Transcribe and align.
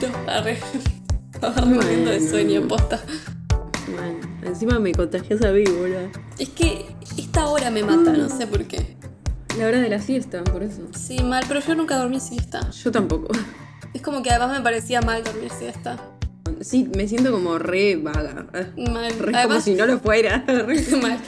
poquito. 0.00 0.18
Arre. 0.30 0.58
Estaba 1.32 1.66
muriendo 1.66 2.10
de 2.10 2.28
sueño, 2.28 2.66
posta. 2.68 3.00
Bueno, 3.86 4.18
encima 4.44 4.78
me 4.78 4.92
contagias 4.92 5.42
a 5.42 5.50
mí, 5.50 5.64
boludo. 5.64 6.10
Es 6.38 6.48
que 6.50 6.86
esta 7.18 7.46
hora 7.48 7.70
me 7.70 7.82
mata, 7.82 8.12
no 8.12 8.28
sé 8.28 8.46
por 8.46 8.64
qué. 8.64 8.96
La 9.58 9.66
hora 9.66 9.80
de 9.80 9.88
la 9.88 10.00
siesta, 10.00 10.42
por 10.44 10.62
eso. 10.62 10.82
Sí, 10.96 11.22
mal, 11.22 11.44
pero 11.46 11.60
yo 11.60 11.74
nunca 11.74 11.96
dormí 11.96 12.18
siesta. 12.20 12.68
Yo 12.70 12.90
tampoco. 12.90 13.28
Es 13.92 14.02
como 14.02 14.22
que 14.22 14.30
además 14.30 14.56
me 14.56 14.62
parecía 14.62 15.00
mal 15.02 15.22
dormir 15.22 15.50
siesta. 15.50 15.96
Sí, 16.60 16.90
me 16.96 17.06
siento 17.06 17.30
como 17.30 17.58
re 17.58 17.96
vaga. 17.96 18.46
Mal. 18.76 19.12
Re 19.18 19.24
como 19.26 19.36
Además, 19.36 19.64
si 19.64 19.74
no 19.74 19.86
lo 19.86 19.98
fuera. 20.00 20.44
Re- 20.46 20.96
mal. 21.02 21.18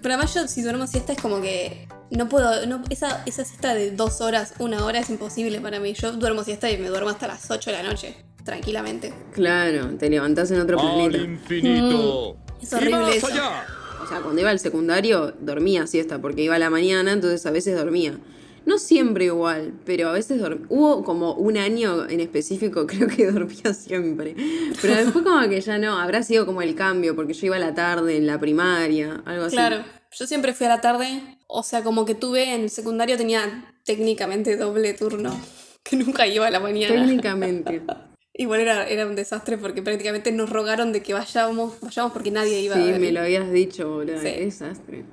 Pero 0.00 0.14
además 0.14 0.34
yo 0.34 0.48
si 0.48 0.62
duermo 0.62 0.86
siesta 0.86 1.12
es 1.12 1.20
como 1.20 1.40
que 1.40 1.86
no 2.10 2.28
puedo, 2.28 2.66
no, 2.66 2.82
esa, 2.90 3.22
esa 3.26 3.44
siesta 3.44 3.74
de 3.74 3.90
dos 3.90 4.20
horas, 4.20 4.54
una 4.58 4.84
hora 4.84 5.00
es 5.00 5.10
imposible 5.10 5.60
para 5.60 5.80
mí. 5.80 5.92
Yo 5.94 6.12
duermo 6.12 6.44
siesta 6.44 6.70
y 6.70 6.78
me 6.78 6.88
duermo 6.88 7.10
hasta 7.10 7.26
las 7.28 7.50
8 7.50 7.70
de 7.70 7.76
la 7.76 7.82
noche, 7.82 8.16
tranquilamente. 8.44 9.12
Claro, 9.32 9.88
te 9.98 10.08
levantás 10.08 10.50
en 10.50 10.60
otro 10.60 10.78
Al 10.80 10.86
planeta. 10.86 11.18
infinito. 11.18 12.36
Es 12.62 12.72
y 12.72 12.74
horrible 12.74 13.16
eso. 13.16 13.26
allá. 13.26 13.66
O 14.02 14.06
sea, 14.08 14.20
cuando 14.20 14.40
iba 14.40 14.50
al 14.50 14.58
secundario 14.58 15.34
dormía 15.40 15.86
siesta 15.86 16.18
porque 16.20 16.42
iba 16.42 16.54
a 16.54 16.58
la 16.58 16.70
mañana, 16.70 17.12
entonces 17.12 17.44
a 17.46 17.50
veces 17.50 17.76
dormía. 17.76 18.18
No 18.64 18.78
siempre 18.78 19.24
igual, 19.26 19.72
pero 19.86 20.08
a 20.10 20.12
veces 20.12 20.40
dormía. 20.40 20.66
Hubo 20.68 21.02
como 21.02 21.32
un 21.34 21.56
año 21.56 22.08
en 22.08 22.20
específico, 22.20 22.86
creo 22.86 23.08
que 23.08 23.30
dormía 23.30 23.74
siempre. 23.74 24.34
Pero 24.80 24.94
después 24.94 25.24
como 25.24 25.46
que 25.48 25.60
ya 25.60 25.78
no, 25.78 25.98
habrá 25.98 26.22
sido 26.22 26.46
como 26.46 26.62
el 26.62 26.74
cambio, 26.74 27.14
porque 27.16 27.32
yo 27.34 27.46
iba 27.46 27.56
a 27.56 27.60
la 27.60 27.74
tarde 27.74 28.16
en 28.16 28.26
la 28.26 28.38
primaria, 28.38 29.22
algo 29.24 29.44
así. 29.44 29.56
Claro, 29.56 29.84
yo 30.12 30.26
siempre 30.26 30.54
fui 30.54 30.66
a 30.66 30.70
la 30.70 30.80
tarde, 30.80 31.22
o 31.46 31.62
sea, 31.62 31.82
como 31.82 32.04
que 32.04 32.14
tuve 32.14 32.54
en 32.54 32.62
el 32.62 32.70
secundario 32.70 33.16
tenía 33.16 33.74
técnicamente 33.84 34.56
doble 34.56 34.94
turno, 34.94 35.38
que 35.82 35.96
nunca 35.96 36.26
iba 36.26 36.46
a 36.46 36.50
la 36.50 36.60
mañana. 36.60 36.94
Técnicamente. 36.94 37.82
Igual 38.34 38.60
era, 38.60 38.86
era 38.86 39.04
un 39.04 39.16
desastre 39.16 39.58
porque 39.58 39.82
prácticamente 39.82 40.30
nos 40.30 40.48
rogaron 40.48 40.92
de 40.92 41.02
que 41.02 41.12
vayamos, 41.12 41.80
vayamos 41.80 42.12
porque 42.12 42.30
nadie 42.30 42.60
iba 42.60 42.76
a 42.76 42.78
Sí, 42.78 42.92
me 43.00 43.10
lo 43.10 43.20
habías 43.20 43.50
dicho, 43.50 43.90
boludo. 43.90 44.20
Sí. 44.20 44.28
Desastre. 44.28 45.04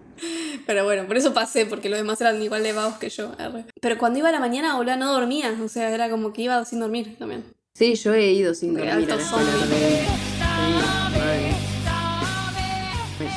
Pero 0.67 0.83
bueno, 0.83 1.07
por 1.07 1.17
eso 1.17 1.33
pasé, 1.33 1.65
porque 1.65 1.89
los 1.89 1.97
demás 1.97 2.21
eran 2.21 2.39
igual 2.41 2.61
de 2.61 2.73
vagos 2.73 2.97
que 2.97 3.09
yo. 3.09 3.31
Pero 3.81 3.97
cuando 3.97 4.19
iba 4.19 4.29
a 4.29 4.31
la 4.31 4.39
mañana, 4.39 4.75
boludo, 4.75 4.97
no 4.97 5.11
dormía. 5.11 5.57
O 5.63 5.67
sea, 5.67 5.89
era 5.89 6.07
como 6.07 6.33
que 6.33 6.43
iba 6.43 6.63
sin 6.65 6.79
dormir 6.81 7.17
también. 7.17 7.43
Sí, 7.73 7.95
yo 7.95 8.13
he 8.13 8.31
ido 8.31 8.53
sin 8.53 8.75
dormir 8.75 8.91
alto 8.91 9.17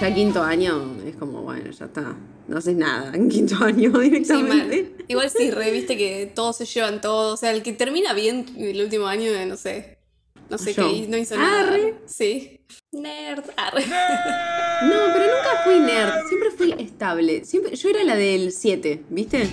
Ya 0.00 0.14
quinto 0.14 0.44
año 0.44 0.96
es 1.04 1.16
como, 1.16 1.42
bueno, 1.42 1.72
ya 1.72 1.86
está. 1.86 2.16
No 2.46 2.58
haces 2.58 2.76
nada 2.76 3.12
en 3.14 3.28
quinto 3.28 3.56
año 3.64 3.90
Sí, 3.96 4.10
directamente. 4.10 4.94
Igual 5.08 5.28
sí, 5.28 5.50
re, 5.50 5.72
viste 5.72 5.96
que 5.96 6.30
todos 6.32 6.56
se 6.56 6.66
llevan 6.66 7.00
todo. 7.00 7.34
O 7.34 7.36
sea, 7.36 7.50
el 7.50 7.64
que 7.64 7.72
termina 7.72 8.12
bien 8.12 8.46
el 8.56 8.80
último 8.80 9.08
año, 9.08 9.32
no 9.46 9.56
sé. 9.56 9.98
No 10.48 10.56
sé 10.56 10.72
Yo. 10.72 10.88
qué, 10.88 11.08
no 11.08 11.16
hizo 11.16 11.36
nada. 11.36 11.68
Arre. 11.68 11.94
Sí. 12.06 12.60
Nerd. 12.92 13.44
Arre. 13.56 13.84
No, 14.80 14.94
pero 15.12 15.24
nunca 15.24 15.64
fui 15.64 15.80
nerd, 15.80 16.28
siempre 16.28 16.50
fui 16.52 16.72
estable. 16.78 17.44
Siempre, 17.44 17.74
yo 17.74 17.88
era 17.88 18.04
la 18.04 18.14
del 18.14 18.52
7, 18.52 19.02
¿viste? 19.10 19.48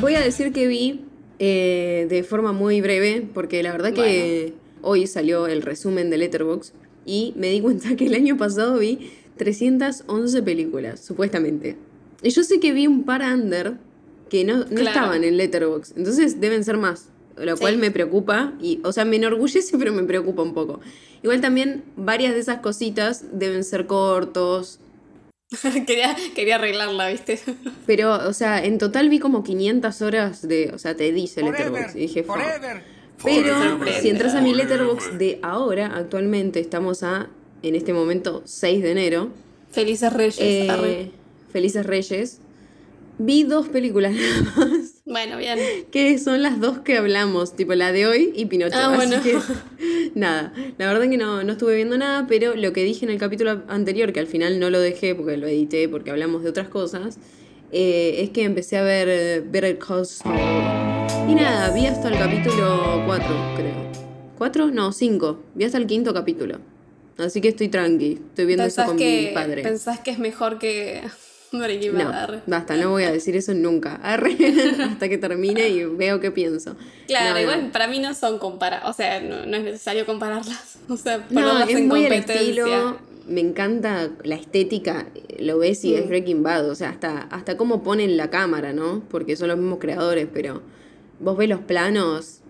Voy 0.00 0.14
a 0.14 0.20
decir 0.20 0.52
que 0.52 0.68
vi 0.68 1.00
eh, 1.40 2.06
de 2.08 2.22
forma 2.22 2.52
muy 2.52 2.80
breve, 2.80 3.26
porque 3.34 3.64
la 3.64 3.72
verdad 3.72 3.92
que 3.92 4.54
hoy 4.80 5.08
salió 5.08 5.48
el 5.48 5.62
resumen 5.62 6.08
de 6.08 6.18
Letterboxd 6.18 6.72
y 7.06 7.32
me 7.36 7.48
di 7.50 7.60
cuenta 7.60 7.94
que 7.96 8.06
el 8.06 8.14
año 8.14 8.36
pasado 8.36 8.78
vi 8.78 9.10
311 9.36 10.42
películas, 10.42 11.00
supuestamente. 11.00 11.76
Y 12.22 12.30
yo 12.30 12.42
sé 12.44 12.60
que 12.60 12.72
vi 12.72 12.86
un 12.86 13.04
par 13.04 13.22
under 13.22 13.74
que 14.30 14.44
no, 14.44 14.58
no 14.58 14.64
Claro. 14.66 14.88
estaban 14.88 15.24
en 15.24 15.36
Letterboxd, 15.36 15.98
entonces 15.98 16.40
deben 16.40 16.64
ser 16.64 16.76
más, 16.78 17.08
lo 17.36 17.56
Sí. 17.56 17.60
cual 17.60 17.76
me 17.78 17.90
preocupa 17.90 18.54
y, 18.62 18.80
o 18.84 18.92
sea, 18.92 19.04
me 19.04 19.16
enorgullece, 19.16 19.76
pero 19.78 19.92
me 19.92 20.04
preocupa 20.04 20.42
un 20.42 20.54
poco. 20.54 20.80
Igual 21.22 21.40
también 21.40 21.82
varias 21.96 22.32
de 22.34 22.40
esas 22.40 22.60
cositas 22.60 23.24
deben 23.32 23.62
ser 23.64 23.86
cortos, 23.86 24.78
quería, 25.86 26.16
quería 26.34 26.54
arreglarla, 26.56 27.08
viste. 27.08 27.38
pero, 27.86 28.26
o 28.28 28.32
sea, 28.32 28.64
en 28.64 28.78
total 28.78 29.08
vi 29.10 29.18
como 29.18 29.42
500 29.42 30.00
horas 30.02 30.46
de, 30.48 30.70
o 30.74 30.78
sea, 30.78 30.96
te 30.96 31.12
dice 31.12 31.42
Letterboxd 31.42 31.96
y 31.96 32.00
dije, 32.00 32.22
"Fa". 32.22 32.34
Pero 33.24 33.78
si 34.00 34.08
entras 34.08 34.34
a 34.34 34.40
mi 34.40 34.54
Letterboxd 34.54 35.12
de 35.14 35.38
ahora, 35.42 35.92
actualmente 35.94 36.60
estamos 36.60 37.02
a, 37.02 37.28
en 37.62 37.74
este 37.74 37.92
momento, 37.92 38.42
6 38.44 38.82
de 38.82 38.90
enero, 38.90 39.30
Felices 39.70 40.12
Reyes. 40.12 40.36
eh. 40.40 41.10
Felices 41.52 41.84
Reyes, 41.86 42.40
vi 43.18 43.42
dos 43.44 43.68
películas 43.68 44.12
nada 44.56 44.66
más, 44.66 45.02
Bueno, 45.04 45.36
bien. 45.36 45.58
que 45.90 46.18
son 46.18 46.42
las 46.42 46.60
dos 46.60 46.78
que 46.78 46.96
hablamos, 46.96 47.54
tipo 47.54 47.74
la 47.74 47.92
de 47.92 48.06
hoy 48.06 48.32
y 48.34 48.46
Pinocho. 48.46 48.74
Ah, 48.76 48.94
así 48.94 48.96
bueno. 48.96 49.22
que, 49.22 49.38
nada, 50.14 50.52
la 50.78 50.86
verdad 50.92 51.08
que 51.10 51.18
no, 51.18 51.44
no 51.44 51.52
estuve 51.52 51.76
viendo 51.76 51.98
nada, 51.98 52.26
pero 52.26 52.54
lo 52.56 52.72
que 52.72 52.84
dije 52.84 53.04
en 53.04 53.10
el 53.10 53.18
capítulo 53.18 53.62
anterior, 53.68 54.12
que 54.12 54.20
al 54.20 54.26
final 54.26 54.58
no 54.58 54.70
lo 54.70 54.80
dejé 54.80 55.14
porque 55.14 55.36
lo 55.36 55.46
edité, 55.46 55.88
porque 55.88 56.10
hablamos 56.10 56.42
de 56.42 56.50
otras 56.50 56.68
cosas, 56.68 57.18
eh, 57.70 58.16
es 58.22 58.30
que 58.30 58.44
empecé 58.44 58.78
a 58.78 58.82
ver 58.82 59.42
Better 59.42 59.78
Call 59.78 60.06
Saul. 60.06 60.81
Y 61.32 61.34
nada, 61.34 61.70
vi 61.70 61.86
hasta 61.86 62.08
el 62.10 62.18
capítulo 62.18 63.02
4, 63.06 63.26
creo. 63.56 63.72
¿4? 64.38 64.70
No, 64.70 64.92
5. 64.92 65.40
Vi 65.54 65.64
hasta 65.64 65.78
el 65.78 65.86
quinto 65.86 66.12
capítulo. 66.12 66.58
Así 67.16 67.40
que 67.40 67.48
estoy 67.48 67.68
tranqui. 67.68 68.20
Estoy 68.28 68.44
viendo 68.44 68.64
eso 68.64 68.76
¿Pensás 68.76 68.86
con 68.88 68.98
que, 68.98 69.28
mi 69.30 69.34
padre. 69.34 69.62
¿Pensás 69.62 70.00
que 70.00 70.10
es 70.10 70.18
mejor 70.18 70.58
que 70.58 71.00
Breaking 71.52 71.94
Bad? 71.94 72.02
No, 72.04 72.10
Arre. 72.10 72.42
basta, 72.46 72.76
no 72.76 72.90
voy 72.90 73.04
a 73.04 73.12
decir 73.12 73.34
eso 73.34 73.54
nunca. 73.54 73.94
Arre, 74.02 74.36
hasta 74.82 75.08
que 75.08 75.16
termine 75.16 75.70
y 75.70 75.84
veo 75.86 76.20
qué 76.20 76.30
pienso. 76.30 76.76
Claro, 77.06 77.28
No, 77.30 77.34
no. 77.36 77.40
igual 77.40 77.70
para 77.72 77.86
mí 77.88 77.98
no 77.98 78.12
son 78.12 78.38
comparadas. 78.38 78.90
O 78.90 78.92
sea, 78.92 79.18
no, 79.22 79.46
no 79.46 79.56
es 79.56 79.64
necesario 79.64 80.04
compararlas. 80.04 80.76
O 80.90 80.98
sea, 80.98 81.16
No, 81.16 81.24
ponerlas 81.40 81.68
es 81.70 81.80
muy 81.80 82.04
el 82.04 82.12
estilo. 82.12 82.98
Me 83.26 83.40
encanta 83.40 84.10
la 84.24 84.34
estética, 84.34 85.06
lo 85.38 85.56
ves 85.58 85.82
y 85.86 85.94
es 85.94 86.04
Mm. 86.04 86.08
Breaking 86.08 86.42
Bad, 86.42 86.68
o 86.68 86.74
sea, 86.74 86.90
hasta, 86.90 87.22
hasta 87.30 87.56
cómo 87.56 87.82
ponen 87.82 88.18
la 88.18 88.28
cámara, 88.28 88.74
¿no? 88.74 89.00
Porque 89.10 89.34
son 89.36 89.48
los 89.48 89.56
mismos 89.56 89.78
creadores, 89.78 90.26
pero 90.30 90.60
vos 91.22 91.36
ves 91.36 91.48
los 91.48 91.60
planos, 91.60 92.40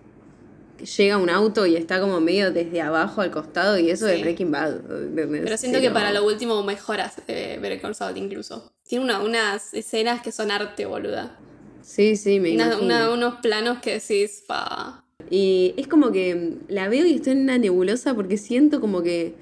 llega 0.97 1.17
un 1.17 1.29
auto 1.29 1.65
y 1.65 1.75
está 1.75 2.01
como 2.01 2.19
medio 2.19 2.51
desde 2.51 2.81
abajo 2.81 3.21
al 3.21 3.31
costado 3.31 3.77
y 3.77 3.89
eso 3.89 4.07
Sí. 4.07 4.13
es 4.15 4.21
Breaking 4.21 4.51
Bad. 4.51 4.81
Pero 5.15 5.57
siento 5.57 5.79
que 5.79 5.91
para 5.91 6.11
lo 6.11 6.25
último 6.25 6.61
mejoras 6.63 7.13
eh, 7.27 7.57
Better 7.61 7.79
Call 7.79 8.17
incluso. 8.17 8.71
Tiene 8.87 9.05
una- 9.05 9.21
unas 9.21 9.73
escenas 9.73 10.21
que 10.21 10.31
son 10.31 10.51
arte, 10.51 10.85
boluda. 10.85 11.37
Sí, 11.81 12.15
sí, 12.17 12.39
me 12.39 12.53
Una- 12.55 12.65
imagino. 12.65 12.85
una- 12.85 13.11
unos 13.11 13.35
planos 13.35 13.79
que 13.79 13.93
decís, 13.99 14.43
pa. 14.47 15.03
Y 15.29 15.73
es 15.77 15.87
como 15.87 16.11
que 16.11 16.57
la 16.67 16.89
veo 16.89 17.05
y 17.05 17.15
estoy 17.15 17.33
en 17.33 17.41
una 17.43 17.57
nebulosa 17.57 18.13
porque 18.13 18.37
siento 18.37 18.81
como 18.81 19.01
que 19.03 19.35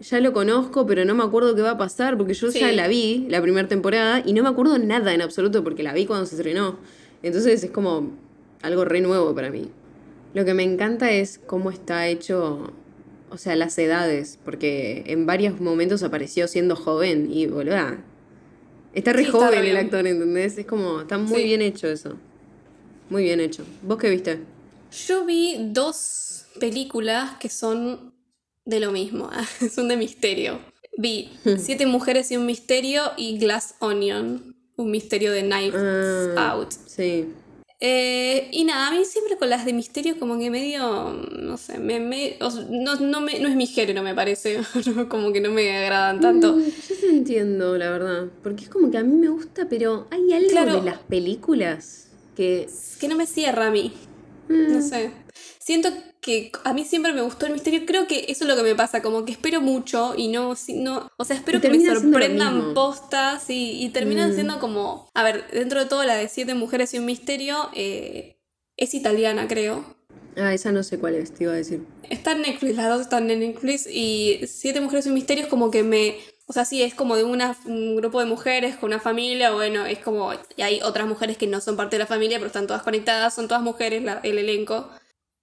ya 0.00 0.18
lo 0.20 0.32
conozco, 0.32 0.84
pero 0.86 1.04
no 1.04 1.14
me 1.14 1.22
acuerdo 1.22 1.54
qué 1.54 1.62
va 1.62 1.72
a 1.72 1.78
pasar 1.78 2.16
porque 2.16 2.34
yo 2.34 2.50
Sí. 2.50 2.58
ya 2.58 2.72
la 2.72 2.88
vi, 2.88 3.26
la 3.28 3.40
primera 3.40 3.68
temporada, 3.68 4.20
y 4.26 4.32
no 4.32 4.42
me 4.42 4.48
acuerdo 4.48 4.76
nada 4.78 5.14
en 5.14 5.22
absoluto 5.22 5.62
porque 5.62 5.84
la 5.84 5.92
vi 5.92 6.06
cuando 6.06 6.26
se 6.26 6.34
estrenó. 6.34 6.78
Entonces 7.22 7.62
es 7.62 7.70
como 7.70 8.10
algo 8.62 8.84
re 8.84 9.00
nuevo 9.00 9.34
para 9.34 9.50
mí. 9.50 9.70
Lo 10.34 10.44
que 10.44 10.54
me 10.54 10.62
encanta 10.62 11.10
es 11.10 11.38
cómo 11.38 11.70
está 11.70 12.06
hecho, 12.08 12.72
o 13.30 13.38
sea, 13.38 13.54
las 13.56 13.76
edades, 13.78 14.38
porque 14.44 15.04
en 15.06 15.26
varios 15.26 15.60
momentos 15.60 16.02
apareció 16.02 16.48
siendo 16.48 16.74
joven 16.76 17.28
y 17.30 17.46
boluda. 17.46 18.02
Está 18.94 19.12
re 19.12 19.20
Sí, 19.20 19.24
está 19.26 19.38
joven 19.38 19.60
re 19.60 19.70
el 19.70 19.76
actor, 19.76 20.06
¿entendés? 20.06 20.56
Es 20.58 20.66
como, 20.66 21.02
está 21.02 21.18
muy 21.18 21.38
Sí. 21.40 21.44
bien 21.44 21.62
hecho 21.62 21.86
eso. 21.88 22.16
Muy 23.10 23.24
bien 23.24 23.40
hecho. 23.40 23.64
¿Vos 23.82 23.98
qué 23.98 24.08
viste? 24.10 24.38
Yo 25.06 25.24
vi 25.24 25.56
dos 25.70 26.46
películas 26.60 27.32
que 27.40 27.48
son 27.48 28.12
de 28.64 28.80
lo 28.80 28.92
mismo, 28.92 29.30
son 29.74 29.88
de 29.88 29.96
misterio. 29.96 30.60
Vi 30.98 31.30
Siete 31.58 31.86
mujeres 31.86 32.30
y 32.30 32.36
un 32.36 32.44
misterio 32.46 33.02
y 33.16 33.38
Glass 33.38 33.74
Onion, 33.80 34.54
un 34.76 34.90
misterio 34.90 35.32
de 35.32 35.40
Knives 35.42 35.74
Ah, 36.36 36.50
Out. 36.52 36.72
Sí. 36.86 37.28
Eh, 37.84 38.46
y 38.52 38.62
nada, 38.62 38.86
a 38.86 38.90
mí 38.92 39.04
siempre 39.04 39.36
con 39.36 39.50
las 39.50 39.64
de 39.64 39.72
misterio 39.72 40.16
como 40.16 40.38
que 40.38 40.50
medio, 40.50 41.12
no 41.36 41.56
sé, 41.56 41.78
me, 41.78 41.98
me- 41.98 42.36
o 42.40 42.48
sea, 42.48 42.64
no, 42.70 42.94
no, 42.94 43.20
me- 43.20 43.40
no 43.40 43.48
es 43.48 43.56
mi 43.56 43.66
género 43.66 44.04
me 44.04 44.14
parece, 44.14 44.60
como 45.08 45.32
que 45.32 45.40
no 45.40 45.50
me 45.50 45.76
agradan 45.78 46.20
tanto. 46.20 46.52
Mm, 46.54 46.60
yo 46.62 46.96
te 47.00 47.08
entiendo, 47.08 47.76
la 47.76 47.90
verdad. 47.90 48.26
Porque 48.44 48.62
es 48.64 48.68
como 48.70 48.88
que 48.92 48.98
a 48.98 49.02
mí 49.02 49.16
me 49.16 49.28
gusta, 49.30 49.66
pero 49.68 50.06
hay 50.12 50.32
algo 50.32 50.48
Claro. 50.50 50.76
de 50.76 50.82
las 50.82 50.98
películas 51.00 52.06
que. 52.36 52.68
Que 53.00 53.08
no 53.08 53.16
me 53.16 53.26
cierra 53.26 53.66
a 53.66 53.70
mí. 53.72 53.92
mm, 54.48 54.72
No 54.74 54.80
sé. 54.80 55.10
Siento 55.58 55.88
que 56.22 56.52
a 56.64 56.72
mí 56.72 56.84
siempre 56.84 57.12
me 57.12 57.20
gustó 57.20 57.46
el 57.46 57.52
misterio. 57.52 57.82
Creo 57.84 58.06
que 58.06 58.26
eso 58.28 58.44
es 58.44 58.48
lo 58.48 58.56
que 58.56 58.62
me 58.62 58.74
pasa. 58.74 59.02
Como 59.02 59.24
que 59.26 59.32
espero 59.32 59.60
mucho 59.60 60.14
y 60.16 60.28
no. 60.28 60.54
si- 60.56 60.74
no 60.74 61.10
o 61.18 61.24
sea, 61.24 61.36
espero 61.36 61.60
que 61.60 61.68
me 61.68 61.84
sorprendan 61.84 62.72
postas 62.74 63.50
y, 63.50 63.84
y 63.84 63.88
terminan 63.90 64.30
Mm. 64.30 64.34
siendo 64.34 64.58
como. 64.60 65.10
A 65.14 65.24
ver, 65.24 65.44
dentro 65.52 65.80
de 65.80 65.86
todo, 65.86 66.04
la 66.04 66.14
de 66.14 66.28
Siete 66.28 66.54
Mujeres 66.54 66.94
y 66.94 66.98
un 67.00 67.04
Misterio 67.06 67.68
eh, 67.74 68.38
es 68.76 68.94
italiana, 68.94 69.48
creo. 69.48 69.96
Ah, 70.36 70.54
esa 70.54 70.72
no 70.72 70.82
sé 70.82 70.98
cuál 70.98 71.16
es, 71.16 71.34
te 71.34 71.44
iba 71.44 71.52
a 71.52 71.56
decir. 71.56 71.84
Está 72.08 72.32
en 72.32 72.42
Netflix, 72.42 72.76
las 72.76 72.88
dos 72.88 73.00
están 73.02 73.30
en 73.30 73.40
Netflix. 73.40 73.86
Y 73.86 74.40
Siete 74.46 74.80
Mujeres 74.80 75.04
y 75.06 75.08
un 75.10 75.16
Misterio 75.16 75.42
es 75.44 75.50
como 75.50 75.70
que 75.70 75.82
me. 75.82 76.16
O 76.46 76.52
sea, 76.52 76.64
sí, 76.64 76.82
es 76.82 76.94
como 76.94 77.16
de 77.16 77.24
una, 77.24 77.56
un 77.66 77.96
grupo 77.96 78.20
de 78.20 78.26
mujeres 78.26 78.76
con 78.76 78.88
una 78.88 79.00
familia. 79.00 79.52
Bueno, 79.52 79.86
es 79.86 79.98
como. 79.98 80.32
Y 80.56 80.62
hay 80.62 80.80
otras 80.82 81.06
mujeres 81.08 81.36
que 81.36 81.46
no 81.48 81.60
son 81.60 81.76
parte 81.76 81.96
de 81.96 82.00
la 82.00 82.06
familia, 82.06 82.38
pero 82.38 82.46
están 82.46 82.66
todas 82.66 82.82
conectadas. 82.82 83.34
Son 83.34 83.48
todas 83.48 83.62
mujeres, 83.62 84.02
la- 84.04 84.20
el 84.22 84.38
elenco. 84.38 84.88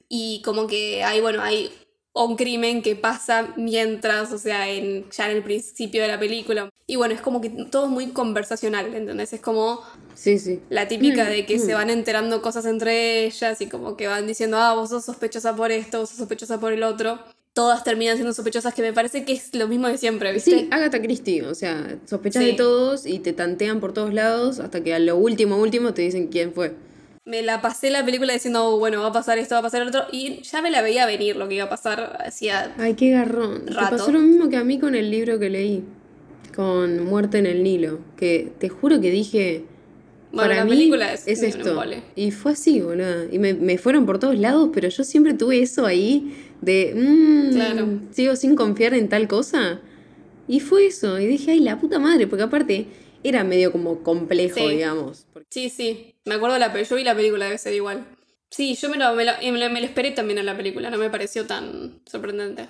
Y 0.09 0.41
como 0.43 0.67
que 0.67 1.03
hay, 1.03 1.21
bueno, 1.21 1.41
hay 1.41 1.71
un 2.13 2.35
crimen 2.35 2.81
que 2.81 2.95
pasa 2.97 3.53
mientras, 3.55 4.33
o 4.33 4.37
sea, 4.39 4.67
en, 4.69 5.09
ya 5.11 5.29
en 5.29 5.37
el 5.37 5.43
principio 5.43 6.01
de 6.01 6.07
la 6.09 6.19
película. 6.19 6.67
Y 6.87 6.95
bueno, 6.95 7.13
es 7.13 7.21
como 7.21 7.39
que 7.39 7.49
todo 7.49 7.85
es 7.85 7.91
muy 7.91 8.07
conversacional, 8.07 8.93
¿entendés? 8.93 9.31
Es 9.31 9.39
como 9.41 9.81
Sí, 10.15 10.39
sí. 10.39 10.59
la 10.69 10.87
típica 10.87 11.23
Mm, 11.25 11.27
de 11.29 11.45
que 11.45 11.59
se 11.59 11.71
mm. 11.73 11.77
van 11.77 11.89
enterando 11.91 12.41
cosas 12.41 12.65
entre 12.65 13.25
ellas 13.25 13.61
y 13.61 13.67
como 13.67 13.95
que 13.95 14.07
van 14.07 14.25
diciendo, 14.27 14.57
ah, 14.57 14.73
vos 14.73 14.89
sos 14.89 15.05
sospechosa 15.05 15.55
por 15.55 15.71
esto, 15.71 15.99
vos 15.99 16.09
sos 16.09 16.17
sospechosa 16.17 16.59
por 16.59 16.73
el 16.73 16.83
otro. 16.83 17.19
Todas 17.53 17.83
terminan 17.83 18.15
siendo 18.15 18.33
sospechosas, 18.33 18.73
que 18.73 18.81
me 18.81 18.91
parece 18.93 19.23
que 19.23 19.33
es 19.33 19.53
lo 19.55 19.67
mismo 19.67 19.87
de 19.87 19.97
siempre, 19.97 20.33
¿viste? 20.33 20.51
Sí, 20.51 20.67
Agatha 20.71 21.01
Christie, 21.01 21.43
o 21.43 21.55
sea, 21.55 21.97
sospechas 22.05 22.43
Sí. 22.43 22.51
de 22.51 22.57
todos 22.57 23.05
y 23.05 23.19
te 23.19 23.33
tantean 23.33 23.79
por 23.79 23.93
todos 23.93 24.13
lados 24.13 24.59
hasta 24.59 24.83
que 24.83 24.93
a 24.93 24.99
lo 24.99 25.15
último, 25.15 25.57
último 25.57 25.93
te 25.93 26.01
dicen 26.01 26.27
quién 26.27 26.53
fue. 26.53 26.73
Me 27.29 27.43
la 27.43 27.61
pasé 27.61 27.91
la 27.91 28.03
película 28.03 28.33
diciendo, 28.33 28.65
"Oh, 28.65 28.79
bueno, 28.79 29.01
va 29.01 29.09
a 29.09 29.11
pasar 29.13 29.37
esto, 29.37 29.53
va 29.53 29.59
a 29.59 29.61
pasar 29.63 29.83
otro, 29.83 30.01
y 30.11 30.41
ya 30.41 30.61
me 30.63 30.71
la 30.71 30.81
veía 30.81 31.05
venir 31.05 31.35
lo 31.35 31.47
que 31.47 31.55
iba 31.55 31.65
a 31.65 31.69
pasar 31.69 32.17
hacía... 32.25 32.73
Ay, 32.79 32.95
qué 32.95 33.11
garrón. 33.11 33.65
Te 33.67 33.73
Rato. 33.73 33.97
pasó 33.97 34.11
lo 34.11 34.19
mismo 34.19 34.49
que 34.49 34.57
a 34.57 34.63
mí 34.63 34.79
con 34.79 34.95
el 34.95 35.11
libro 35.11 35.37
que 35.37 35.49
leí, 35.49 35.83
con 36.55 37.05
Muerte 37.05 37.37
en 37.37 37.45
el 37.45 37.61
Nilo, 37.61 37.99
que 38.17 38.51
te 38.57 38.67
juro 38.69 38.99
que 38.99 39.11
dije, 39.11 39.63
Bueno, 40.31 40.49
para 40.49 40.55
la 40.61 40.65
mí 40.65 40.71
película 40.71 41.13
es, 41.13 41.27
esto. 41.27 41.69
embole. 41.69 42.01
Y 42.15 42.31
fue 42.31 42.53
así, 42.53 42.81
boludo. 42.81 43.25
Y 43.31 43.37
me, 43.37 43.53
me 43.53 43.77
fueron 43.77 44.07
por 44.07 44.17
todos 44.19 44.37
lados, 44.37 44.71
pero 44.73 44.89
yo 44.89 45.03
siempre 45.03 45.35
tuve 45.35 45.61
eso 45.61 45.85
ahí 45.85 46.35
de, 46.61 46.93
mmm, 46.95 47.53
Claro. 47.53 47.87
sigo 48.11 48.35
sin 48.35 48.55
confiar 48.55 48.95
en 48.95 49.07
tal 49.07 49.27
cosa. 49.27 49.79
Y 50.47 50.61
fue 50.61 50.87
eso. 50.87 51.19
Y 51.19 51.27
dije, 51.27 51.51
ay, 51.51 51.59
la 51.59 51.79
puta 51.79 51.99
madre, 51.99 52.25
porque 52.25 52.43
aparte 52.43 52.87
era 53.23 53.43
medio 53.43 53.71
como 53.71 54.03
complejo, 54.03 54.55
Sí. 54.59 54.67
digamos. 54.67 55.25
Porque- 55.33 55.47
Sí, 55.51 55.69
sí, 55.69 56.15
me 56.25 56.35
acuerdo 56.35 56.53
de 56.55 56.59
la 56.59 56.71
película, 56.73 56.89
yo 56.89 56.95
vi 56.97 57.03
la 57.03 57.15
película, 57.15 57.45
debe 57.45 57.57
ser 57.57 57.73
igual. 57.73 58.05
Sí, 58.51 58.75
yo 58.75 58.89
me 58.89 58.97
lo, 58.97 59.13
me 59.13 59.25
lo, 59.25 59.31
me 59.51 59.79
lo- 59.81 59.85
esperé 59.85 60.11
también 60.11 60.39
en 60.39 60.45
la 60.45 60.55
película, 60.57 60.89
no 60.89 60.97
me 60.97 61.09
pareció 61.09 61.45
tan 61.45 62.01
sorprendente. 62.05 62.67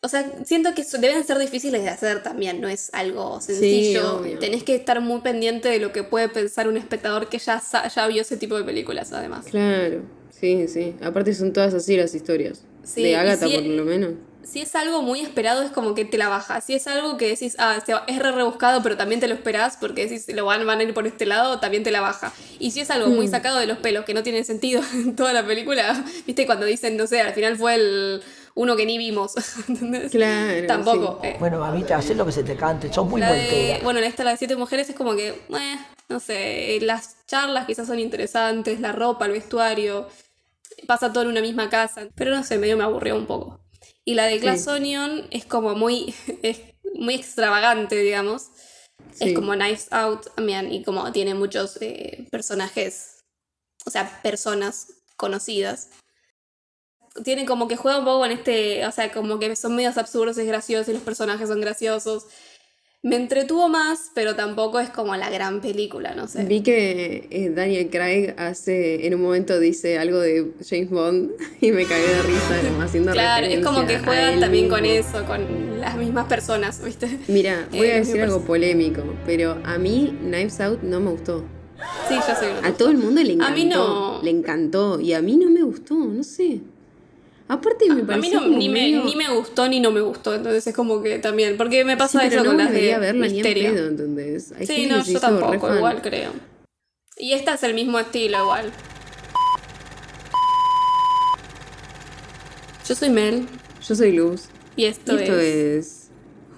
O 0.00 0.08
sea, 0.08 0.32
siento 0.46 0.74
que 0.74 0.82
deben 0.98 1.22
ser 1.24 1.38
difíciles 1.38 1.82
de 1.82 1.90
hacer 1.90 2.22
también, 2.22 2.62
no 2.62 2.68
es 2.68 2.88
algo 2.94 3.42
sencillo. 3.42 4.22
Tenés 4.40 4.64
que 4.64 4.74
estar 4.74 5.02
muy 5.02 5.20
pendiente 5.20 5.68
de 5.68 5.78
lo 5.80 5.92
que 5.92 6.02
puede 6.02 6.30
pensar 6.30 6.66
un 6.66 6.78
espectador 6.78 7.28
que 7.28 7.38
ya, 7.38 7.62
ya 7.94 8.06
vio 8.06 8.22
ese 8.22 8.38
tipo 8.38 8.56
de 8.56 8.64
películas, 8.64 9.12
además. 9.12 9.44
Claro, 9.50 10.00
sí, 10.30 10.66
sí. 10.68 10.94
Aparte 11.02 11.34
son 11.34 11.52
todas 11.52 11.74
así 11.74 11.94
las 11.94 12.14
historias. 12.14 12.64
Sí, 12.84 13.02
de 13.02 13.16
Agatha, 13.16 13.46
si- 13.48 13.54
por 13.54 13.64
lo 13.64 13.84
menos. 13.84 14.12
Si 14.46 14.60
es 14.60 14.74
algo 14.76 15.02
muy 15.02 15.20
esperado, 15.20 15.62
es 15.62 15.70
como 15.72 15.94
que 15.94 16.04
te 16.04 16.18
la 16.18 16.28
baja. 16.28 16.60
Si 16.60 16.74
es 16.74 16.86
algo 16.86 17.16
que 17.16 17.28
decís, 17.28 17.56
ah, 17.58 17.76
es 18.06 18.18
re 18.18 18.30
rebuscado, 18.32 18.82
pero 18.82 18.96
también 18.96 19.20
te 19.20 19.26
lo 19.28 19.34
esperás 19.34 19.76
porque 19.78 20.06
decís, 20.06 20.26
lo 20.34 20.44
van, 20.46 20.64
van 20.66 20.78
a 20.80 20.82
ir 20.84 20.94
por 20.94 21.06
este 21.06 21.26
lado, 21.26 21.58
también 21.58 21.82
te 21.82 21.90
la 21.90 22.00
baja. 22.00 22.32
Y 22.60 22.70
si 22.70 22.80
es 22.80 22.90
algo 22.90 23.08
muy 23.08 23.26
Mm. 23.26 23.30
sacado 23.30 23.58
de 23.58 23.66
los 23.66 23.78
pelos, 23.78 24.04
que 24.04 24.14
no 24.14 24.22
tiene 24.22 24.44
sentido 24.44 24.80
en 24.94 25.16
toda 25.16 25.32
la 25.32 25.44
película, 25.44 26.04
viste, 26.26 26.46
cuando 26.46 26.64
dicen, 26.64 26.96
no 26.96 27.06
sé, 27.06 27.20
al 27.20 27.32
final 27.34 27.56
fue 27.56 27.74
el 27.74 28.22
uno 28.54 28.76
que 28.76 28.86
ni 28.86 28.96
vimos. 28.98 29.34
¿entendés? 29.68 30.12
Claro, 30.12 30.66
Tampoco. 30.66 31.20
eh. 31.24 31.36
Bueno, 31.40 31.58
mamita, 31.58 31.96
haz 31.96 32.08
lo 32.10 32.24
que 32.24 32.32
se 32.32 32.44
te 32.44 32.56
cante, 32.56 32.92
sos 32.92 33.06
muy 33.08 33.20
La 33.20 33.32
de, 33.32 33.80
bueno, 33.82 33.98
esta, 34.00 34.22
la 34.24 34.30
de 34.30 34.36
siete 34.36 34.54
mujeres, 34.56 34.88
es 34.88 34.94
como 34.96 35.16
que, 35.16 35.28
eh, 35.30 35.76
no 36.08 36.20
sé, 36.20 36.78
las 36.82 37.16
charlas 37.26 37.66
quizás 37.66 37.86
son 37.88 37.98
interesantes, 37.98 38.78
la 38.80 38.92
ropa, 38.92 39.26
el 39.26 39.32
vestuario, 39.32 40.06
pasa 40.86 41.12
todo 41.12 41.24
en 41.24 41.30
una 41.30 41.40
misma 41.40 41.68
casa, 41.68 42.02
pero 42.14 42.30
no 42.30 42.44
sé, 42.44 42.58
medio 42.58 42.76
me 42.76 42.84
aburrió 42.84 43.16
un 43.16 43.26
poco. 43.26 43.60
Y 44.06 44.14
la 44.14 44.26
de 44.26 44.38
Glass 44.38 44.64
Sí. 44.64 44.70
Onion 44.70 45.26
es 45.30 45.44
como 45.44 45.74
muy, 45.74 46.14
es 46.42 46.60
muy 46.94 47.14
extravagante, 47.14 47.96
digamos. 47.96 48.50
Sí. 49.12 49.30
Es 49.30 49.34
como 49.34 49.52
Knives 49.52 49.88
Out 49.92 50.34
también, 50.34 50.72
y 50.72 50.82
como 50.82 51.10
tiene 51.12 51.34
muchos 51.34 51.76
eh, 51.80 52.26
personajes, 52.30 53.24
o 53.84 53.90
sea, 53.90 54.22
personas 54.22 54.86
conocidas. 55.16 55.90
Tiene 57.24 57.46
como 57.46 57.66
que 57.66 57.76
juega 57.76 57.98
un 57.98 58.04
poco 58.04 58.24
en 58.26 58.32
este, 58.32 58.86
o 58.86 58.92
sea, 58.92 59.10
como 59.12 59.38
que 59.38 59.56
son 59.56 59.74
medios 59.74 59.96
absurdos, 59.96 60.38
es 60.38 60.46
gracioso 60.46 60.90
y 60.90 60.94
los 60.94 61.02
personajes 61.02 61.48
son 61.48 61.60
graciosos. 61.60 62.26
Me 63.06 63.14
entretuvo 63.14 63.68
más, 63.68 64.10
pero 64.14 64.34
tampoco 64.34 64.80
es 64.80 64.90
como 64.90 65.14
la 65.14 65.30
gran 65.30 65.60
película, 65.60 66.16
no 66.16 66.26
sé. 66.26 66.44
Vi 66.44 66.62
que 66.62 67.28
eh, 67.30 67.50
Daniel 67.54 67.88
Craig 67.88 68.34
hace, 68.36 69.06
en 69.06 69.14
un 69.14 69.22
momento 69.22 69.60
dice 69.60 69.96
algo 69.96 70.18
de 70.18 70.50
James 70.68 70.90
Bond 70.90 71.30
y 71.60 71.70
me 71.70 71.84
cagué 71.84 72.08
de 72.08 72.22
risa 72.22 72.68
como 72.68 72.82
haciendo 72.82 73.12
Claro, 73.12 73.46
es 73.46 73.64
como 73.64 73.86
que 73.86 74.00
juegan 74.00 74.40
también 74.40 74.68
con 74.68 74.84
eso, 74.84 75.24
con 75.24 75.78
las 75.78 75.96
mismas 75.96 76.26
personas, 76.26 76.84
¿viste? 76.84 77.06
Mira, 77.28 77.68
voy 77.70 77.86
Eh, 77.86 77.92
a 77.94 77.98
los 77.98 78.08
decir 78.08 78.22
algo 78.22 78.40
polémico, 78.40 79.04
pero 79.24 79.56
a 79.62 79.78
mí 79.78 80.18
Knives 80.22 80.60
Out 80.60 80.82
no 80.82 80.98
me 80.98 81.12
gustó. 81.12 81.44
Sí, 82.08 82.14
yo 82.16 82.34
soy 82.34 82.48
una 82.58 82.68
A 82.68 82.72
todo 82.72 82.90
el 82.90 82.96
mundo 82.96 83.22
le 83.22 83.34
encantó. 83.34 83.52
A 83.52 83.54
mí 83.54 83.64
no. 83.66 84.20
Le 84.24 84.30
encantó. 84.30 85.00
Y 85.00 85.12
a 85.12 85.22
mí 85.22 85.36
no 85.36 85.48
me 85.48 85.62
gustó, 85.62 85.94
no 85.94 86.24
sé. 86.24 86.60
Aparte 87.48 87.84
me 87.88 87.92
A 87.92 87.94
mí 87.96 88.02
pareció 88.02 88.40
no, 88.40 88.48
ni, 88.58 88.68
me, 88.68 88.80
medio- 88.80 89.04
ni 89.04 89.14
me 89.14 89.28
gustó 89.32 89.68
ni 89.68 89.78
no 89.78 89.92
me 89.92 90.00
gustó, 90.00 90.34
entonces 90.34 90.66
es 90.66 90.74
como 90.74 91.00
que 91.00 91.18
también, 91.20 91.56
porque 91.56 91.84
me 91.84 91.92
Sí, 91.92 91.98
pasa 91.98 92.18
pero 92.22 92.34
eso 92.34 92.44
no 92.44 92.50
con 92.50 92.58
las 92.58 92.72
de 92.72 92.98
verla 92.98 93.12
ni 93.12 93.26
en 93.28 93.32
misterio. 93.34 93.72
pedo, 93.72 93.86
¿entendés? 93.86 94.52
Hay 94.52 94.66
Sí, 94.66 94.86
no, 94.86 95.00
yo 95.04 95.20
tampoco, 95.20 95.74
igual 95.76 96.02
creo. 96.02 96.32
Y 97.16 97.32
esta 97.34 97.54
es 97.54 97.62
el 97.62 97.74
mismo 97.74 97.98
estilo, 98.00 98.38
igual. 98.42 98.72
Yo 102.88 102.94
soy 102.94 103.10
Mel 103.10 103.46
Yo 103.86 103.94
soy 103.94 104.12
Luz. 104.12 104.48
y 104.76 104.84
esto, 104.84 105.12
y 105.18 105.22
esto 105.22 105.38
es, 105.38 105.46
es 105.46 106.10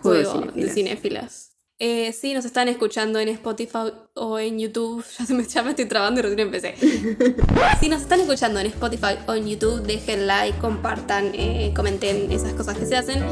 Juego, 0.03 0.31
Juego 0.33 0.53
de 0.53 0.63
de 0.65 0.71
Cinéfilas. 0.71 1.48
Eh, 1.81 2.13
sí, 2.13 2.35
nos 2.35 2.45
están 2.45 2.67
escuchando 2.67 3.21
en 3.21 3.29
Spotify 3.29 3.93
o 4.15 4.39
en 4.39 4.59
YouTube. 4.59 5.05
Ya, 5.19 5.27
se 5.27 5.35
me, 5.35 5.45
ya 5.45 5.63
me 5.63 5.71
estoy 5.71 5.87
trabando 5.87 6.21
y 6.21 6.23
recién 6.23 6.41
empecé. 6.41 6.75
si 7.81 7.89
nos 7.89 8.03
están 8.03 8.21
escuchando 8.21 8.59
en 8.61 8.67
Spotify 8.67 9.17
o 9.27 9.35
en 9.35 9.47
YouTube, 9.47 9.83
dejen 9.83 10.27
like, 10.27 10.59
compartan, 10.59 11.31
eh, 11.35 11.73
comenten 11.75 12.31
esas 12.33 12.53
cosas 12.55 12.77
que 12.79 12.87
se 12.87 12.97
hacen. 12.97 13.23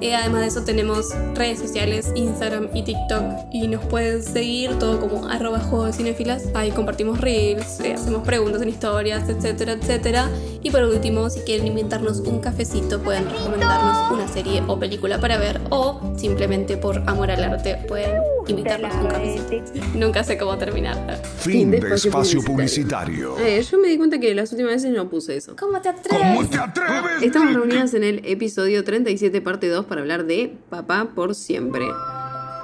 Eh, 0.00 0.14
además 0.14 0.42
de 0.42 0.46
eso 0.48 0.62
tenemos 0.64 1.14
redes 1.34 1.58
sociales, 1.58 2.12
Instagram 2.14 2.68
y 2.74 2.82
TikTok 2.82 3.22
y 3.52 3.66
nos 3.68 3.84
pueden 3.86 4.22
seguir 4.22 4.78
todo 4.78 5.00
como 5.00 5.28
arroba 5.28 5.60
juego 5.60 5.86
de 5.86 5.92
cinéfilas. 5.92 6.44
Ahí 6.54 6.70
compartimos 6.70 7.20
reels, 7.20 7.80
eh, 7.80 7.94
hacemos 7.94 8.22
preguntas 8.22 8.60
en 8.62 8.68
historias, 8.68 9.28
etcétera, 9.28 9.72
etcétera. 9.72 10.28
Y 10.62 10.70
por 10.70 10.82
último, 10.82 11.30
si 11.30 11.40
quieren 11.40 11.66
inventarnos 11.66 12.20
un 12.20 12.40
cafecito, 12.40 13.00
pueden 13.00 13.28
recomendarnos 13.30 14.12
una 14.12 14.28
serie 14.28 14.62
o 14.66 14.78
película 14.78 15.20
para 15.20 15.38
ver 15.38 15.60
o 15.70 16.00
simplemente 16.16 16.76
por 16.76 16.98
amor 17.06 17.30
al 17.30 17.42
arte 17.44 17.78
pueden 17.88 18.20
invitarnos 18.48 18.94
un 18.94 19.08
cafecito. 19.08 19.80
Nunca 19.94 20.24
sé 20.24 20.36
cómo 20.36 20.56
terminar. 20.58 21.20
Fin 21.38 21.70
de 21.70 21.78
espacio 21.78 22.08
espacio 22.08 22.42
publicitario. 22.42 23.30
publicitario. 23.34 23.58
Eh, 23.58 23.62
yo 23.62 23.78
me 23.78 23.88
di 23.88 23.96
cuenta 23.96 24.18
que 24.18 24.34
las 24.34 24.50
últimas 24.52 24.74
veces 24.74 24.92
no 24.92 25.08
puse 25.08 25.36
eso. 25.36 25.56
¿Cómo 25.56 25.80
te 25.80 25.88
atreves? 25.88 26.26
¿Cómo 26.26 26.48
te 26.48 26.58
atreves? 26.58 27.22
Estamos 27.22 27.54
reunidas 27.54 27.94
en 27.94 28.04
el 28.04 28.20
episodio 28.24 28.84
37, 28.84 29.40
parte 29.40 29.68
2, 29.68 29.85
para 29.86 30.00
hablar 30.00 30.26
de 30.26 30.56
Papá 30.70 31.12
por 31.14 31.34
siempre. 31.34 31.86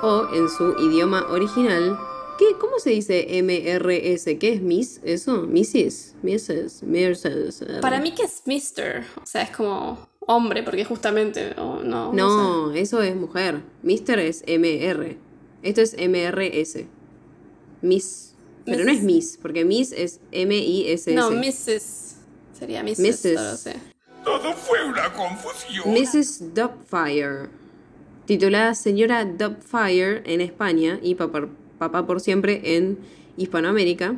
O 0.03 0.29
en 0.35 0.49
su 0.49 0.75
idioma 0.79 1.27
original. 1.31 1.99
¿Qué? 2.39 2.47
¿Cómo 2.59 2.79
se 2.79 2.91
dice 2.91 3.27
MRS? 3.43 4.25
¿Qué 4.39 4.55
es 4.55 4.63
Miss? 4.63 5.01
¿Eso? 5.05 5.43
Mrs. 5.43 6.15
Mrs. 6.23 6.83
Mrs. 6.83 7.81
Para 7.81 8.01
mí 8.01 8.13
que 8.13 8.25
es 8.25 8.43
Mister, 8.47 9.05
o 9.23 9.27
sea, 9.27 9.43
es 9.43 9.51
como 9.51 10.09
hombre, 10.21 10.63
porque 10.63 10.85
justamente, 10.85 11.55
no. 11.57 11.83
no 12.13 12.73
sé. 12.73 12.81
Eso 12.81 13.03
es 13.03 13.15
mujer. 13.15 13.63
Mister 13.83 14.19
es 14.19 14.43
MR. 14.47 15.17
Esto 15.63 15.81
es 15.81 15.97
MRS. 15.97 16.85
Miss. 17.83 18.35
Pero 18.65 18.85
no 18.85 18.93
es. 18.93 19.03
Miss, 19.03 19.39
porque 19.41 19.65
Miss 19.65 19.93
es 19.93 20.21
M-I-S-S. 20.31 21.15
No, 21.15 21.31
Mrs. 21.31 22.17
Sería 22.59 22.83
Mrs. 22.83 22.99
Mrs. 23.01 23.35
no 23.35 23.43
lo 23.43 23.57
sé. 23.57 23.92
Todo 24.25 24.53
fue 24.53 24.85
una 24.85 25.13
confusión. 25.13 25.93
Mrs. 25.93 26.55
Doubtfire, 26.55 27.49
titulada 28.27 28.75
Señora 28.75 29.25
Doubtfire 29.25 30.23
en 30.25 30.41
España 30.41 30.99
y 31.03 31.15
Papá, 31.17 31.49
Papá 31.79 32.07
por 32.07 32.21
siempre 32.21 32.77
en 32.77 32.99
Hispanoamérica, 33.37 34.17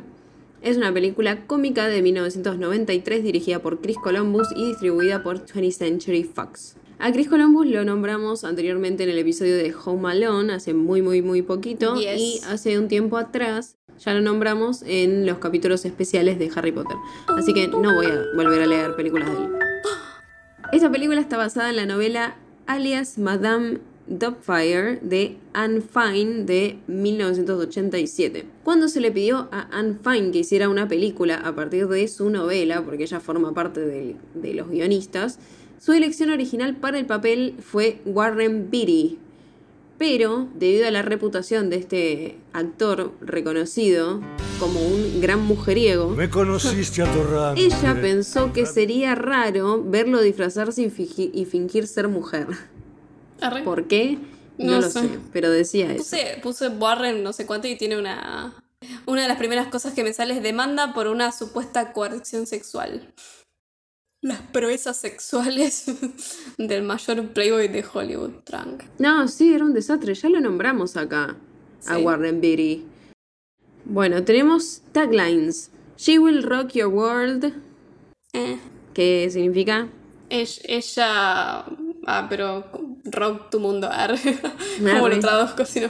es 0.61 0.77
una 0.77 0.93
película 0.93 1.45
cómica 1.47 1.87
de 1.87 2.01
1993 2.01 3.23
dirigida 3.23 3.59
por 3.61 3.81
Chris 3.81 3.97
Columbus 3.97 4.47
y 4.55 4.67
distribuida 4.67 5.23
por 5.23 5.45
20th 5.45 5.71
Century 5.71 6.23
Fox. 6.23 6.75
A 6.97 7.11
Chris 7.11 7.27
Columbus 7.27 7.67
lo 7.67 7.83
nombramos 7.83 8.43
anteriormente 8.43 9.03
en 9.03 9.09
el 9.09 9.17
episodio 9.17 9.57
de 9.57 9.73
Home 9.85 10.09
Alone 10.11 10.53
hace 10.53 10.73
muy 10.73 11.01
muy 11.01 11.21
muy 11.21 11.41
poquito 11.41 11.95
Yes. 11.95 12.19
y 12.21 12.39
hace 12.47 12.79
un 12.79 12.87
tiempo 12.87 13.17
atrás 13.17 13.75
ya 13.99 14.13
lo 14.13 14.21
nombramos 14.21 14.83
en 14.85 15.25
los 15.25 15.37
capítulos 15.39 15.85
especiales 15.85 16.39
de 16.39 16.51
Harry 16.55 16.71
Potter. 16.71 16.97
Así 17.27 17.53
que 17.53 17.67
no 17.67 17.93
voy 17.93 18.07
a 18.07 18.25
volver 18.35 18.61
a 18.61 18.65
leer 18.65 18.95
películas 18.95 19.29
de 19.29 19.45
él. 19.45 19.51
Esta 20.71 20.91
película 20.91 21.21
está 21.21 21.37
basada 21.37 21.69
en 21.69 21.75
la 21.75 21.85
novela 21.85 22.35
Alias 22.67 23.17
Madame 23.17 23.79
Doubtfire 24.07 24.99
de 25.01 25.37
Anne 25.53 25.81
Fine 25.81 26.43
de 26.45 26.77
1987. 26.87 28.45
Cuando 28.63 28.87
se 28.87 28.99
le 28.99 29.11
pidió 29.11 29.47
a 29.51 29.67
Anne 29.71 29.95
Fine 30.03 30.31
que 30.31 30.39
hiciera 30.39 30.69
una 30.69 30.87
película 30.87 31.37
a 31.37 31.55
partir 31.55 31.87
de 31.87 32.07
su 32.07 32.29
novela, 32.29 32.83
porque 32.83 33.03
ella 33.03 33.19
forma 33.19 33.53
parte 33.53 33.81
de, 33.81 34.15
de 34.33 34.53
los 34.53 34.69
guionistas, 34.69 35.39
su 35.79 35.93
elección 35.93 36.29
original 36.29 36.75
para 36.75 36.97
el 36.99 37.05
papel 37.05 37.55
fue 37.59 38.01
Warren 38.05 38.69
Beatty, 38.69 39.19
Pero, 39.97 40.49
debido 40.55 40.87
a 40.87 40.91
la 40.91 41.01
reputación 41.03 41.69
de 41.69 41.77
este 41.77 42.37
actor 42.51 43.13
reconocido 43.21 44.21
como 44.59 44.81
un 44.81 45.21
gran 45.21 45.41
mujeriego, 45.41 46.09
Me 46.09 46.29
conociste 46.29 47.01
atorrante. 47.01 47.61
ella 47.65 47.97
pensó 48.01 48.51
que 48.51 48.65
sería 48.65 49.15
raro 49.15 49.81
verlo 49.83 50.21
disfrazarse 50.21 50.81
y, 50.81 50.89
fingi- 50.89 51.31
y 51.33 51.45
fingir 51.45 51.87
ser 51.87 52.09
mujer. 52.09 52.47
Arre. 53.39 53.63
¿Por 53.63 53.87
qué? 53.87 54.17
No, 54.57 54.73
No 54.73 54.81
lo 54.81 54.89
sé. 54.89 54.99
sé, 55.01 55.09
pero 55.31 55.49
decía 55.49 55.87
eso. 55.93 55.97
Puse, 56.03 56.39
puse 56.43 56.67
Warren 56.69 57.23
no 57.23 57.31
sé 57.33 57.45
cuánto 57.45 57.67
y 57.67 57.77
tiene 57.77 57.97
una... 57.97 58.53
Una 59.07 59.23
de 59.23 59.27
las 59.27 59.37
primeras 59.37 59.67
cosas 59.67 59.93
que 59.93 60.03
me 60.03 60.13
sale 60.13 60.35
es 60.35 60.43
demanda 60.43 60.93
por 60.93 61.07
una 61.07 61.31
supuesta 61.31 61.91
coerción 61.91 62.45
sexual. 62.45 63.13
Las 64.25 64.41
proezas 64.41 64.97
sexuales 64.97 65.85
del 66.57 66.81
mayor 66.81 67.27
playboy 67.27 67.67
de 67.67 67.85
Hollywood, 67.93 68.31
Trunk. 68.43 68.81
No, 68.97 69.27
sí, 69.27 69.53
era 69.53 69.63
un 69.63 69.73
desastre, 69.75 70.15
ya 70.15 70.29
lo 70.29 70.39
nombramos 70.41 70.97
acá, 70.97 71.35
a. 71.85 71.97
Warren 71.99 72.41
Beatty. 72.41 72.83
Bueno, 73.83 74.23
tenemos 74.23 74.81
taglines. 74.93 75.69
She 75.97 76.17
will 76.17 76.41
rock 76.41 76.71
your 76.73 76.87
world, 76.87 77.53
Eh, 78.33 78.57
que 78.95 79.29
significa 79.29 79.89
ella, 80.29 80.61
ella- 80.67 81.65
Ah, 82.07 82.25
pero 82.27 82.65
rock 83.05 83.51
tu 83.51 83.59
mundo. 83.59 83.87
Arre. 83.91 84.17
¿Cómo 84.79 85.05
Arre. 85.05 85.15
lo 85.17 85.19
traduzco 85.21 85.65
si 85.65 85.81
no? 85.81 85.89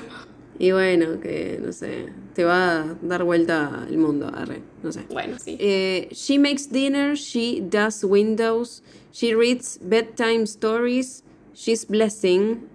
Y 0.58 0.72
bueno, 0.72 1.20
que 1.20 1.60
no 1.62 1.72
sé, 1.74 2.08
te 2.34 2.44
va 2.46 2.82
a 2.82 2.96
dar 3.02 3.24
vuelta 3.24 3.86
el 3.90 3.98
mundo, 3.98 4.32
arre, 4.34 4.62
no 4.84 4.92
sé. 4.92 5.02
Bueno, 5.10 5.38
sí. 5.38 5.58
Eh, 5.60 6.08
she 6.12 6.40
makes 6.40 6.68
dinner, 6.72 7.16
she 7.16 7.62
does 7.62 8.04
windows, 8.04 8.82
she 9.12 9.36
reads 9.36 9.78
bedtime 9.82 10.44
stories, 10.44 11.24
she's 11.54 11.86
blessing 11.86 12.70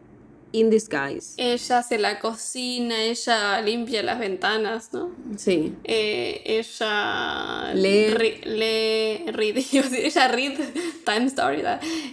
in 0.53 0.69
disguise. 0.69 1.35
Ella 1.39 1.79
hace 1.79 1.97
la 1.97 2.19
cocina, 2.19 3.03
ella 3.05 3.63
limpia 3.63 4.03
las 4.03 4.19
ventanas, 4.19 4.93
¿no? 4.93 5.11
Sí, 5.39 5.73
Eh, 5.85 6.43
ella 6.45 7.73
Lee. 7.75 8.09
ri- 8.09 8.45
lee, 8.45 9.31
read, 9.33 9.57
ella 9.95 10.29
read 10.29 10.59
time 11.07 11.27
story. 11.29 11.63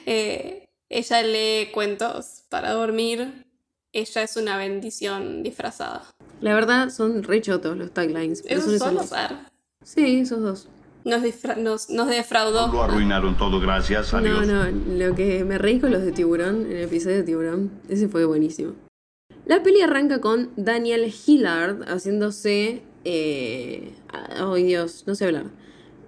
Eh, 0.05 0.63
ella 0.89 1.24
lee 1.24 1.71
cuentos 1.74 2.43
para 2.50 2.71
dormir. 2.71 3.43
Ella 3.97 4.21
es 4.21 4.37
una 4.37 4.57
bendición 4.57 5.41
disfrazada. 5.41 6.03
la 6.39 6.53
verdad 6.53 6.89
son 6.91 7.23
re 7.23 7.41
chotos 7.41 7.75
los 7.75 7.89
taglines. 7.91 8.43
pero 8.43 8.59
Esos 8.59 8.77
son 8.77 8.93
los 8.93 9.11
ar. 9.11 9.49
Sí, 9.83 10.19
esos 10.19 10.39
dos. 10.43 10.67
Nos, 11.03 11.21
nos, 11.57 11.89
nos 11.89 12.07
defraudó. 12.07 12.67
Lo 12.71 12.83
arruinaron 12.83 13.35
todo 13.37 13.59
gracias 13.59 14.13
a 14.13 14.21
No, 14.21 14.41
Dios. 14.41 14.47
no, 14.47 14.65
lo 15.07 15.15
que 15.15 15.43
me 15.43 15.57
reí 15.57 15.79
con 15.79 15.89
los 15.91 16.03
de 16.03 16.11
Tiburón, 16.11 16.67
en 16.67 16.77
el 16.77 16.83
episodio 16.83 17.15
de 17.17 17.23
Tiburón, 17.23 17.71
ese 17.89 18.07
fue 18.07 18.25
buenísimo. 18.25 18.73
La 19.47 19.63
peli 19.63 19.81
arranca 19.81 20.21
con 20.21 20.51
Daniel 20.57 21.11
Hillard 21.25 21.83
haciéndose... 21.89 22.83
Eh... 23.03 23.93
Ay 24.37 24.63
Dios, 24.63 25.05
no 25.07 25.15
sé 25.15 25.25
hablar. 25.25 25.45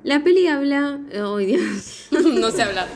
La 0.03 0.24
peli 0.24 0.46
habla... 0.46 1.00
Ay 1.12 1.46
Dios. 1.48 2.08
no 2.12 2.51
sé 2.51 2.62
hablar. 2.62 2.88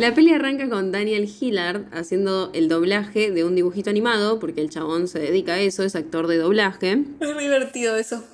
La 0.00 0.14
peli 0.14 0.32
arranca 0.32 0.66
con 0.70 0.92
Daniel 0.92 1.28
Hillard 1.28 1.84
haciendo 1.92 2.48
el 2.54 2.70
doblaje 2.70 3.30
de 3.30 3.44
un 3.44 3.54
dibujito 3.54 3.90
animado, 3.90 4.38
porque 4.38 4.62
el 4.62 4.70
chabón 4.70 5.08
se 5.08 5.18
dedica 5.18 5.52
a 5.52 5.60
eso, 5.60 5.82
es 5.82 5.94
actor 5.94 6.26
de 6.26 6.38
doblaje. 6.38 7.04
Es 7.20 7.38
divertido 7.38 7.96
eso. 7.96 8.24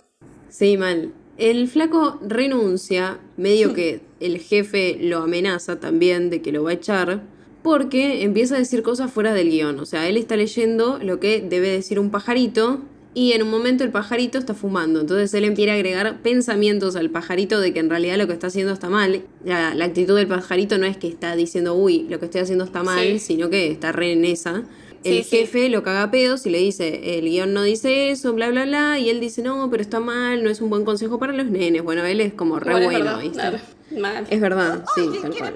Sí, 0.49 0.76
mal. 0.76 1.12
El 1.38 1.66
flaco 1.66 2.20
renuncia, 2.23 3.18
medio 3.37 3.75
que 3.75 4.00
el 4.20 4.38
jefe 4.38 4.96
lo 5.00 5.18
amenaza 5.18 5.80
también 5.80 6.30
de 6.30 6.40
que 6.40 6.52
lo 6.52 6.62
va 6.62 6.70
a 6.70 6.75
echar, 6.75 7.25
porque 7.64 8.23
empieza 8.23 8.54
a 8.54 8.58
decir 8.58 8.85
cosas 8.85 9.11
fuera 9.11 9.35
del 9.35 9.50
guion. 9.50 9.80
O 9.80 9.87
sea, 9.87 10.08
él 10.08 10.18
está 10.18 10.37
leyendo 10.37 11.00
lo 11.02 11.18
que 11.18 11.40
debe 11.40 11.70
decir 11.70 11.99
un 11.99 12.12
pajarito 12.12 12.80
y 13.18 13.32
en 13.32 13.42
un 13.42 13.50
momento 13.50 13.82
el 13.82 13.90
pajarito 13.90 14.37
está 14.38 14.52
fumando. 14.52 15.00
Entonces 15.00 15.32
él 15.32 15.52
quiere 15.54 15.73
agregar 15.73 16.20
pensamientos 16.20 16.96
al 16.96 17.08
pajarito 17.08 17.58
de 17.61 17.73
que 17.73 17.80
en 17.80 17.88
realidad 17.88 18.18
lo 18.18 18.26
que 18.26 18.35
está 18.35 18.49
haciendo 18.49 18.73
está 18.75 18.90
mal. 18.90 19.23
La, 19.42 19.75
la 19.75 19.87
actitud 19.87 20.14
del 20.16 20.26
pajarito 20.26 20.76
no 20.76 20.85
es 20.85 20.99
que 20.99 21.08
está 21.08 21.35
diciendo, 21.35 21.75
uy, 21.75 22.06
lo 22.11 22.18
que 22.18 22.26
estoy 22.26 22.42
haciendo 22.42 22.64
está 22.64 22.82
mal, 22.82 23.04
Sí. 23.06 23.18
sino 23.18 23.49
que 23.49 23.70
está 23.70 23.90
re 23.90 24.12
en 24.12 24.25
esa. 24.26 24.64
El 25.02 25.23
Sí, 25.23 25.30
sí. 25.30 25.37
jefe 25.38 25.68
lo 25.70 25.82
caga 25.82 26.02
a 26.02 26.11
pedos 26.11 26.44
y 26.46 26.50
le 26.50 26.58
dice, 26.58 27.18
el 27.18 27.25
guion 27.30 27.54
no 27.54 27.62
dice 27.62 28.11
eso, 28.11 28.35
bla, 28.35 28.50
bla, 28.50 28.64
bla, 28.66 28.99
y 28.99 29.08
él 29.08 29.18
dice, 29.20 29.40
no, 29.40 29.70
pero 29.70 29.80
está 29.82 29.99
mal, 30.00 30.44
no 30.44 30.50
es 30.50 30.61
un 30.61 30.68
buen 30.68 30.85
consejo 30.85 31.18
para 31.18 31.32
los 31.32 31.46
nenes. 31.46 31.82
Bueno, 31.82 32.04
él 32.04 32.20
es 32.20 32.35
como 32.35 32.58
re 32.61 32.73
Bueno, 32.73 32.90
es 32.90 32.99
bueno, 32.99 33.16
verdad. 33.16 33.23
¿viste? 33.23 33.99
Mal. 34.00 34.26
Es 34.28 34.40
verdad, 34.40 34.85
sí, 34.94 35.02
tal 35.23 35.30
cual. 35.38 35.54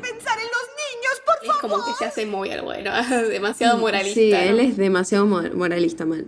Es 1.43 1.53
como 1.61 1.77
que 1.77 1.93
se 1.99 2.05
hace 2.05 2.27
muy 2.27 2.49
el 2.51 2.63
bueno. 2.63 2.91
Demasiado 3.29 3.77
moralista. 3.79 4.19
Sí, 4.21 4.31
¿no? 4.31 4.39
él 4.39 4.61
es 4.61 4.77
demasiado 4.77 5.27
mo- 5.27 5.43
moralista 5.55 6.05
mal. 6.07 6.27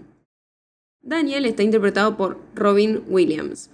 Daniel 1.03 1.47
está 1.47 1.63
interpretado 1.63 2.17
por 2.17 2.39
Robin 2.55 3.03
Williams. 3.09 3.71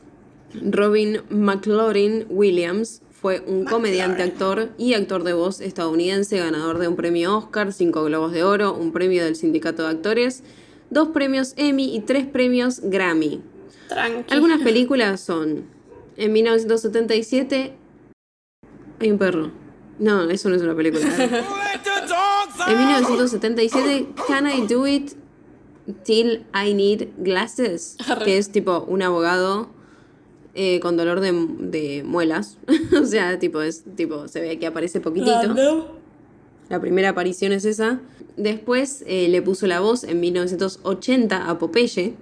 Robin 0.55 1.21
McLaurin 1.29 2.27
Williams 2.31 3.03
fue 3.11 3.43
un 3.47 3.65
comediante, 3.65 4.23
actor 4.23 4.71
y 4.79 4.95
actor 4.95 5.25
de 5.25 5.35
voz 5.35 5.61
estadounidense, 5.61 6.39
ganador 6.39 6.79
de 6.79 6.89
un 6.89 6.97
premio 6.97 7.37
Oscar, 7.37 7.73
cinco 7.73 8.05
Globos 8.05 8.33
de 8.33 8.45
Oro, 8.45 8.75
un 8.75 8.93
premio 8.93 9.25
del 9.25 9.37
Sindicato 9.37 9.83
de 9.83 9.91
Actores, 9.91 10.43
dos 10.89 11.09
premios 11.09 11.53
Emmy 11.57 11.95
y 11.95 12.01
tres 12.01 12.27
premios 12.27 12.81
Grammy. 12.83 13.43
Tranqui. 13.89 14.33
Algunas 14.33 14.63
películas 14.63 15.21
son 15.21 15.65
en 16.17 16.33
1977 16.33 17.75
hay 19.01 19.11
un 19.11 19.19
perro. 19.19 19.51
No, 19.99 20.29
eso 20.31 20.49
no 20.49 20.57
es 20.57 20.63
una 20.63 20.75
película. 20.75 21.07
En 22.67 22.77
1977, 22.77 24.09
Can 24.27 24.47
I 24.51 24.67
Do 24.67 24.87
It 24.87 25.13
Till 26.04 26.45
I 26.54 26.75
Need 26.75 27.09
Glasses, 27.18 27.97
que 28.25 28.38
es 28.38 28.50
tipo 28.50 28.85
un 28.88 29.02
abogado 29.02 29.68
eh, 30.54 30.80
con 30.80 30.97
dolor 30.97 31.21
de, 31.21 31.33
de 31.61 32.02
muelas. 32.04 32.59
o 33.00 33.04
sea, 33.07 33.38
tipo, 33.38 33.62
es 33.62 33.85
tipo, 33.97 34.28
se 34.28 34.40
ve 34.40 34.59
que 34.59 34.66
aparece 34.66 35.00
poquitito. 35.00 35.54
La 36.68 36.80
primera 36.80 37.11
aparición 37.11 37.52
es 37.52 37.64
esa. 37.64 38.00
Después 38.37 39.02
eh, 39.07 39.28
le 39.28 39.40
puso 39.40 39.66
la 39.66 39.80
voz 39.80 40.04
en 40.04 40.21
1980 40.21 41.49
a 41.49 41.59
Popeye. 41.59 42.14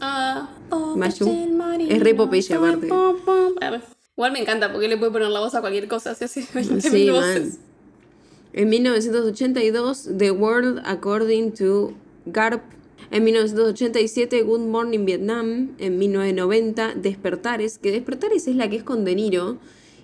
Ah, 0.00 0.50
oh, 0.70 0.96
Es 1.02 2.00
re 2.00 2.14
Popeye, 2.14 2.54
aparte. 2.54 2.86
pom, 2.88 3.16
pom. 3.24 3.54
Claro. 3.56 3.80
Igual 4.16 4.32
me 4.32 4.40
encanta 4.40 4.70
porque 4.70 4.86
le 4.86 4.98
puede 4.98 5.12
poner 5.12 5.28
la 5.28 5.40
voz 5.40 5.54
a 5.54 5.60
cualquier 5.60 5.88
cosa. 5.88 6.14
Se 6.14 6.26
hace 6.26 6.46
20 6.52 6.80
Sí, 6.82 6.90
mil 6.90 7.12
voces. 7.12 7.58
En 8.52 8.68
1982, 8.68 10.10
The 10.18 10.30
World 10.30 10.82
According 10.84 11.52
to 11.54 11.92
Garp. 12.26 12.62
En 13.10 13.24
1987, 13.24 14.42
Good 14.42 14.60
Morning 14.60 15.04
Vietnam. 15.04 15.70
En 15.78 15.98
1990, 15.98 16.94
Despertares. 16.94 17.78
Que 17.78 17.90
Despertares 17.90 18.46
es 18.46 18.56
la 18.56 18.70
que 18.70 18.76
es 18.76 18.82
con 18.84 19.04
De 19.04 19.14
Niro. 19.14 19.58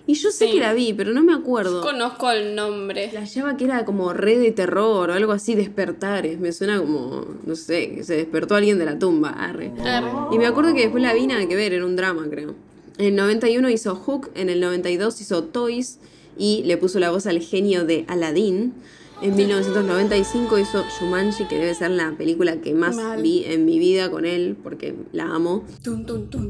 Y 0.09 0.13
yo 0.13 0.31
sé 0.31 0.47
Sí. 0.47 0.53
que 0.53 0.59
la 0.61 0.73
vi, 0.73 0.93
pero 0.93 1.11
no 1.11 1.21
me 1.21 1.33
acuerdo. 1.33 1.81
Conozco 1.81 2.31
el 2.31 2.55
nombre. 2.55 3.09
La 3.13 3.25
llama 3.25 3.57
que 3.57 3.65
era 3.65 3.83
como 3.83 4.13
red 4.13 4.39
de 4.41 4.51
terror 4.51 5.09
o 5.09 5.13
algo 5.13 5.33
así, 5.33 5.53
Despertares. 5.55 6.39
Me 6.39 6.51
suena 6.53 6.79
como, 6.79 7.25
no 7.45 7.55
sé, 7.55 7.91
que 7.93 8.03
se 8.03 8.15
despertó 8.15 8.55
alguien 8.55 8.79
de 8.79 8.85
la 8.85 8.97
tumba. 8.99 9.29
Arre. 9.31 9.71
Arre. 9.83 10.09
Y 10.31 10.37
me 10.37 10.45
acuerdo 10.45 10.73
que 10.73 10.81
después 10.81 11.03
la 11.03 11.13
vi 11.13 11.27
nada 11.27 11.45
que 11.47 11.55
ver, 11.57 11.73
era 11.73 11.85
un 11.85 11.95
drama, 11.97 12.25
creo. 12.29 12.55
En 12.97 13.05
el 13.05 13.15
91 13.15 13.69
hizo 13.69 13.95
Hook, 13.95 14.31
en 14.35 14.49
el 14.49 14.59
92 14.61 15.19
hizo 15.21 15.43
Toys 15.43 15.99
y 16.37 16.63
le 16.63 16.77
puso 16.77 16.99
la 16.99 17.11
voz 17.11 17.25
al 17.27 17.39
genio 17.41 17.83
de 17.85 18.05
Aladdin. 18.07 18.73
En 19.21 19.35
1995 19.35 20.59
hizo 20.59 20.83
Shumanji, 20.99 21.45
que 21.45 21.55
debe 21.57 21.73
ser 21.73 21.89
la 21.91 22.11
película 22.15 22.57
que 22.61 22.73
más 22.75 22.95
Mal. 22.95 23.21
vi 23.21 23.43
en 23.45 23.65
mi 23.65 23.79
vida 23.79 24.11
con 24.11 24.25
él, 24.25 24.55
porque 24.61 24.93
la 25.11 25.23
amo. 25.33 25.65
En 25.69 25.83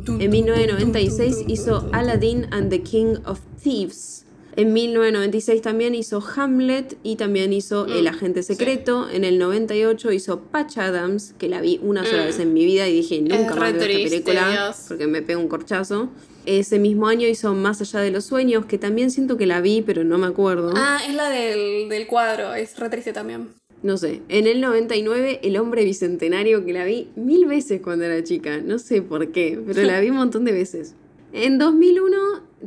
tun, 0.04 0.18
1996 0.18 1.34
tun, 1.36 1.42
tun, 1.44 1.52
hizo. 1.52 1.90
Aladdin 1.94 2.48
and 2.52 2.70
the 2.70 2.82
King 2.82 3.16
of 3.26 3.40
Thieves. 3.64 4.26
En 4.58 4.74
1996 4.74 5.62
también 5.62 5.94
hizo 5.96 6.22
Hamlet 6.36 6.98
y 7.04 7.16
también 7.16 7.54
hizo 7.54 7.86
Mm, 7.86 7.92
El 7.92 8.08
Agente 8.08 8.44
Secreto. 8.44 9.08
En 9.10 9.24
el 9.24 9.38
98 9.40 10.12
hizo 10.12 10.42
Patch 10.42 10.78
Adams, 10.80 11.36
que 11.38 11.48
la 11.48 11.62
vi 11.62 11.80
una 11.84 12.04
sola 12.04 12.24
Mm. 12.24 12.26
vez 12.26 12.40
en 12.40 12.54
mi 12.54 12.66
vida 12.66 12.88
y 12.90 12.94
dije 12.94 13.22
nunca 13.22 13.54
re 13.54 13.60
más 13.60 13.74
veo 13.74 13.82
esta 13.84 14.10
película 14.10 14.52
Dios. 14.52 14.86
porque 14.88 15.08
me 15.08 15.22
pega 15.22 15.40
un 15.40 15.48
corchazo. 15.48 16.10
Ese 16.48 16.80
mismo 16.80 17.08
año 17.08 17.28
hizo 17.28 17.54
Más 17.54 17.82
allá 17.82 18.00
de 18.00 18.10
los 18.12 18.24
sueños, 18.26 18.66
que 18.66 18.78
también 18.78 19.12
siento 19.12 19.38
que 19.38 19.46
la 19.46 19.62
vi, 19.62 19.82
pero 19.82 20.04
no 20.04 20.18
me 20.18 20.28
acuerdo. 20.28 20.74
Ah, 20.76 21.00
es 21.08 21.14
la 21.14 21.30
del, 21.30 21.90
del 21.90 22.08
cuadro. 22.08 22.54
Es 22.56 22.80
re 22.80 22.90
triste 22.90 23.12
también. 23.14 23.50
No 23.84 23.98
sé. 23.98 24.22
En 24.30 24.48
el 24.48 24.60
99, 24.62 25.42
El 25.44 25.58
hombre 25.58 25.84
bicentenario, 25.84 26.66
que 26.66 26.74
la 26.74 26.86
vi 26.86 27.10
mil 27.16 27.46
veces 27.46 27.82
cuando 27.82 28.06
era 28.06 28.24
chica. 28.24 28.58
No 28.58 28.80
sé 28.80 29.02
por 29.02 29.32
qué, 29.32 29.60
pero 29.68 29.84
la 29.84 30.00
vi 30.00 30.10
un 30.10 30.16
montón 30.18 30.46
de 30.46 30.52
veces. 30.54 30.96
En 31.34 31.60
2001 31.60 32.18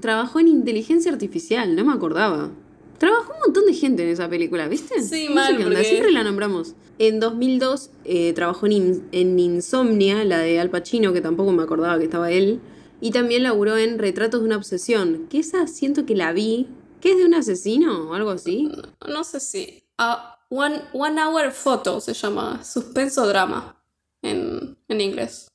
trabajó 0.00 0.38
en 0.40 0.49
inteligencia 0.49 1.10
artificial, 1.10 1.75
no 1.75 1.84
me 1.84 1.92
acordaba. 1.92 2.50
Trabajó 2.99 3.32
un 3.32 3.40
montón 3.46 3.64
de 3.66 3.72
gente 3.72 4.02
en 4.02 4.10
esa 4.10 4.28
película, 4.28 4.68
¿viste? 4.68 5.02
Sí, 5.02 5.26
No 5.28 5.37
mal, 5.37 5.56
porque- 5.62 5.84
siempre 5.84 6.12
la 6.12 6.22
nombramos. 6.22 6.75
En 6.99 7.18
2002 7.18 7.90
eh, 8.04 8.32
trabajó 8.34 8.66
en, 8.66 8.72
In- 8.72 9.02
en 9.12 9.38
Insomnia, 9.38 10.22
la 10.25 10.38
de 10.40 10.60
Al 10.60 10.68
Pacino, 10.68 11.14
que 11.14 11.22
tampoco 11.22 11.50
me 11.52 11.62
acordaba 11.62 11.99
que 11.99 12.04
estaba 12.04 12.30
él. 12.30 12.60
Y 13.00 13.11
también 13.12 13.42
laburó 13.42 13.76
en 13.78 13.99
Retratos 13.99 14.40
de 14.40 14.47
una 14.47 14.57
obsesión, 14.57 15.26
que 15.30 15.38
esa 15.38 15.66
siento 15.66 16.04
que 16.07 16.14
la 16.14 16.33
vi. 16.33 16.69
¿Que 17.00 17.12
es 17.12 17.16
de 17.16 17.25
un 17.25 17.33
asesino 17.33 18.11
o 18.11 18.14
algo 18.14 18.30
así? 18.30 18.71
No 19.09 19.25
sé 19.25 19.40
si. 19.40 19.83
ah, 19.97 20.38
One, 20.50 20.83
One 20.92 21.23
Hour 21.23 21.50
Photo 21.52 21.99
se 22.00 22.12
llama. 22.12 22.62
Suspenso 22.62 23.26
drama 23.26 23.83
en, 24.21 24.76
en 24.87 25.00
inglés. 25.00 25.49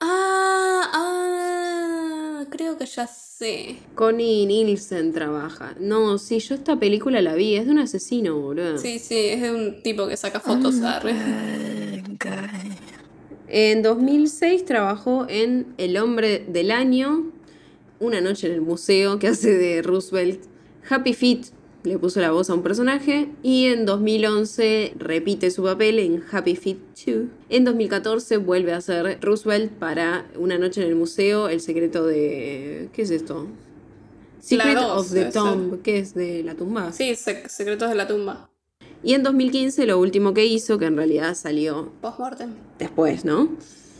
Ah, 0.00 0.90
ah, 0.92 2.44
creo 2.50 2.78
que 2.78 2.86
ya 2.86 3.08
sé. 3.08 3.78
Connie 3.96 4.46
Nielsen 4.46 5.12
trabaja. 5.12 5.74
No, 5.80 6.18
sí, 6.18 6.38
yo 6.38 6.54
esta 6.54 6.76
película 6.76 7.20
la 7.20 7.34
vi, 7.34 7.56
es 7.56 7.64
de 7.66 7.72
un 7.72 7.78
asesino, 7.80 8.38
boludo. 8.38 8.78
Sí, 8.78 9.00
sí, 9.00 9.16
es 9.16 9.42
de 9.42 9.50
un 9.52 9.82
tipo 9.82 10.06
que 10.06 10.16
saca 10.16 10.38
fotos. 10.38 10.80
arre. 10.82 11.16
En 13.54 13.82
2006 13.82 14.64
trabajó 14.64 15.26
en 15.28 15.66
El 15.76 15.98
hombre 15.98 16.42
del 16.48 16.70
año, 16.70 17.30
Una 18.00 18.20
noche 18.22 18.46
en 18.48 18.54
el 18.54 18.62
museo, 18.62 19.18
que 19.18 19.28
hace 19.28 19.52
de 19.56 19.82
Roosevelt. 19.82 20.40
Happy 20.88 21.12
Feet 21.12 21.42
le 21.84 21.98
puso 21.98 22.20
la 22.20 22.30
voz 22.32 22.48
a 22.48 22.54
un 22.54 22.62
personaje 22.62 23.28
y 23.42 23.66
en 23.66 23.84
2011 23.86 24.94
repite 24.98 25.50
su 25.50 25.62
papel 25.64 25.98
en 25.98 26.22
Happy 26.32 26.56
Feet 26.56 26.78
2. 27.06 27.26
En 27.50 27.64
2014 27.64 28.38
vuelve 28.38 28.72
a 28.72 28.80
ser 28.80 29.18
Roosevelt 29.20 29.70
para 29.72 30.26
Una 30.36 30.56
noche 30.58 30.80
en 30.82 30.88
el 30.88 30.94
museo, 30.96 31.48
El 31.48 31.60
secreto 31.60 32.06
de... 32.06 32.88
¿Qué 32.94 33.02
es 33.02 33.10
esto? 33.10 33.46
Secret 34.40 34.74
dos, 34.74 35.06
of 35.06 35.12
the. 35.12 35.26
Tomb, 35.26 35.82
que 35.82 35.98
es 35.98 36.14
de 36.14 36.42
la 36.42 36.54
tumba. 36.54 36.90
Sí, 36.92 37.10
Sec- 37.12 37.46
Secretos 37.48 37.88
de 37.90 37.94
la 37.94 38.08
tumba. 38.08 38.48
Y 39.02 39.14
en 39.14 39.22
2015 39.22 39.86
lo 39.86 39.98
último 39.98 40.32
que 40.34 40.44
hizo, 40.44 40.78
que 40.78 40.86
en 40.86 40.96
realidad 40.96 41.34
salió 41.34 41.90
Postmortem. 42.00 42.50
después, 42.78 43.24
¿no? 43.24 43.50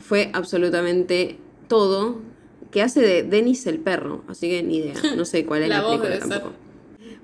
Fue 0.03 0.31
absolutamente 0.33 1.39
todo 1.69 2.17
que 2.71 2.83
hace 2.83 3.01
de 3.01 3.23
Dennis 3.23 3.67
el 3.67 3.79
perro, 3.79 4.23
así 4.29 4.49
que 4.49 4.63
ni 4.63 4.79
idea, 4.79 4.95
no 5.17 5.25
sé 5.25 5.45
cuál 5.45 5.63
es 5.63 5.69
La 5.71 5.77
la, 5.77 5.83
voz 5.83 5.91
película 5.91 6.11
debe 6.11 6.21
ser. 6.23 6.31
tampoco. 6.31 6.55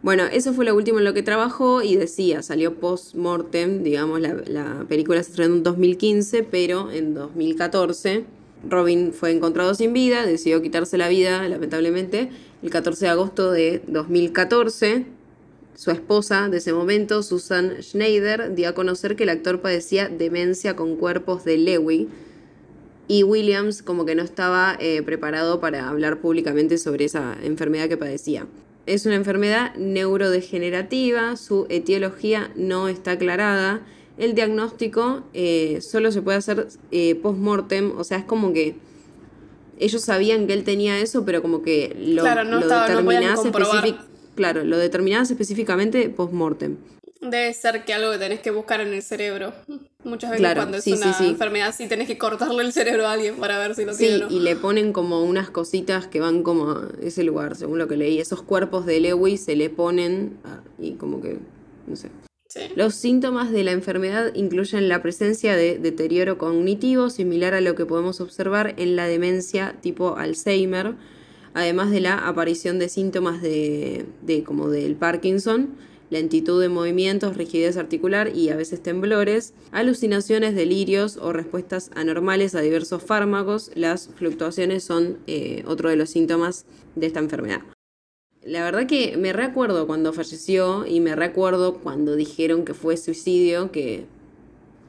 Bueno, 0.02 0.24
eso 0.30 0.52
fue 0.52 0.64
lo 0.64 0.76
último 0.76 0.98
en 0.98 1.04
lo 1.04 1.14
que 1.14 1.22
trabajó 1.22 1.82
y 1.82 1.96
decía, 1.96 2.42
salió 2.42 2.74
post-mortem, 2.78 3.82
digamos, 3.82 4.20
la, 4.20 4.36
la 4.46 4.84
película 4.88 5.22
se 5.22 5.30
estrenó 5.30 5.56
en 5.56 5.62
2015, 5.64 6.44
pero 6.44 6.90
en 6.92 7.14
2014 7.14 8.24
Robin 8.68 9.12
fue 9.12 9.30
encontrado 9.32 9.74
sin 9.74 9.92
vida, 9.92 10.24
decidió 10.26 10.62
quitarse 10.62 10.98
la 10.98 11.08
vida, 11.08 11.46
lamentablemente, 11.48 12.30
el 12.62 12.70
14 12.70 13.04
de 13.06 13.10
agosto 13.10 13.50
de 13.50 13.82
2014. 13.86 15.06
Su 15.78 15.92
esposa 15.92 16.48
de 16.48 16.56
ese 16.56 16.72
momento, 16.72 17.22
Susan 17.22 17.76
Schneider, 17.80 18.52
dio 18.56 18.68
a 18.70 18.72
conocer 18.72 19.14
que 19.14 19.22
el 19.22 19.28
actor 19.28 19.60
padecía 19.60 20.08
demencia 20.08 20.74
con 20.74 20.96
cuerpos 20.96 21.44
de 21.44 21.56
Lewy 21.56 22.08
y 23.06 23.22
Williams 23.22 23.84
como 23.84 24.04
que 24.04 24.16
no 24.16 24.24
estaba 24.24 24.76
eh, 24.80 25.02
preparado 25.02 25.60
para 25.60 25.88
hablar 25.88 26.18
públicamente 26.20 26.78
sobre 26.78 27.04
esa 27.04 27.36
enfermedad 27.44 27.88
que 27.88 27.96
padecía. 27.96 28.48
Es 28.86 29.06
una 29.06 29.14
enfermedad 29.14 29.72
neurodegenerativa, 29.76 31.36
su 31.36 31.66
etiología 31.68 32.50
no 32.56 32.88
está 32.88 33.12
aclarada, 33.12 33.82
el 34.18 34.34
diagnóstico 34.34 35.22
eh, 35.32 35.78
solo 35.80 36.10
se 36.10 36.22
puede 36.22 36.38
hacer 36.38 36.66
eh, 36.90 37.14
post-mortem, 37.14 37.96
o 37.96 38.02
sea, 38.02 38.18
es 38.18 38.24
como 38.24 38.52
que 38.52 38.74
ellos 39.78 40.02
sabían 40.02 40.48
que 40.48 40.54
él 40.54 40.64
tenía 40.64 40.98
eso, 40.98 41.24
pero 41.24 41.40
como 41.40 41.62
que 41.62 41.94
lo, 41.96 42.22
Claro, 42.22 42.42
no 42.42 42.56
lo 42.56 42.62
estaba- 42.62 42.88
no 43.00 43.38
Claro, 44.38 44.62
lo 44.62 44.78
determinabas 44.78 45.28
específicamente 45.32 46.08
post-mortem. 46.10 46.76
Debe 47.20 47.52
ser 47.54 47.84
que 47.84 47.92
algo 47.92 48.12
que 48.12 48.18
tenés 48.18 48.38
que 48.38 48.52
buscar 48.52 48.80
en 48.80 48.94
el 48.94 49.02
cerebro. 49.02 49.52
Muchas 50.04 50.30
veces 50.30 50.40
Claro, 50.42 50.60
cuando 50.60 50.76
es 50.76 50.84
sí, 50.84 50.92
una 50.92 51.12
sí. 51.12 51.26
enfermedad 51.26 51.74
sí 51.76 51.88
tenés 51.88 52.06
que 52.06 52.16
cortarle 52.18 52.62
el 52.62 52.72
cerebro 52.72 53.08
a 53.08 53.14
alguien 53.14 53.34
para 53.34 53.58
ver 53.58 53.74
si 53.74 53.84
lo 53.84 53.94
Sí, 53.94 54.04
tiene 54.06 54.24
o 54.26 54.30
no. 54.30 54.36
y 54.36 54.38
le 54.38 54.54
ponen 54.54 54.92
como 54.92 55.24
unas 55.24 55.50
cositas 55.50 56.06
que 56.06 56.20
van 56.20 56.44
como 56.44 56.70
a 56.70 56.88
ese 57.02 57.24
lugar, 57.24 57.56
según 57.56 57.78
lo 57.78 57.88
que 57.88 57.96
leí. 57.96 58.20
Esos 58.20 58.42
cuerpos 58.42 58.86
de 58.86 59.00
Lewy 59.00 59.38
se 59.38 59.56
le 59.56 59.70
ponen 59.70 60.38
a- 60.44 60.60
y 60.80 60.92
como 60.92 61.20
que, 61.20 61.38
no 61.88 61.96
sé. 61.96 62.10
Sí. 62.46 62.60
Los 62.76 62.94
síntomas 62.94 63.50
de 63.50 63.64
la 63.64 63.72
enfermedad 63.72 64.32
incluyen 64.36 64.88
la 64.88 65.02
presencia 65.02 65.56
de 65.56 65.78
deterioro 65.80 66.38
cognitivo, 66.38 67.10
similar 67.10 67.54
a 67.54 67.60
lo 67.60 67.74
que 67.74 67.86
podemos 67.86 68.20
observar 68.20 68.74
en 68.78 68.94
la 68.94 69.08
demencia 69.08 69.74
tipo 69.82 70.16
Alzheimer, 70.16 70.94
además 71.58 71.90
de 71.90 72.00
la 72.00 72.26
aparición 72.28 72.78
de 72.78 72.88
síntomas 72.88 73.42
de, 73.42 74.06
de 74.22 74.44
como 74.44 74.68
del 74.70 74.94
Parkinson, 74.96 75.70
lentitud 76.10 76.60
de 76.60 76.68
movimientos, 76.68 77.36
rigidez 77.36 77.76
articular 77.76 78.34
y 78.34 78.48
a 78.50 78.56
veces 78.56 78.82
temblores, 78.82 79.52
alucinaciones, 79.72 80.54
delirios 80.54 81.16
o 81.18 81.32
respuestas 81.32 81.90
anormales 81.94 82.54
a 82.54 82.60
diversos 82.60 83.02
fármacos. 83.02 83.70
Las 83.74 84.08
fluctuaciones 84.16 84.84
son 84.84 85.18
eh, 85.26 85.64
otro 85.66 85.90
de 85.90 85.96
los 85.96 86.10
síntomas 86.10 86.64
de 86.94 87.06
esta 87.08 87.18
enfermedad. 87.20 87.60
La 88.42 88.64
verdad 88.64 88.86
que 88.86 89.16
me 89.18 89.32
recuerdo 89.32 89.86
cuando 89.86 90.12
falleció 90.14 90.86
y 90.86 91.00
me 91.00 91.14
recuerdo 91.14 91.74
cuando 91.80 92.14
dijeron 92.16 92.64
que 92.64 92.72
fue 92.72 92.96
suicidio, 92.96 93.70
que 93.72 94.06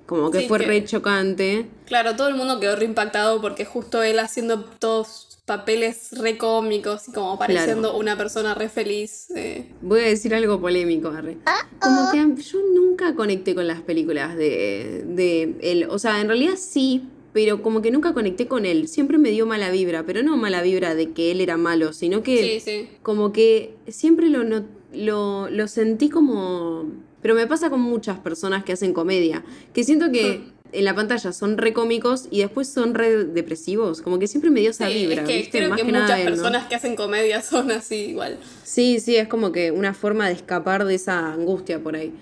como 0.05 0.32
que 0.32 0.41
Sí, 0.41 0.47
fue 0.47 0.60
que- 0.60 0.65
re 0.67 0.84
chocante. 0.86 1.65
Claro, 1.86 2.15
todo 2.15 2.29
el 2.29 2.36
mundo 2.36 2.60
quedó 2.60 2.75
re 2.75 2.86
impactado 2.86 3.41
porque 3.41 3.65
justo 3.65 4.01
él 4.03 4.19
haciendo 4.19 4.63
todos 4.63 5.29
papeles 5.49 6.12
re 6.12 6.38
cómicos 6.38 7.07
y 7.09 7.12
como 7.12 7.39
pareciendo 7.39 7.97
una 7.97 8.15
persona 8.15 8.53
re 8.53 8.69
feliz. 8.69 9.31
eh, 9.35 9.65
Voy 9.81 10.01
a 10.01 10.03
decir 10.03 10.35
algo 10.35 10.62
polémico, 10.62 11.07
Arre. 11.09 11.38
Como 11.79 12.12
que 12.12 12.41
yo 12.43 12.59
nunca 12.75 13.15
conecté 13.15 13.55
con 13.55 13.65
las 13.67 13.81
películas 13.81 14.38
de, 14.38 15.03
de 15.07 15.55
él. 15.62 15.88
O 15.89 15.97
sea, 15.97 16.21
en 16.21 16.27
realidad 16.27 16.53
sí, 16.55 17.01
pero 17.33 17.63
como 17.63 17.81
que 17.81 17.89
nunca 17.89 18.13
conecté 18.13 18.47
con 18.47 18.67
él. 18.67 18.88
Siempre 18.88 19.17
me 19.17 19.31
dio 19.31 19.47
mala 19.47 19.71
vibra, 19.71 20.05
pero 20.05 20.21
no 20.21 20.38
mala 20.38 20.62
vibra 20.62 20.93
de 20.93 21.12
que 21.13 21.31
él 21.31 21.41
era 21.41 21.57
malo, 21.57 21.93
sino 21.93 22.21
que 22.21 22.38
Sí, 22.38 22.59
sí. 22.59 22.89
como 23.01 23.31
que 23.31 23.73
siempre 23.88 24.29
lo, 24.29 24.43
no- 24.43 24.65
lo, 24.93 25.49
lo 25.49 25.67
sentí 25.67 26.09
como... 26.09 26.85
Pero 27.21 27.33
me 27.35 27.47
pasa 27.47 27.69
con 27.69 27.81
muchas 27.81 28.19
personas 28.19 28.63
que 28.63 28.71
hacen 28.73 28.93
comedia, 28.93 29.43
que 29.73 29.83
siento 29.83 30.12
que 30.12 30.41
en 30.71 30.86
la 30.86 30.95
pantalla 30.95 31.32
son 31.34 31.58
re 31.58 31.73
cómicos 31.73 32.27
y 32.32 32.39
después 32.39 32.67
son 32.69 32.93
re 32.93 33.25
depresivos, 33.25 34.01
como 34.01 34.19
que 34.19 34.27
siempre 34.27 34.49
me 34.51 34.60
dio 34.60 34.71
esa 34.71 34.88
Sí, 34.88 34.93
vibra, 35.05 35.21
es 35.23 35.27
que 35.27 35.38
¿viste? 35.38 35.58
creo 35.58 35.69
Más 35.69 35.79
que, 35.79 35.86
que, 35.86 35.91
nada 35.91 36.05
muchas 36.05 36.21
personas 36.21 36.65
que 36.67 36.75
hacen 36.75 36.95
comedia 36.95 37.41
son 37.41 37.71
así 37.71 37.95
igual. 37.95 38.38
Sí, 38.63 38.99
sí, 38.99 39.15
es 39.15 39.27
como 39.27 39.51
que 39.51 39.71
una 39.71 39.93
forma 39.93 40.27
de 40.27 40.34
escapar 40.34 40.86
de 40.86 40.95
esa 40.95 41.34
angustia 41.34 41.79
por 41.79 41.95
ahí. 41.95 42.13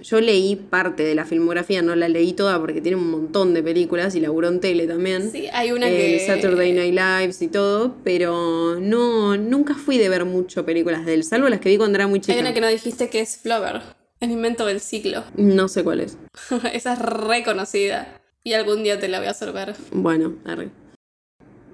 Yo 0.00 0.20
leí 0.20 0.54
parte 0.54 1.02
de 1.02 1.16
la 1.16 1.24
filmografía, 1.24 1.82
no 1.82 1.96
la 1.96 2.08
leí 2.08 2.32
toda 2.32 2.60
porque 2.60 2.80
tiene 2.80 2.96
un 2.96 3.10
montón 3.10 3.52
de 3.52 3.64
películas 3.64 4.14
y 4.14 4.20
laburó 4.20 4.46
en 4.46 4.60
tele 4.60 4.86
también. 4.86 5.32
Sí, 5.32 5.46
hay 5.52 5.72
una 5.72 5.88
Eh, 5.90 6.18
que... 6.18 6.24
Saturday 6.26 6.72
Night 6.72 6.94
Lives 6.94 7.42
y 7.42 7.48
todo, 7.48 7.96
pero 8.04 8.76
no, 8.80 9.36
nunca 9.36 9.74
fui 9.74 9.98
de 9.98 10.08
ver 10.08 10.24
mucho 10.24 10.64
películas 10.64 11.04
de 11.04 11.14
él, 11.14 11.24
salvo 11.24 11.48
las 11.48 11.58
que 11.58 11.68
vi 11.70 11.78
cuando 11.78 11.96
era 11.96 12.06
muy 12.06 12.20
chica. 12.20 12.34
Hay 12.34 12.40
una 12.40 12.54
que 12.54 12.60
no 12.60 12.68
dijiste 12.68 13.08
que 13.10 13.18
es 13.20 13.38
Flower, 13.38 13.80
el 14.20 14.30
invento 14.30 14.66
del 14.66 14.80
ciclo. 14.80 15.24
No 15.36 15.68
sé 15.68 15.84
cuál 15.84 16.00
es. 16.00 16.16
Esa 16.72 16.92
es 16.94 16.98
reconocida. 16.98 18.20
Y 18.44 18.52
algún 18.54 18.82
día 18.82 18.98
te 18.98 19.08
la 19.08 19.18
voy 19.18 19.28
a 19.28 19.32
hacer 19.32 19.52
ver. 19.52 19.74
Bueno, 19.92 20.34
arre. 20.44 20.70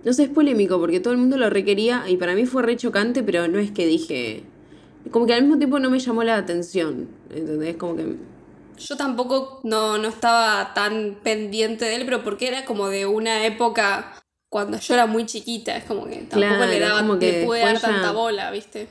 No 0.04 0.12
sé, 0.12 0.24
es 0.24 0.28
polémico 0.28 0.78
porque 0.78 1.00
todo 1.00 1.12
el 1.14 1.18
mundo 1.18 1.36
lo 1.36 1.48
requería 1.48 2.04
y 2.08 2.16
para 2.16 2.34
mí 2.34 2.46
fue 2.46 2.62
re 2.62 2.76
chocante, 2.76 3.22
pero 3.22 3.48
no 3.48 3.58
es 3.58 3.70
que 3.70 3.86
dije... 3.86 4.42
Como 5.10 5.26
que 5.26 5.34
al 5.34 5.42
mismo 5.42 5.58
tiempo 5.58 5.78
no 5.78 5.90
me 5.90 5.98
llamó 5.98 6.24
la 6.24 6.36
atención, 6.36 7.08
¿entendés? 7.30 7.76
Como 7.76 7.94
que... 7.96 8.16
Yo 8.78 8.96
tampoco 8.96 9.60
no, 9.62 9.98
no 9.98 10.08
estaba 10.08 10.72
tan 10.74 11.18
pendiente 11.22 11.84
de 11.84 11.96
él, 11.96 12.02
pero 12.06 12.24
porque 12.24 12.48
era 12.48 12.64
como 12.64 12.88
de 12.88 13.06
una 13.06 13.44
época 13.46 14.14
cuando 14.48 14.78
yo 14.78 14.94
era 14.94 15.06
muy 15.06 15.26
chiquita. 15.26 15.76
Es 15.76 15.84
como 15.84 16.06
que 16.06 16.16
tampoco 16.16 16.38
Claro, 16.38 16.66
le 16.66 16.80
daba, 16.80 17.18
que 17.18 17.32
le 17.32 17.44
pude 17.44 17.60
dar 17.60 17.74
ya- 17.76 17.80
tanta 17.82 18.12
bola, 18.12 18.50
¿viste? 18.50 18.88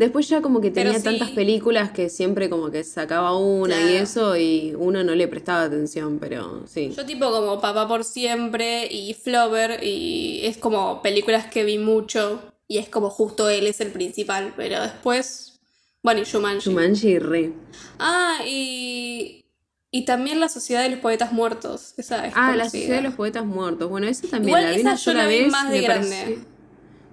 Después 0.00 0.26
ya 0.28 0.40
como 0.40 0.62
que 0.62 0.70
tenía 0.70 0.94
sí. 0.98 1.04
tantas 1.04 1.28
películas 1.32 1.90
que 1.90 2.08
siempre 2.08 2.48
como 2.48 2.70
que 2.70 2.82
sacaba 2.84 3.36
una 3.36 3.78
y 3.92 3.96
eso 3.96 4.34
y 4.34 4.74
uno 4.78 5.04
no 5.04 5.14
le 5.14 5.28
prestaba 5.28 5.64
atención, 5.64 6.18
pero 6.18 6.64
sí. 6.66 6.90
Yo 6.96 7.04
tipo 7.04 7.30
como 7.30 7.60
Papá 7.60 7.86
por 7.86 8.02
siempre 8.04 8.86
y 8.90 9.12
Flower 9.12 9.84
y 9.84 10.40
es 10.44 10.56
como 10.56 11.02
películas 11.02 11.46
que 11.46 11.64
vi 11.64 11.76
mucho 11.76 12.40
y 12.66 12.78
es 12.78 12.88
como 12.88 13.10
justo 13.10 13.50
él 13.50 13.66
es 13.66 13.82
el 13.82 13.90
principal, 13.92 14.54
pero 14.56 14.80
después, 14.80 15.60
bueno, 16.02 16.22
y 16.22 16.24
Shumanji. 16.24 16.70
Jumanji 16.70 17.18
re. 17.18 17.52
Ah, 17.98 18.38
y, 18.46 19.44
y 19.90 20.06
también 20.06 20.40
La 20.40 20.48
Sociedad 20.48 20.82
de 20.82 20.88
los 20.88 21.00
Poetas 21.00 21.30
Muertos, 21.32 21.92
esa 21.98 22.26
es 22.26 22.32
Ah, 22.36 22.56
La. 22.56 22.64
Sociedad 22.64 22.96
de 22.96 23.02
los 23.02 23.14
Poetas 23.16 23.44
Muertos. 23.44 23.90
Bueno, 23.90 24.06
esa 24.06 24.26
también 24.28 24.48
Igual 24.56 24.64
la 24.64 24.70
vi 24.70 24.76
esa 24.80 24.88
una 24.92 24.96
yo 24.96 25.12
la 25.12 25.26
vi 25.26 25.38
vez. 25.42 25.52
más 25.52 25.70
de 25.70 25.80
grande. 25.82 26.16
pareció- 26.24 26.49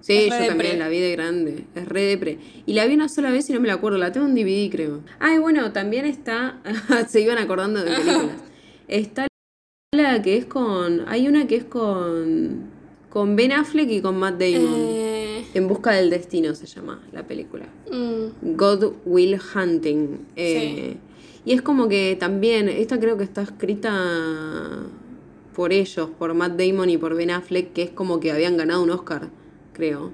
Sí, 0.08 0.30
yo 0.30 0.48
también 0.48 0.80
la 0.80 0.88
vi 0.90 1.00
de 1.00 1.12
grande. 1.12 1.66
Es 1.76 1.88
re 1.88 2.02
depre. 2.04 2.38
Y 2.66 2.74
la 2.74 2.86
vi 2.86 2.94
una 2.96 3.10
sola 3.10 3.30
vez 3.32 3.50
y 3.50 3.54
no 3.54 3.60
me 3.60 3.68
la 3.68 3.74
acuerdo. 3.74 3.98
La 3.98 4.12
tengo 4.12 4.26
en 4.28 4.36
DVD, 4.36 4.70
creo. 4.72 5.02
Ay, 5.20 5.38
bueno, 5.40 5.72
también 5.74 6.06
está. 6.06 6.62
Se 7.10 7.22
iban 7.22 7.38
acordando 7.38 7.84
de 7.84 7.92
películas. 7.92 8.38
Está 8.88 9.28
la 9.94 10.22
que 10.22 10.38
es 10.38 10.46
con. 10.46 11.04
Hay 11.08 11.28
una 11.28 11.46
que 11.48 11.58
es 11.58 11.66
con. 11.66 12.76
Con 13.10 13.36
Ben 13.36 13.52
Affleck 13.52 13.90
y 13.90 14.02
con 14.02 14.18
Matt 14.18 14.40
Damon. 14.40 14.74
Eh, 14.78 15.46
En 15.54 15.68
busca 15.68 15.92
del 15.92 16.10
destino 16.10 16.54
se 16.56 16.68
llama 16.68 17.02
la 17.12 17.26
película. 17.26 17.66
mm, 17.92 18.56
God 18.56 18.94
Will 19.06 19.40
Hunting. 19.56 20.20
Eh, 20.36 20.98
Y 21.46 21.54
es 21.54 21.62
como 21.62 21.88
que 21.88 22.16
también, 22.20 22.68
esta 22.70 23.00
creo 23.00 23.18
que 23.18 23.24
está 23.24 23.42
escrita 23.42 23.92
por 25.56 25.74
ellos, 25.74 26.10
por 26.20 26.34
Matt 26.34 26.60
Damon 26.60 26.90
y 26.90 26.98
por 26.98 27.16
Ben 27.16 27.32
Affleck, 27.32 27.74
que 27.74 27.84
es 27.84 27.90
como 27.90 28.20
que 28.20 28.32
habían 28.32 28.58
ganado 28.58 28.84
un 28.84 28.92
Oscar, 28.92 29.30
creo. 29.78 30.12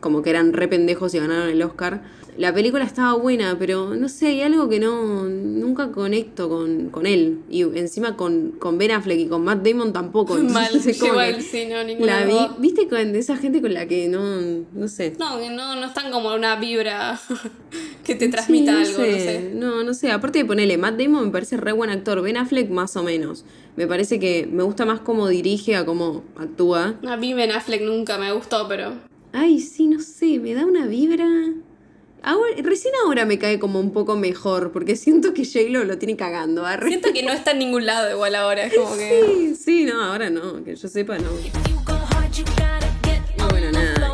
Como 0.00 0.22
que 0.22 0.30
eran 0.30 0.52
re 0.52 0.66
pendejos 0.68 1.14
y 1.14 1.18
ganaron 1.18 1.48
el 1.48 1.62
Oscar. 1.62 2.02
La 2.38 2.52
película 2.52 2.84
estaba 2.84 3.14
buena, 3.14 3.56
pero 3.58 3.94
no 3.94 4.08
sé, 4.08 4.26
hay 4.26 4.42
algo 4.42 4.68
que 4.68 4.78
no 4.78 5.24
nunca 5.28 5.90
conecto 5.90 6.48
con, 6.48 6.90
con 6.90 7.06
él. 7.06 7.40
Y 7.48 7.62
encima 7.62 8.16
con, 8.16 8.52
con 8.58 8.76
Ben 8.78 8.90
Affleck 8.90 9.18
y 9.18 9.26
con 9.26 9.44
Matt 9.44 9.66
Damon 9.66 9.92
tampoco. 9.92 10.34
Mal, 10.36 10.66
entonces, 10.66 10.98
como 10.98 11.12
igual, 11.12 11.40
sí, 11.42 11.66
no, 11.66 11.82
ninguna 11.82 12.20
la 12.20 12.26
vi. 12.26 12.38
¿Viste 12.58 12.88
con 12.88 13.14
esa 13.14 13.36
gente 13.36 13.60
con 13.60 13.72
la 13.72 13.86
que 13.86 14.08
no, 14.08 14.40
no 14.72 14.88
sé? 14.88 15.14
No, 15.18 15.38
que 15.38 15.50
no, 15.50 15.76
no 15.76 15.86
están 15.86 16.10
como 16.10 16.34
una 16.34 16.56
vibra 16.56 17.18
que 18.04 18.14
te 18.14 18.26
Sí, 18.26 18.30
transmita 18.30 18.72
no 18.72 18.78
algo, 18.78 18.92
sé, 18.92 19.10
no 19.10 19.18
sé. 19.18 19.50
No, 19.54 19.84
no 19.84 19.94
sé. 19.94 20.10
Aparte 20.10 20.38
de 20.40 20.44
ponerle 20.44 20.76
Matt 20.78 20.98
Damon 21.00 21.26
me 21.26 21.30
parece 21.30 21.56
re 21.56 21.72
buen 21.72 21.90
actor. 21.90 22.20
Ben 22.22 22.36
Affleck 22.36 22.70
más 22.70 22.96
o 22.96 23.02
menos. 23.02 23.44
Me 23.76 23.86
parece 23.86 24.18
que 24.18 24.46
me 24.50 24.62
gusta 24.62 24.84
más 24.84 25.00
cómo 25.00 25.28
dirige 25.28 25.76
a 25.76 25.84
cómo 25.84 26.22
actúa. 26.36 26.96
A 27.06 27.16
mí 27.16 27.34
Ben 27.34 27.52
Affleck 27.52 27.82
nunca 27.82 28.18
me 28.18 28.32
gustó, 28.32 28.66
pero 28.68 28.92
Ay, 29.32 29.60
sí, 29.60 29.86
no 29.86 30.00
sé, 30.00 30.38
me 30.38 30.54
da 30.54 30.64
una 30.64 30.86
vibra. 30.86 31.26
Ahora, 32.26 32.56
recién 32.64 32.92
ahora 33.04 33.24
me 33.24 33.38
cae 33.38 33.60
como 33.60 33.78
un 33.78 33.92
poco 33.92 34.16
mejor, 34.16 34.72
porque 34.72 34.96
siento 34.96 35.32
que 35.32 35.44
J-Lo 35.44 35.84
lo 35.84 35.96
tiene 35.96 36.16
cagando. 36.16 36.66
arre. 36.66 36.88
siento 36.88 37.12
que 37.12 37.22
no 37.22 37.32
está 37.32 37.52
en 37.52 37.60
ningún 37.60 37.86
lado 37.86 38.10
igual 38.10 38.34
ahora. 38.34 38.64
Es 38.64 38.74
como 38.74 38.96
que. 38.98 39.54
Sí, 39.54 39.54
sí, 39.54 39.84
no, 39.84 40.02
ahora 40.02 40.28
no, 40.28 40.64
que 40.64 40.74
yo 40.74 40.88
sepa, 40.88 41.18
no. 41.18 41.75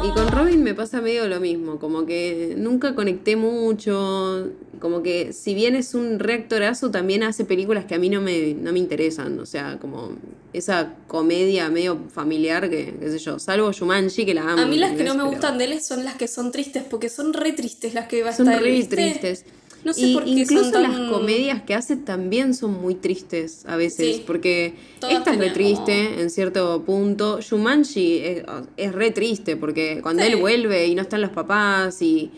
Y 0.04 0.10
con 0.10 0.28
Robin 0.28 0.62
me 0.64 0.74
pasa 0.74 1.00
medio 1.00 1.28
lo 1.28 1.38
mismo, 1.38 1.78
como 1.78 2.06
que 2.06 2.54
nunca 2.56 2.94
conecté 2.96 3.36
mucho, 3.36 4.50
como 4.80 5.00
que 5.02 5.32
si 5.32 5.54
bien 5.54 5.76
es 5.76 5.94
un 5.94 6.18
reactorazo, 6.18 6.90
también 6.90 7.22
hace 7.22 7.44
películas 7.44 7.84
que 7.84 7.94
a 7.94 7.98
mí 7.98 8.08
no 8.08 8.20
me, 8.20 8.52
no 8.54 8.72
me 8.72 8.80
interesan, 8.80 9.38
o 9.38 9.46
sea, 9.46 9.78
como 9.80 10.16
esa 10.52 10.94
comedia 11.06 11.68
medio 11.68 12.00
familiar 12.12 12.68
que, 12.68 12.94
qué 12.98 13.10
sé 13.10 13.18
yo, 13.18 13.38
salvo 13.38 13.70
Shumanji, 13.70 14.26
que 14.26 14.34
la 14.34 14.42
amo. 14.42 14.62
A 14.62 14.66
mí 14.66 14.76
las 14.76 14.92
que 14.96 15.04
no 15.04 15.14
me 15.14 15.20
Pero 15.20 15.30
gustan 15.30 15.58
de 15.58 15.64
él 15.66 15.80
son 15.80 16.04
las 16.04 16.16
que 16.16 16.26
son 16.26 16.50
tristes, 16.50 16.82
porque 16.82 17.08
son 17.08 17.32
re 17.32 17.52
tristes 17.52 17.94
las 17.94 18.08
que 18.08 18.24
va 18.24 18.30
a 18.30 18.32
Son 18.32 18.48
estar 18.48 18.60
re 18.60 18.82
tristes. 18.84 19.44
No 19.84 19.92
sé 19.92 20.02
y 20.06 20.14
por 20.14 20.24
qué 20.24 20.30
incluso 20.30 20.64
son 20.70 20.72
tan... 20.72 20.82
las 20.82 21.10
comedias 21.10 21.62
que 21.62 21.74
hace 21.74 21.96
también 21.96 22.54
son 22.54 22.80
muy 22.80 22.94
tristes 22.94 23.64
a 23.66 23.76
veces, 23.76 24.16
Sí. 24.16 24.24
porque 24.26 24.74
esta 25.10 25.32
es 25.32 25.38
re 25.38 25.50
triste 25.50 26.20
en 26.20 26.30
cierto 26.30 26.82
punto. 26.84 27.40
Shumanji 27.40 28.18
es, 28.18 28.42
es 28.76 28.92
re 28.92 29.10
triste 29.10 29.56
porque 29.56 30.00
cuando 30.02 30.22
Sí. 30.22 30.30
él 30.30 30.36
vuelve 30.36 30.86
y 30.86 30.94
no 30.94 31.02
están 31.02 31.20
los 31.20 31.30
papás 31.30 32.00
y 32.00 32.30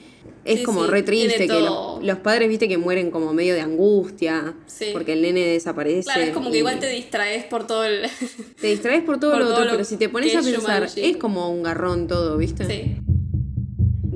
es 0.46 0.58
Sí, 0.60 0.64
como 0.64 0.86
re 0.86 1.02
triste 1.02 1.46
que 1.48 1.60
los, 1.60 2.02
los 2.02 2.18
padres, 2.18 2.48
viste, 2.50 2.68
que 2.68 2.76
mueren 2.78 3.10
como 3.10 3.32
medio 3.32 3.54
de 3.54 3.62
angustia 3.62 4.54
porque 4.92 5.14
el 5.14 5.22
nene 5.22 5.40
desaparece. 5.44 6.02
Claro, 6.04 6.22
es 6.22 6.30
como 6.30 6.50
que 6.50 6.58
igual 6.58 6.78
te 6.80 6.88
distraes 6.88 7.44
por 7.44 7.66
todo 7.66 7.84
el... 7.84 8.02
te 8.60 8.66
distraes 8.68 9.02
por 9.02 9.18
todo 9.20 9.30
por 9.32 9.40
lo 9.40 9.44
todo 9.46 9.54
otro, 9.54 9.64
lo 9.66 9.70
pero 9.72 9.84
si 9.84 9.96
te 9.96 10.08
pones 10.08 10.34
a 10.36 10.42
pensar, 10.42 10.88
es 10.96 11.16
como 11.18 11.50
un 11.50 11.62
garrón 11.62 12.06
todo, 12.08 12.36
¿viste? 12.38 12.64
sí. 12.66 12.96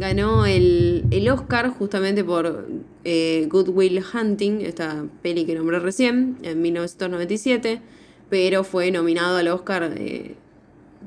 Ganó 0.01 0.47
el, 0.47 1.07
el 1.11 1.29
Oscar 1.29 1.71
justamente 1.71 2.23
por 2.23 2.69
eh, 3.11 3.47
Good 3.49 3.71
Will 3.71 4.05
Hunting, 4.13 4.61
esta 4.61 5.07
peli 5.23 5.47
que 5.47 5.55
nombré 5.55 5.79
recién, 5.79 6.37
en 6.43 6.61
1997, 6.61 7.81
pero 8.29 8.65
fue 8.65 8.91
nominado 8.91 9.39
al 9.39 9.49
Oscar 9.49 9.95
eh, 9.97 10.35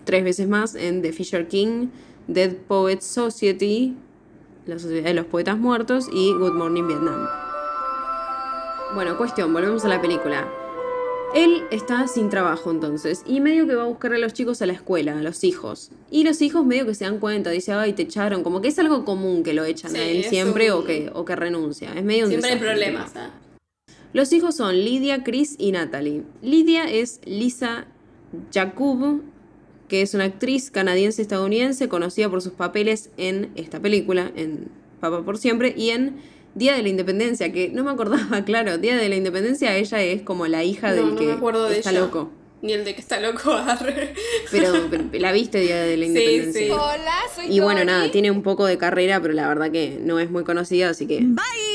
tres 0.04 0.24
veces 0.24 0.48
más 0.48 0.74
en 0.74 1.04
The 1.04 1.14
Fisher 1.14 1.48
King, 1.48 1.90
Dead 2.28 2.56
Poets 2.56 3.06
Society, 3.06 3.96
la 4.66 4.80
Sociedad 4.80 5.04
de 5.04 5.14
los 5.14 5.28
Poetas 5.28 5.60
Muertos 5.60 6.10
y 6.12 6.34
Good 6.34 6.54
Morning 6.54 6.88
Vietnam. 6.88 7.28
Bueno, 8.96 9.16
cuestión, 9.16 9.54
volvemos 9.54 9.86
a 9.86 9.88
la 9.88 10.02
película. 10.02 10.61
Él 11.34 11.64
está 11.72 12.08
sin 12.08 12.30
trabajo 12.30 12.72
entonces 12.72 13.24
y 13.26 13.40
medio 13.40 13.66
que 13.66 13.76
va 13.76 13.84
a 13.84 13.88
buscar 13.88 14.14
a 14.14 14.18
los 14.18 14.34
chicos 14.34 14.62
a 14.62 14.66
la 14.66 14.74
escuela, 14.74 15.18
a 15.18 15.22
los 15.22 15.44
hijos. 15.46 15.92
Y 16.10 16.24
los 16.26 16.42
hijos 16.42 16.66
medio 16.66 16.86
que 16.86 16.94
se 16.94 17.06
dan 17.06 17.20
cuenta, 17.20 17.50
dice, 17.52 17.72
ay, 17.72 17.94
te 17.94 18.02
echaron, 18.04 18.44
como 18.44 18.62
que 18.62 18.68
es 18.68 18.78
algo 18.80 19.06
común 19.06 19.44
que 19.44 19.54
lo 19.54 19.64
echan 19.64 19.92
Sí, 19.92 19.98
a 19.98 20.04
él 20.04 20.24
siempre 20.26 20.74
un- 20.74 20.82
o, 20.82 20.84
que, 20.84 21.10
o 21.14 21.24
que 21.24 21.36
renuncia. 21.38 21.94
Es 21.94 22.04
medio 22.04 22.26
un 22.26 22.32
Siempre 22.32 22.52
hay 22.52 22.60
problemas. 22.60 23.16
¿ah? 23.16 23.32
Los 24.14 24.34
hijos 24.34 24.56
son 24.56 24.76
Lidia, 24.76 25.24
Chris 25.24 25.56
y 25.58 25.72
Natalie. 25.72 26.24
Lidia 26.42 26.84
es 26.92 27.22
Lisa 27.24 27.86
Jakub, 28.54 29.22
que 29.88 30.02
es 30.02 30.14
una 30.14 30.26
actriz 30.26 30.70
canadiense-estadounidense 30.70 31.88
conocida 31.88 32.30
por 32.30 32.42
sus 32.42 32.54
papeles 32.54 33.10
en 33.16 33.52
esta 33.56 33.80
película, 33.80 34.32
en 34.36 34.68
Papá 35.00 35.24
por 35.24 35.38
Siempre, 35.38 35.74
y 35.78 35.92
en 35.92 36.18
Día 36.56 36.76
de 36.76 36.84
la 36.84 36.90
Independencia, 36.90 37.52
que 37.52 37.70
no 37.70 37.84
me 37.84 37.92
acordaba, 37.92 38.44
claro, 38.46 38.78
Día 38.78 38.98
de 38.98 39.08
la 39.10 39.16
Independencia 39.16 39.76
ella 39.78 40.02
es 40.02 40.22
como 40.22 40.48
la 40.48 40.64
hija 40.64 40.90
No, 40.90 40.96
del 40.96 41.10
no 41.12 41.16
que 41.16 41.26
me 41.26 41.32
acuerdo 41.34 41.70
de 41.70 41.78
está 41.80 41.92
ella. 41.92 42.02
loco. 42.02 42.32
Ni 42.64 42.74
el 42.74 42.86
de 42.86 42.94
que 42.94 43.02
está 43.02 43.20
loco. 43.20 43.52
arre. 43.68 44.14
Pero, 44.52 44.72
pero 44.92 45.04
la 45.20 45.32
viste 45.32 45.60
Día 45.62 45.82
de 45.82 45.98
la 45.98 46.04
Sí, 46.06 46.10
Independencia. 46.12 46.62
sí. 46.62 46.70
Hola, 46.72 47.16
soy 47.36 47.46
Y 47.56 47.60
bueno, 47.60 47.84
nada, 47.86 48.12
tiene 48.12 48.30
un 48.30 48.44
poco 48.44 48.66
de 48.68 48.78
carrera, 48.78 49.20
pero 49.20 49.34
la 49.34 49.48
verdad 49.48 49.72
que 49.72 49.98
no 50.00 50.20
es 50.20 50.30
muy 50.30 50.44
conocida, 50.44 50.90
así 50.90 51.08
que... 51.08 51.26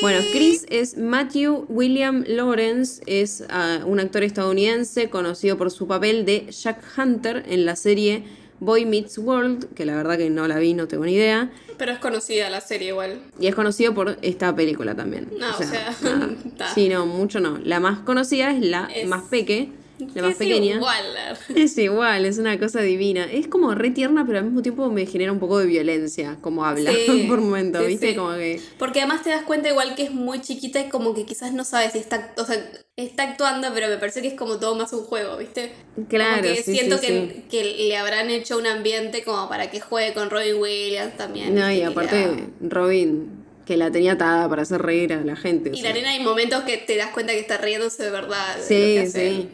Bueno, 0.03 0.19
Chris 0.31 0.65
es 0.69 0.97
Matthew 0.97 1.65
William 1.69 2.23
Lawrence, 2.29 3.03
es 3.07 3.43
ah, 3.49 3.81
un 3.85 3.99
actor 3.99 4.23
estadounidense 4.23 5.11
conocido 5.11 5.57
por 5.59 5.71
su 5.73 5.89
papel 5.89 6.25
de 6.25 6.47
Jack 6.53 6.81
Hunter 6.97 7.45
en 7.49 7.65
la 7.65 7.75
serie 7.75 8.23
Boy 8.61 8.85
Meets 8.87 9.19
World, 9.19 9.75
que 9.75 9.85
la 9.85 9.95
verdad 9.97 10.17
que 10.17 10.31
no 10.31 10.47
la 10.49 10.59
vi, 10.59 10.75
no 10.75 10.89
tengo 10.89 11.05
ni 11.05 11.13
idea. 11.15 11.51
Pero 11.77 11.93
es 11.93 11.99
conocida 11.99 12.49
la 12.51 12.61
serie 12.61 12.89
igual. 12.89 13.21
Y 13.39 13.47
es 13.49 13.55
conocido 13.55 13.93
por 13.95 14.17
esta 14.23 14.55
película 14.57 14.95
también. 14.95 15.29
No, 15.39 15.51
o 15.51 15.63
sea. 15.63 15.95
Sí, 16.75 16.89
no, 16.89 17.05
mucho 17.07 17.39
no. 17.41 17.59
La 17.63 17.81
más 17.81 17.99
conocida 18.01 18.51
es 18.51 18.61
la 18.65 18.87
Es- 18.95 19.07
más 19.09 19.23
peque, 19.25 19.71
la 20.15 20.23
más 20.23 20.33
Es 20.33 20.37
pequeña. 20.39 20.75
igual. 20.77 21.05
Es 21.57 21.79
igual, 21.79 22.25
es 22.27 22.39
una 22.39 22.59
cosa 22.59 22.81
divina. 22.83 23.25
Es 23.31 23.49
como 23.49 23.75
re 23.75 23.91
tierna, 23.91 24.25
pero 24.27 24.39
al 24.39 24.45
mismo 24.45 24.63
tiempo 24.63 24.91
me 24.91 25.07
genera 25.07 25.33
un 25.33 25.39
poco 25.39 25.59
de 25.59 25.67
violencia, 25.67 26.37
como 26.41 26.65
habla 26.65 26.93
Sí, 26.93 27.25
por 27.29 27.41
momentos, 27.41 27.83
sí, 27.83 27.89
¿viste? 27.89 28.11
sí. 28.11 28.15
Como 28.17 28.35
que. 28.35 28.61
Porque 28.79 29.01
además 29.01 29.23
te 29.23 29.31
das 29.31 29.43
cuenta 29.43 29.69
igual 29.69 29.95
que 29.95 30.05
es 30.05 30.11
muy 30.13 30.41
chiquita 30.41 30.81
y 30.81 30.89
como 30.89 31.15
que 31.15 31.25
quizás 31.25 31.53
no 31.53 31.65
sabes 31.65 31.93
si 31.93 31.99
está, 31.99 32.33
o 32.37 32.45
sea, 32.45 32.57
está 32.97 33.23
actuando, 33.25 33.69
pero 33.75 33.89
me 33.89 33.97
parece 33.99 34.23
que 34.23 34.29
es 34.29 34.35
como 34.35 34.59
todo 34.59 34.75
más 34.75 34.93
un 34.93 35.05
juego, 35.05 35.37
¿viste? 35.37 35.73
Claro, 36.09 36.43
Como 36.43 36.55
que 36.55 36.63
siento 36.63 37.01
que, 37.01 37.45
que 37.51 37.65
le 37.65 37.97
habrán 37.97 38.31
hecho 38.31 38.59
un 38.59 38.67
ambiente 38.67 39.23
como 39.25 39.49
para 39.49 39.71
que 39.71 39.81
juegue 39.81 40.13
con 40.15 40.31
Robin 40.31 40.57
Williams 40.57 41.17
también. 41.17 41.55
No, 41.55 41.71
y 41.73 41.83
aparte, 41.83 42.27
la- 42.27 42.69
Robin, 42.69 43.45
que 43.67 43.77
la 43.77 43.91
tenía 43.91 44.13
atada 44.13 44.49
para 44.49 44.63
hacer 44.63 44.81
reír 44.83 45.13
a 45.13 45.23
la 45.25 45.37
gente. 45.37 45.71
o 45.71 45.73
Y 45.75 45.81
sea. 45.81 45.91
la 45.91 45.95
nena 45.97 46.11
hay 46.11 46.21
momentos 46.21 46.63
que 46.65 46.77
te 46.79 46.97
das 46.97 47.11
cuenta 47.11 47.33
que 47.33 47.41
está 47.41 47.59
riéndose 47.59 48.03
de 48.05 48.11
verdad. 48.11 48.55
de 48.57 48.61
lo 48.61 48.67
Sí, 48.67 48.75
que 48.95 49.01
hace 49.01 49.29
sí. 49.31 49.49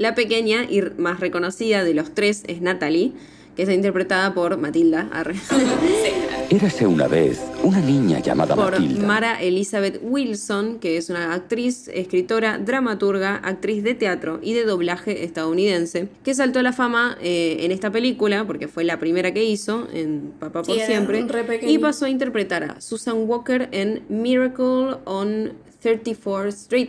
La 0.00 0.14
pequeña 0.14 0.64
y 0.64 0.80
más 0.96 1.20
reconocida 1.20 1.84
de 1.84 1.92
los 1.92 2.14
tres 2.14 2.42
es 2.46 2.62
Natalie, 2.62 3.12
que 3.54 3.64
está 3.64 3.74
interpretada 3.74 4.32
por 4.32 4.56
Matilda, 4.56 5.10
arre, 5.12 5.34
Érase 6.48 6.86
una 6.86 7.06
vez 7.06 7.38
una 7.62 7.80
niña 7.80 8.18
llamada 8.20 8.56
por 8.56 8.70
Matilda. 8.70 9.06
Mara 9.06 9.42
Elizabeth 9.42 10.00
Wilson, 10.02 10.78
que 10.78 10.96
es 10.96 11.10
una 11.10 11.34
actriz, 11.34 11.88
escritora, 11.88 12.56
dramaturga, 12.56 13.36
actriz 13.44 13.84
de 13.84 13.94
teatro 13.94 14.40
y 14.42 14.54
de 14.54 14.64
doblaje 14.64 15.22
estadounidense, 15.22 16.08
que 16.24 16.32
saltó 16.32 16.60
a 16.60 16.62
la 16.62 16.72
fama 16.72 17.18
eh, 17.20 17.58
en 17.60 17.70
esta 17.70 17.92
película, 17.92 18.46
porque 18.46 18.68
fue 18.68 18.84
la 18.84 18.98
primera 18.98 19.34
que 19.34 19.44
hizo 19.44 19.86
en 19.92 20.32
Papá 20.40 20.62
por 20.62 20.74
Sí, 20.74 20.80
Siempre, 20.86 21.26
y 21.60 21.76
pasó 21.76 22.06
a 22.06 22.08
interpretar 22.08 22.64
a 22.64 22.80
Susan 22.80 23.28
Walker 23.28 23.68
en 23.72 24.02
Miracle 24.08 24.96
on 25.04 25.52
34th 25.84 26.48
Street. 26.48 26.88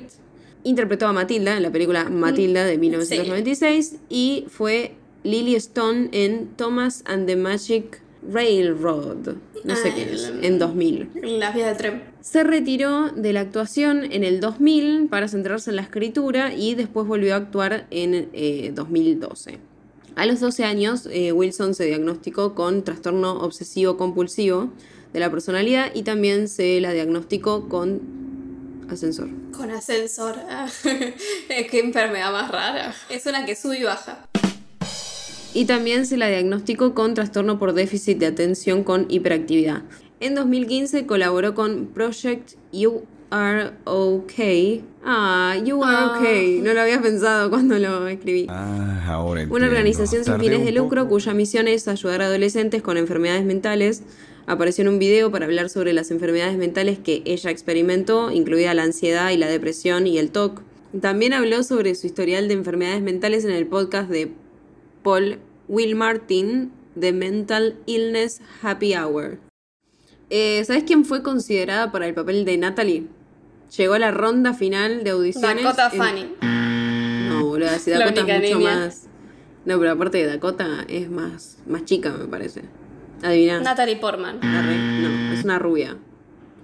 Interpretó 0.64 1.08
a 1.08 1.14
Matilda 1.14 1.58
en 1.58 1.64
la 1.64 1.72
película 1.72 2.10
Matilda 2.10 2.66
de 2.66 2.78
1996 2.78 3.96
y 4.10 4.46
fue 4.48 4.94
Lily 5.24 5.56
Stone 5.56 6.10
en 6.12 6.50
Thomas 6.56 7.04
and 7.06 7.26
the 7.26 7.36
Magic 7.36 8.02
Railroad. 8.32 9.36
No 9.64 9.76
sé 9.76 9.90
Ah, 9.90 9.96
qué 9.96 10.14
es, 10.14 10.32
en 10.42 10.60
2000. 10.60 11.10
Las 11.40 11.54
vías 11.56 11.68
del 11.70 11.78
tren. 11.78 12.04
Se 12.22 12.44
retiró 12.44 13.10
de 13.10 13.34
la 13.34 13.42
actuación 13.42 14.04
en 14.12 14.24
el 14.24 14.40
2000 14.40 15.08
para 15.10 15.28
centrarse 15.28 15.70
en 15.72 15.76
la 15.76 15.82
escritura 15.84 16.54
y 16.54 16.76
después 16.76 17.08
volvió 17.08 17.34
a 17.34 17.38
actuar 17.38 17.88
en 17.92 18.30
eh, 18.34 18.72
2012. 18.74 19.58
A 20.16 20.26
los 20.26 20.40
12 20.40 20.64
años, 20.64 21.08
eh, 21.12 21.32
Wilson 21.32 21.74
se 21.74 21.86
diagnosticó 21.86 22.54
con 22.54 22.84
trastorno 22.84 23.40
obsesivo 23.42 23.98
compulsivo 23.98 24.70
de 25.14 25.20
la 25.20 25.32
personalidad 25.32 25.92
y 25.94 26.04
también 26.04 26.48
se 26.48 26.80
la 26.82 26.92
diagnosticó 26.94 27.70
con 27.70 28.02
ascensor. 28.92 29.30
Con 29.56 29.72
ascensor. 29.72 30.36
Ah, 30.50 30.68
Qué 31.48 31.80
enfermedad 31.80 32.32
más 32.32 32.52
rara. 32.52 32.94
Es 33.10 33.26
una 33.26 33.46
que 33.46 33.56
sube 33.56 33.80
y 33.80 33.84
baja. 33.84 34.26
Y 35.54 35.66
también 35.66 36.06
se 36.06 36.18
la 36.18 36.28
diagnosticó 36.30 36.94
con 36.94 37.14
trastorno 37.14 37.60
por 37.60 37.74
déficit 37.74 38.18
de 38.20 38.28
atención 38.28 38.84
con 38.84 39.06
hiperactividad. 39.10 39.82
En 40.20 40.36
2015 40.36 41.06
colaboró 41.06 41.56
con 41.56 41.88
Project 41.88 42.52
You 42.72 43.04
Are 43.32 43.72
Okay. 43.86 44.84
Ah, 45.04 45.56
You 45.64 45.84
Are 45.84 45.98
Ah. 45.98 46.18
Okay. 46.20 46.62
No 46.62 46.74
lo 46.74 46.82
había 46.82 47.02
pensado 47.02 47.50
cuando 47.50 47.80
lo 47.80 48.08
escribí. 48.08 48.46
Ah, 48.50 49.06
ahora 49.08 49.46
Una 49.50 49.68
organización 49.68 50.24
sin 50.24 50.40
fines 50.40 50.64
de 50.64 50.72
lucro 50.72 51.08
cuya 51.08 51.34
misión 51.34 51.68
es 51.68 51.88
ayudar 51.88 52.22
a 52.22 52.26
adolescentes 52.26 52.82
con 52.82 52.98
enfermedades 52.98 53.44
mentales. 53.44 54.04
Apareció 54.52 54.82
en 54.82 54.90
un 54.90 55.00
video 55.00 55.32
para 55.32 55.46
hablar 55.46 55.70
sobre 55.70 55.94
las 55.94 56.12
enfermedades 56.12 56.58
mentales 56.58 57.00
que 57.00 57.22
ella 57.24 57.50
experimentó, 57.52 58.32
incluida 58.32 58.74
la 58.74 58.84
ansiedad 58.84 59.30
y 59.32 59.38
la 59.38 59.48
depresión 59.48 60.08
y 60.08 60.18
el 60.18 60.30
TOC. 60.32 60.62
También 61.00 61.32
habló 61.32 61.64
sobre 61.64 61.96
su 61.96 62.06
historial 62.08 62.50
de 62.50 62.56
enfermedades 62.56 63.02
mentales 63.02 63.46
en 63.46 63.52
el 63.52 63.66
podcast 63.66 64.10
de 64.10 64.34
Paul 65.04 65.40
Will 65.70 65.96
Martin, 65.96 66.70
The 67.00 67.14
Mental 67.14 67.78
Illness 67.86 68.42
Happy 68.62 68.94
Hour. 68.94 69.40
Eh, 70.30 70.62
¿Sabes 70.66 70.84
quién 70.84 71.06
fue 71.06 71.24
considerada 71.24 71.94
para 71.94 72.06
el 72.06 72.14
papel 72.14 72.44
de 72.44 72.58
Natalie? 72.58 73.06
Llegó 73.78 73.94
a 73.94 74.00
la 74.00 74.12
ronda 74.12 74.54
final 74.54 75.06
de 75.06 75.12
audiciones. 75.12 75.64
Dakota 75.64 75.90
en- 75.94 75.98
Fanning. 75.98 77.30
No, 77.30 77.46
boludo, 77.46 77.70
si 77.80 77.90
Dakota 77.92 78.20
es 78.20 78.42
mucho 78.42 78.58
niña. 78.60 78.76
más. 78.80 79.08
No, 79.64 79.80
pero 79.80 79.92
aparte 79.92 80.18
de 80.18 80.26
Dakota 80.26 80.84
es 80.90 81.10
más, 81.10 81.58
más 81.66 81.86
chica, 81.86 82.12
me 82.12 82.26
parece. 82.26 82.64
Adivina. 83.24 83.60
Natalie 83.60 83.96
Portman. 83.98 84.44
Arre, 84.44 84.78
No, 84.78 85.34
es 85.34 85.44
una 85.44 85.60
rubia. 85.60 85.98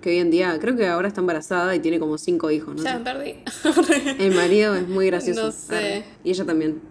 Que 0.01 0.09
hoy 0.11 0.17
en 0.19 0.29
día, 0.31 0.57
creo 0.59 0.75
que 0.75 0.87
ahora 0.87 1.07
está 1.07 1.21
embarazada 1.21 1.75
y 1.75 1.79
tiene 1.79 1.99
como 1.99 2.17
cinco 2.17 2.51
hijos, 2.51 2.75
¿no? 2.75 2.83
Ya 2.83 2.93
sé. 2.93 2.99
me 2.99 3.03
perdí. 3.03 3.35
El 4.23 4.35
marido 4.35 4.75
es 4.75 4.87
muy 4.87 5.07
gracioso. 5.07 5.45
No 5.47 5.51
sé. 5.51 5.75
Arre. 5.75 6.03
Y 6.23 6.29
ella 6.31 6.45
también. 6.45 6.81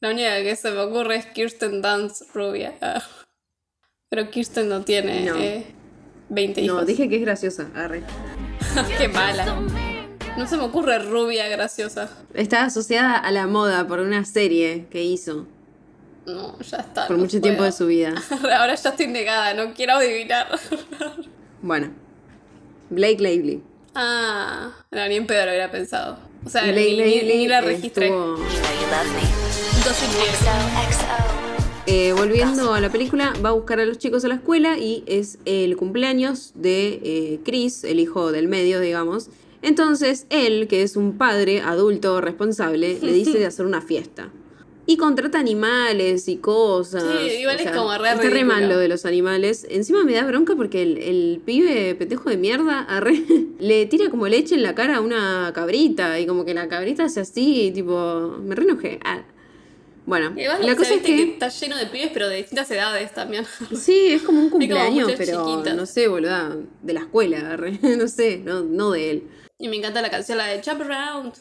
La 0.00 0.10
única 0.10 0.36
que 0.42 0.54
se 0.56 0.70
me 0.70 0.80
ocurre 0.80 1.16
es 1.16 1.26
Kirsten 1.26 1.80
Dunst 1.80 2.34
rubia. 2.34 2.74
Pero 4.10 4.30
Kirsten 4.30 4.68
no 4.68 4.82
tiene 4.82 5.24
No. 5.24 5.36
eh, 5.36 5.64
20 6.28 6.60
hijos. 6.62 6.76
No, 6.80 6.84
dije 6.84 7.08
que 7.08 7.16
es 7.16 7.22
graciosa. 7.22 7.70
Arre. 7.74 8.02
Qué 8.98 9.08
mala. 9.08 9.60
No 10.36 10.46
se 10.48 10.56
me 10.56 10.64
ocurre 10.64 10.98
rubia 10.98 11.48
graciosa. 11.48 12.10
Está 12.34 12.64
asociada 12.64 13.16
a 13.16 13.30
la 13.30 13.46
moda 13.46 13.86
por 13.86 14.00
una 14.00 14.24
serie 14.24 14.86
que 14.90 15.02
hizo 15.04 15.46
No, 16.26 16.58
ya 16.60 16.78
está. 16.78 17.06
por 17.06 17.16
no 17.16 17.22
mucho 17.24 17.40
tiempo 17.40 17.62
de 17.64 17.72
su 17.72 17.86
vida. 17.86 18.14
Ahora 18.30 18.74
ya 18.74 18.90
estoy 18.90 19.06
negada, 19.08 19.54
no 19.54 19.74
quiero 19.74 19.94
adivinar. 19.94 20.48
Bueno, 21.62 21.88
Blake 22.90 23.22
Lively. 23.22 23.62
ah, 23.94 24.70
no, 24.90 25.08
ni 25.08 25.16
en 25.16 25.26
pedo 25.26 25.44
lo 25.46 25.50
hubiera 25.52 25.70
pensado. 25.70 26.18
O 26.44 26.50
sea, 26.50 26.62
Blake 26.64 26.78
ni, 26.90 26.96
ni- 26.96 27.04
Lively 27.22 27.36
ni 27.38 27.48
la 27.48 27.60
registré. 27.62 28.08
estuvo-. 28.08 28.36
Eh, 31.86 32.12
volviendo 32.14 32.72
a 32.74 32.80
la 32.80 32.90
película, 32.90 33.32
va 33.44 33.50
a 33.50 33.52
buscar 33.52 33.78
a 33.80 33.84
los 33.84 33.98
chicos 33.98 34.24
a 34.24 34.28
la 34.28 34.34
escuela 34.36 34.78
y 34.78 35.04
es 35.06 35.38
el 35.44 35.76
cumpleaños 35.76 36.52
de 36.54 37.00
eh, 37.02 37.40
Chris, 37.44 37.84
el 37.84 38.00
hijo 38.00 38.32
del 38.32 38.48
medio, 38.48 38.80
digamos. 38.80 39.28
Entonces, 39.62 40.26
él, 40.30 40.66
que 40.68 40.82
es 40.82 40.96
un 40.96 41.16
padre 41.18 41.60
adulto 41.62 42.20
responsable, 42.20 42.98
le 43.00 43.12
dice 43.12 43.38
de 43.38 43.46
hacer 43.46 43.64
una 43.66 43.80
fiesta. 43.82 44.30
Y 44.86 44.96
contrata 44.96 45.38
animales 45.38 46.28
y 46.28 46.36
cosas. 46.36 47.02
Sí, 47.02 47.38
igual 47.40 47.58
es 47.58 47.70
como 47.70 47.96
re 47.96 48.10
Está 48.10 48.28
re 48.28 48.44
mal 48.44 48.68
lo 48.68 48.76
de 48.78 48.88
los 48.88 49.06
animales. 49.06 49.66
Encima 49.70 50.04
me 50.04 50.12
da 50.12 50.24
bronca 50.24 50.54
porque 50.56 50.82
el, 50.82 50.98
el 50.98 51.42
pibe 51.44 51.94
pendejo 51.94 52.28
de 52.28 52.36
mierda 52.36 52.80
arre, 52.80 53.22
le 53.58 53.86
tira 53.86 54.10
como 54.10 54.28
leche 54.28 54.54
en 54.54 54.62
la 54.62 54.74
cara 54.74 54.96
a 54.96 55.00
una 55.00 55.52
cabrita. 55.54 56.20
Y 56.20 56.26
como 56.26 56.44
que 56.44 56.52
la 56.54 56.68
cabrita 56.68 57.04
hace 57.04 57.20
así, 57.20 57.70
tipo. 57.74 58.36
Me 58.42 58.54
re 58.54 58.64
enojé. 58.64 59.00
Ah. 59.04 59.22
Bueno, 60.06 60.34
la 60.36 60.52
o 60.52 60.58
sea, 60.58 60.76
cosa 60.76 60.94
es 60.94 61.02
viste 61.02 61.16
que. 61.16 61.22
está 61.32 61.48
lleno 61.48 61.76
de 61.78 61.86
pibes, 61.86 62.10
pero 62.12 62.28
de 62.28 62.36
distintas 62.36 62.70
edades 62.70 63.12
también. 63.14 63.46
Sí, 63.74 64.08
es 64.12 64.22
como 64.22 64.40
un 64.40 64.50
como 64.50 64.60
cumpleaños, 64.60 65.08
muchas 65.08 65.18
pero 65.18 65.46
chiquitas. 65.46 65.74
no 65.74 65.86
sé, 65.86 66.08
boluda, 66.08 66.56
de 66.82 66.92
la 66.92 67.00
escuela, 67.00 67.52
arre, 67.52 67.78
no 67.96 68.06
sé, 68.08 68.38
no, 68.44 68.60
no 68.62 68.90
de 68.90 69.10
él. 69.10 69.22
Y 69.58 69.68
me 69.68 69.76
encanta 69.76 70.02
la 70.02 70.10
canción, 70.10 70.36
la 70.36 70.46
de 70.46 70.60
Jump 70.62 70.82
Around. 70.82 71.32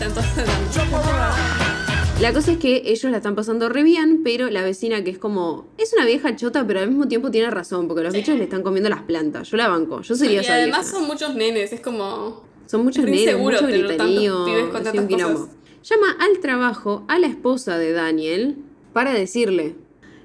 Entonces, 0.00 0.44
Jump 0.74 0.92
Around. 0.92 1.81
La 2.20 2.32
cosa 2.32 2.52
es 2.52 2.58
que 2.58 2.82
ellos 2.86 3.10
la 3.10 3.16
están 3.16 3.34
pasando 3.34 3.68
re 3.68 3.82
bien, 3.82 4.20
pero 4.22 4.48
la 4.48 4.62
vecina 4.62 5.02
que 5.02 5.10
es 5.10 5.18
como, 5.18 5.66
es 5.76 5.92
una 5.92 6.06
vieja 6.06 6.36
chota, 6.36 6.64
pero 6.64 6.78
al 6.78 6.88
mismo 6.88 7.08
tiempo 7.08 7.32
tiene 7.32 7.50
razón, 7.50 7.88
porque 7.88 8.04
los 8.04 8.14
bichos 8.14 8.36
le 8.36 8.44
están 8.44 8.62
comiendo 8.62 8.88
las 8.88 9.02
plantas. 9.02 9.50
Yo 9.50 9.56
la 9.56 9.68
banco, 9.68 10.02
yo 10.02 10.14
sería 10.14 10.36
Y 10.36 10.44
esa 10.44 10.54
además 10.54 10.82
vieja. 10.82 10.98
son 10.98 11.06
muchos 11.08 11.34
nenes, 11.34 11.72
es 11.72 11.80
como. 11.80 12.44
Son 12.66 12.84
muchos 12.84 13.04
nenes, 13.04 13.36
mucho 13.36 13.66
griterío. 13.66 14.46
Llama 14.46 16.16
al 16.20 16.38
trabajo 16.40 17.04
a 17.08 17.18
la 17.18 17.26
esposa 17.26 17.76
de 17.76 17.92
Daniel 17.92 18.56
para 18.92 19.12
decirle. 19.12 19.74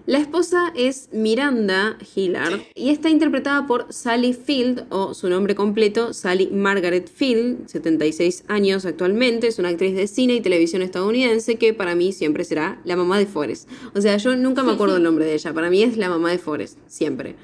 La 0.07 0.19
esposa 0.19 0.71
es 0.73 1.09
Miranda 1.11 1.97
Hillard 2.15 2.61
y 2.75 2.91
está 2.91 3.09
interpretada 3.09 3.67
por 3.67 3.91
Sally 3.91 4.31
Field, 4.31 4.85
o 4.87 5.13
su 5.13 5.29
nombre 5.29 5.53
completo, 5.53 6.13
Sally 6.13 6.47
Margaret 6.47 7.11
Field, 7.13 7.67
76 7.67 8.45
años 8.47 8.85
actualmente, 8.85 9.47
es 9.47 9.59
una 9.59 9.67
actriz 9.67 9.97
de 9.97 10.07
cine 10.07 10.35
y 10.35 10.39
televisión 10.39 10.81
estadounidense 10.81 11.57
que 11.57 11.73
para 11.73 11.93
mí 11.93 12.13
siempre 12.13 12.45
será 12.45 12.79
la 12.85 12.95
mamá 12.95 13.19
de 13.19 13.25
Forrest. 13.25 13.69
O 13.95 13.99
sea, 13.99 14.15
yo 14.15 14.33
nunca 14.37 14.63
me 14.63 14.71
acuerdo 14.71 14.95
el 14.95 15.03
nombre 15.03 15.25
de 15.25 15.33
ella, 15.33 15.53
para 15.53 15.69
mí 15.69 15.83
es 15.83 15.97
la 15.97 16.07
mamá 16.07 16.31
de 16.31 16.37
Forrest, 16.37 16.77
siempre. 16.87 17.35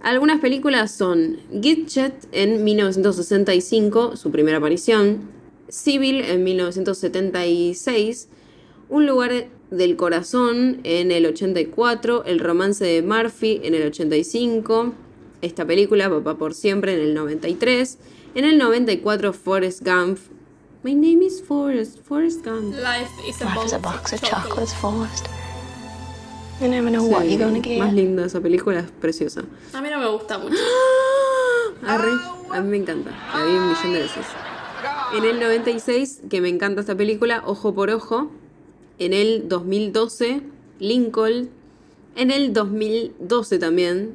Algunas 0.00 0.40
películas 0.40 0.92
son 0.92 1.38
Gidget 1.60 2.28
en 2.30 2.62
1965, 2.62 4.16
su 4.16 4.30
primera 4.30 4.58
aparición, 4.58 5.28
Civil 5.68 6.20
en 6.20 6.44
1976, 6.44 8.28
Un 8.88 9.06
lugar 9.06 9.48
del 9.72 9.96
corazón 9.96 10.80
en 10.84 11.10
el 11.10 11.26
84, 11.26 12.24
El 12.24 12.38
romance 12.38 12.84
de 12.84 13.02
Murphy 13.02 13.60
en 13.64 13.74
el 13.74 13.86
85, 13.88 14.92
esta 15.40 15.64
película 15.66 16.08
Papá 16.10 16.36
por 16.36 16.54
siempre 16.54 16.94
en 16.94 17.00
el 17.00 17.14
93, 17.14 17.98
en 18.34 18.44
el 18.44 18.58
94 18.58 19.32
Forrest 19.32 19.82
Gump. 19.82 20.18
My 20.84 20.94
name 20.94 21.24
is 21.24 21.42
Forrest, 21.42 21.98
Forrest 22.04 22.44
Gump. 22.44 22.74
Life 22.74 23.10
is 23.28 23.40
a 23.40 23.44
Life 23.46 23.54
box, 23.54 23.66
is 23.66 23.72
a 23.72 23.78
box 23.78 24.12
of 24.12 24.20
chocolate. 24.20 24.48
chocolates, 24.48 24.74
Forrest. 24.74 25.26
You 26.60 26.68
never 26.68 26.90
know 26.90 27.04
what 27.04 27.22
Sí, 27.22 27.30
you're 27.36 27.44
gonna 27.44 27.60
get. 27.60 27.78
más 27.78 27.92
linda 27.92 28.24
esa 28.26 28.40
película, 28.40 28.80
es 28.80 28.90
preciosa. 29.00 29.42
A 29.72 29.80
mí 29.80 29.88
no 29.90 29.98
me 29.98 30.08
gusta 30.08 30.38
mucho. 30.38 30.56
Arre, 31.86 32.10
a 32.52 32.60
mí 32.60 32.68
me 32.68 32.76
encanta. 32.76 33.10
La 33.34 33.44
vi 33.44 33.52
un 33.52 33.68
millón 33.68 33.92
de 33.94 33.98
veces. 34.00 34.26
En 35.16 35.24
el 35.24 35.40
96, 35.40 36.20
que 36.30 36.40
me 36.40 36.48
encanta 36.48 36.80
esta 36.80 36.94
película, 36.94 37.42
Ojo 37.46 37.74
por 37.74 37.90
Ojo. 37.90 38.30
En 39.04 39.12
el 39.12 39.48
2012, 39.48 40.42
Lincoln. 40.78 41.50
En 42.14 42.30
el 42.30 42.52
2012 42.52 43.58
también 43.58 44.14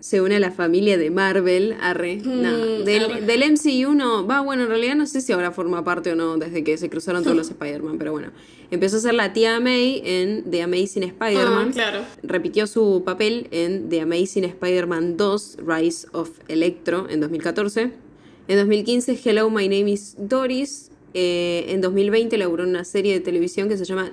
se 0.00 0.20
une 0.20 0.36
a 0.36 0.38
la 0.40 0.52
familia 0.52 0.96
de 0.96 1.10
Marvel. 1.10 1.74
Arre, 1.80 2.16
no, 2.24 2.48
arre. 2.48 2.84
del, 2.84 3.26
del 3.26 3.52
MCU 3.52 3.94
no. 3.94 4.24
Va, 4.26 4.40
bueno, 4.40 4.62
en 4.62 4.68
realidad 4.68 4.94
no 4.94 5.06
sé 5.06 5.20
si 5.20 5.32
ahora 5.32 5.50
forma 5.50 5.82
parte 5.82 6.12
o 6.12 6.14
no 6.14 6.36
desde 6.36 6.62
que 6.62 6.78
se 6.78 6.88
cruzaron 6.88 7.24
todos 7.24 7.36
los 7.36 7.50
Spider-Man, 7.50 7.98
pero 7.98 8.12
bueno. 8.12 8.30
Empezó 8.70 8.98
a 8.98 9.00
ser 9.00 9.14
la 9.14 9.32
tía 9.32 9.58
May 9.58 10.02
en 10.04 10.48
The 10.48 10.62
Amazing 10.62 11.02
Spider-Man. 11.02 11.68
Ah, 11.70 11.72
claro. 11.72 12.00
Repitió 12.22 12.68
su 12.68 13.02
papel 13.04 13.48
en 13.50 13.88
The 13.88 14.02
Amazing 14.02 14.44
Spider-Man 14.44 15.16
2, 15.16 15.58
Rise 15.66 16.06
of 16.12 16.30
Electro, 16.46 17.08
en 17.10 17.20
2014. 17.20 17.90
En 18.46 18.56
2015, 18.56 19.18
Hello, 19.24 19.50
My 19.50 19.64
Name 19.68 19.90
is 19.90 20.14
Doris. 20.16 20.87
Eh, 21.14 21.66
en 21.68 21.80
2020 21.80 22.36
laburó 22.38 22.64
en 22.64 22.70
una 22.70 22.84
serie 22.84 23.14
de 23.14 23.20
televisión 23.20 23.68
que 23.68 23.76
se 23.76 23.84
llama 23.84 24.12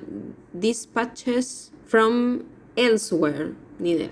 Dispatches 0.54 1.72
from 1.86 2.44
Elsewhere. 2.76 3.52
Ni 3.80 3.92
idea. 3.92 4.10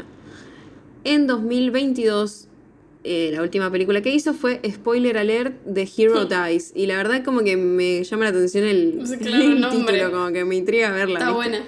En 1.05 1.27
2022, 1.27 2.47
eh, 3.03 3.31
la 3.33 3.41
última 3.41 3.69
película 3.71 4.01
que 4.01 4.13
hizo 4.13 4.33
fue 4.33 4.61
Spoiler 4.69 5.17
Alert 5.17 5.55
The 5.73 5.89
Hero 5.97 6.25
Dies. 6.25 6.71
Y 6.75 6.85
la 6.85 6.97
verdad 6.97 7.23
como 7.23 7.43
que 7.43 7.57
me 7.57 8.03
llama 8.03 8.25
la 8.25 8.29
atención 8.29 8.65
el, 8.65 8.99
claro, 9.19 9.43
el 9.43 9.69
título, 9.69 10.11
como 10.11 10.31
que 10.31 10.45
me 10.45 10.55
intriga 10.55 10.91
verla. 10.91 11.19
Está 11.19 11.31
¿viste? 11.31 11.49
buena. 11.49 11.65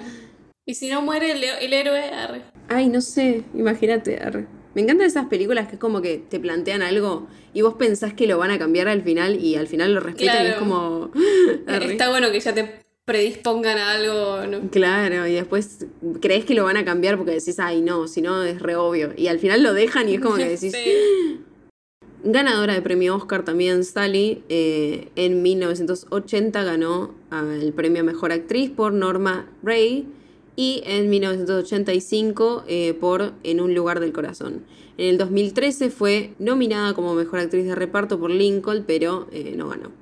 Y 0.64 0.74
si 0.74 0.88
no 0.88 1.02
muere 1.02 1.32
el, 1.32 1.44
el 1.44 1.72
héroe, 1.72 2.00
arre. 2.10 2.42
Ay, 2.68 2.88
no 2.88 3.00
sé, 3.00 3.44
imagínate. 3.54 4.16
arre. 4.18 4.46
Me 4.76 4.82
encantan 4.82 5.06
esas 5.06 5.28
películas 5.28 5.68
que 5.68 5.76
es 5.76 5.80
como 5.80 6.02
que 6.02 6.18
te 6.18 6.38
plantean 6.38 6.82
algo 6.82 7.26
y 7.54 7.62
vos 7.62 7.76
pensás 7.78 8.12
que 8.12 8.26
lo 8.26 8.36
van 8.36 8.50
a 8.50 8.58
cambiar 8.58 8.88
al 8.88 9.00
final 9.00 9.42
y 9.42 9.56
al 9.56 9.68
final 9.68 9.94
lo 9.94 10.00
respetan 10.00 10.44
y 10.44 10.48
es 10.48 10.56
como... 10.56 11.10
Está 11.66 12.10
bueno 12.10 12.30
que 12.30 12.40
ya 12.40 12.52
te 12.52 12.84
predispongan 13.06 13.78
a 13.78 13.92
algo. 13.92 14.46
¿no? 14.46 14.68
Claro, 14.70 15.26
y 15.26 15.32
después 15.32 15.86
crees 16.20 16.44
que 16.44 16.52
lo 16.52 16.64
van 16.64 16.76
a 16.76 16.84
cambiar 16.84 17.16
porque 17.16 17.30
decís, 17.30 17.58
ay 17.58 17.80
no, 17.80 18.06
si 18.06 18.20
no 18.20 18.42
es 18.42 18.60
re 18.60 18.76
obvio. 18.76 19.14
Y 19.16 19.28
al 19.28 19.38
final 19.38 19.62
lo 19.62 19.72
dejan 19.72 20.10
y 20.10 20.16
es 20.16 20.20
como 20.20 20.36
que 20.36 20.46
decís... 20.46 20.74
Sí. 20.84 21.40
Ganadora 22.24 22.74
de 22.74 22.82
premio 22.82 23.16
Oscar 23.16 23.46
también, 23.46 23.82
Sally. 23.82 24.42
eh, 24.50 25.08
en 25.16 25.42
1980 25.42 26.64
ganó 26.64 27.14
el 27.62 27.72
premio 27.72 28.02
a 28.02 28.04
Mejor 28.04 28.30
Actriz 28.30 28.70
por 28.70 28.92
Norma 28.92 29.48
Ray. 29.62 30.06
Y 30.56 30.82
en 30.86 31.10
1985 31.10 32.64
eh, 32.66 32.94
por 32.94 33.34
En 33.42 33.60
un 33.60 33.74
lugar 33.74 34.00
del 34.00 34.12
corazón. 34.12 34.64
En 34.98 35.10
el 35.10 35.18
2013 35.18 35.90
fue 35.90 36.32
nominada 36.38 36.94
como 36.94 37.14
Mejor 37.14 37.40
Actriz 37.40 37.66
de 37.66 37.74
Reparto 37.74 38.18
por 38.18 38.30
Lincoln, 38.30 38.84
pero 38.86 39.28
eh, 39.30 39.54
no 39.54 39.68
ganó. 39.68 39.92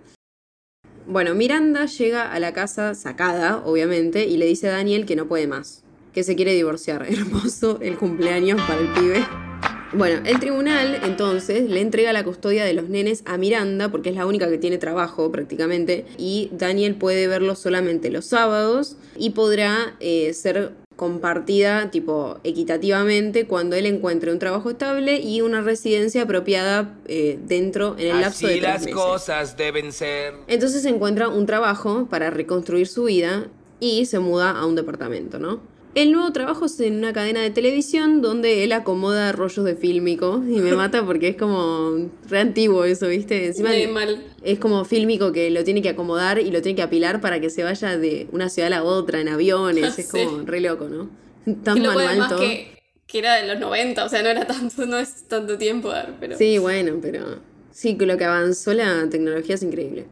Bueno, 1.07 1.35
Miranda 1.35 1.87
llega 1.87 2.33
a 2.33 2.39
la 2.39 2.53
casa 2.53 2.95
sacada, 2.95 3.63
obviamente, 3.67 4.27
y 4.27 4.37
le 4.37 4.47
dice 4.47 4.69
a 4.69 4.73
Daniel 4.73 5.05
que 5.05 5.17
no 5.17 5.27
puede 5.27 5.47
más, 5.49 5.83
que 6.13 6.23
se 6.23 6.37
quiere 6.37 6.55
divorciar. 6.55 7.07
Hermoso 7.11 7.79
el 7.83 7.99
cumpleaños 7.99 8.61
para 8.63 8.81
el 8.81 8.89
pibe. 8.93 9.54
Bueno, 9.97 10.23
el 10.25 10.41
tribunal 10.41 11.01
entonces 11.05 11.71
le 11.71 11.81
entrega 11.81 12.13
la 12.13 12.25
custodia 12.25 12.65
de 12.65 12.75
los 12.75 12.89
nenes 12.89 13.23
a 13.27 13.37
Miranda, 13.39 13.91
porque 13.91 14.11
es 14.11 14.17
la 14.17 14.27
única 14.27 14.49
que 14.49 14.59
tiene 14.59 14.79
trabajo 14.79 15.31
prácticamente, 15.31 16.05
y 16.19 16.51
Daniel 16.53 16.97
puede 16.97 17.29
verlos 17.29 17.61
solamente 17.61 18.11
los 18.11 18.27
sábados 18.27 18.97
y 19.17 19.31
podrá 19.31 19.95
eh, 20.01 20.33
ser 20.35 20.73
compartida 20.97 21.91
tipo 21.91 22.39
equitativamente 22.45 23.47
cuando 23.47 23.75
él 23.77 23.87
encuentre 23.87 24.33
un 24.33 24.39
trabajo 24.39 24.71
estable 24.71 25.21
y 25.21 25.41
una 25.41 25.61
residencia 25.61 26.23
apropiada 26.23 26.95
eh, 27.07 27.39
dentro 27.47 27.97
en 27.99 28.15
el 28.15 28.21
lapso 28.21 28.47
de 28.47 28.53
Así 28.55 28.61
tres 28.61 28.73
las 28.73 28.81
meses. 28.83 28.95
cosas 28.95 29.57
deben 29.57 29.93
ser. 29.93 30.35
Entonces 30.47 30.85
encuentra 30.85 31.29
un 31.29 31.47
trabajo 31.47 32.07
para 32.09 32.31
reconstruir 32.31 32.87
su 32.87 33.05
vida 33.05 33.49
y 33.81 34.07
se 34.07 34.21
muda 34.21 34.51
a 34.53 34.67
un 34.67 34.77
departamento, 34.77 35.39
¿no? 35.39 35.61
El 35.95 36.11
nuevo 36.11 36.33
trabajo 36.33 36.65
es 36.67 36.81
en 36.81 36.97
una 36.97 37.13
cadena 37.13 37.41
de 37.41 37.51
televisión 37.51 38.21
donde 38.21 38.65
él 38.65 38.73
acomoda 38.73 39.31
rollos 39.31 39.65
de 39.65 39.77
fílmico 39.77 40.43
y 40.49 40.59
me 40.61 40.73
mata 40.75 41.07
porque 41.07 41.29
es 41.29 41.37
como 41.37 42.11
re 42.29 42.41
antiguo 42.41 42.85
eso, 42.85 43.07
¿viste? 43.07 43.47
Encima 43.47 43.71
De 43.71 43.87
mal. 43.87 44.25
es 44.43 44.59
como 44.59 44.85
fílmico 44.85 45.31
que 45.31 45.51
lo 45.51 45.63
tiene 45.63 45.83
que 45.83 45.91
acomodar 45.91 46.41
y 46.41 46.51
lo 46.51 46.63
tiene 46.63 46.75
que 46.75 46.83
apilar 46.83 47.21
para 47.21 47.41
que 47.41 47.49
se 47.49 47.63
vaya 47.63 47.97
de 47.97 48.27
una 48.33 48.49
ciudad 48.49 48.67
a 48.73 48.77
la 48.79 48.83
otra 48.83 49.21
en 49.21 49.29
aviones, 49.29 49.97
es 49.99 50.09
Sí. 50.09 50.25
como 50.25 50.45
re 50.45 50.61
loco, 50.61 50.89
¿no? 50.89 51.11
Tan 51.63 51.79
luego 51.81 51.95
manual 52.01 52.29
todo. 52.29 52.41
que, 52.41 52.77
que 53.07 53.19
era 53.21 53.37
de 53.37 53.47
los 53.47 53.61
90, 53.61 54.05
o 54.05 54.09
sea, 54.09 54.23
no 54.25 54.31
era 54.31 54.47
tanto, 54.49 54.87
no 54.87 54.99
es 54.99 55.29
tanto 55.29 55.59
tiempo, 55.59 55.91
ver, 55.91 56.15
pero... 56.19 56.37
Sí, 56.37 56.59
bueno, 56.59 56.99
pero 57.01 57.39
sí, 57.71 57.97
lo 58.01 58.17
que 58.19 58.25
avanzó 58.25 58.75
la 58.75 59.09
tecnología 59.09 59.55
es 59.55 59.63
increíble. 59.63 60.07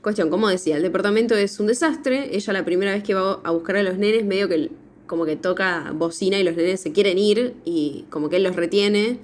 Cuestión, 0.00 0.30
como 0.30 0.48
decía, 0.48 0.76
el 0.76 0.82
departamento 0.82 1.36
es 1.36 1.60
un 1.60 1.68
desastre. 1.68 2.30
Ella 2.34 2.52
la 2.54 2.64
primera 2.64 2.92
vez 2.92 3.04
que 3.04 3.14
va 3.14 3.40
a 3.44 3.50
buscar 3.52 3.76
a 3.76 3.82
los 3.84 3.98
nenes, 3.98 4.24
medio 4.24 4.48
que 4.48 4.70
como 5.12 5.26
que 5.26 5.36
toca 5.36 5.92
bocina 5.94 6.38
y 6.38 6.42
los 6.42 6.56
nenes 6.56 6.80
se 6.80 6.90
quieren 6.90 7.18
ir 7.18 7.52
y 7.66 8.06
como 8.08 8.30
que 8.30 8.36
él 8.36 8.44
los 8.44 8.56
retiene. 8.56 9.18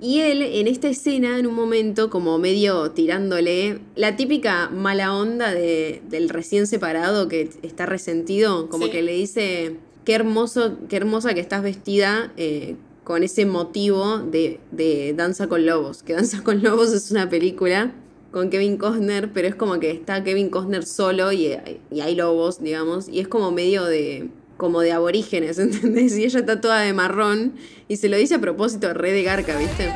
Y 0.00 0.20
él 0.20 0.40
en 0.40 0.66
esta 0.68 0.88
escena, 0.88 1.38
en 1.38 1.46
un 1.46 1.52
momento, 1.54 2.08
como 2.08 2.38
medio 2.38 2.92
tirándole 2.92 3.78
la 3.94 4.16
típica 4.16 4.70
mala 4.70 5.14
onda 5.14 5.52
de- 5.52 6.00
del 6.08 6.30
recién 6.30 6.66
separado 6.66 7.28
que 7.28 7.50
está 7.62 7.84
resentido, 7.84 8.70
como 8.70 8.86
Sí. 8.86 8.92
que 8.92 9.02
le 9.02 9.12
dice, 9.12 9.76
qué 10.06 10.14
hermoso, 10.14 10.78
qué 10.88 10.96
hermosa 10.96 11.34
que 11.34 11.40
estás 11.40 11.62
vestida 11.62 12.32
eh, 12.38 12.76
con 13.04 13.22
ese 13.22 13.44
motivo 13.44 14.20
de, 14.20 14.60
de 14.72 15.12
Danza 15.14 15.46
con 15.46 15.66
Lobos. 15.66 16.02
Que 16.02 16.14
Danza 16.14 16.42
con 16.42 16.62
Lobos 16.62 16.90
es 16.94 17.10
una 17.10 17.28
película 17.28 17.92
con 18.32 18.48
Kevin 18.48 18.78
Costner, 18.78 19.30
pero 19.34 19.46
es 19.46 19.54
como 19.54 19.78
que 19.78 19.90
está 19.90 20.24
Kevin 20.24 20.48
Costner 20.48 20.86
solo 20.86 21.32
y, 21.32 21.54
y 21.92 22.00
hay 22.00 22.14
lobos, 22.14 22.62
digamos, 22.62 23.10
y 23.10 23.20
es 23.20 23.28
como 23.28 23.52
medio 23.52 23.84
de 23.84 24.30
como 24.56 24.80
de 24.80 24.92
aborígenes, 24.92 25.58
¿entendés? 25.58 26.16
Y 26.16 26.24
ella 26.24 26.40
está 26.40 26.60
toda 26.60 26.80
de 26.80 26.92
marrón 26.92 27.54
y 27.88 27.96
se 27.96 28.08
lo 28.08 28.16
dice 28.16 28.34
a 28.36 28.40
propósito 28.40 28.92
re 28.94 29.12
de 29.12 29.22
garca, 29.22 29.56
¿viste? 29.58 29.92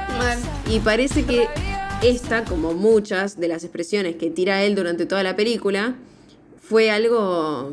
Y 0.71 0.81
parece 0.81 1.25
que 1.25 1.47
esta, 2.03 2.45
como 2.45 2.75
muchas 2.75 3.39
de 3.41 3.49
las 3.49 3.65
expresiones 3.65 4.17
que 4.17 4.31
tira 4.31 4.63
él 4.65 4.75
durante 4.75 5.07
toda 5.07 5.23
la 5.23 5.37
película, 5.37 5.97
fue 6.61 6.91
algo 6.91 7.73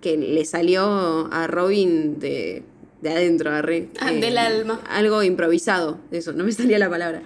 que 0.00 0.16
le 0.16 0.44
salió 0.44 1.28
a 1.32 1.46
Robin 1.46 2.18
de, 2.20 2.62
de 3.02 3.10
adentro, 3.10 3.50
arre. 3.50 3.88
Ah, 3.98 4.12
del 4.12 4.38
alma. 4.38 4.80
Algo 4.88 5.22
improvisado, 5.22 5.98
eso, 6.10 6.32
no 6.32 6.44
me 6.44 6.52
salía 6.52 6.78
la 6.78 6.90
palabra. 6.90 7.22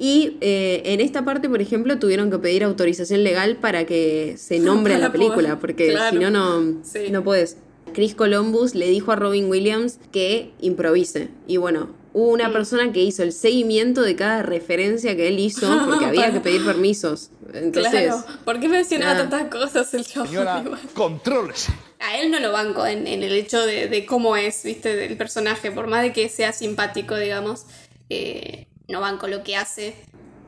Y 0.00 0.36
eh, 0.40 0.82
en 0.84 1.00
esta 1.00 1.24
parte, 1.24 1.48
por 1.48 1.60
ejemplo, 1.60 1.98
tuvieron 1.98 2.30
que 2.30 2.38
pedir 2.38 2.62
autorización 2.64 3.24
legal 3.24 3.56
para 3.56 3.84
que 3.84 4.36
se 4.38 4.58
nombre 4.60 4.94
a 4.94 4.98
la 5.00 5.12
película, 5.12 5.58
porque 5.58 5.90
claro. 5.90 6.16
si 6.16 6.24
no, 6.24 6.30
no, 6.30 6.78
Sí. 6.84 7.10
no 7.10 7.22
puedes. 7.24 7.56
Chris 7.98 8.14
Columbus 8.14 8.76
le 8.76 8.86
dijo 8.86 9.10
a 9.10 9.16
Robin 9.16 9.50
Williams 9.50 9.98
que 10.12 10.52
improvise. 10.60 11.30
Y 11.48 11.56
bueno, 11.56 11.90
hubo 12.12 12.28
una 12.28 12.52
persona 12.52 12.92
que 12.92 13.02
hizo 13.02 13.24
el 13.24 13.32
seguimiento 13.32 14.02
de 14.02 14.14
cada 14.14 14.44
referencia 14.44 15.16
que 15.16 15.26
él 15.26 15.40
hizo, 15.40 15.66
porque 15.88 16.04
había 16.04 16.32
que 16.32 16.38
pedir 16.38 16.64
permisos. 16.64 17.30
Entonces, 17.52 18.04
claro, 18.04 18.24
¿por 18.44 18.60
qué 18.60 18.68
mencionaba 18.68 19.14
nada. 19.14 19.28
tantas 19.28 19.50
cosas 19.50 19.92
el 19.94 20.06
chavo? 20.06 20.26
Señora, 20.26 20.62
contrólese. 20.94 21.72
A 21.98 22.18
él 22.18 22.30
no 22.30 22.38
lo 22.38 22.52
banco 22.52 22.86
en, 22.86 23.08
en 23.08 23.24
el 23.24 23.32
hecho 23.32 23.66
de, 23.66 23.88
de 23.88 24.06
cómo 24.06 24.36
es, 24.36 24.62
viste, 24.62 24.94
del 24.94 25.16
personaje, 25.16 25.72
por 25.72 25.88
más 25.88 26.02
de 26.02 26.12
que 26.12 26.28
sea 26.28 26.52
simpático, 26.52 27.16
digamos, 27.16 27.66
eh, 28.10 28.68
no 28.86 29.00
banco 29.00 29.26
lo 29.26 29.42
que 29.42 29.56
hace. 29.56 29.96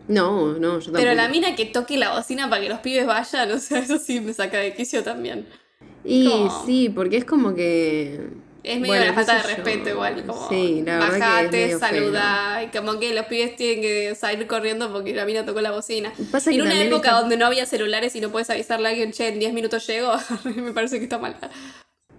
no, 0.07 0.53
no, 0.53 0.79
yo 0.79 0.85
tampoco. 0.85 0.99
Pero 0.99 1.15
la 1.15 1.29
mina 1.29 1.57
que 1.57 1.67
toque 1.67 1.97
la 1.97 2.15
bocina 2.15 2.49
para 2.49 2.63
que 2.63 2.69
los 2.69 2.79
pibes 2.79 3.09
vayan, 3.09 3.51
o 3.51 3.59
sea, 3.59 3.81
eso 3.81 3.99
sí 3.99 4.21
me 4.21 4.35
saca 4.35 4.59
de 4.59 4.73
quicio 4.73 5.03
también. 5.03 5.49
Y 6.05 6.29
como- 6.29 6.67
sí, 6.67 6.89
porque 6.89 7.17
es 7.19 7.25
como 7.25 7.55
que... 7.55 8.29
Es 8.63 8.79
medio 8.79 8.89
Bueno, 8.95 9.05
una 9.05 9.15
falta 9.15 9.35
de 9.37 9.41
sé 9.43 9.49
yo. 9.49 9.55
respeto 9.65 9.89
igual, 9.91 10.25
como 10.27 10.49
Sí, 10.51 10.83
la 10.85 10.99
que 11.01 11.07
bajate, 11.19 11.79
saluda, 11.79 12.63
y 12.63 12.67
como 12.77 12.99
que 13.01 13.15
los 13.15 13.25
pibes 13.25 13.57
tienen 13.57 13.81
que 13.81 14.15
salir 14.15 14.47
corriendo 14.47 14.93
porque 14.93 15.15
la 15.15 15.25
mina 15.25 15.47
tocó 15.47 15.63
la 15.63 15.71
bocina. 15.71 16.13
Pasa 16.31 16.51
en 16.51 16.61
una 16.61 16.83
época 16.83 17.09
está- 17.09 17.21
donde 17.21 17.39
no 17.39 17.47
había 17.47 17.65
celulares 17.65 18.15
y 18.17 18.21
no 18.21 18.31
puedes 18.31 18.51
avisarle 18.51 18.89
a 18.89 18.91
alguien, 18.91 19.13
che, 19.13 19.29
en 19.29 19.39
10 19.39 19.55
minutos 19.55 19.87
llego, 19.87 20.13
me 20.57 20.73
parece 20.73 20.99
que 20.99 21.05
está 21.05 21.17
mal. 21.19 21.37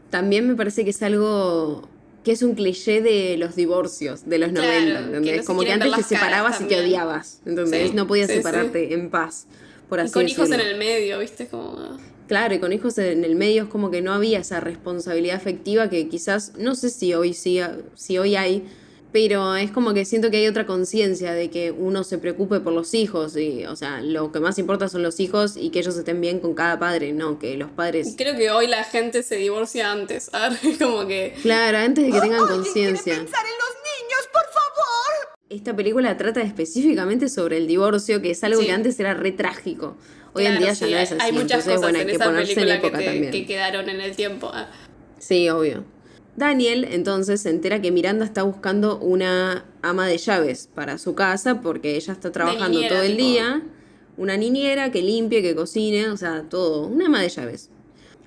También 0.10 0.48
me 0.48 0.56
parece 0.56 0.84
que 0.84 0.90
es 0.90 1.04
algo 1.04 1.88
que 2.24 2.32
es 2.32 2.42
un 2.42 2.56
cliché 2.56 3.02
de 3.02 3.38
los 3.38 3.56
divorcios 3.56 4.28
de 4.28 4.38
los 4.40 4.52
Claro, 4.52 4.68
90, 4.68 5.00
que 5.00 5.06
¿entendés? 5.18 5.38
no 5.38 5.46
como 5.46 5.62
que 5.62 5.72
antes 5.74 5.92
te 5.96 6.04
separabas 6.04 6.60
y 6.62 6.64
te 6.66 6.80
odiabas, 6.80 7.42
¿entendés? 7.46 7.90
Sí, 7.92 7.96
no 7.96 8.08
podías 8.08 8.30
sí, 8.30 8.38
separarte 8.38 8.94
en 8.96 9.10
paz, 9.12 9.46
por 9.90 10.00
Y 10.00 10.04
así 10.04 10.14
con 10.14 10.28
hijos 10.28 10.50
en 10.52 10.60
el 10.60 10.76
medio, 10.78 11.20
viste, 11.20 11.48
como... 11.48 11.98
Claro, 12.32 12.56
y 12.56 12.60
con 12.60 12.72
hijos 12.72 12.98
en 12.98 13.26
el 13.26 13.36
medio 13.36 13.64
es 13.64 13.68
como 13.68 13.92
que 13.92 14.02
no 14.02 14.14
había 14.14 14.40
esa 14.40 14.62
responsabilidad 14.62 15.36
afectiva 15.36 15.90
que 15.90 16.08
quizás, 16.08 16.54
no 16.58 16.76
sé 16.76 16.90
si 16.90 17.14
hoy 17.14 17.34
sí, 17.34 17.60
si 17.96 18.18
hoy 18.20 18.38
hay, 18.38 18.64
pero 19.12 19.58
es 19.58 19.70
como 19.70 19.94
que 19.94 20.06
siento 20.06 20.32
que 20.32 20.38
hay 20.38 20.48
otra 20.48 20.66
conciencia 20.66 21.34
de 21.34 21.50
que 21.50 21.72
uno 21.72 22.06
se 22.06 22.20
preocupe 22.20 22.62
por 22.62 22.72
los 22.72 22.94
hijos 22.94 23.36
y, 23.36 23.66
o 23.66 23.76
sea, 23.76 24.00
lo 24.00 24.32
que 24.32 24.40
más 24.40 24.58
importa 24.60 24.88
son 24.88 25.04
los 25.04 25.20
hijos 25.20 25.58
y 25.58 25.72
que 25.72 25.80
ellos 25.80 25.98
estén 25.98 26.22
bien 26.22 26.40
con 26.40 26.54
cada 26.54 26.80
padre, 26.80 27.12
no 27.12 27.38
que 27.38 27.58
los 27.58 27.70
padres... 27.70 28.16
Creo 28.18 28.38
que 28.38 28.50
hoy 28.50 28.68
la 28.68 28.86
gente 28.86 29.24
se 29.24 29.36
divorcia 29.36 29.92
antes, 29.92 30.24
¿sabes? 30.32 30.62
como 30.80 31.06
que... 31.08 31.36
Claro, 31.42 31.80
antes 31.80 32.06
de 32.06 32.14
que 32.14 32.22
tengan 32.22 32.48
conciencia. 32.48 33.14
pensar 33.14 33.46
en 33.46 33.58
los 33.60 33.76
niños, 33.84 34.30
por 34.32 34.46
favor. 34.46 35.21
Esta 35.52 35.76
película 35.76 36.16
trata 36.16 36.42
específicamente 36.42 37.28
sobre 37.28 37.58
el 37.58 37.68
divorcio, 37.68 38.22
que 38.22 38.32
es 38.32 38.44
algo 38.46 38.62
Sí. 38.62 38.68
que 38.68 38.72
antes 38.72 38.98
era 39.02 39.14
re 39.14 39.34
trágico. 39.34 39.98
Hoy 40.34 40.46
en 40.46 40.60
día 40.60 40.74
sí, 40.74 40.90
ya 40.90 40.96
no 40.98 41.02
es 41.04 41.12
así. 41.12 41.22
Hay 41.22 41.32
muchas 41.34 41.44
entonces, 41.68 41.74
cosas 41.74 41.82
bueno, 41.82 41.98
hay 41.98 42.02
en 42.04 42.08
que 42.08 42.16
esa 42.16 42.24
ponerse 42.26 42.62
en 42.62 42.70
época 42.70 42.98
que, 43.00 43.04
te- 43.04 43.12
también. 43.12 43.32
que 43.34 43.46
quedaron 43.46 43.90
en 43.90 44.00
el 44.00 44.16
tiempo. 44.16 44.50
ah. 44.54 44.70
Sí, 45.20 45.50
obvio. 45.50 45.84
Daniel 46.38 46.88
entonces 46.90 47.42
se 47.42 47.50
entera 47.50 47.82
que 47.82 47.92
Miranda 47.92 48.24
está 48.24 48.44
buscando 48.44 48.98
una 49.00 49.66
ama 49.82 50.08
de 50.08 50.18
llaves 50.18 50.70
para 50.74 50.98
su 50.98 51.16
casa 51.16 51.60
porque 51.60 51.98
ella 51.98 52.14
está 52.14 52.32
trabajando 52.32 52.70
niñera, 52.70 52.96
todo 52.96 53.04
el 53.04 53.18
tipo. 53.18 53.28
día. 53.30 53.62
Una 54.16 54.38
niñera 54.38 54.90
que 54.92 55.02
limpie, 55.02 55.42
que 55.42 55.54
cocine, 55.54 56.08
o 56.10 56.16
sea, 56.16 56.44
todo. 56.50 56.88
Una 56.88 57.08
ama 57.08 57.22
de 57.22 57.28
llaves. 57.28 57.70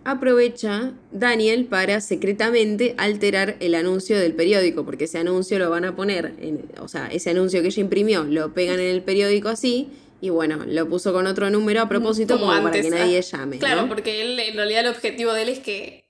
Aprovecha 0.05 0.93
Daniel 1.13 1.65
para 1.65 2.01
secretamente 2.01 2.95
alterar 2.99 3.57
el 3.61 3.75
anuncio 3.75 4.19
del 4.19 4.35
periódico, 4.35 4.85
porque 4.85 5.05
ese 5.05 5.19
anuncio 5.19 5.59
lo 5.59 5.71
van 5.71 5.85
a 5.87 5.97
poner, 5.97 6.35
en, 6.41 6.63
o 6.81 6.89
sea, 6.89 7.07
ese 7.07 7.31
anuncio 7.31 7.63
que 7.63 7.69
ella 7.69 7.81
imprimió 7.81 8.25
lo 8.25 8.53
pegan 8.53 8.81
en 8.81 8.87
el 8.89 9.03
periódico 9.03 9.49
así, 9.49 9.89
y 10.21 10.29
bueno, 10.31 10.63
lo 10.67 10.89
puso 10.89 11.13
con 11.13 11.27
otro 11.27 11.49
número 11.51 11.81
a 11.83 11.89
propósito 11.89 12.39
como, 12.39 12.53
para 12.53 12.71
que 12.71 12.79
antes, 12.79 12.91
nadie 12.93 13.19
ah. 13.19 13.21
llame. 13.23 13.59
Claro, 13.59 13.83
¿no? 13.83 13.89
porque 13.89 14.23
él, 14.23 14.39
en 14.39 14.57
realidad 14.57 14.81
el 14.81 14.89
objetivo 14.93 15.33
de 15.33 15.43
él 15.43 15.49
es 15.49 15.59
que 15.61 16.05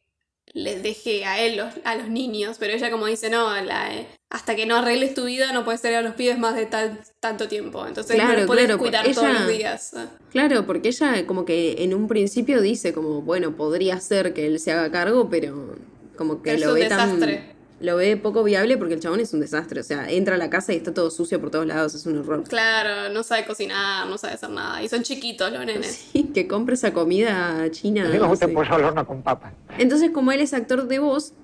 les 0.52 0.82
deje 0.82 1.24
a 1.24 1.40
él 1.40 1.56
los- 1.56 1.74
a 1.84 1.96
los 1.96 2.08
niños, 2.08 2.56
pero 2.58 2.74
ella 2.74 2.90
como 2.90 3.06
dice, 3.06 3.30
no, 3.30 3.48
la- 3.62 3.94
eh, 3.94 4.06
hasta 4.34 4.56
que 4.56 4.66
no 4.66 4.74
arregles 4.76 5.14
tu 5.14 5.24
vida 5.26 5.52
no 5.52 5.64
puedes 5.64 5.80
tener 5.80 5.98
a 5.98 6.02
los 6.02 6.14
pibes 6.14 6.38
más 6.38 6.56
de 6.56 6.66
tal, 6.66 6.98
tanto 7.20 7.46
tiempo, 7.46 7.86
entonces 7.86 8.16
no 8.16 8.24
Claro, 8.24 8.38
los 8.40 8.46
puedes 8.48 8.64
claro, 8.64 8.78
cuidar 8.80 9.06
ella- 9.06 9.14
todos 9.14 9.32
los 9.32 9.48
días. 9.48 9.92
ah. 9.96 10.06
Claro, 10.32 10.66
porque 10.66 10.88
ella 10.88 11.24
como 11.26 11.44
que 11.44 11.76
en 11.84 11.94
un 11.94 12.08
principio 12.08 12.60
dice 12.60 12.92
como, 12.92 13.22
bueno, 13.22 13.52
podría 13.56 14.00
ser 14.00 14.34
que 14.34 14.46
él 14.46 14.58
se 14.58 14.72
haga 14.72 14.90
cargo, 14.90 15.28
pero 15.30 15.76
como 16.16 16.42
que 16.42 16.54
Es 16.54 16.60
lo 16.60 16.68
un 16.70 16.74
ve 16.74 16.80
desastre. 16.84 17.36
tan... 17.36 17.54
Lo 17.80 17.96
ve 17.96 18.16
poco 18.16 18.42
viable 18.44 18.76
porque 18.78 18.94
el 18.94 19.00
chabón 19.00 19.20
es 19.20 19.34
un 19.34 19.40
desastre. 19.40 19.80
O 19.80 19.82
sea, 19.84 20.08
entra 20.10 20.36
a 20.36 20.38
la 20.38 20.48
casa 20.48 20.72
y 20.72 20.76
está 20.76 20.94
todo 20.94 21.10
sucio 21.10 21.40
por 21.40 21.50
todos 21.50 21.66
lados, 21.66 21.94
es 21.94 22.06
un 22.06 22.16
horror. 22.18 22.42
Claro, 22.44 23.12
no 23.12 23.22
sabe 23.22 23.44
cocinar, 23.44 24.06
no 24.06 24.16
sabe 24.16 24.34
hacer 24.34 24.48
nada, 24.50 24.82
y 24.82 24.88
son 24.88 25.02
chiquitos 25.02 25.52
los 25.52 25.64
nenes. 25.66 26.06
Sí, 26.12 26.24
que 26.32 26.48
compre 26.48 26.74
esa 26.76 26.92
comida 26.94 27.64
china. 27.72 28.02
A 28.02 28.06
mí 28.06 28.12
me 28.14 28.18
no 28.20 28.28
gusta 28.28 28.46
sé. 28.46 28.50
el 28.52 28.56
pollo 28.56 28.74
al 28.74 28.84
horno 28.84 29.06
con 29.06 29.22
papas. 29.22 29.52
Entonces, 29.78 30.10
como 30.12 30.32
él 30.32 30.40
es 30.40 30.54
actor 30.54 30.88
de 30.88 30.98
voz, 30.98 31.34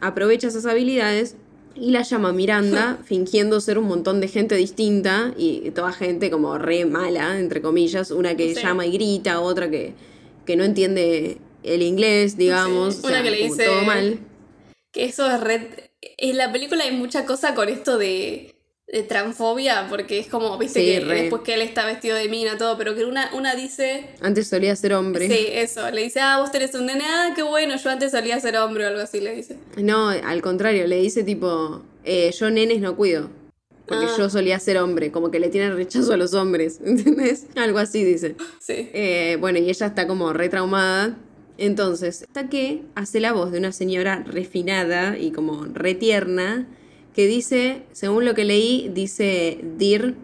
aprovecha 0.00 0.48
esas 0.48 0.66
habilidades 0.66 1.36
y 1.76 1.90
la 1.90 2.02
llama 2.02 2.32
Miranda, 2.32 2.98
fingiendo 3.04 3.60
ser 3.60 3.78
un 3.78 3.86
montón 3.86 4.20
de 4.20 4.28
gente 4.28 4.54
distinta 4.56 5.34
y 5.36 5.70
toda 5.72 5.92
gente 5.92 6.30
como 6.30 6.56
re 6.58 6.84
mala, 6.84 7.38
entre 7.38 7.60
comillas, 7.62 8.10
una 8.10 8.36
que 8.36 8.54
Sí. 8.54 8.62
llama 8.62 8.86
y 8.86 8.92
grita, 8.92 9.40
otra 9.40 9.70
que, 9.70 9.94
que 10.46 10.56
no 10.56 10.64
entiende 10.64 11.38
el 11.62 11.82
inglés, 11.82 12.36
digamos, 12.36 12.94
Sí, 12.96 13.00
o 13.02 13.06
una 13.06 13.14
sea, 13.16 13.22
que 13.24 13.30
le 13.30 13.36
dice- 13.44 13.64
todo 13.66 13.82
mal. 13.82 14.18
Que 14.92 15.04
eso 15.06 15.28
es 15.30 15.40
red. 15.40 15.62
En 16.18 16.36
la 16.36 16.52
película 16.52 16.84
hay 16.84 16.92
mucha 16.96 17.24
cosa 17.24 17.54
con 17.54 17.68
esto 17.68 17.98
de, 17.98 18.53
de 18.86 19.02
transfobia, 19.02 19.86
porque 19.88 20.18
es 20.18 20.26
como, 20.28 20.56
viste, 20.58 20.80
Sí, 20.80 20.86
que 20.86 21.00
re. 21.00 21.20
después 21.22 21.42
que 21.42 21.54
él 21.54 21.62
está 21.62 21.86
vestido 21.86 22.16
de 22.16 22.28
mina, 22.28 22.58
todo, 22.58 22.76
pero 22.76 22.94
que 22.94 23.04
una, 23.04 23.30
una 23.34 23.54
dice. 23.54 24.06
Antes 24.20 24.48
solía 24.48 24.76
ser 24.76 24.92
hombre. 24.94 25.26
Sí, 25.28 25.46
eso. 25.52 25.90
Le 25.90 26.02
dice, 26.02 26.20
ah, 26.20 26.38
vos 26.38 26.52
tenés 26.52 26.74
un 26.74 26.86
nene, 26.86 27.04
ah, 27.06 27.32
qué 27.34 27.42
bueno, 27.42 27.76
yo 27.76 27.90
antes 27.90 28.10
solía 28.12 28.38
ser 28.40 28.56
hombre 28.58 28.84
o 28.84 28.88
algo 28.88 29.00
así, 29.00 29.20
le 29.20 29.34
dice. 29.34 29.56
No, 29.78 30.08
al 30.10 30.42
contrario, 30.42 30.86
le 30.86 30.96
dice 31.00 31.24
tipo, 31.24 31.82
eh, 32.04 32.30
yo 32.38 32.50
nenes 32.50 32.80
no 32.80 32.94
cuido. 32.96 33.30
Porque 33.86 34.06
Ah. 34.06 34.14
yo 34.16 34.30
solía 34.30 34.58
ser 34.60 34.78
hombre, 34.78 35.10
como 35.12 35.30
que 35.30 35.38
le 35.40 35.48
tiene 35.48 35.70
rechazo 35.70 36.12
a 36.12 36.16
los 36.16 36.32
hombres, 36.34 36.80
¿entendés? 36.84 37.46
Algo 37.56 37.78
así 37.78 38.02
dice. 38.04 38.34
Sí. 38.60 38.90
Eh, 38.94 39.36
bueno, 39.40 39.58
y 39.58 39.68
ella 39.70 39.86
está 39.86 40.06
como 40.06 40.32
retraumada. 40.32 41.16
Entonces, 41.58 42.22
hasta 42.22 42.48
que 42.48 42.82
hace 42.94 43.20
la 43.20 43.32
voz 43.32 43.52
de 43.52 43.58
una 43.58 43.72
señora 43.72 44.24
refinada 44.26 45.16
y 45.18 45.30
como 45.32 45.64
retierna, 45.66 46.66
que 47.14 47.26
dice, 47.26 47.82
según 47.92 48.24
lo 48.24 48.34
que 48.34 48.44
leí, 48.44 48.90
dice 48.92 49.58
dear, 49.62 50.14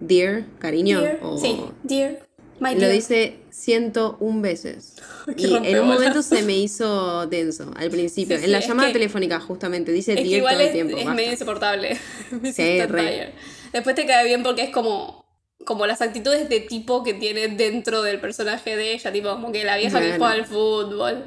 dear, 0.00 0.44
cariño. 0.58 1.00
Dear, 1.00 1.18
o- 1.22 1.38
sí, 1.38 1.56
dear. 1.82 2.26
My 2.60 2.74
lo 2.74 2.80
dear. 2.80 2.92
dice 2.92 3.38
101 3.50 4.40
veces. 4.42 4.96
Y 5.36 5.54
en 5.54 5.80
un 5.80 5.88
momento 5.88 6.22
se 6.22 6.42
me 6.42 6.56
hizo 6.56 7.26
denso 7.26 7.72
al 7.76 7.90
principio. 7.90 8.38
Sí, 8.38 8.44
en 8.44 8.52
la 8.52 8.60
llamada 8.60 8.88
que- 8.88 8.94
telefónica, 8.94 9.40
justamente, 9.40 9.92
dice 9.92 10.14
Dear 10.14 10.42
todo 10.54 10.60
el 10.60 10.72
tiempo. 10.72 10.96
es 10.96 11.04
basta. 11.04 11.14
medio 11.14 11.32
insoportable. 11.32 11.98
Me 12.42 12.52
Sí, 12.52 12.80
re. 12.82 13.32
Después 13.72 13.94
te 13.94 14.04
cae 14.06 14.24
bien 14.26 14.42
porque 14.42 14.62
es 14.62 14.70
como, 14.70 15.24
como 15.64 15.86
las 15.86 16.00
actitudes 16.00 16.48
de 16.48 16.60
tipo 16.60 17.02
que 17.02 17.14
tiene 17.14 17.48
dentro 17.48 18.02
del 18.02 18.18
personaje 18.20 18.76
de 18.76 18.92
ella. 18.94 19.12
Tipo, 19.12 19.30
como 19.30 19.52
que 19.52 19.64
la 19.64 19.76
vieja 19.76 20.00
que 20.00 20.10
juega 20.16 20.30
al 20.32 20.46
fútbol. 20.46 21.24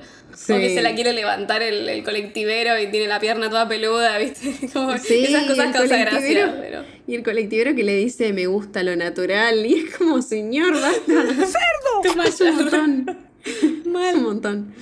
Como 0.48 0.60
que 0.60 0.70
Sí. 0.70 0.76
se 0.76 0.82
la 0.82 0.96
quiere 0.96 1.14
levantar 1.14 1.62
el, 1.62 1.88
el 1.88 2.04
colectivero 2.04 2.80
y 2.80 2.88
tiene 2.90 3.08
la 3.08 3.20
pierna 3.20 3.50
toda 3.50 3.68
peluda, 3.68 4.18
¿viste? 4.20 4.56
Como 4.74 4.98
Sí, 4.98 5.26
esas 5.26 5.46
cosas 5.46 5.72
causan 5.72 6.02
gracia. 6.02 6.58
Pero... 6.60 6.84
Y 7.06 7.16
el 7.16 7.24
colectivero 7.24 7.76
que 7.76 7.84
le 7.84 7.96
dice 7.96 8.34
me 8.34 8.48
gusta 8.48 8.82
lo 8.82 8.96
natural. 8.96 9.64
Y 9.66 9.76
es 9.86 9.96
como, 9.96 10.22
señor, 10.22 10.74
basta. 10.74 11.14
Es 12.26 12.42
un 12.42 12.56
montón. 12.56 13.18
Es 13.46 14.16
un 14.16 14.24
montón. 14.24 14.74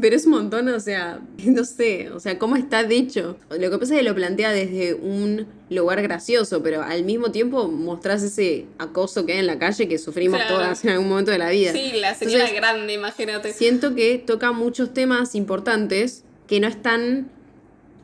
Pero 0.00 0.14
es 0.16 0.26
un 0.26 0.32
montón, 0.32 0.68
o 0.68 0.80
sea, 0.80 1.20
no 1.44 1.64
sé, 1.64 2.10
o 2.10 2.20
sea, 2.20 2.38
cómo 2.38 2.56
está 2.56 2.82
dicho. 2.84 3.36
Lo 3.50 3.70
que 3.70 3.78
pasa 3.78 3.94
es 3.94 4.00
que 4.00 4.04
lo 4.08 4.14
plantea 4.14 4.52
desde 4.52 4.94
un 4.94 5.46
lugar 5.70 6.02
gracioso, 6.02 6.62
pero 6.62 6.82
al 6.82 7.04
mismo 7.04 7.30
tiempo 7.32 7.68
mostrás 7.68 8.22
ese 8.22 8.66
acoso 8.78 9.26
que 9.26 9.32
hay 9.32 9.38
en 9.38 9.46
la 9.46 9.58
calle 9.58 9.88
que 9.88 9.98
sufrimos 9.98 10.38
Claro. 10.38 10.56
todas 10.56 10.84
en 10.84 10.90
algún 10.90 11.08
momento 11.08 11.30
de 11.30 11.38
la 11.38 11.50
vida. 11.50 11.72
Sí, 11.72 11.92
la 11.94 12.14
señora 12.14 12.44
Entonces, 12.44 12.56
grande, 12.56 12.92
imagínate. 12.92 13.52
Siento 13.52 13.94
que 13.94 14.18
toca 14.18 14.52
muchos 14.52 14.92
temas 14.92 15.34
importantes 15.34 16.24
que 16.46 16.60
no 16.60 16.68
están 16.68 17.30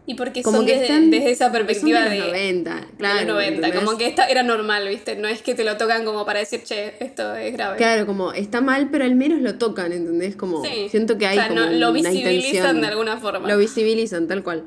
Y 0.04 0.14
porque 0.14 0.42
como 0.42 0.56
son 0.58 0.66
que 0.66 0.72
desde, 0.72 0.84
están 0.86 1.10
desde 1.12 1.30
esa 1.30 1.52
perspectiva 1.52 2.00
son 2.00 2.08
de, 2.10 2.14
de 2.16 2.18
los 2.18 2.28
90, 2.32 2.86
claro. 2.98 3.18
de 3.20 3.24
los 3.24 3.34
90. 3.34 3.54
¿entendés? 3.54 3.84
Como 3.84 3.96
que 3.98 4.06
esta 4.08 4.26
era 4.26 4.42
normal, 4.42 4.88
¿viste? 4.88 5.14
No 5.14 5.28
es 5.28 5.42
que 5.42 5.54
te 5.54 5.62
lo 5.62 5.76
tocan 5.76 6.04
como 6.04 6.26
para 6.26 6.40
decir, 6.40 6.62
che, 6.64 6.94
esto 6.98 7.34
es 7.36 7.52
grave. 7.52 7.76
Claro, 7.76 8.04
como 8.04 8.32
está 8.32 8.60
mal, 8.60 8.88
pero 8.90 9.04
al 9.04 9.14
menos 9.14 9.40
lo 9.40 9.54
tocan, 9.58 9.92
¿entendés? 9.92 10.34
Como 10.34 10.64
Sí. 10.64 10.88
siento 10.90 11.18
que 11.18 11.26
hay 11.28 11.38
O 11.38 11.40
sea, 11.40 11.48
como 11.48 11.60
no- 11.60 11.70
lo 11.70 11.90
una 11.90 12.10
visibilizan 12.10 12.34
intención. 12.44 12.80
de 12.80 12.86
alguna 12.88 13.16
forma. 13.18 13.48
Lo 13.48 13.56
visibilizan, 13.58 14.26
tal 14.26 14.42
cual. 14.42 14.64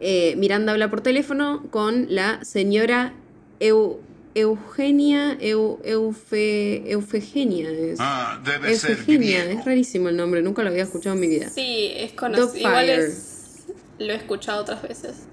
Eh, 0.00 0.34
Miranda 0.38 0.72
habla 0.72 0.88
por 0.88 1.02
teléfono 1.02 1.66
con 1.70 2.06
la 2.08 2.42
señora 2.44 3.12
Eu- 3.60 3.98
Eugenia, 4.34 5.36
Eu- 5.40 5.78
Eufe- 5.84 6.82
Eufegenia. 6.86 7.68
Es. 7.70 7.98
Ah, 8.00 8.40
debe 8.44 8.74
ser 8.74 8.92
Eufegenia, 8.92 9.44
griego. 9.44 9.60
es 9.60 9.66
rarísimo 9.66 10.08
el 10.08 10.16
nombre, 10.16 10.40
nunca 10.42 10.62
lo 10.62 10.70
había 10.70 10.84
escuchado 10.84 11.14
en 11.14 11.20
mi 11.20 11.28
vida. 11.28 11.50
Sí, 11.50 11.90
es 11.94 12.12
conocido. 12.12 12.56
Igual 12.56 12.86
Dogfire. 12.86 13.06
es. 13.06 13.27
Lo 13.98 14.12
he 14.12 14.16
escuchado 14.16 14.62
otras 14.62 14.82
veces. 14.82 15.26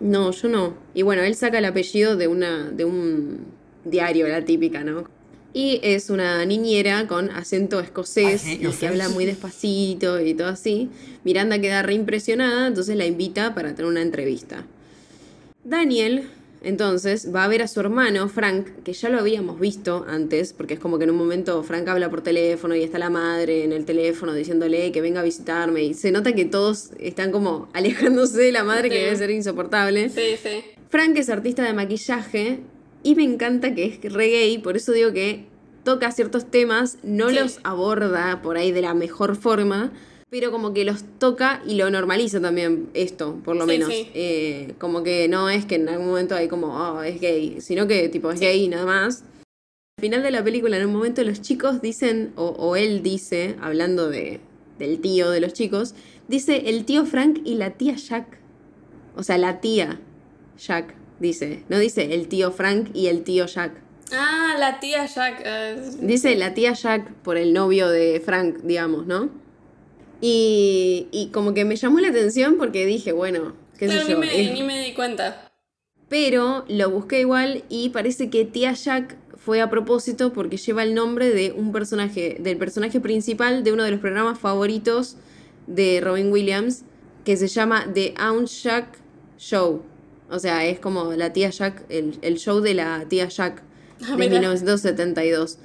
No, 0.00 0.30
yo 0.30 0.48
no. 0.48 0.74
Y 0.94 1.02
bueno, 1.02 1.22
él 1.22 1.34
saca 1.34 1.58
el 1.58 1.64
apellido 1.64 2.16
de 2.16 2.28
una 2.28 2.70
de 2.70 2.84
un 2.84 3.46
diario, 3.84 4.28
la 4.28 4.44
típica, 4.44 4.84
¿no? 4.84 5.04
Y 5.52 5.80
es 5.82 6.10
una 6.10 6.44
niñera 6.44 7.06
con 7.06 7.30
acento 7.30 7.80
escocés 7.80 8.46
y 8.46 8.58
que 8.58 8.88
habla 8.88 9.08
muy 9.08 9.24
despacito 9.24 10.20
y 10.20 10.34
todo 10.34 10.48
así. 10.48 10.90
Miranda 11.24 11.58
queda 11.58 11.82
reimpresionada, 11.82 12.66
entonces 12.66 12.94
la 12.96 13.06
invita 13.06 13.54
para 13.54 13.74
tener 13.74 13.90
una 13.90 14.02
entrevista. 14.02 14.66
Daniel, 15.64 16.28
entonces, 16.66 17.32
va 17.34 17.44
a 17.44 17.48
ver 17.48 17.62
a 17.62 17.68
su 17.68 17.78
hermano, 17.80 18.28
Frank, 18.28 18.66
que 18.84 18.92
ya 18.92 19.08
lo 19.08 19.18
habíamos 19.20 19.60
visto 19.60 20.04
antes, 20.08 20.52
porque 20.52 20.74
es 20.74 20.80
como 20.80 20.98
que 20.98 21.04
en 21.04 21.10
un 21.10 21.16
momento 21.16 21.62
Frank 21.62 21.86
habla 21.88 22.10
por 22.10 22.22
teléfono 22.22 22.74
y 22.74 22.82
está 22.82 22.98
la 22.98 23.08
madre 23.08 23.62
en 23.64 23.72
el 23.72 23.84
teléfono 23.84 24.34
diciéndole 24.34 24.90
que 24.90 25.00
venga 25.00 25.20
a 25.20 25.22
visitarme. 25.22 25.84
Y 25.84 25.94
se 25.94 26.10
nota 26.10 26.32
que 26.34 26.44
todos 26.44 26.90
están 26.98 27.30
como 27.30 27.68
alejándose 27.72 28.40
de 28.40 28.50
la 28.52 28.64
madre, 28.64 28.90
que 28.90 28.96
debe 29.04 29.16
ser 29.16 29.30
insoportable. 29.30 30.08
Sí, 30.10 30.36
sí. 30.42 30.62
Frank 30.90 31.16
es 31.16 31.28
artista 31.30 31.62
de 31.62 31.72
maquillaje 31.72 32.60
y 33.02 33.14
me 33.14 33.22
encanta 33.22 33.74
que 33.74 33.84
es 34.02 34.12
re 34.12 34.28
gay, 34.28 34.58
por 34.58 34.76
eso 34.76 34.90
digo 34.92 35.12
que 35.12 35.46
toca 35.84 36.10
ciertos 36.10 36.50
temas, 36.50 36.98
no 37.04 37.28
Sí. 37.28 37.36
los 37.36 37.60
aborda 37.62 38.42
por 38.42 38.56
ahí 38.56 38.72
de 38.72 38.82
la 38.82 38.92
mejor 38.94 39.36
forma, 39.36 39.92
pero 40.30 40.50
como 40.50 40.72
que 40.74 40.84
los 40.84 41.04
toca 41.18 41.62
y 41.66 41.74
lo 41.76 41.88
normaliza 41.90 42.40
también 42.40 42.88
esto, 42.94 43.40
por 43.44 43.56
lo 43.56 43.62
Sí, 43.64 43.68
menos. 43.68 43.88
sí. 43.88 44.08
Eh, 44.14 44.74
como 44.78 45.02
que 45.02 45.28
no 45.28 45.48
es 45.48 45.64
que 45.66 45.76
en 45.76 45.88
algún 45.88 46.08
momento 46.08 46.34
hay 46.34 46.48
como, 46.48 46.68
oh, 46.76 47.02
es 47.02 47.20
gay, 47.20 47.60
sino 47.60 47.86
que 47.86 48.08
tipo 48.08 48.30
es 48.30 48.40
gay 48.40 48.64
y 48.64 48.68
nada 48.68 48.84
más. 48.86 49.22
Al 49.98 50.02
final 50.02 50.22
de 50.22 50.30
la 50.30 50.44
película, 50.44 50.76
en 50.76 50.86
un 50.86 50.92
momento 50.92 51.22
los 51.24 51.40
chicos 51.40 51.80
dicen, 51.80 52.32
o, 52.36 52.48
o 52.48 52.76
él 52.76 53.02
dice, 53.02 53.56
hablando 53.62 54.10
de, 54.10 54.40
del 54.78 55.00
tío 55.00 55.30
de 55.30 55.40
los 55.40 55.52
chicos, 55.54 55.94
dice 56.28 56.68
el 56.68 56.84
tío 56.84 57.06
Frank 57.06 57.40
y 57.44 57.54
la 57.54 57.70
tía 57.70 57.94
Jack. 57.96 58.38
O 59.16 59.22
sea, 59.22 59.38
la 59.38 59.60
tía 59.62 59.98
Jack, 60.58 60.94
dice. 61.18 61.62
No 61.70 61.78
dice 61.78 62.12
el 62.14 62.28
tío 62.28 62.50
Frank 62.52 62.90
y 62.92 63.06
el 63.06 63.22
tío 63.22 63.46
Jack. 63.46 63.72
Ah, 64.12 64.54
la 64.58 64.80
tía 64.80 65.06
Jack. 65.06 65.40
eh, 65.46 65.76
Dice 66.02 66.36
la 66.36 66.52
tía 66.52 66.74
Jack 66.74 67.10
por 67.22 67.38
el 67.38 67.54
novio 67.54 67.88
de 67.88 68.20
Frank, 68.22 68.58
digamos, 68.64 69.06
¿no? 69.06 69.30
Y, 70.20 71.08
y 71.12 71.28
como 71.28 71.52
que 71.54 71.64
me 71.64 71.76
llamó 71.76 72.00
la 72.00 72.08
atención 72.08 72.56
porque 72.56 72.86
dije, 72.86 73.12
bueno, 73.12 73.54
qué 73.78 73.86
claro, 73.86 74.02
sé 74.02 74.06
ni 74.08 74.12
yo. 74.14 74.18
me, 74.18 74.40
es- 74.46 74.52
ni 74.52 74.62
me 74.62 74.80
di 74.84 74.92
cuenta. 74.94 75.50
Pero 76.08 76.64
lo 76.68 76.90
busqué 76.90 77.20
igual 77.20 77.64
y 77.68 77.88
parece 77.90 78.30
que 78.30 78.44
tía 78.44 78.72
Jack 78.72 79.16
fue 79.36 79.60
a 79.60 79.68
propósito 79.70 80.32
porque 80.32 80.56
lleva 80.56 80.82
el 80.84 80.94
nombre 80.94 81.30
de 81.30 81.52
un 81.52 81.72
personaje, 81.72 82.36
del 82.40 82.56
personaje 82.58 83.00
principal 83.00 83.64
de 83.64 83.72
uno 83.72 83.82
de 83.84 83.90
los 83.90 84.00
programas 84.00 84.38
favoritos 84.38 85.16
de 85.66 86.00
Robin 86.00 86.30
Williams, 86.32 86.82
que 87.24 87.36
se 87.36 87.48
llama 87.48 87.86
The 87.92 88.14
Aunt 88.16 88.48
Jack 88.48 88.98
Show. 89.38 89.82
O 90.30 90.38
sea, 90.38 90.64
es 90.66 90.78
como 90.80 91.12
la 91.12 91.32
tía 91.32 91.50
Jack, 91.50 91.84
el, 91.88 92.18
el 92.22 92.38
show 92.38 92.60
de 92.60 92.74
la 92.74 93.04
tía 93.08 93.28
Jack 93.28 93.62
Ah, 94.04 94.10
de 94.12 94.16
mira. 94.16 94.32
1972. 94.40 95.58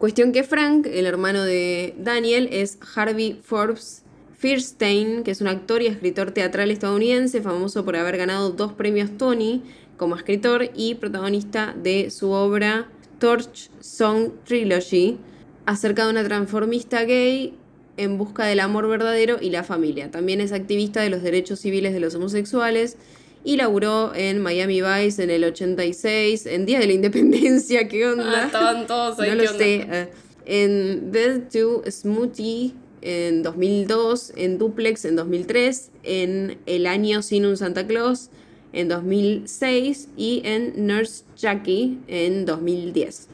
Cuestión 0.00 0.32
que 0.32 0.44
Frank, 0.44 0.86
el 0.86 1.04
hermano 1.04 1.42
de 1.42 1.94
Daniel, 1.98 2.48
es 2.52 2.78
Harvey 2.96 3.38
Forbes 3.44 4.02
Fierstein, 4.38 5.22
que 5.24 5.30
es 5.30 5.42
un 5.42 5.46
actor 5.46 5.82
y 5.82 5.88
escritor 5.88 6.30
teatral 6.30 6.70
estadounidense, 6.70 7.42
famoso 7.42 7.84
por 7.84 7.96
haber 7.96 8.16
ganado 8.16 8.48
dos 8.48 8.72
premios 8.72 9.10
Tony 9.18 9.62
como 9.98 10.16
escritor 10.16 10.70
y 10.74 10.94
protagonista 10.94 11.76
de 11.76 12.10
su 12.10 12.30
obra 12.30 12.88
Torch 13.18 13.70
Song 13.80 14.30
Trilogy, 14.46 15.18
acerca 15.66 16.06
de 16.06 16.12
una 16.12 16.24
transformista 16.24 17.04
gay 17.04 17.52
en 17.98 18.16
busca 18.16 18.46
del 18.46 18.60
amor 18.60 18.88
verdadero 18.88 19.36
y 19.38 19.50
la 19.50 19.64
familia. 19.64 20.10
También 20.10 20.40
es 20.40 20.52
activista 20.52 21.02
de 21.02 21.10
los 21.10 21.22
derechos 21.22 21.60
civiles 21.60 21.92
de 21.92 22.00
los 22.00 22.14
homosexuales 22.14 22.96
y 23.44 23.56
laburó 23.56 24.12
en 24.14 24.40
Miami 24.40 24.82
Vice 24.82 25.22
en 25.22 25.30
el 25.30 25.44
86, 25.44 26.46
en 26.46 26.66
Día 26.66 26.78
de 26.78 26.86
la 26.86 26.92
Independencia, 26.92 27.88
¿qué 27.88 28.06
onda? 28.06 28.42
Ah, 28.42 28.46
estaban 28.46 28.86
todos 28.86 29.18
ahí. 29.20 29.30
no 29.30 29.36
¿qué 29.36 29.42
lo 29.44 29.50
onda? 29.50 29.58
sé. 29.58 29.74
eh, 29.90 30.10
en 30.46 31.12
Dead 31.12 31.42
to 31.52 31.82
Smoothie 31.90 32.74
en 33.02 33.42
2002, 33.42 34.32
en 34.36 34.58
Duplex 34.58 35.04
en 35.06 35.16
2003, 35.16 35.90
en 36.02 36.58
El 36.66 36.86
año 36.86 37.22
sin 37.22 37.46
un 37.46 37.56
Santa 37.56 37.86
Claus 37.86 38.28
en 38.72 38.88
2006 38.88 40.08
y 40.16 40.42
en 40.44 40.86
Nurse 40.86 41.24
Jackie 41.36 41.98
en 42.08 42.44
2010. 42.44 43.28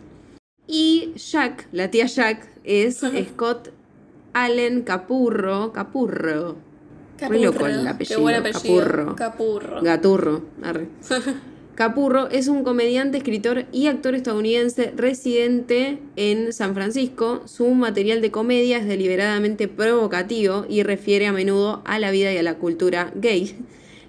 Y 0.69 1.13
Jack, 1.17 1.69
la 1.73 1.91
tía 1.91 2.07
Jack, 2.07 2.49
es 2.65 3.01
Scott 3.33 3.71
Allen 4.33 4.83
Capurro, 4.83 5.73
Capurro, 5.73 6.57
Re 7.21 7.41
loco 7.41 7.67
el 7.67 7.85
Capurro. 7.85 7.91
apellido, 7.91 8.17
Qué 8.17 8.23
buen 8.23 8.35
apellido. 8.37 8.61
Capurro. 8.63 9.17
Capurro. 9.17 9.83
Gaturro. 9.83 10.43
arre. 10.63 10.89
Capurro 11.77 12.31
es 12.31 12.49
un 12.49 12.65
comediante, 12.65 13.19
escritor 13.19 13.67
y 13.71 13.89
actor 13.89 14.15
estadounidense 14.15 14.95
residente 14.97 15.99
en 16.17 16.55
San 16.55 16.75
Francisco. 16.75 17.43
Su 17.45 17.69
material 17.69 18.23
de 18.23 18.31
comedia 18.31 18.79
es 18.79 18.87
deliberadamente 18.87 19.69
provocativo 19.69 20.65
y 20.71 20.83
refiere 20.83 21.27
a 21.27 21.33
menudo 21.33 21.83
a 21.85 21.99
la 21.99 22.11
vida 22.11 22.33
y 22.33 22.39
a 22.39 22.43
la 22.43 22.55
cultura 22.55 23.13
gay, 23.15 23.57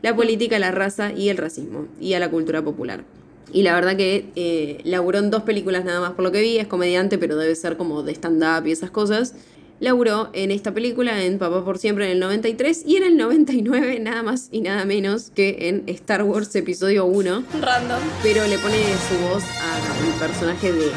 la 0.01 0.15
política, 0.15 0.59
la 0.59 0.71
raza 0.71 1.11
y 1.11 1.27
el 1.27 1.35
racismo, 1.35 1.87
y 1.99 2.13
a 2.13 2.19
la 2.19 2.31
cultura 2.31 2.63
popular. 2.63 3.03
Y 3.51 3.63
la 3.63 3.73
verdad 3.75 3.97
que 3.97 4.29
eh, 4.37 4.79
laburó 4.85 5.19
en 5.19 5.29
dos 5.29 5.43
películas 5.43 5.83
nada 5.83 5.99
más 5.99 6.11
por 6.11 6.23
lo 6.23 6.31
que 6.31 6.41
vi, 6.41 6.57
es 6.59 6.67
comediante, 6.67 7.17
pero 7.17 7.35
debe 7.35 7.55
ser 7.55 7.75
como 7.75 8.01
de 8.01 8.13
stand-up 8.13 8.65
y 8.65 8.71
esas 8.71 8.91
cosas. 8.91 9.35
Laburó 9.80 10.30
en 10.34 10.49
esta 10.49 10.73
película, 10.73 11.23
en 11.23 11.38
Papá 11.38 11.63
por 11.63 11.78
Siempre 11.78 12.05
en 12.05 12.13
el 12.13 12.19
93 12.19 12.84
y 12.88 12.95
en 12.95 13.03
el 13.03 13.15
99 13.15 13.99
nada 13.99 14.23
más 14.23 14.49
y 14.51 14.61
nada 14.61 14.86
menos 14.86 15.30
que 15.36 15.69
en 15.69 15.84
Star 15.86 16.23
Wars 16.23 16.55
Episodio 16.55 17.05
1, 17.05 17.43
Random. 17.61 17.99
pero 18.23 18.47
le 18.47 18.57
pone 18.57 18.78
su 19.07 19.17
voz 19.30 19.43
al 19.43 20.19
personaje 20.19 20.73
de 20.73 20.88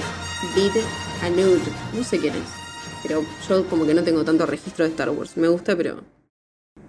Bid 0.55 0.83
Anud, 1.23 1.61
no 1.95 2.03
sé 2.03 2.19
quién 2.21 2.33
es, 2.35 2.49
pero 3.03 3.23
yo 3.47 3.67
como 3.67 3.85
que 3.85 3.93
no 3.93 4.03
tengo 4.03 4.25
tanto 4.25 4.47
registro 4.47 4.87
de 4.87 4.93
Star 4.93 5.11
Wars, 5.11 5.37
me 5.37 5.49
gusta 5.49 5.77
pero... 5.77 6.03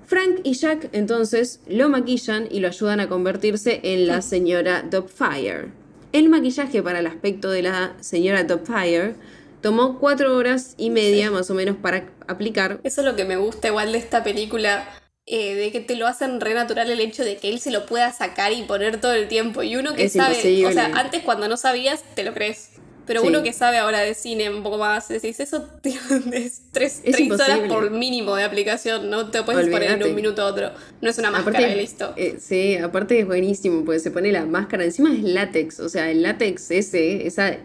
Frank 0.06 0.40
y 0.44 0.54
Jack 0.54 0.90
entonces 0.94 1.60
lo 1.68 1.90
maquillan 1.90 2.48
y 2.50 2.62
lo 2.62 2.70
ayudan 2.70 3.02
a 3.02 3.10
convertirse 3.10 3.82
en 3.84 4.08
la 4.08 4.22
señora 4.22 4.82
Dopfire. 4.82 5.72
El 6.14 6.30
maquillaje 6.30 6.82
para 6.82 7.00
el 7.00 7.08
aspecto 7.08 7.50
de 7.50 7.64
la 7.64 7.96
señora 8.00 8.46
Dopfire 8.46 9.16
tomó 9.62 10.00
cuatro 10.00 10.36
horas 10.36 10.76
y 10.78 10.90
media 10.90 11.32
más 11.32 11.50
o 11.50 11.54
menos 11.54 11.76
para 11.78 12.10
aplicar. 12.28 12.80
Eso 12.84 13.02
es 13.02 13.08
lo 13.08 13.16
que 13.16 13.26
me 13.26 13.38
gusta 13.38 13.68
igual 13.70 13.92
de 13.92 13.98
esta 14.00 14.24
película. 14.24 14.88
eh, 15.28 15.54
de 15.56 15.72
que 15.72 15.80
te 15.80 15.96
lo 15.96 16.08
hacen 16.08 16.42
re 16.42 16.56
natural 16.56 16.90
el 16.90 17.00
hecho 17.00 17.24
de 17.24 17.38
que 17.38 17.48
él 17.50 17.60
se 17.60 17.70
lo 17.72 17.86
pueda 17.86 18.12
sacar 18.12 18.52
y 18.52 18.64
poner 18.64 19.00
todo 19.00 19.14
el 19.14 19.28
tiempo. 19.28 19.62
Y 19.64 19.76
uno 19.78 19.94
que 19.96 20.06
Es 20.06 20.14
sabe, 20.14 20.34
imposible. 20.34 20.66
o 20.68 20.72
sea, 20.74 20.86
antes 20.96 21.22
cuando 21.24 21.48
no 21.48 21.58
sabías, 21.58 22.04
te 22.16 22.24
lo 22.24 22.34
crees. 22.34 22.72
Pero 23.06 23.22
Sí. 23.22 23.28
uno 23.28 23.44
que 23.44 23.54
sabe 23.54 23.78
ahora 23.78 24.00
de 24.00 24.14
cine 24.16 24.50
un 24.50 24.64
poco 24.64 24.78
más, 24.80 25.08
decís, 25.08 25.40
eso 25.40 25.64
tío, 25.84 26.00
es 26.34 26.64
tres, 26.72 27.02
Es 27.04 27.16
tres 27.16 27.32
horas 27.32 27.60
por 27.70 27.92
mínimo 27.92 28.36
de 28.36 28.44
aplicación, 28.44 29.10
no 29.10 29.30
te 29.30 29.44
puedes 29.44 29.70
poner 29.70 29.92
en 29.92 30.04
un 30.04 30.16
minuto 30.16 30.42
a 30.42 30.46
otro. 30.48 30.72
No 31.02 31.10
es 31.10 31.18
una 31.20 31.30
máscara 31.32 31.62
y 31.72 31.76
listo. 31.76 32.14
eh, 32.18 32.38
sí, 32.40 32.78
aparte 32.78 33.20
es 33.20 33.26
buenísimo, 33.28 33.86
porque 33.86 34.00
se 34.00 34.12
pone 34.12 34.32
la 34.32 34.46
máscara, 34.46 34.84
encima 34.84 35.14
es 35.14 35.22
látex, 35.24 35.80
o 35.80 35.88
sea, 35.88 36.10
el 36.12 36.24
látex 36.24 36.72
ese, 36.72 37.26
esa, 37.28 37.58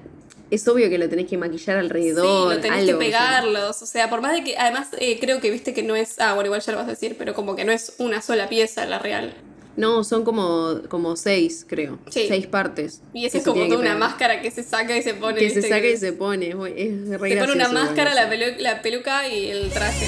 es 0.50 0.66
obvio 0.68 0.88
que 0.88 0.98
lo 0.98 1.08
tenés 1.08 1.26
que 1.26 1.36
maquillar 1.36 1.76
alrededor. 1.78 2.50
sí, 2.50 2.54
lo 2.56 2.60
tenés 2.60 2.80
algo, 2.88 2.98
que 2.98 3.04
pegarlos. 3.06 3.82
O 3.82 3.86
sea, 3.86 4.08
por 4.10 4.20
más 4.20 4.32
de 4.32 4.44
que. 4.44 4.56
Además, 4.56 4.88
eh, 4.98 5.18
creo 5.20 5.40
que 5.40 5.50
viste 5.50 5.74
que 5.74 5.82
no 5.82 5.96
es. 5.96 6.18
Ah, 6.20 6.34
bueno, 6.34 6.46
igual 6.46 6.60
ya 6.60 6.72
lo 6.72 6.78
vas 6.78 6.86
a 6.86 6.90
decir, 6.90 7.16
pero 7.18 7.34
como 7.34 7.56
que 7.56 7.64
no 7.64 7.72
es 7.72 7.94
una 7.98 8.22
sola 8.22 8.48
pieza 8.48 8.86
la 8.86 8.98
real. 8.98 9.34
No, 9.76 10.04
son 10.04 10.24
como, 10.24 10.80
como 10.88 11.16
seis, 11.16 11.66
creo. 11.68 11.98
Sí. 12.10 12.24
Seis 12.28 12.46
partes. 12.46 13.02
Y 13.12 13.26
esa 13.26 13.36
es 13.38 13.44
se 13.44 13.50
como 13.50 13.62
toda 13.64 13.76
una 13.78 13.84
pegar. 13.94 13.98
máscara 13.98 14.40
que 14.40 14.50
se 14.50 14.62
saca 14.62 14.96
y 14.96 15.02
se 15.02 15.12
pone. 15.12 15.38
Que 15.38 15.50
se 15.50 15.56
¿viste? 15.56 15.68
saca 15.68 15.86
y 15.86 15.96
se 15.98 16.12
pone. 16.14 16.48
Es 16.50 17.08
re 17.20 17.30
Se 17.30 17.36
pone 17.36 17.52
una 17.52 17.68
máscara, 17.68 18.14
la, 18.14 18.30
pelu- 18.30 18.56
la 18.58 18.80
peluca 18.80 19.28
y 19.28 19.50
el 19.50 19.70
traje. 19.70 20.06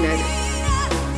Claro. 0.00 0.53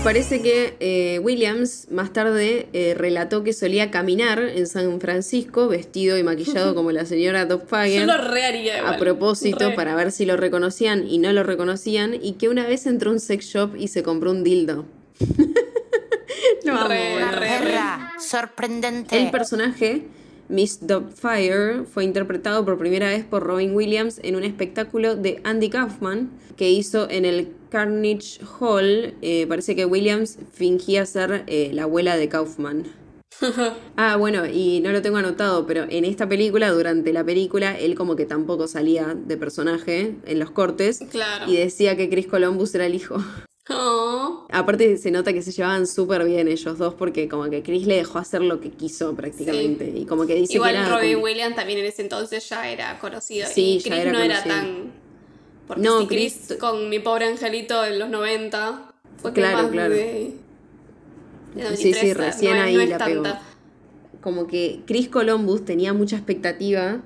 Parece 0.07 0.41
que 0.41 0.77
eh, 0.79 1.19
Williams 1.19 1.89
más 1.91 2.13
tarde 2.13 2.69
eh, 2.73 2.95
relató 2.97 3.43
que 3.43 3.53
solía 3.53 3.91
caminar 3.91 4.39
en 4.39 4.69
San 4.69 5.01
Francisco 5.01 5.67
vestido 5.67 6.17
y 6.17 6.23
maquillado 6.23 6.77
como 6.77 6.93
la 6.93 7.05
señora 7.07 7.41
Yo 7.49 7.59
Dogfire 7.59 8.07
lo 8.07 8.17
re 8.17 8.45
haría 8.45 8.79
igual. 8.79 8.95
a 8.95 8.99
propósito 8.99 9.71
Re. 9.71 9.75
para 9.75 9.97
ver 9.97 10.13
si 10.13 10.25
lo 10.25 10.37
reconocían 10.37 11.09
y 11.09 11.19
no 11.19 11.33
lo 11.33 11.43
reconocían 11.43 12.15
y 12.23 12.35
que 12.35 12.49
una 12.49 12.69
vez 12.69 12.87
entró 12.87 13.11
a 13.11 13.15
un 13.15 13.19
sex 13.19 13.47
shop 13.47 13.75
y 13.77 13.89
se 13.89 14.05
compró 14.05 14.31
un 14.31 14.45
dildo. 14.45 14.85
amo, 16.69 16.89
Re, 16.89 17.59
re, 17.59 17.75
sorprendente. 18.21 19.21
El 19.21 19.33
personaje, 19.33 20.05
Miss 20.49 20.87
Doubtfire, 20.87 21.85
fue 21.85 22.05
interpretado 22.05 22.65
por 22.65 22.79
primera 22.79 23.09
vez 23.09 23.25
por 23.25 23.43
Robin 23.43 23.75
Williams 23.75 24.21
en 24.23 24.37
un 24.37 24.45
espectáculo 24.45 25.17
de 25.17 25.41
Andy 25.45 25.69
Kaufman 25.71 26.31
que 26.57 26.71
hizo 26.71 27.09
en 27.11 27.25
el 27.25 27.49
Carnage 27.71 28.41
Hall. 28.61 29.15
Eh, 29.23 29.47
parece 29.49 29.77
que 29.77 29.85
Williams 29.85 30.39
fingía 30.53 31.05
ser 31.07 31.45
eh, 31.47 31.71
la 31.73 31.83
abuela 31.85 32.17
de 32.17 32.29
Kaufman. 32.29 32.85
ah, 33.97 34.17
bueno, 34.17 34.47
y 34.47 34.81
no 34.81 34.93
lo 34.93 35.03
tengo 35.03 35.19
anotado, 35.19 35.67
pero 35.67 35.85
en 35.89 36.05
esta 36.07 36.27
película, 36.29 36.71
durante 36.71 37.13
la 37.13 37.23
película, 37.25 37.79
él 37.79 37.95
como 37.95 38.17
que 38.17 38.25
tampoco 38.25 38.67
salía 38.67 39.15
de 39.15 39.37
personaje 39.37 40.15
en 40.25 40.39
los 40.39 40.51
cortes 40.51 41.01
Claro. 41.11 41.51
y 41.51 41.57
decía 41.57 41.97
que 41.97 42.09
Chris 42.09 42.27
Columbus 42.27 42.75
era 42.75 42.87
el 42.87 42.95
hijo. 42.95 43.17
Oh. 43.69 44.47
Aparte 44.53 44.97
se 44.97 45.11
nota 45.11 45.33
que 45.33 45.43
se 45.43 45.51
llevaban 45.51 45.87
súper 45.89 46.25
bien 46.25 46.47
ellos 46.47 46.79
dos 46.79 46.95
porque 46.95 47.29
como 47.29 47.51
que 47.51 47.63
Chris 47.65 47.87
le 47.87 47.97
dejó 47.97 48.19
hacer 48.19 48.41
lo 48.43 48.61
que 48.61 48.71
quiso 48.71 49.15
prácticamente. 49.15 49.93
Y 49.97 50.07
como 50.07 50.25
que 50.27 50.35
dice 50.37 50.55
Igual 50.55 50.75
que 50.75 50.79
era 50.81 50.89
Robin 50.89 51.15
como- 51.15 51.25
Williams 51.25 51.57
también 51.57 51.81
en 51.81 51.87
ese 51.87 52.03
entonces 52.03 52.49
ya 52.49 52.71
era 52.71 52.99
conocido. 53.01 53.49
Sí, 53.53 53.75
y 53.75 53.79
ya 53.79 53.91
Chris 53.91 53.99
era 54.03 54.13
no 54.13 54.19
era 54.21 54.43
conocido. 54.43 54.57
tan. 54.73 54.93
Porque 55.67 55.83
No, 55.83 56.01
si 56.03 56.07
Chris, 56.07 56.45
Chris- 56.47 56.59
con 56.61 56.89
mi 56.89 57.01
pobre 57.01 57.25
angelito 57.27 57.85
en 57.85 57.99
los 57.99 58.09
90 58.09 58.93
fue 59.21 59.33
que 59.33 59.41
Claro, 59.41 59.63
más 59.65 59.71
claro. 59.73 59.95
de. 59.95 60.35
de 61.57 61.77
Sí, 61.77 61.93
sí, 61.93 61.93
93, 62.13 62.17
recién 62.17 62.57
no 62.57 62.63
ahí 62.63 62.75
no 62.77 62.85
la 62.87 62.99
pegó. 63.05 63.23
tanta. 63.23 63.43
como 64.21 64.47
que 64.47 64.81
Chris 64.87 65.09
Columbus 65.09 65.65
tenía 65.65 65.93
mucha 65.93 66.17
expectativa 66.17 67.01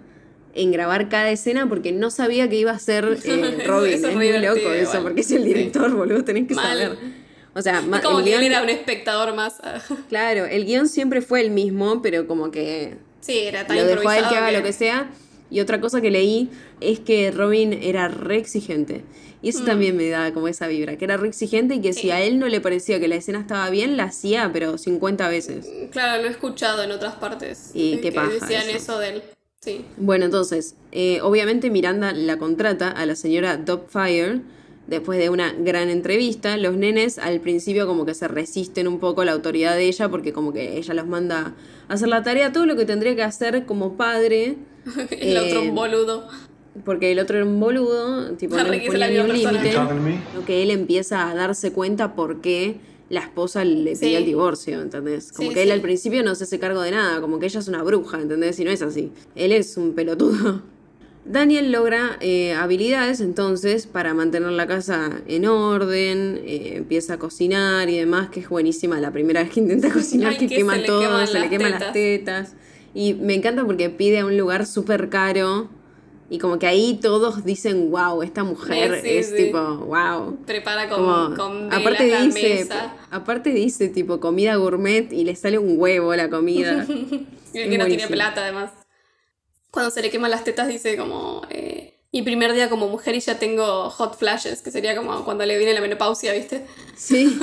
en 0.54 0.72
grabar 0.72 1.08
cada 1.08 1.30
escena 1.30 1.68
porque 1.68 1.92
no 1.92 2.10
sabía 2.10 2.48
que 2.48 2.56
iba 2.56 2.72
a 2.72 2.78
ser 2.78 3.18
eh, 3.24 3.64
Robin. 3.66 3.92
eso 3.94 4.06
es 4.06 4.10
es 4.10 4.14
muy 4.16 4.32
loco 4.38 4.56
eso, 4.72 4.82
igual. 4.90 5.02
porque 5.02 5.20
es 5.22 5.30
el 5.30 5.44
director, 5.44 5.90
boludo, 5.94 6.24
tenés 6.24 6.48
que 6.48 6.54
Mal. 6.54 6.66
saber. 6.78 6.98
O 7.54 7.62
sea, 7.62 7.80
Es 7.80 8.00
como 8.02 8.18
el 8.20 8.24
que 8.24 8.30
guión- 8.38 8.42
era 8.44 8.62
un 8.62 8.68
espectador 8.68 9.34
más. 9.34 9.56
Claro, 10.08 10.44
el 10.46 10.64
guion 10.66 10.88
siempre 10.88 11.20
fue 11.20 11.40
el 11.40 11.50
mismo, 11.50 12.00
pero 12.00 12.26
como 12.28 12.50
que 12.52 12.96
sí, 13.20 13.38
era 13.40 13.66
tan 13.66 13.76
lo 13.76 13.84
dejó 13.84 14.08
a 14.08 14.18
él 14.18 14.24
que 14.28 14.36
haga 14.36 14.52
lo 14.52 14.62
que 14.62 14.72
sea. 14.72 15.10
Y 15.50 15.58
otra 15.58 15.80
cosa 15.80 16.00
que 16.00 16.12
leí 16.12 16.48
es 16.80 17.00
que 17.00 17.32
Robin 17.32 17.72
era 17.72 18.06
re 18.06 18.36
exigente. 18.36 19.02
Y 19.42 19.48
eso 19.48 19.64
también 19.64 19.96
me 19.96 20.08
da 20.08 20.32
como 20.32 20.46
esa 20.46 20.68
vibra, 20.68 20.96
que 20.96 21.04
era 21.06 21.16
re 21.16 21.26
exigente 21.26 21.74
y 21.76 21.80
que 21.80 21.92
si 21.92 22.00
Mm. 22.00 22.02
Sí. 22.02 22.10
a 22.12 22.20
él 22.20 22.38
no 22.38 22.46
le 22.46 22.60
parecía 22.60 23.00
que 23.00 23.08
la 23.08 23.16
escena 23.16 23.40
estaba 23.40 23.68
bien, 23.70 23.96
la 23.96 24.04
hacía, 24.04 24.50
pero 24.52 24.78
50 24.78 25.28
veces. 25.28 25.66
Claro, 25.90 26.22
lo 26.22 26.28
he 26.28 26.30
escuchado 26.30 26.82
en 26.84 26.92
otras 26.92 27.16
partes. 27.16 27.70
Y 27.74 27.94
eh, 27.94 27.96
qué 27.96 28.10
que 28.10 28.12
paja 28.12 28.28
decían 28.30 28.68
eso. 28.68 28.76
eso. 28.76 28.98
de 29.00 29.08
él. 29.08 29.22
Sí. 29.60 29.84
Bueno, 29.98 30.24
entonces, 30.24 30.74
eh, 30.90 31.20
obviamente 31.20 31.68
Miranda 31.68 32.12
la 32.14 32.38
contrata 32.38 32.88
a 32.90 33.04
la 33.04 33.14
señora 33.14 33.58
Doubtfire 33.58 34.40
después 34.86 35.18
de 35.18 35.28
una 35.28 35.52
gran 35.52 35.90
entrevista. 35.90 36.56
Los 36.56 36.76
nenes 36.76 37.18
al 37.18 37.40
principio 37.40 37.86
como 37.86 38.06
que 38.06 38.14
se 38.14 38.26
resisten 38.26 38.88
un 38.88 38.98
poco 38.98 39.20
a 39.20 39.26
la 39.26 39.32
autoridad 39.32 39.76
de 39.76 39.84
ella 39.84 40.08
porque 40.08 40.32
como 40.32 40.54
que 40.54 40.78
ella 40.78 40.94
los 40.94 41.06
manda 41.06 41.54
a 41.88 41.92
hacer 41.92 42.08
la 42.08 42.22
tarea, 42.22 42.52
todo 42.52 42.64
lo 42.64 42.74
que 42.74 42.86
tendría 42.86 43.14
que 43.14 43.22
hacer 43.22 43.66
como 43.66 43.98
padre. 43.98 44.56
El 45.10 45.36
otro 45.36 45.60
Eh, 45.60 45.68
un 45.68 45.74
boludo. 45.74 46.28
Porque 46.84 47.10
el 47.10 47.18
otro 47.18 47.36
era 47.36 47.44
un 47.44 47.58
boludo, 47.58 48.36
tipo, 48.36 48.54
no 48.54 48.62
Arre, 48.62 48.78
le 48.78 48.86
ponía 48.86 49.08
ni 49.08 49.18
un 49.18 49.32
límite. 49.32 49.74
Lo 50.34 50.44
que 50.46 50.62
él 50.62 50.70
empieza 50.70 51.28
a 51.28 51.34
darse 51.34 51.72
cuenta 51.72 52.14
por 52.14 52.40
qué 52.40 52.78
la 53.10 53.20
esposa 53.20 53.64
le 53.64 53.94
Sí. 53.96 54.06
pidió 54.06 54.18
el 54.18 54.24
divorcio, 54.24 54.80
¿entendés? 54.80 55.32
Como 55.32 55.48
Sí, 55.50 55.54
que 55.54 55.62
él 55.62 55.68
sí. 55.68 55.72
al 55.72 55.80
principio 55.82 56.22
no 56.22 56.34
se 56.34 56.44
hace 56.44 56.58
cargo 56.58 56.80
de 56.80 56.92
nada, 56.92 57.20
como 57.20 57.38
que 57.38 57.46
ella 57.46 57.60
es 57.60 57.68
una 57.68 57.82
bruja, 57.82 58.20
¿entendés? 58.22 58.58
Y 58.58 58.64
no 58.64 58.70
es 58.70 58.80
así. 58.82 59.12
Él 59.34 59.52
es 59.52 59.76
un 59.76 59.94
pelotudo. 59.94 60.62
Daniel 61.26 61.70
logra 61.70 62.16
eh, 62.20 62.54
habilidades 62.54 63.20
entonces 63.20 63.86
para 63.86 64.14
mantener 64.14 64.52
la 64.52 64.66
casa 64.66 65.20
en 65.28 65.44
orden, 65.46 66.40
eh, 66.44 66.72
empieza 66.76 67.14
a 67.14 67.18
cocinar 67.18 67.90
y 67.90 67.98
demás, 67.98 68.30
que 68.30 68.40
es 68.40 68.48
buenísima 68.48 68.98
la 69.00 69.12
primera 69.12 69.42
vez 69.42 69.52
que 69.52 69.60
intenta 69.60 69.90
cocinar, 69.92 70.32
Ay, 70.32 70.38
que 70.38 70.46
que 70.46 70.56
quema 70.56 70.74
se 70.76 70.80
le 70.80 70.86
todo, 70.86 71.26
se 71.26 71.34
le 71.34 71.40
las 71.40 71.48
queman 71.50 71.70
las 71.72 71.92
tetas. 71.92 71.92
tetas. 71.92 72.54
Y 72.94 73.14
me 73.14 73.34
encanta 73.34 73.64
porque 73.64 73.90
pide 73.90 74.20
a 74.20 74.26
un 74.26 74.36
lugar 74.38 74.66
súper 74.66 75.10
caro 75.10 75.68
y 76.30 76.38
como 76.38 76.58
que 76.58 76.66
ahí 76.66 76.98
todos 77.02 77.44
dicen, 77.44 77.90
wow, 77.90 78.22
esta 78.22 78.44
mujer 78.44 79.00
Sí, 79.02 79.08
es 79.10 79.28
sí. 79.30 79.36
tipo, 79.36 79.58
wow. 79.58 80.38
Prepara 80.46 80.88
con, 80.88 80.98
Como, 81.04 81.36
con 81.36 81.72
aparte 81.74 82.06
la 82.08 82.22
dice, 82.22 82.54
mesa. 82.60 82.94
aparte 83.10 83.50
dice 83.50 83.88
tipo 83.88 84.20
comida 84.20 84.54
gourmet 84.56 85.12
y 85.12 85.24
le 85.24 85.34
sale 85.36 85.58
un 85.58 85.74
huevo 85.78 86.14
la 86.14 86.30
comida. 86.30 86.86
Y 87.52 87.58
el 87.58 87.68
que 87.70 87.78
no 87.78 87.86
tiene 87.86 88.06
plata, 88.06 88.42
además. 88.44 88.70
Cuando 89.72 89.90
se 89.90 90.02
le 90.02 90.10
queman 90.10 90.30
las 90.30 90.44
tetas, 90.44 90.68
dice 90.68 90.96
como. 90.96 91.42
eh, 91.50 91.96
mi 92.12 92.22
primer 92.22 92.52
día 92.52 92.68
como 92.70 92.86
mujer 92.88 93.14
y 93.16 93.20
ya 93.20 93.38
tengo 93.40 93.90
hot 93.90 94.16
flashes, 94.16 94.62
que 94.62 94.70
sería 94.70 94.96
como 94.96 95.24
cuando 95.24 95.44
le 95.46 95.56
viene 95.58 95.74
la 95.74 95.80
menopausia, 95.80 96.32
¿viste? 96.32 96.64
Sí. 96.96 97.38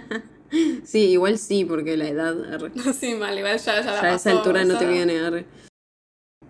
sí, 0.84 1.10
igual 1.10 1.38
sí, 1.38 1.64
porque 1.64 1.96
la 1.96 2.08
edad 2.08 2.54
arre. 2.54 2.72
Así 2.88 3.14
mal, 3.14 3.36
igual 3.38 3.58
ya, 3.58 3.82
ya 3.82 3.90
la 3.90 4.00
a 4.02 4.14
esa 4.14 4.30
altura 4.30 4.64
no 4.64 4.78
te 4.78 4.86
viene 4.86 5.18
arre. 5.20 5.46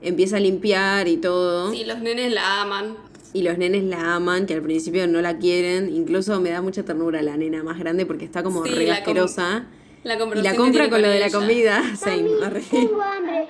Empieza 0.02 0.36
a 0.36 0.40
limpiar 0.40 1.08
y 1.08 1.16
todo. 1.16 1.72
Sí, 1.72 1.84
los 1.84 2.00
nenes 2.00 2.32
la 2.32 2.62
aman. 2.62 2.96
Y 3.32 3.42
los 3.42 3.58
nenes 3.58 3.84
la 3.84 4.16
aman, 4.16 4.46
que 4.46 4.54
al 4.54 4.62
principio 4.62 5.06
no 5.06 5.20
la 5.20 5.38
quieren. 5.38 5.94
Incluso 5.94 6.40
me 6.40 6.50
da 6.50 6.62
mucha 6.62 6.82
ternura 6.84 7.22
la 7.22 7.36
nena 7.36 7.62
más 7.62 7.78
grande 7.78 8.06
porque 8.06 8.24
está 8.24 8.42
como 8.42 8.64
Sí, 8.64 8.70
re 8.70 8.86
la 8.86 8.94
com- 8.94 8.98
asquerosa. 9.02 9.66
La 10.02 10.14
Y 10.14 10.42
la 10.42 10.56
compra 10.56 10.88
con 10.88 11.02
lo 11.02 11.08
de 11.08 11.20
la 11.20 11.30
comida. 11.30 11.82
Same, 11.96 12.28
arre. 12.42 12.62
Tengo 12.70 13.02
hambre. 13.02 13.48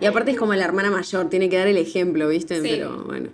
Y 0.00 0.06
aparte 0.06 0.32
es 0.32 0.36
como 0.36 0.52
la 0.54 0.64
hermana 0.64 0.90
mayor, 0.90 1.28
tiene 1.30 1.48
que 1.48 1.56
dar 1.56 1.68
el 1.68 1.76
ejemplo, 1.76 2.28
¿viste? 2.28 2.56
Sí. 2.60 2.68
Pero 2.68 3.04
bueno. 3.04 3.28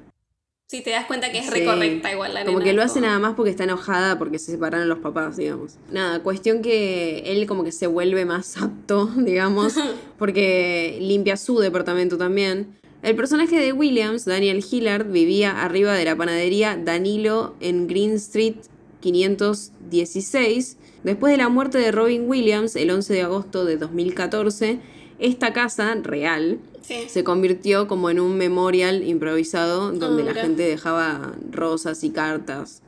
Sí, 0.70 0.82
te 0.82 0.90
das 0.90 1.06
cuenta 1.06 1.32
que 1.32 1.38
es 1.38 1.46
Sí. 1.46 1.50
re 1.50 1.64
correcta 1.64 2.12
igual 2.12 2.34
la 2.34 2.44
Como 2.44 2.58
nena, 2.58 2.70
que 2.70 2.76
lo 2.76 2.82
hace 2.82 3.00
nada 3.00 3.18
más 3.18 3.32
porque 3.34 3.50
está 3.50 3.64
enojada 3.64 4.18
porque 4.18 4.38
se 4.38 4.52
separaron 4.52 4.86
los 4.86 4.98
papás, 4.98 5.38
digamos. 5.38 5.76
Nada, 5.90 6.22
cuestión 6.22 6.60
que 6.60 7.20
él 7.24 7.46
como 7.46 7.64
que 7.64 7.72
se 7.72 7.86
vuelve 7.86 8.26
más 8.26 8.56
apto, 8.62 9.06
digamos, 9.16 9.74
porque 10.18 10.98
limpia 11.00 11.38
su 11.38 11.58
departamento 11.58 12.18
también. 12.18 12.76
El 13.02 13.16
personaje 13.16 13.58
de 13.58 13.72
Williams, 13.72 14.26
Daniel 14.26 14.62
Hillard, 14.70 15.06
vivía 15.10 15.62
arriba 15.62 15.94
de 15.94 16.04
la 16.04 16.16
panadería 16.16 16.76
Danilo 16.76 17.54
en 17.60 17.86
Green 17.86 18.12
Street 18.16 18.56
516. 19.00 20.76
Después 21.02 21.30
de 21.30 21.38
la 21.38 21.48
muerte 21.48 21.78
de 21.78 21.92
Robin 21.92 22.28
Williams, 22.28 22.76
el 22.76 22.90
11 22.90 23.14
de 23.14 23.22
agosto 23.22 23.64
de 23.64 23.78
2014, 23.78 24.80
esta 25.18 25.52
casa 25.54 25.94
real 26.02 26.58
Sí. 26.88 27.04
se 27.08 27.22
convirtió 27.22 27.86
como 27.86 28.08
en 28.08 28.18
un 28.18 28.38
memorial 28.38 29.06
improvisado 29.06 29.92
donde 29.92 30.22
Ah, 30.22 30.24
la 30.24 30.30
mira. 30.32 30.42
gente 30.42 30.62
dejaba 30.62 31.34
rosas 31.52 32.02
y 32.02 32.10
cartas. 32.10 32.80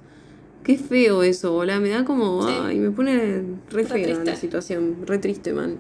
Qué 0.64 0.78
feo 0.78 1.22
eso, 1.22 1.52
bola. 1.52 1.78
Me 1.80 1.90
da 1.90 2.04
como. 2.06 2.46
Sí. 2.48 2.54
Ay, 2.62 2.78
me 2.78 2.90
pone 2.90 3.16
re 3.16 3.44
Re 3.70 3.84
fea 3.84 4.24
la 4.24 4.36
situación. 4.36 4.96
Re 5.06 5.18
triste, 5.18 5.52
man. 5.52 5.76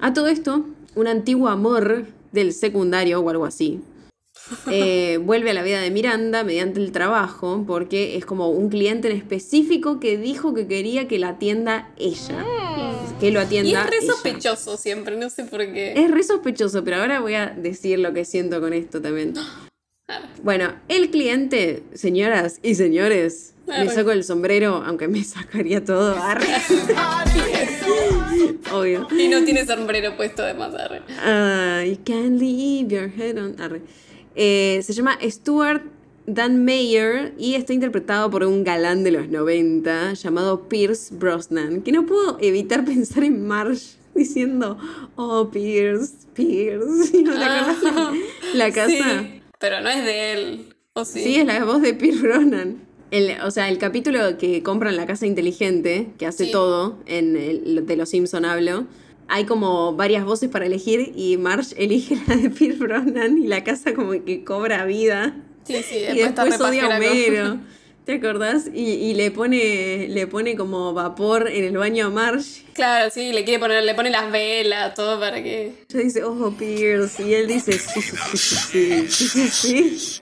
A 0.00 0.12
todo 0.12 0.26
esto, 0.26 0.64
un 0.96 1.06
antiguo 1.06 1.48
amor 1.48 2.06
del 2.32 2.52
secundario 2.52 3.20
o 3.20 3.30
algo 3.30 3.44
así. 3.44 3.80
eh, 4.70 5.18
vuelve 5.22 5.50
a 5.50 5.54
la 5.54 5.62
vida 5.62 5.80
de 5.80 5.90
Miranda 5.92 6.42
mediante 6.42 6.80
el 6.80 6.90
trabajo 6.92 7.62
porque 7.66 8.16
es 8.16 8.24
como 8.24 8.48
un 8.50 8.68
cliente 8.68 9.10
en 9.10 9.16
específico 9.16 10.00
que 10.00 10.16
dijo 10.18 10.54
que 10.54 10.66
quería 10.66 11.06
que 11.06 11.18
la 11.20 11.28
atienda 11.30 11.92
ella. 11.98 12.44
Que 13.20 13.30
lo 13.30 13.40
atienda. 13.40 13.70
Y 13.70 13.74
es 13.74 13.90
re 13.90 13.96
ella. 14.00 14.12
sospechoso 14.12 14.76
siempre, 14.76 15.16
no 15.16 15.28
sé 15.28 15.44
por 15.44 15.60
qué. 15.60 15.92
Es 15.94 16.10
re 16.10 16.22
sospechoso, 16.22 16.82
pero 16.82 16.96
ahora 16.96 17.20
voy 17.20 17.34
a 17.34 17.46
decir 17.48 17.98
lo 17.98 18.14
que 18.14 18.24
siento 18.24 18.60
con 18.60 18.72
esto 18.72 19.00
también. 19.00 19.34
Bueno, 20.42 20.74
el 20.88 21.10
cliente, 21.10 21.84
señoras 21.94 22.58
y 22.64 22.74
señores, 22.74 23.54
me 23.68 23.88
saco 23.90 24.10
el 24.10 24.24
sombrero, 24.24 24.82
aunque 24.84 25.06
me 25.06 25.22
sacaría 25.22 25.84
todo. 25.84 26.16
Arre. 26.20 26.48
Obvio. 28.72 29.06
Y 29.16 29.28
no 29.28 29.44
tiene 29.44 29.64
sombrero 29.64 30.16
puesto 30.16 30.42
de 30.42 30.54
más 30.54 30.74
arre. 30.74 31.02
Ah, 31.20 31.84
you 31.86 31.96
can't 32.04 32.40
leave 32.40 32.88
your 32.88 33.08
head 33.08 33.38
on. 33.38 33.60
Arre. 33.60 33.82
Eh, 34.34 34.80
se 34.82 34.92
llama 34.94 35.16
Stuart 35.22 35.82
Dan 36.26 36.64
Mayer 36.64 37.34
y 37.38 37.54
está 37.54 37.72
interpretado 37.72 38.30
por 38.30 38.44
un 38.44 38.62
galán 38.62 39.02
de 39.04 39.10
los 39.10 39.28
90 39.28 40.14
llamado 40.14 40.68
Pierce 40.68 41.14
Brosnan, 41.14 41.82
que 41.82 41.92
no 41.92 42.06
puedo 42.06 42.38
evitar 42.40 42.84
pensar 42.84 43.24
en 43.24 43.46
Marsh 43.46 43.94
diciendo, 44.14 44.78
oh, 45.16 45.50
Pierce, 45.50 46.14
Pierce. 46.34 47.12
¿No 47.22 47.32
te 47.36 47.44
acuerdas 47.44 48.14
la, 48.54 48.70
casa? 48.72 48.88
Sí, 49.22 49.40
pero 49.58 49.80
no 49.80 49.88
es 49.88 50.04
de 50.04 50.32
él. 50.32 50.74
¿O 50.94 51.04
sí? 51.04 51.20
Sí, 51.22 51.36
es 51.36 51.46
la 51.46 51.64
voz 51.64 51.80
de 51.82 51.94
Pierce 51.94 52.20
Brosnan. 52.20 52.76
El- 53.10 53.40
o 53.42 53.50
sea, 53.50 53.68
el 53.68 53.78
capítulo 53.78 54.38
que 54.38 54.62
compran 54.62 54.96
la 54.96 55.06
casa 55.06 55.26
inteligente, 55.26 56.08
que 56.18 56.26
hace 56.26 56.46
Sí. 56.46 56.52
todo, 56.52 56.98
en 57.06 57.36
el- 57.36 57.86
de 57.86 57.96
los 57.96 58.08
Simpson 58.10 58.44
hablo, 58.44 58.86
hay 59.26 59.44
como 59.46 59.94
varias 59.96 60.24
voces 60.24 60.48
para 60.50 60.66
elegir 60.66 61.12
y 61.16 61.36
Marge 61.36 61.74
elige 61.82 62.18
la 62.28 62.36
de 62.36 62.50
Pierce 62.50 62.78
Brosnan 62.78 63.38
y 63.38 63.46
la 63.46 63.64
casa 63.64 63.94
como 63.94 64.12
que 64.24 64.44
cobra 64.44 64.84
vida. 64.84 65.36
Sí, 65.64 65.82
sí, 65.82 66.00
después 66.00 66.16
y 66.16 66.22
después 66.22 66.60
odia 66.60 66.86
a 66.86 66.96
Homero. 66.96 67.58
¿Te 68.04 68.14
acordás? 68.14 68.68
Y, 68.74 68.94
y, 68.94 69.14
le 69.14 69.30
pone 69.30 70.08
le 70.08 70.26
pone 70.26 70.56
como 70.56 70.94
vapor 70.94 71.48
en 71.48 71.64
el 71.64 71.76
baño 71.76 72.06
a 72.06 72.10
Marge. 72.10 72.64
Claro, 72.72 73.10
sí, 73.10 73.32
le 73.32 73.44
quiere 73.44 73.60
poner, 73.60 73.84
le 73.84 73.94
pone 73.94 74.10
las 74.10 74.32
velas, 74.32 74.94
todo 74.94 75.20
para 75.20 75.42
que. 75.42 75.84
Ella 75.88 76.00
dice, 76.00 76.24
ojo 76.24 76.50
Pierce, 76.52 77.22
y 77.22 77.34
él 77.34 77.46
dice, 77.46 77.72
sí, 77.72 78.00
sí, 78.00 78.16
sí, 78.16 79.08
sí, 79.08 79.28
sí, 79.28 79.48
sí. 79.48 80.20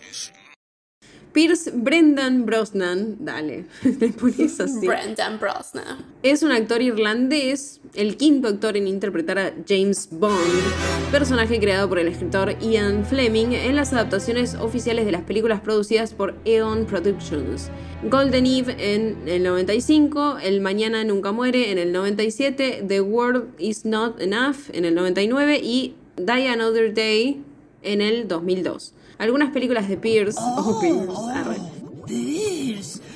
Pierce 1.39 1.71
Brendan 1.73 2.47
Brosnan, 2.47 3.15
dale, 3.21 3.67
le 4.01 4.09
pones 4.09 4.59
así. 4.59 4.89
Brendan 4.89 5.39
Brosnan. 5.39 6.05
Es 6.25 6.43
un 6.43 6.51
actor 6.51 6.83
irlandés, 6.83 7.81
el 7.95 8.17
quinto 8.17 8.49
actor 8.49 8.77
en 8.77 8.89
interpretar 8.89 9.39
a 9.39 9.55
James 9.69 10.09
Bond, 10.11 11.13
personaje 11.13 11.61
creado 11.61 11.89
por 11.89 12.01
el 12.01 12.09
escritor 12.09 12.59
Ian 12.59 13.07
Fleming 13.07 13.53
en 13.53 13.77
las 13.77 13.93
adaptaciones 13.93 14.57
oficiales 14.57 15.07
de 15.07 15.13
las 15.13 15.23
películas 15.23 15.61
producidas 15.61 16.13
por 16.13 16.35
Eon 16.45 16.87
Productions. 16.87 17.71
Golden 18.03 18.45
Eve 18.45 18.75
en 18.97 19.29
el 19.29 19.45
95, 19.45 20.39
El 20.43 20.61
Mañana 20.61 21.05
Nunca 21.05 21.31
Muere 21.31 21.71
en 21.71 21.79
el 21.79 21.93
97, 21.93 22.85
The 22.89 23.01
World 23.01 23.51
Is 23.61 23.85
Not 23.85 24.21
Enough 24.21 24.71
en 24.73 24.85
el 24.85 24.97
99 24.97 25.61
y 25.63 25.95
Die 26.17 26.49
Another 26.49 26.93
Day 26.93 27.45
en 27.85 28.01
el 28.01 28.27
2002. 28.27 28.95
Algunas 29.19 29.51
películas 29.51 29.89
de 29.89 29.97
Pierce, 29.97 30.39
oh, 30.41 30.79
Pierce, 30.81 31.11
arre. 31.35 31.57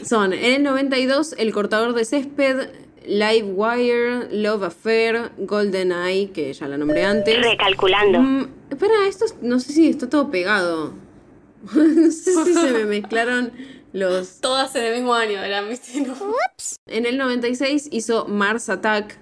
Son 0.05 0.33
en 0.33 0.45
el 0.45 0.63
92 0.63 1.35
El 1.39 1.53
cortador 1.53 1.95
de 1.95 2.05
césped, 2.05 2.69
Live 3.07 3.45
Wire, 3.55 4.29
Love 4.31 4.65
Affair, 4.65 5.31
Golden 5.39 5.93
Eye, 5.93 6.31
que 6.33 6.53
ya 6.53 6.69
la 6.69 6.77
nombré 6.77 7.05
antes. 7.05 7.41
Recalculando. 7.41 8.21
Mm, 8.21 8.49
espera, 8.71 8.95
esto 9.09 9.25
es- 9.25 9.37
no 9.41 9.59
sé 9.61 9.73
si 9.73 9.89
está 9.89 10.09
todo 10.09 10.31
pegado. 10.31 10.93
no 11.75 12.11
sé 12.11 12.45
si 12.45 12.55
se 12.55 12.71
me 12.73 12.85
mezclaron 12.85 13.53
los... 13.93 14.41
Todas 14.41 14.75
en 14.77 14.85
el 14.85 14.95
mismo 14.97 15.15
año 15.15 15.43
eran. 15.43 15.69
No. 15.69 16.35
En 16.87 17.07
el 17.07 17.19
96 17.19 17.89
hizo 17.93 18.27
Mars 18.27 18.69
Attack. 18.69 19.19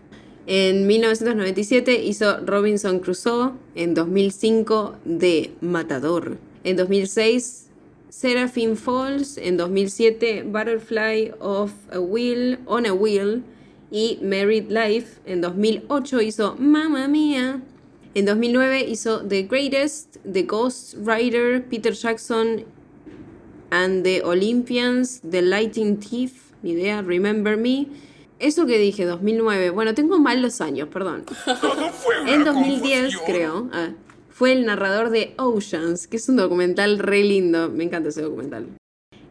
En 0.46 0.86
1997 0.86 2.02
hizo 2.02 2.38
Robinson 2.40 2.98
Crusoe. 3.00 3.52
En 3.74 3.94
2005 3.94 4.96
The 5.18 5.52
Matador. 5.60 6.38
En 6.64 6.76
2006 6.76 7.68
Seraphim 8.08 8.76
Falls. 8.76 9.38
En 9.38 9.56
2007 9.56 10.44
Butterfly 10.44 11.32
of 11.40 11.72
a 11.92 12.00
Wheel, 12.00 12.58
On 12.66 12.86
a 12.86 12.92
Wheel. 12.92 13.42
Y 13.90 14.18
Married 14.22 14.70
Life. 14.70 15.20
En 15.26 15.40
2008 15.40 16.20
hizo 16.20 16.56
Mamma 16.58 17.08
Mía. 17.08 17.60
En 18.14 18.26
2009 18.26 18.86
hizo 18.88 19.20
The 19.26 19.44
Greatest, 19.44 20.16
The 20.30 20.42
Ghost 20.42 20.94
Rider, 21.04 21.64
Peter 21.68 21.92
Jackson 21.92 22.64
and 23.70 24.02
the 24.02 24.22
Olympians, 24.24 25.20
The 25.20 25.42
Lighting 25.42 25.98
Thief, 26.00 26.52
ni 26.62 26.72
idea, 26.72 27.02
Remember 27.02 27.56
Me. 27.56 27.86
Eso 28.40 28.66
que 28.66 28.78
dije, 28.78 29.04
2009. 29.04 29.70
Bueno, 29.70 29.94
tengo 29.94 30.18
mal 30.18 30.42
los 30.42 30.60
años, 30.60 30.88
perdón. 30.88 31.24
En 32.26 32.44
2010, 32.44 33.16
creo, 33.26 33.68
ah, 33.72 33.90
fue 34.40 34.52
el 34.52 34.64
narrador 34.64 35.10
de 35.10 35.34
Oceans, 35.36 36.06
que 36.06 36.16
es 36.16 36.26
un 36.30 36.36
documental 36.36 36.98
re 36.98 37.22
lindo. 37.22 37.68
Me 37.68 37.84
encanta 37.84 38.08
ese 38.08 38.22
documental. 38.22 38.68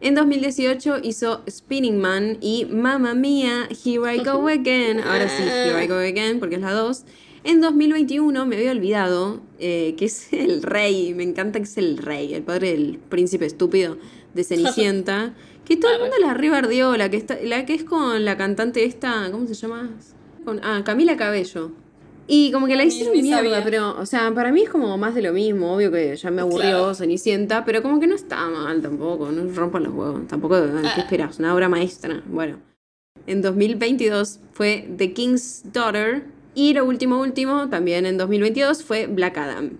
En 0.00 0.14
2018 0.14 0.98
hizo 1.02 1.42
Spinning 1.50 2.00
Man 2.00 2.38
y 2.40 2.66
Mamma 2.66 3.12
Mía, 3.14 3.68
Here 3.70 4.14
I 4.14 4.22
Go 4.22 4.46
Again. 4.46 5.00
Ahora 5.00 5.28
sí, 5.28 5.42
Here 5.42 5.84
I 5.84 5.88
Go 5.88 5.96
Again, 5.96 6.38
porque 6.38 6.54
es 6.54 6.60
la 6.60 6.70
2. 6.70 7.04
En 7.42 7.60
2021 7.60 8.46
me 8.46 8.54
había 8.54 8.70
olvidado 8.70 9.40
eh, 9.58 9.96
que 9.98 10.04
es 10.04 10.28
el 10.32 10.62
rey, 10.62 11.12
me 11.12 11.24
encanta 11.24 11.58
que 11.58 11.64
es 11.64 11.76
el 11.76 11.98
rey, 11.98 12.32
el 12.32 12.44
padre 12.44 12.70
del 12.70 13.00
príncipe 13.08 13.46
estúpido 13.46 13.98
de 14.32 14.44
Cenicienta. 14.44 15.34
Que 15.64 15.76
todo 15.76 15.92
el 15.92 16.00
mundo 16.00 16.16
la 16.20 16.34
rebardeó, 16.34 16.96
la 16.96 17.10
que, 17.10 17.16
está, 17.16 17.38
la 17.44 17.64
que 17.64 17.74
es 17.74 17.84
con 17.84 18.24
la 18.24 18.36
cantante 18.36 18.84
esta, 18.84 19.28
¿cómo 19.30 19.46
se 19.46 19.54
llama? 19.54 19.90
Con, 20.44 20.60
ah, 20.64 20.82
Camila 20.84 21.16
Cabello. 21.16 21.70
Y 22.32 22.52
como 22.52 22.68
que 22.68 22.76
la 22.76 22.84
hicieron 22.84 23.12
mierda, 23.20 23.38
sabía. 23.42 23.64
pero, 23.64 23.98
o 23.98 24.06
sea, 24.06 24.32
para 24.32 24.52
mí 24.52 24.62
es 24.62 24.68
como 24.68 24.96
más 24.96 25.16
de 25.16 25.22
lo 25.22 25.32
mismo, 25.32 25.74
obvio 25.74 25.90
que 25.90 26.14
ya 26.16 26.30
me 26.30 26.42
aburrió 26.42 26.60
Claro. 26.60 26.94
Cenicienta, 26.94 27.64
pero 27.64 27.82
como 27.82 27.98
que 27.98 28.06
no 28.06 28.14
está 28.14 28.48
mal 28.48 28.80
tampoco, 28.80 29.32
no 29.32 29.52
rompan 29.52 29.82
los 29.82 29.92
huevos, 29.94 30.28
tampoco, 30.28 30.54
Ah. 30.54 30.92
¿qué 30.94 31.00
esperas? 31.00 31.40
Una 31.40 31.52
obra 31.54 31.68
maestra, 31.68 32.22
bueno. 32.26 32.58
En 33.26 33.42
2022 33.42 34.38
fue 34.52 34.88
The 34.96 35.12
King's 35.12 35.62
Daughter 35.72 36.22
y 36.54 36.72
lo 36.72 36.84
último 36.84 37.20
último, 37.20 37.68
también 37.68 38.06
en 38.06 38.16
2022, 38.16 38.84
fue 38.84 39.06
Black 39.08 39.36
Adam. 39.36 39.70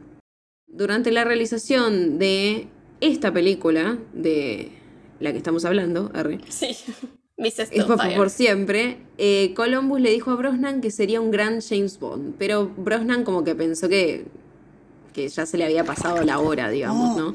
Durante 0.67 1.13
la 1.13 1.23
realización 1.25 2.19
de 2.19 2.67
esta 3.01 3.33
película, 3.33 3.97
de 4.13 4.73
la 5.21 5.31
que 5.31 5.39
estamos 5.39 5.65
hablando, 5.65 6.11
R, 6.15 6.41
Sí. 6.49 6.77
Mrs. 7.41 7.71
es 7.73 7.85
por, 8.17 8.29
siempre, 8.31 8.99
eh, 9.17 9.53
Columbus 9.57 10.01
le 10.01 10.11
dijo 10.11 10.31
a 10.31 10.37
Brosnan 10.37 10.81
que 10.83 10.91
sería 10.91 11.21
un 11.21 11.31
gran 11.31 11.61
James 11.63 11.99
Bond, 11.99 12.35
pero 12.39 12.71
Brosnan 12.77 13.25
como 13.25 13.45
que 13.45 13.55
pensó 13.55 13.89
que, 13.89 14.27
que 15.15 15.27
ya 15.29 15.47
se 15.47 15.57
le 15.57 15.65
había 15.65 15.83
pasado 15.85 16.23
la 16.23 16.39
hora, 16.39 16.69
digamos, 16.69 17.17
¿no? 17.17 17.35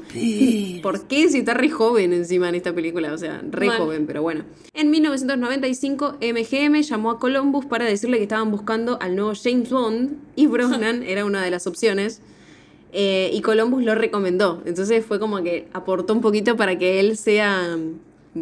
¿Por 0.82 1.06
qué 1.08 1.28
si 1.28 1.38
está 1.38 1.54
re 1.54 1.70
joven 1.70 2.12
encima 2.12 2.48
en 2.48 2.54
esta 2.54 2.72
película? 2.72 3.12
O 3.12 3.18
sea, 3.18 3.42
re 3.50 3.68
joven, 3.68 4.06
pero 4.06 4.22
bueno. 4.22 4.44
En 4.74 4.90
1995, 4.90 6.18
MGM 6.20 6.82
llamó 6.82 7.10
a 7.10 7.18
Columbus 7.18 7.66
para 7.66 7.84
decirle 7.84 8.18
que 8.18 8.22
estaban 8.22 8.50
buscando 8.52 8.98
al 9.00 9.16
nuevo 9.16 9.32
James 9.34 9.70
Bond 9.70 10.18
y 10.36 10.46
Brosnan 10.46 11.02
era 11.06 11.24
una 11.24 11.42
de 11.42 11.50
las 11.50 11.66
opciones. 11.66 12.20
eh, 12.92 13.30
y 13.32 13.42
Columbus 13.42 13.82
lo 13.84 13.94
recomendó. 13.94 14.62
Entonces 14.64 15.04
fue 15.04 15.18
como 15.18 15.42
que 15.42 15.68
aportó 15.72 16.14
un 16.14 16.20
poquito 16.20 16.56
para 16.56 16.78
que 16.78 17.00
él 17.00 17.16
sea 17.18 17.76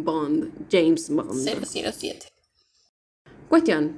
Bond, 0.03 0.51
James 0.71 1.09
Bond. 1.09 1.33
007. 1.65 2.27
Cuestión. 3.49 3.97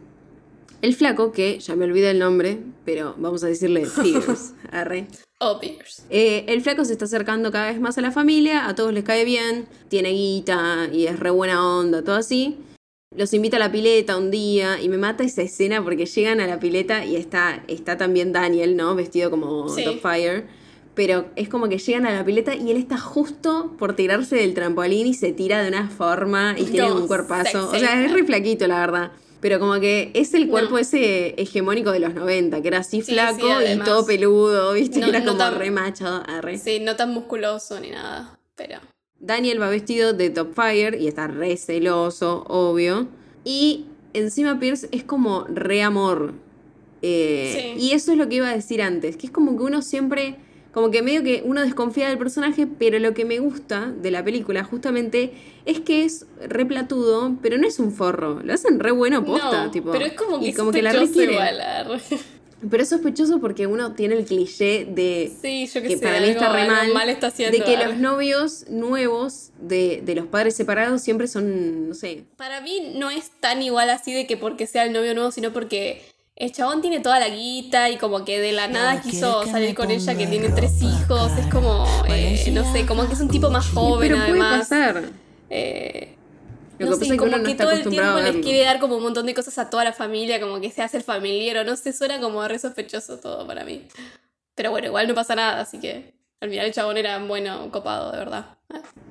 El 0.81 0.93
flaco, 0.95 1.31
que 1.31 1.59
ya 1.59 1.75
me 1.75 1.85
olvidé 1.85 2.11
el 2.11 2.19
nombre, 2.19 2.59
pero 2.85 3.15
vamos 3.17 3.43
a 3.43 3.47
decirle 3.47 3.87
Pierce. 4.03 4.53
arre. 4.71 5.07
Oh, 5.39 5.59
Pierce. 5.59 6.03
Eh, 6.09 6.45
el 6.47 6.61
flaco 6.61 6.85
se 6.85 6.93
está 6.93 7.05
acercando 7.05 7.51
cada 7.51 7.71
vez 7.71 7.79
más 7.79 7.97
a 7.97 8.01
la 8.01 8.11
familia, 8.11 8.67
a 8.67 8.75
todos 8.75 8.93
les 8.93 9.03
cae 9.03 9.25
bien, 9.25 9.67
tiene 9.89 10.09
guita 10.11 10.89
y 10.91 11.07
es 11.07 11.19
re 11.19 11.29
buena 11.31 11.65
onda, 11.77 12.03
todo 12.03 12.15
así. 12.15 12.57
Los 13.15 13.33
invita 13.33 13.55
a 13.57 13.59
la 13.59 13.71
pileta 13.71 14.17
un 14.17 14.29
día 14.29 14.79
y 14.81 14.89
me 14.89 14.97
mata 14.97 15.23
esa 15.23 15.41
escena 15.41 15.83
porque 15.83 16.05
llegan 16.05 16.41
a 16.41 16.47
la 16.47 16.59
pileta 16.59 17.05
y 17.05 17.15
está, 17.15 17.63
está 17.67 17.97
también 17.97 18.31
Daniel, 18.33 18.75
¿no? 18.75 18.93
Vestido 18.95 19.31
como 19.31 19.69
Sí. 19.69 19.83
Dogfire. 19.83 20.45
Pero 20.97 21.27
es 21.37 21.47
como 21.47 21.69
que 21.69 21.77
llegan 21.77 22.05
a 22.07 22.11
la 22.13 22.25
pileta 22.25 22.53
y 22.55 22.69
él 22.71 22.75
está 22.77 22.97
justo 22.97 23.73
por 23.79 23.95
tirarse 23.95 24.35
del 24.35 24.53
trampolín 24.53 25.07
y 25.07 25.13
se 25.13 25.31
tira 25.31 25.61
de 25.61 25.69
una 25.69 25.89
forma 25.89 26.55
y 26.57 26.65
tiene 26.65 26.91
un 26.91 27.07
cuerpazo. 27.07 27.69
sexy. 27.71 27.77
O 27.77 27.79
sea, 27.79 28.03
es 28.03 28.11
re 28.11 28.25
flaquito, 28.25 28.67
la 28.67 28.79
verdad. 28.79 29.11
Pero 29.39 29.59
como 29.59 29.79
que 29.79 30.09
es 30.15 30.33
el 30.33 30.49
cuerpo 30.49 30.71
No. 30.71 30.77
ese 30.79 31.35
hegemónico 31.39 31.91
de 31.91 31.99
los 31.99 32.15
90, 32.15 32.61
que 32.63 32.67
era 32.67 32.79
así 32.79 33.03
Sí, 33.03 33.13
flaco 33.13 33.47
sí, 33.59 33.71
y 33.75 33.77
todo 33.85 34.05
peludo, 34.07 34.73
¿viste? 34.73 34.99
No- 34.99 35.05
era 35.07 35.23
como 35.23 35.37
tan- 35.37 35.59
re 35.59 35.69
macho. 35.71 36.07
arre. 36.07 36.57
Sí, 36.57 36.79
no 36.81 36.95
tan 36.95 37.13
musculoso 37.13 37.79
ni 37.79 37.91
nada, 37.91 38.39
pero. 38.55 38.79
Daniel 39.19 39.61
va 39.61 39.69
vestido 39.69 40.13
de 40.13 40.31
Top 40.31 40.53
Fire 40.55 40.99
y 40.99 41.07
está 41.07 41.27
re 41.27 41.55
celoso, 41.57 42.43
obvio. 42.47 43.07
Y 43.43 43.85
encima 44.13 44.59
Pierce 44.59 44.89
es 44.91 45.03
como 45.03 45.45
re 45.47 45.83
amor. 45.83 46.33
Eh, 47.03 47.75
Sí. 47.77 47.85
Y 47.85 47.91
eso 47.91 48.11
es 48.11 48.17
lo 48.17 48.27
que 48.27 48.35
iba 48.37 48.49
a 48.49 48.55
decir 48.55 48.81
antes, 48.81 49.17
que 49.17 49.27
es 49.27 49.31
como 49.31 49.55
que 49.55 49.63
uno 49.63 49.83
siempre, 49.83 50.37
como 50.77 50.91
que 50.91 51.01
medio 51.01 51.23
que 51.23 51.41
uno 51.43 51.61
desconfía 51.61 52.07
del 52.07 52.19
personaje, 52.19 52.67
pero 52.67 52.99
lo 52.99 53.15
que 53.15 53.25
me 53.25 53.39
gusta 53.39 53.91
de 53.99 54.11
la 54.11 54.23
película 54.23 54.63
justamente 54.63 55.31
es 55.65 55.79
que 55.79 56.05
es 56.05 56.27
re 56.39 56.67
platudo, 56.67 57.35
pero 57.41 57.57
no 57.57 57.67
es 57.67 57.79
un 57.79 57.91
forro. 57.91 58.41
Lo 58.43 58.53
hacen 58.53 58.79
re 58.79 58.91
bueno 58.91 59.25
posta, 59.25 59.65
no, 59.65 59.71
tipo. 59.71 59.91
pero 59.91 60.05
es 60.05 60.13
como 60.13 60.39
que, 60.39 60.49
y 60.49 60.53
como 60.53 60.71
que 60.71 60.83
la 60.83 60.91
re 60.91 60.99
sospechoso 60.99 61.17
quiere. 61.17 61.33
igual, 61.33 61.61
arre. 61.61 62.01
Pero 62.69 62.83
es 62.83 62.89
sospechoso 62.89 63.39
porque 63.39 63.67
uno 63.67 63.93
tiene 63.93 64.15
el 64.15 64.25
cliché 64.25 64.85
de 64.85 65.31
Sí, 65.41 65.67
yo 65.67 65.81
qué 65.81 65.89
que 65.89 65.97
sé, 65.97 66.03
para 66.03 66.19
mí 66.21 66.27
está 66.27 66.51
re 66.51 66.67
mal, 66.67 66.93
mal 66.93 67.09
está 67.09 67.27
haciendo, 67.27 67.57
de 67.57 67.63
que 67.63 67.77
los 67.77 67.97
novios 67.97 68.65
nuevos 68.67 69.51
de, 69.59 70.01
de 70.03 70.15
los 70.15 70.25
padres 70.25 70.55
separados 70.55 71.01
siempre 71.01 71.27
son, 71.27 71.89
no 71.89 71.95
sé, 71.95 72.25
Para 72.35 72.61
mí 72.61 72.93
no 72.95 73.11
es 73.11 73.31
tan 73.39 73.61
igual 73.63 73.91
así 73.91 74.11
de 74.11 74.25
que 74.25 74.37
porque 74.37 74.65
sea 74.65 74.85
el 74.85 74.93
novio 74.93 75.13
nuevo, 75.13 75.31
sino 75.31 75.53
porque 75.53 76.01
el 76.39 76.51
chabón 76.51 76.81
tiene 76.81 76.99
toda 76.99 77.19
la 77.19 77.29
guita 77.29 77.89
y 77.89 77.97
como 77.97 78.23
que 78.23 78.39
de 78.39 78.51
la 78.51 78.67
nada 78.67 79.01
quiso 79.01 79.43
salir 79.47 79.73
con 79.73 79.89
ella 79.89 80.15
que 80.15 80.27
tiene 80.27 80.49
tres 80.49 80.81
hijos. 80.83 81.31
Es 81.37 81.47
como, 81.47 81.85
eh, 82.07 82.49
no 82.53 82.71
sé, 82.71 82.85
como 82.85 83.07
que 83.07 83.13
es 83.13 83.19
un 83.19 83.27
tipo 83.29 83.49
más 83.49 83.67
joven 83.69 84.09
Pero 84.09 84.15
puede 84.17 84.29
además. 84.29 84.59
pasar. 84.59 85.03
Eh, 85.49 86.15
Lo 86.77 86.91
no 86.91 86.95
sé, 86.95 87.07
que 87.07 87.17
como 87.17 87.37
no 87.37 87.43
que 87.43 87.55
todo 87.55 87.71
el 87.71 87.87
tiempo 87.89 88.19
les 88.19 88.35
quiere 88.37 88.63
dar 88.65 88.79
como 88.79 88.97
un 88.97 89.03
montón 89.03 89.25
de 89.25 89.33
cosas 89.33 89.57
a 89.57 89.69
toda 89.71 89.83
la 89.83 89.93
familia, 89.93 90.39
como 90.39 90.61
que 90.61 90.69
se 90.69 90.83
hace 90.83 90.97
el 90.97 91.03
familiar 91.03 91.57
o 91.57 91.63
no 91.63 91.75
sé, 91.75 91.91
suena 91.91 92.19
como 92.19 92.47
re 92.47 92.59
sospechoso 92.59 93.17
todo 93.17 93.47
para 93.47 93.63
mí. 93.63 93.87
Pero 94.53 94.69
bueno, 94.69 94.87
igual 94.87 95.07
no 95.07 95.15
pasa 95.15 95.33
nada, 95.35 95.61
así 95.61 95.79
que 95.79 96.13
al 96.39 96.49
final 96.49 96.65
el 96.67 96.73
chabón 96.73 96.97
era 96.97 97.17
bueno, 97.25 97.69
copado, 97.71 98.11
de 98.11 98.17
verdad. 98.19 98.57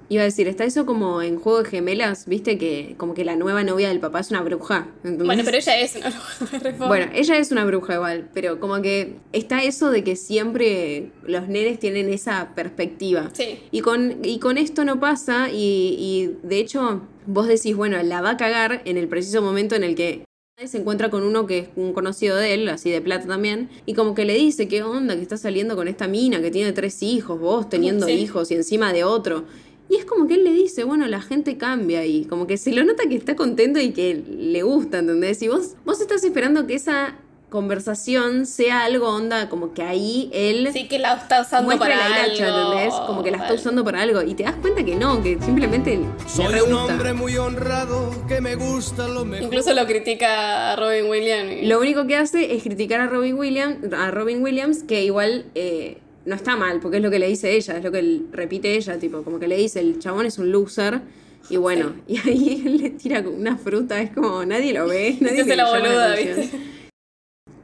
Iba 0.08 0.22
a 0.22 0.26
decir, 0.26 0.46
está 0.46 0.64
eso 0.64 0.86
como 0.86 1.22
en 1.22 1.40
Juego 1.40 1.64
de 1.64 1.68
Gemelas, 1.68 2.26
viste 2.26 2.58
que 2.58 2.94
como 2.98 3.14
que 3.14 3.24
la 3.24 3.34
nueva 3.34 3.64
novia 3.64 3.88
del 3.88 3.98
papá 3.98 4.20
es 4.20 4.30
una 4.30 4.42
bruja. 4.42 4.86
¿entendés? 4.98 5.26
Bueno, 5.26 5.42
pero 5.44 5.56
ella 5.56 5.80
es 5.80 5.96
una 5.96 6.10
reforma. 6.60 6.86
Bueno, 6.86 7.10
ella 7.12 7.36
es 7.38 7.50
una 7.50 7.64
bruja 7.64 7.94
igual, 7.94 8.30
pero 8.32 8.60
como 8.60 8.80
que 8.80 9.16
está 9.32 9.64
eso 9.64 9.90
de 9.90 10.04
que 10.04 10.14
siempre 10.14 11.10
los 11.24 11.48
nenes 11.48 11.80
tienen 11.80 12.08
esa 12.12 12.54
perspectiva. 12.54 13.30
Sí. 13.32 13.58
Y 13.72 13.80
con, 13.80 14.24
y 14.24 14.38
con 14.38 14.58
esto 14.58 14.84
no 14.84 15.00
pasa 15.00 15.48
y, 15.50 15.96
y 15.98 16.46
de 16.46 16.58
hecho 16.58 17.02
vos 17.26 17.48
decís, 17.48 17.74
bueno, 17.74 18.00
la 18.04 18.20
va 18.20 18.30
a 18.30 18.36
cagar 18.36 18.82
en 18.84 18.98
el 18.98 19.08
preciso 19.08 19.42
momento 19.42 19.74
en 19.74 19.82
el 19.82 19.96
que 19.96 20.25
se 20.64 20.78
encuentra 20.78 21.10
con 21.10 21.22
uno 21.22 21.46
que 21.46 21.58
es 21.58 21.68
un 21.76 21.92
conocido 21.92 22.34
de 22.38 22.54
él, 22.54 22.66
así 22.70 22.90
de 22.90 23.02
plata 23.02 23.26
también, 23.26 23.68
y 23.84 23.92
como 23.92 24.14
que 24.14 24.24
le 24.24 24.32
dice, 24.32 24.68
¿qué 24.68 24.82
onda 24.82 25.14
que 25.14 25.20
está 25.20 25.36
saliendo 25.36 25.76
con 25.76 25.86
esta 25.86 26.08
mina 26.08 26.40
que 26.40 26.50
tiene 26.50 26.72
tres 26.72 27.02
hijos, 27.02 27.38
vos 27.38 27.68
teniendo 27.68 28.06
Sí. 28.06 28.12
hijos 28.12 28.50
y 28.50 28.54
encima 28.54 28.94
de 28.94 29.04
otro? 29.04 29.44
Y 29.90 29.96
es 29.96 30.06
como 30.06 30.26
que 30.26 30.32
él 30.34 30.44
le 30.44 30.54
dice, 30.54 30.84
bueno, 30.84 31.06
la 31.08 31.20
gente 31.20 31.58
cambia 31.58 32.06
y 32.06 32.24
como 32.24 32.46
que 32.46 32.56
se 32.56 32.72
lo 32.72 32.82
nota 32.84 33.06
que 33.06 33.16
está 33.16 33.36
contento 33.36 33.78
y 33.80 33.92
que 33.92 34.14
le 34.14 34.62
gusta, 34.62 35.00
¿entendés? 35.00 35.42
Y 35.42 35.48
vos, 35.48 35.74
vos 35.84 36.00
estás 36.00 36.24
esperando 36.24 36.66
que 36.66 36.74
esa 36.74 37.16
conversación 37.48 38.44
sea 38.46 38.84
algo 38.84 39.08
onda, 39.08 39.48
como 39.48 39.72
que 39.72 39.82
ahí 39.82 40.28
él 40.32 40.68
Sí, 40.72 40.88
que 40.88 40.98
la 40.98 41.14
está 41.14 41.42
usando 41.42 41.78
para 41.78 41.96
la 41.96 42.26
hilacha, 42.26 42.46
algo. 42.46 42.72
¿entendés? 42.72 42.94
Como 43.06 43.22
que 43.22 43.30
la 43.30 43.38
está 43.38 43.54
usando 43.54 43.84
para 43.84 44.02
algo. 44.02 44.22
Y 44.22 44.34
te 44.34 44.42
das 44.42 44.54
cuenta 44.60 44.84
que 44.84 44.94
no, 44.96 45.22
que 45.22 45.38
simplemente 45.40 45.96
le 45.96 46.06
Soy 46.28 46.60
un 46.60 46.72
hombre 46.74 47.12
muy 47.12 47.36
honrado 47.36 48.10
que 48.28 48.40
me 48.40 48.56
gusta 48.56 49.08
lo 49.08 49.24
mejor. 49.24 49.44
Incluso 49.46 49.72
lo 49.74 49.86
critica 49.86 50.72
a 50.72 50.76
Robin 50.76 51.06
Williams. 51.08 51.52
y- 51.62 51.66
Lo 51.66 51.78
único 51.80 52.06
que 52.06 52.16
hace 52.16 52.54
es 52.54 52.62
criticar 52.62 53.00
a 53.00 53.06
Robin 53.06 53.34
Williams, 53.38 53.92
a 53.92 54.10
Robin 54.10 54.42
Williams 54.42 54.82
que 54.82 55.04
igual 55.04 55.46
eh, 55.54 55.98
no 56.24 56.34
está 56.34 56.56
mal, 56.56 56.80
porque 56.80 56.96
es 56.98 57.02
lo 57.02 57.10
que 57.10 57.18
le 57.20 57.28
dice 57.28 57.54
ella, 57.56 57.76
es 57.78 57.84
lo 57.84 57.92
que 57.92 58.22
repite 58.32 58.74
ella, 58.76 58.98
tipo, 58.98 59.22
como 59.22 59.38
que 59.38 59.46
le 59.48 59.56
dice, 59.56 59.80
el 59.80 59.98
chabón 60.00 60.26
es 60.26 60.38
un 60.38 60.50
loser. 60.50 61.00
Y 61.48 61.58
bueno, 61.58 61.94
y 62.08 62.18
ahí 62.18 62.62
él 62.66 62.78
le 62.78 62.90
tira 62.90 63.20
una 63.20 63.56
fruta, 63.56 64.00
es 64.00 64.10
como 64.10 64.44
nadie 64.44 64.72
lo 64.72 64.88
ve, 64.88 65.16
nadie 65.20 65.44
Se 65.44 65.54
la 65.56 65.70
boluda. 65.70 66.16
¿viste? 66.16 66.50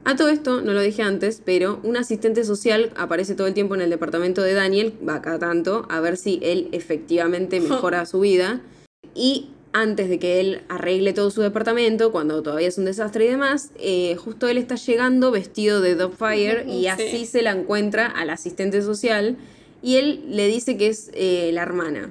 A 0.04 0.16
todo 0.16 0.28
esto, 0.30 0.62
no 0.62 0.72
lo 0.72 0.80
dije 0.80 1.02
antes, 1.02 1.40
pero 1.44 1.78
un 1.84 1.96
asistente 1.96 2.44
social 2.44 2.90
aparece 2.96 3.34
todo 3.36 3.46
el 3.46 3.54
tiempo 3.54 3.74
en 3.76 3.82
el 3.82 3.90
departamento 3.90 4.42
de 4.42 4.52
Daniel, 4.54 4.94
va 5.08 5.22
cada 5.22 5.38
tanto, 5.38 5.86
a 5.88 6.00
ver 6.00 6.16
si 6.16 6.40
él 6.42 6.68
efectivamente 6.72 7.60
mejora 7.60 8.04
su 8.04 8.20
vida. 8.20 8.60
Y 9.14 9.50
antes 9.72 10.08
de 10.08 10.18
que 10.18 10.40
él 10.40 10.62
arregle 10.68 11.12
todo 11.12 11.30
su 11.30 11.40
departamento, 11.40 12.10
cuando 12.10 12.42
todavía 12.42 12.68
es 12.68 12.78
un 12.78 12.84
desastre 12.84 13.26
y 13.26 13.28
demás, 13.28 13.70
eh, 13.78 14.16
justo 14.16 14.48
él 14.48 14.58
está 14.58 14.74
llegando 14.74 15.30
vestido 15.30 15.80
de 15.80 15.94
Dogfire 15.94 16.64
y 16.68 16.80
Sí. 16.82 16.86
así 16.88 17.26
se 17.26 17.42
la 17.42 17.52
encuentra 17.52 18.06
al 18.06 18.30
asistente 18.30 18.82
social 18.82 19.36
y 19.82 19.96
él 19.96 20.24
le 20.28 20.48
dice 20.48 20.76
que 20.76 20.88
es 20.88 21.10
eh, 21.14 21.50
la 21.52 21.62
hermana. 21.62 22.10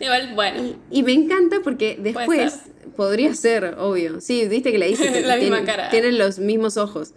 Igual, 0.00 0.34
bueno. 0.34 0.74
Y 0.90 1.02
me 1.02 1.12
encanta 1.12 1.56
porque 1.62 1.98
después 2.00 2.52
ser. 2.52 2.92
podría 2.96 3.34
ser, 3.34 3.76
obvio. 3.78 4.20
Sí, 4.20 4.46
viste 4.48 4.70
que 4.72 4.78
le 4.78 4.88
dice 4.88 5.12
que 5.12 5.20
La 5.26 5.36
misma 5.36 5.64
cara. 5.64 5.90
tienen 5.90 6.18
los 6.18 6.38
mismos 6.38 6.76
ojos. 6.76 7.14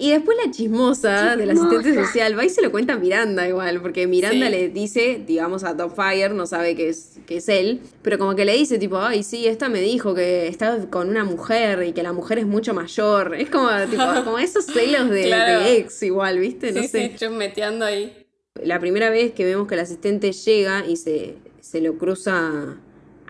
Y 0.00 0.12
después 0.12 0.38
la 0.44 0.48
chismosa 0.52 1.34
del 1.34 1.50
asistente 1.50 1.92
social 1.92 2.38
va 2.38 2.44
y 2.44 2.48
se 2.50 2.62
lo 2.62 2.70
cuenta 2.70 2.92
a 2.92 2.98
Miranda 2.98 3.48
igual, 3.48 3.80
porque 3.82 4.06
Miranda 4.06 4.46
Sí. 4.46 4.52
le 4.52 4.68
dice, 4.68 5.20
digamos, 5.26 5.64
a 5.64 5.74
Fire 5.90 6.30
no 6.34 6.46
sabe 6.46 6.76
que 6.76 6.88
es, 6.88 7.18
que 7.26 7.38
es 7.38 7.48
él, 7.48 7.80
pero 8.00 8.16
como 8.16 8.36
que 8.36 8.44
le 8.44 8.52
dice 8.54 8.78
tipo, 8.78 8.98
ay, 8.98 9.24
sí, 9.24 9.48
esta 9.48 9.68
me 9.68 9.80
dijo 9.80 10.14
que 10.14 10.46
está 10.46 10.88
con 10.88 11.08
una 11.08 11.24
mujer 11.24 11.82
y 11.82 11.92
que 11.94 12.04
la 12.04 12.12
mujer 12.12 12.38
es 12.38 12.46
mucho 12.46 12.74
mayor. 12.74 13.34
Es 13.34 13.50
como, 13.50 13.68
tipo, 13.90 14.04
como 14.24 14.38
esos 14.38 14.66
celos 14.66 15.10
de, 15.10 15.24
Claro. 15.24 15.64
de 15.64 15.78
ex 15.78 16.00
igual, 16.04 16.38
¿viste? 16.38 16.70
No 16.70 16.80
sí, 16.82 16.86
sé 16.86 17.12
sí, 17.18 17.28
meteando 17.30 17.84
ahí. 17.84 18.24
la 18.62 18.78
primera 18.78 19.10
vez 19.10 19.32
que 19.32 19.44
vemos 19.44 19.66
que 19.66 19.74
el 19.74 19.80
asistente 19.80 20.30
llega 20.30 20.84
y 20.86 20.94
se, 20.94 21.34
se 21.60 21.80
lo 21.80 21.96
cruza 21.98 22.76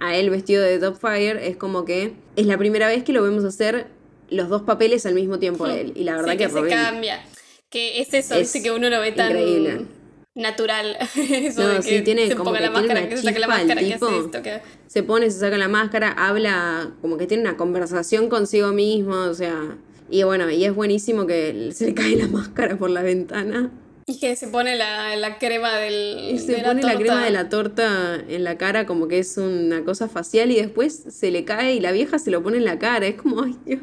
a 0.00 0.14
él 0.16 0.30
vestido 0.30 0.62
de 0.62 0.78
Fire 0.94 1.36
es 1.38 1.56
como 1.56 1.84
que 1.84 2.12
es 2.36 2.46
la 2.46 2.56
primera 2.58 2.86
vez 2.88 3.02
que 3.04 3.12
lo 3.12 3.22
vemos 3.22 3.44
hacer 3.44 3.86
los 4.30 4.48
dos 4.48 4.62
papeles 4.62 5.06
al 5.06 5.14
mismo 5.14 5.38
tiempo 5.38 5.64
a 5.64 5.74
él. 5.74 5.92
Y 5.96 6.04
la 6.04 6.16
verdad 6.16 6.32
Sí, 6.32 6.38
que, 6.38 6.44
que, 6.44 6.50
se 6.50 6.56
Robin- 6.60 6.70
cambia. 6.74 7.24
Que 7.70 8.00
es 8.00 8.14
eso, 8.14 8.34
es 8.34 8.52
que 8.62 8.70
uno 8.70 8.88
lo 8.90 9.00
ve 9.00 9.12
tan 9.12 9.30
increíble. 9.32 9.86
natural. 10.34 10.96
eso 11.16 11.62
No, 11.62 11.68
de 11.68 11.82
sí, 11.82 11.90
que 11.90 12.02
tiene 12.02 12.28
se 12.28 12.34
como 12.36 12.50
ponga 12.50 12.58
que 12.60 12.66
la 12.66 12.72
tiene 12.72 12.86
máscara, 12.88 13.08
que 13.08 13.16
se 13.16 13.22
saque 13.24 13.38
la 13.40 13.48
máscara, 13.48 13.80
que 13.80 13.94
hace 13.94 14.18
esto, 14.18 14.42
que. 14.42 14.60
se 14.86 15.02
pone, 15.02 15.30
se 15.30 15.38
saca 15.40 15.58
la 15.58 15.68
máscara, 15.68 16.12
habla 16.12 16.92
como 17.00 17.16
que 17.18 17.26
tiene 17.26 17.42
una 17.42 17.56
conversación 17.56 18.28
consigo 18.28 18.72
mismo, 18.72 19.14
o 19.14 19.34
sea... 19.34 19.76
Y 20.10 20.22
bueno, 20.22 20.48
y 20.50 20.64
es 20.64 20.74
buenísimo 20.74 21.26
que 21.26 21.70
se 21.72 21.86
le 21.86 21.94
cae 21.94 22.16
la 22.16 22.28
máscara 22.28 22.78
por 22.78 22.88
la 22.88 23.02
ventana. 23.02 23.70
Y 24.10 24.18
que 24.18 24.34
se 24.36 24.48
pone 24.48 24.74
la, 24.74 25.14
la 25.16 25.38
crema 25.38 25.76
del. 25.76 26.30
Y 26.32 26.38
se 26.38 26.52
de 26.52 26.62
pone 26.62 26.82
la, 26.82 26.96
crema 26.96 27.24
de 27.24 27.30
la 27.30 27.48
torta 27.50 28.18
en 28.28 28.42
la 28.42 28.56
cara 28.56 28.86
como 28.86 29.06
que 29.06 29.18
es 29.18 29.36
una 29.36 29.84
cosa 29.84 30.08
facial 30.08 30.50
y 30.50 30.56
después 30.56 31.04
se 31.10 31.30
le 31.30 31.44
cae 31.44 31.74
y 31.74 31.80
la 31.80 31.92
vieja 31.92 32.18
se 32.18 32.30
lo 32.30 32.42
pone 32.42 32.56
en 32.56 32.64
la 32.64 32.78
cara. 32.78 33.06
Es 33.06 33.16
como, 33.16 33.42
ay 33.42 33.54
Dios. 33.66 33.80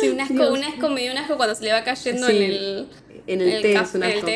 Sí, 0.00 0.08
un 0.08 0.20
asco, 0.20 0.34
Dios. 0.34 0.50
un 0.50 0.64
asco, 0.64 0.88
me 0.88 1.02
dio 1.02 1.12
un 1.12 1.18
asco 1.18 1.36
cuando 1.36 1.54
se 1.54 1.64
le 1.64 1.72
va 1.72 1.84
cayendo 1.84 2.26
Sí, 2.26 2.36
en 2.36 2.42
el. 2.42 2.88
en 3.28 3.40
el 3.40 3.62
té, 3.62 3.74
caf- 3.76 3.82
es 3.88 3.94
un 3.94 4.02
asco. 4.02 4.26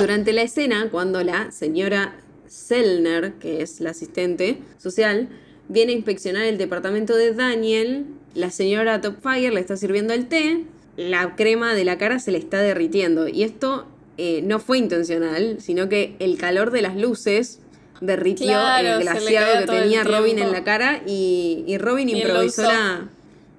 Durante 0.00 0.32
la 0.32 0.42
escena, 0.42 0.88
cuando 0.90 1.22
la 1.22 1.50
señora 1.50 2.16
Selner, 2.46 3.34
que 3.34 3.62
es 3.62 3.80
la 3.80 3.90
asistente 3.90 4.58
social, 4.78 5.28
viene 5.68 5.92
a 5.92 5.96
inspeccionar 5.96 6.44
el 6.44 6.58
departamento 6.58 7.14
de 7.16 7.32
Daniel, 7.34 8.06
la 8.34 8.50
señora 8.50 9.00
Topfire 9.00 9.50
le 9.50 9.60
está 9.60 9.76
sirviendo 9.76 10.12
el 10.14 10.26
té, 10.28 10.64
la 10.96 11.36
crema 11.36 11.74
de 11.74 11.84
la 11.84 11.98
cara 11.98 12.18
se 12.18 12.32
le 12.32 12.38
está 12.38 12.60
derritiendo. 12.60 13.28
Y 13.28 13.42
esto 13.42 13.86
eh, 14.18 14.42
no 14.42 14.58
fue 14.58 14.78
intencional, 14.78 15.58
sino 15.60 15.88
que 15.88 16.16
el 16.18 16.38
calor 16.38 16.70
de 16.70 16.82
las 16.82 16.96
luces 16.96 17.60
derritió 18.00 18.48
Claro, 18.48 18.88
el 18.88 19.00
glaciado 19.00 19.60
que 19.60 19.66
tenía 19.66 20.04
Robin 20.04 20.38
en 20.38 20.52
la 20.52 20.64
cara 20.64 21.02
y, 21.06 21.64
y 21.66 21.78
Robin 21.78 22.08
Y 22.08 22.20
improvisó 22.20 22.62
la, 22.62 23.08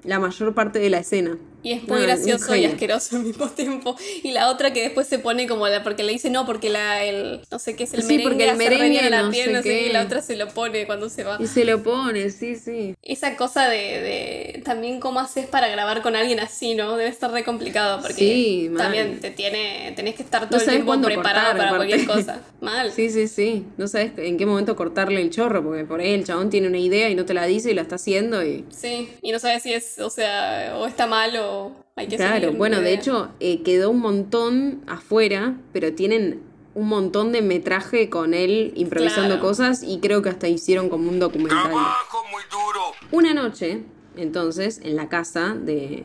la 0.03 0.19
mayor 0.19 0.53
parte 0.53 0.79
de 0.79 0.89
la 0.89 0.99
escena. 0.99 1.37
Y 1.67 1.73
es 1.73 1.81
No, 1.83 1.95
muy 1.95 2.01
un 2.01 2.07
gracioso 2.07 2.55
y 2.55 2.63
asqueroso 2.65 3.17
al 3.17 3.23
mismo 3.23 3.49
tiempo. 3.55 3.95
Y 4.23 4.31
la 4.31 4.49
otra 4.49 4.71
que 4.71 4.81
después 4.81 5.07
se 5.07 5.19
pone 5.19 5.47
como 5.47 5.67
la. 5.67 5.83
Porque 5.83 6.03
le 6.03 6.13
dice 6.13 6.29
no, 6.29 6.45
porque 6.45 6.69
la. 6.69 7.03
El, 7.03 7.41
no 7.51 7.59
sé 7.59 7.75
qué 7.75 7.83
es 7.83 7.93
el 7.93 8.01
Sí, 8.03 8.07
merengue. 8.17 8.23
porque 8.29 8.49
el 8.49 8.57
merengue 8.57 8.99
a 9.01 9.09
la 9.09 9.23
no 9.23 9.31
piel, 9.31 9.47
sé 9.47 9.51
no 9.53 9.61
sé 9.61 9.69
qué. 9.69 9.87
Y 9.87 9.91
la 9.91 10.03
otra 10.03 10.21
se 10.21 10.37
lo 10.37 10.47
pone 10.47 10.85
cuando 10.85 11.09
se 11.09 11.23
va. 11.23 11.37
Y 11.39 11.47
se 11.47 11.65
lo 11.65 11.83
pone, 11.83 12.29
sí, 12.29 12.55
sí. 12.55 12.95
Esa 13.03 13.35
cosa 13.35 13.67
de, 13.67 13.77
de 13.77 14.61
también 14.63 14.99
cómo 15.01 15.19
haces 15.19 15.45
para 15.47 15.67
grabar 15.67 16.01
con 16.01 16.15
alguien 16.15 16.39
así, 16.39 16.73
¿no? 16.75 16.95
Debe 16.95 17.09
estar 17.09 17.31
re 17.31 17.43
complicado 17.43 17.99
porque 18.01 18.13
Sí, 18.15 18.71
también 18.77 19.19
te 19.19 19.31
tiene, 19.31 19.91
tenés 19.95 20.15
que 20.15 20.23
estar 20.23 20.43
No 20.43 20.49
todo 20.49 20.59
el 20.61 20.65
tiempo 20.65 21.01
preparado 21.01 21.47
cortar, 21.47 21.57
para 21.57 21.75
cualquier 21.75 22.05
cosa. 22.05 22.41
Mal. 22.61 22.91
Sí, 22.91 23.09
sí, 23.09 23.27
sí. 23.27 23.65
No 23.77 23.87
sabes 23.87 24.11
en 24.17 24.37
qué 24.37 24.45
momento 24.45 24.75
cortarle 24.75 25.21
el 25.21 25.29
chorro, 25.29 25.63
porque 25.63 25.83
por 25.83 25.99
ahí 25.99 26.13
el 26.13 26.23
chabón 26.23 26.49
tiene 26.49 26.67
una 26.67 26.77
idea 26.79 27.09
y 27.09 27.15
no 27.15 27.25
te 27.25 27.33
la 27.33 27.45
dice 27.45 27.71
y 27.71 27.73
la 27.73 27.81
está 27.81 27.95
haciendo 27.95 28.43
y... 28.45 28.65
Sí, 28.69 29.09
y 29.21 29.31
no 29.31 29.39
sabes 29.39 29.63
si 29.63 29.73
es, 29.73 29.99
o 29.99 30.09
sea, 30.09 30.73
o 30.77 30.85
está 30.87 31.07
mal 31.07 31.35
o 31.37 31.56
hay 31.95 32.07
que 32.07 32.15
Claro, 32.17 32.45
seguir, 32.45 32.57
bueno, 32.57 32.81
de 32.81 32.93
hecho 32.93 33.29
eh, 33.39 33.61
quedó 33.63 33.89
un 33.91 33.99
montón 33.99 34.81
afuera, 34.87 35.55
pero 35.73 35.93
tienen 35.93 36.41
un 36.75 36.87
montón 36.89 37.31
de 37.31 37.41
metraje 37.41 38.09
con 38.09 38.33
él 38.33 38.71
improvisando 38.75 39.35
Claro. 39.35 39.41
cosas 39.41 39.81
y 39.83 39.99
creo 39.99 40.21
que 40.21 40.29
hasta 40.29 40.47
hicieron 40.47 40.89
como 40.89 41.09
un 41.09 41.19
documental. 41.19 41.71
muy 41.71 42.43
duro. 42.51 42.81
Una 43.11 43.33
noche, 43.33 43.83
entonces, 44.15 44.79
en 44.83 44.95
la 44.95 45.09
casa 45.09 45.55
de, 45.55 46.03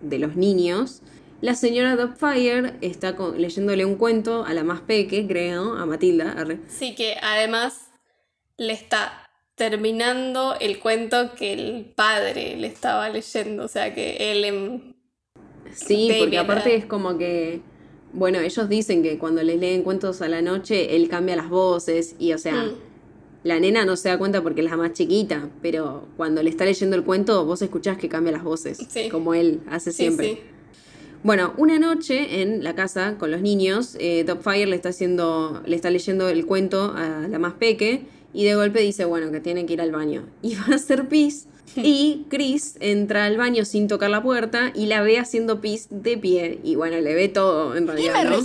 de 0.00 0.18
los 0.18 0.34
niños, 0.34 1.02
la 1.40 1.54
señora 1.54 1.94
Dogfire 1.94 2.74
está 2.80 3.14
con- 3.14 3.40
leyéndole 3.40 3.84
un 3.84 3.94
cuento 3.94 4.44
a 4.44 4.54
la 4.54 4.64
más 4.64 4.80
peque, 4.80 5.24
creo, 5.28 5.74
a 5.74 5.86
Matilda. 5.86 6.32
arre. 6.32 6.58
Sí, 6.66 6.96
que 6.96 7.14
además 7.22 7.86
le 8.56 8.72
está 8.72 9.27
terminando 9.58 10.54
el 10.58 10.78
cuento 10.78 11.34
que 11.34 11.52
el 11.52 11.84
padre 11.94 12.56
le 12.56 12.68
estaba 12.68 13.10
leyendo, 13.10 13.64
o 13.64 13.68
sea, 13.68 13.94
que 13.94 14.32
él 14.32 14.44
en... 14.44 14.96
Sí, 15.74 16.10
porque 16.18 16.38
aparte 16.38 16.74
es 16.74 16.86
como 16.86 17.18
que, 17.18 17.60
bueno, 18.14 18.38
ellos 18.40 18.68
dicen 18.70 19.02
que 19.02 19.18
cuando 19.18 19.42
les 19.42 19.58
leen 19.60 19.82
cuentos 19.82 20.22
a 20.22 20.28
la 20.28 20.40
noche, 20.40 20.96
él 20.96 21.08
cambia 21.10 21.36
las 21.36 21.50
voces 21.50 22.14
y, 22.18 22.32
o 22.32 22.38
sea, 22.38 22.54
Mm. 22.54 22.70
la 23.44 23.60
nena 23.60 23.84
no 23.84 23.96
se 23.96 24.08
da 24.08 24.16
cuenta 24.18 24.42
porque 24.42 24.62
es 24.62 24.70
la 24.70 24.76
más 24.76 24.92
chiquita, 24.94 25.50
pero 25.60 26.08
cuando 26.16 26.42
le 26.42 26.48
está 26.50 26.64
leyendo 26.64 26.96
el 26.96 27.04
cuento, 27.04 27.44
vos 27.44 27.60
escuchás 27.60 27.98
que 27.98 28.08
cambia 28.08 28.32
las 28.32 28.44
voces, 28.44 28.78
Sí. 28.88 29.08
como 29.10 29.34
él 29.34 29.60
hace 29.68 29.90
Sí, 29.92 29.98
siempre. 30.04 30.26
sí. 30.28 30.38
Bueno, 31.24 31.52
una 31.56 31.78
noche 31.80 32.42
en 32.42 32.62
la 32.62 32.74
casa 32.76 33.16
con 33.18 33.30
los 33.32 33.40
niños, 33.42 33.96
eh, 33.98 34.22
Topfire 34.24 34.66
le 34.66 34.76
está 34.76 34.90
haciendo, 34.90 35.62
le 35.66 35.74
está 35.76 35.90
leyendo 35.90 36.28
el 36.28 36.46
cuento 36.46 36.94
a 36.96 37.26
la 37.28 37.38
más 37.40 37.54
peque 37.54 38.02
y 38.34 38.44
de 38.44 38.54
golpe 38.54 38.80
dice, 38.80 39.04
bueno, 39.04 39.30
que 39.32 39.40
tiene 39.40 39.66
que 39.66 39.72
ir 39.74 39.80
al 39.80 39.90
baño. 39.92 40.26
Y 40.42 40.54
va 40.54 40.66
a 40.72 40.74
hacer 40.76 41.08
pis. 41.08 41.46
Y 41.76 42.24
Chris 42.30 42.76
entra 42.80 43.26
al 43.26 43.36
baño 43.36 43.64
sin 43.64 43.88
tocar 43.88 44.08
la 44.10 44.22
puerta 44.22 44.72
y 44.74 44.86
la 44.86 45.02
ve 45.02 45.18
haciendo 45.18 45.60
pis 45.60 45.86
de 45.90 46.16
pie. 46.16 46.58
Y 46.64 46.76
bueno, 46.76 46.98
le 47.00 47.14
ve 47.14 47.28
todo 47.28 47.76
en 47.76 47.86
realidad. 47.86 48.24
¿no? 48.24 48.38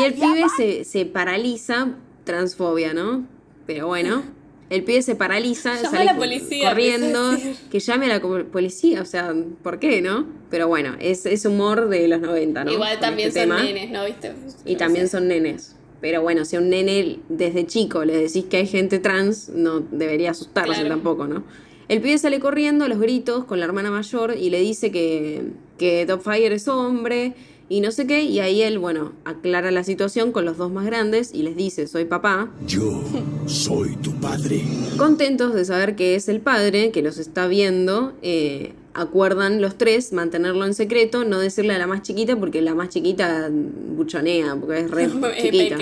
Y 0.00 0.04
el 0.04 0.14
pibe 0.14 0.44
se, 0.56 0.84
se 0.84 1.04
paraliza, 1.04 1.94
transfobia, 2.24 2.94
¿no? 2.94 3.26
Pero 3.66 3.86
bueno, 3.88 4.22
el 4.70 4.84
pibe 4.84 5.02
se 5.02 5.14
paraliza, 5.14 5.76
Llama 5.76 5.90
sale 5.90 6.08
a 6.10 6.12
la 6.14 6.18
policía, 6.18 6.70
corriendo, 6.70 7.36
que 7.70 7.78
llame 7.78 8.06
a 8.06 8.18
la 8.18 8.44
policía, 8.50 9.02
o 9.02 9.04
sea, 9.04 9.34
¿por 9.62 9.78
qué, 9.78 10.00
no? 10.00 10.26
Pero 10.50 10.66
bueno, 10.66 10.96
es, 10.98 11.26
es 11.26 11.44
humor 11.44 11.88
de 11.90 12.08
los 12.08 12.20
90, 12.20 12.64
¿no? 12.64 12.72
Igual 12.72 12.92
Con 12.94 13.00
también 13.00 13.28
este 13.28 13.40
son 13.40 13.50
tema. 13.50 13.62
nenes, 13.62 13.90
¿no? 13.90 14.04
¿Viste? 14.06 14.32
Y 14.64 14.72
No 14.72 14.78
también 14.78 15.06
sé. 15.06 15.12
son 15.18 15.28
nenes. 15.28 15.76
Pero 16.02 16.20
bueno, 16.20 16.44
si 16.44 16.56
a 16.56 16.58
un 16.58 16.68
nene 16.68 17.20
desde 17.30 17.64
chico 17.66 18.04
le 18.04 18.14
decís 18.16 18.44
que 18.50 18.58
hay 18.58 18.66
gente 18.66 18.98
trans, 18.98 19.48
no 19.48 19.80
debería 19.80 20.32
asustarse 20.32 20.72
Claro. 20.74 20.88
tampoco, 20.88 21.26
¿no? 21.28 21.44
El 21.88 22.00
pibe 22.02 22.18
sale 22.18 22.40
corriendo 22.40 22.84
a 22.84 22.88
los 22.88 22.98
gritos 22.98 23.44
con 23.44 23.58
la 23.60 23.64
hermana 23.66 23.90
mayor 23.90 24.34
y 24.38 24.50
le 24.50 24.60
dice 24.60 24.90
que, 24.90 25.44
que 25.78 26.06
Fire 26.22 26.52
es 26.52 26.66
hombre 26.68 27.34
y 27.68 27.80
no 27.80 27.90
sé 27.90 28.06
qué. 28.06 28.22
Y 28.22 28.40
ahí 28.40 28.62
él, 28.62 28.78
bueno, 28.78 29.12
aclara 29.24 29.70
la 29.70 29.84
situación 29.84 30.32
con 30.32 30.44
los 30.44 30.56
dos 30.56 30.72
más 30.72 30.86
grandes 30.86 31.32
y 31.34 31.42
les 31.42 31.56
dice, 31.56 31.86
soy 31.86 32.04
papá. 32.04 32.50
Yo 32.66 33.02
soy 33.46 33.96
tu 33.96 34.12
padre. 34.20 34.62
Contentos 34.96 35.54
de 35.54 35.64
saber 35.64 35.94
que 35.96 36.14
es 36.14 36.28
el 36.28 36.40
padre, 36.40 36.90
que 36.92 37.02
los 37.02 37.18
está 37.18 37.46
viendo, 37.46 38.12
eh, 38.22 38.72
acuerdan 38.94 39.60
los 39.60 39.78
tres 39.78 40.12
mantenerlo 40.12 40.64
en 40.66 40.74
secreto, 40.74 41.24
no 41.24 41.38
decirle 41.38 41.74
a 41.74 41.78
la 41.78 41.86
más 41.86 42.02
chiquita 42.02 42.36
porque 42.36 42.62
la 42.62 42.74
más 42.74 42.88
chiquita 42.88 43.50
buchonea, 43.50 44.56
porque 44.56 44.80
es 44.80 44.90
re 44.90 45.08
chiquita. 45.42 45.76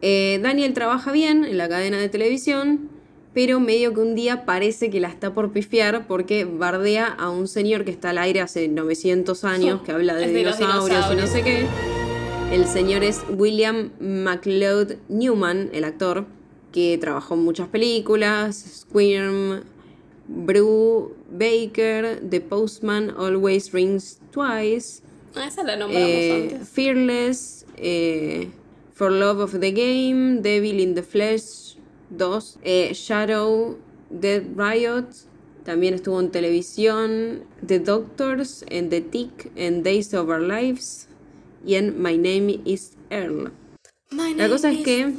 Eh, 0.00 0.40
Daniel 0.42 0.72
trabaja 0.72 1.12
bien 1.12 1.44
en 1.44 1.56
la 1.58 1.68
cadena 1.68 1.98
de 1.98 2.08
televisión, 2.08 2.90
pero 3.34 3.60
medio 3.60 3.94
que 3.94 4.00
un 4.00 4.14
día 4.14 4.44
parece 4.44 4.90
que 4.90 5.00
la 5.00 5.08
está 5.08 5.32
por 5.32 5.52
pifiar 5.52 6.06
porque 6.06 6.44
bardea 6.44 7.06
a 7.06 7.30
un 7.30 7.48
señor 7.48 7.84
que 7.84 7.90
está 7.90 8.10
al 8.10 8.18
aire 8.18 8.40
hace 8.40 8.68
900 8.68 9.44
años, 9.44 9.82
que 9.84 9.92
habla 9.92 10.14
de, 10.14 10.28
dinosaurios 10.28 11.06
y 11.12 11.16
no 11.16 11.26
sé 11.26 11.42
qué. 11.42 11.66
El 12.52 12.66
señor 12.66 13.02
es 13.02 13.22
William 13.30 13.90
McLeod 14.00 14.96
Newman, 15.08 15.70
el 15.72 15.84
actor, 15.84 16.26
que 16.70 16.98
trabajó 16.98 17.34
en 17.34 17.44
muchas 17.44 17.68
películas, 17.68 18.84
Squirm, 18.88 19.62
Brew 20.34 21.14
Baker, 21.30 22.18
The 22.28 22.40
Postman 22.40 23.10
Always 23.10 23.72
Rings 23.72 24.18
Twice, 24.30 25.02
Ah, 25.34 25.46
esa 25.46 25.62
la 25.62 25.76
nombramos 25.76 26.08
eh, 26.08 26.50
antes. 26.52 26.68
Fearless, 26.68 27.64
eh, 27.76 28.48
For 28.92 29.10
Love 29.10 29.40
of 29.42 29.60
the 29.60 29.72
Game, 29.72 30.42
Devil 30.42 30.78
in 30.80 30.94
the 30.94 31.02
Flesh 31.02 31.76
2, 32.16 32.58
eh, 32.62 32.92
Shadow, 32.92 33.78
Dead 34.10 34.42
Riot, 34.56 35.06
también 35.64 35.94
estuvo 35.94 36.20
en 36.20 36.30
televisión, 36.30 37.44
The 37.66 37.78
Doctors, 37.78 38.64
en 38.68 38.90
The 38.90 39.00
Tick, 39.00 39.50
en 39.56 39.82
Days 39.82 40.12
of 40.12 40.28
Our 40.28 40.42
Lives 40.42 41.08
y 41.64 41.76
en 41.76 42.02
My 42.02 42.16
Name 42.18 42.60
is 42.66 42.96
Earl. 43.10 43.52
My 44.10 44.34
La 44.34 44.48
cosa 44.48 44.70
es 44.70 44.84
que 44.84 45.14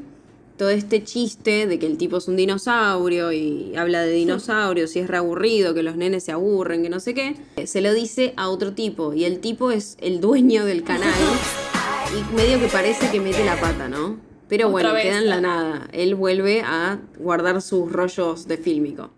todo 0.58 0.70
este 0.70 1.04
chiste 1.04 1.66
de 1.68 1.80
que 1.80 1.86
el 1.88 1.98
tipo 1.98 2.18
es 2.18 2.28
un 2.28 2.36
dinosaurio 2.36 3.32
y 3.32 3.76
habla 3.76 4.02
de 4.02 4.12
dinosaurios 4.12 4.96
y 4.96 5.00
es 5.00 5.08
reaburrido, 5.08 5.74
que 5.74 5.84
los 5.84 5.96
nenes 5.96 6.24
se 6.24 6.32
aburren, 6.32 6.84
que 6.84 6.90
no 6.90 7.00
sé 7.00 7.14
qué, 7.14 7.36
se 7.66 7.82
lo 7.82 7.94
dice 7.94 8.34
a 8.38 8.50
otro 8.50 8.74
tipo 8.74 9.14
y 9.14 9.26
el 9.26 9.40
tipo 9.40 9.72
es 9.72 9.98
el 10.00 10.22
dueño 10.22 10.66
del 10.66 10.84
canal 10.84 11.12
y 12.32 12.36
medio 12.36 12.60
que 12.60 12.68
parece 12.68 13.10
que 13.12 13.20
mete 13.20 13.44
la 13.44 13.60
pata, 13.60 13.88
¿no? 13.88 14.20
Pero 14.48 14.68
Otra 14.68 14.72
bueno, 14.92 14.94
vez, 14.94 15.04
queda 15.04 15.18
en 15.20 15.30
la- 15.30 15.42
nada. 15.42 15.88
Él 15.94 16.14
vuelve 16.16 16.62
a 16.62 17.00
guardar 17.18 17.60
sus 17.62 17.92
rollos 17.92 18.48
de 18.48 18.58
fílmico. 18.58 19.10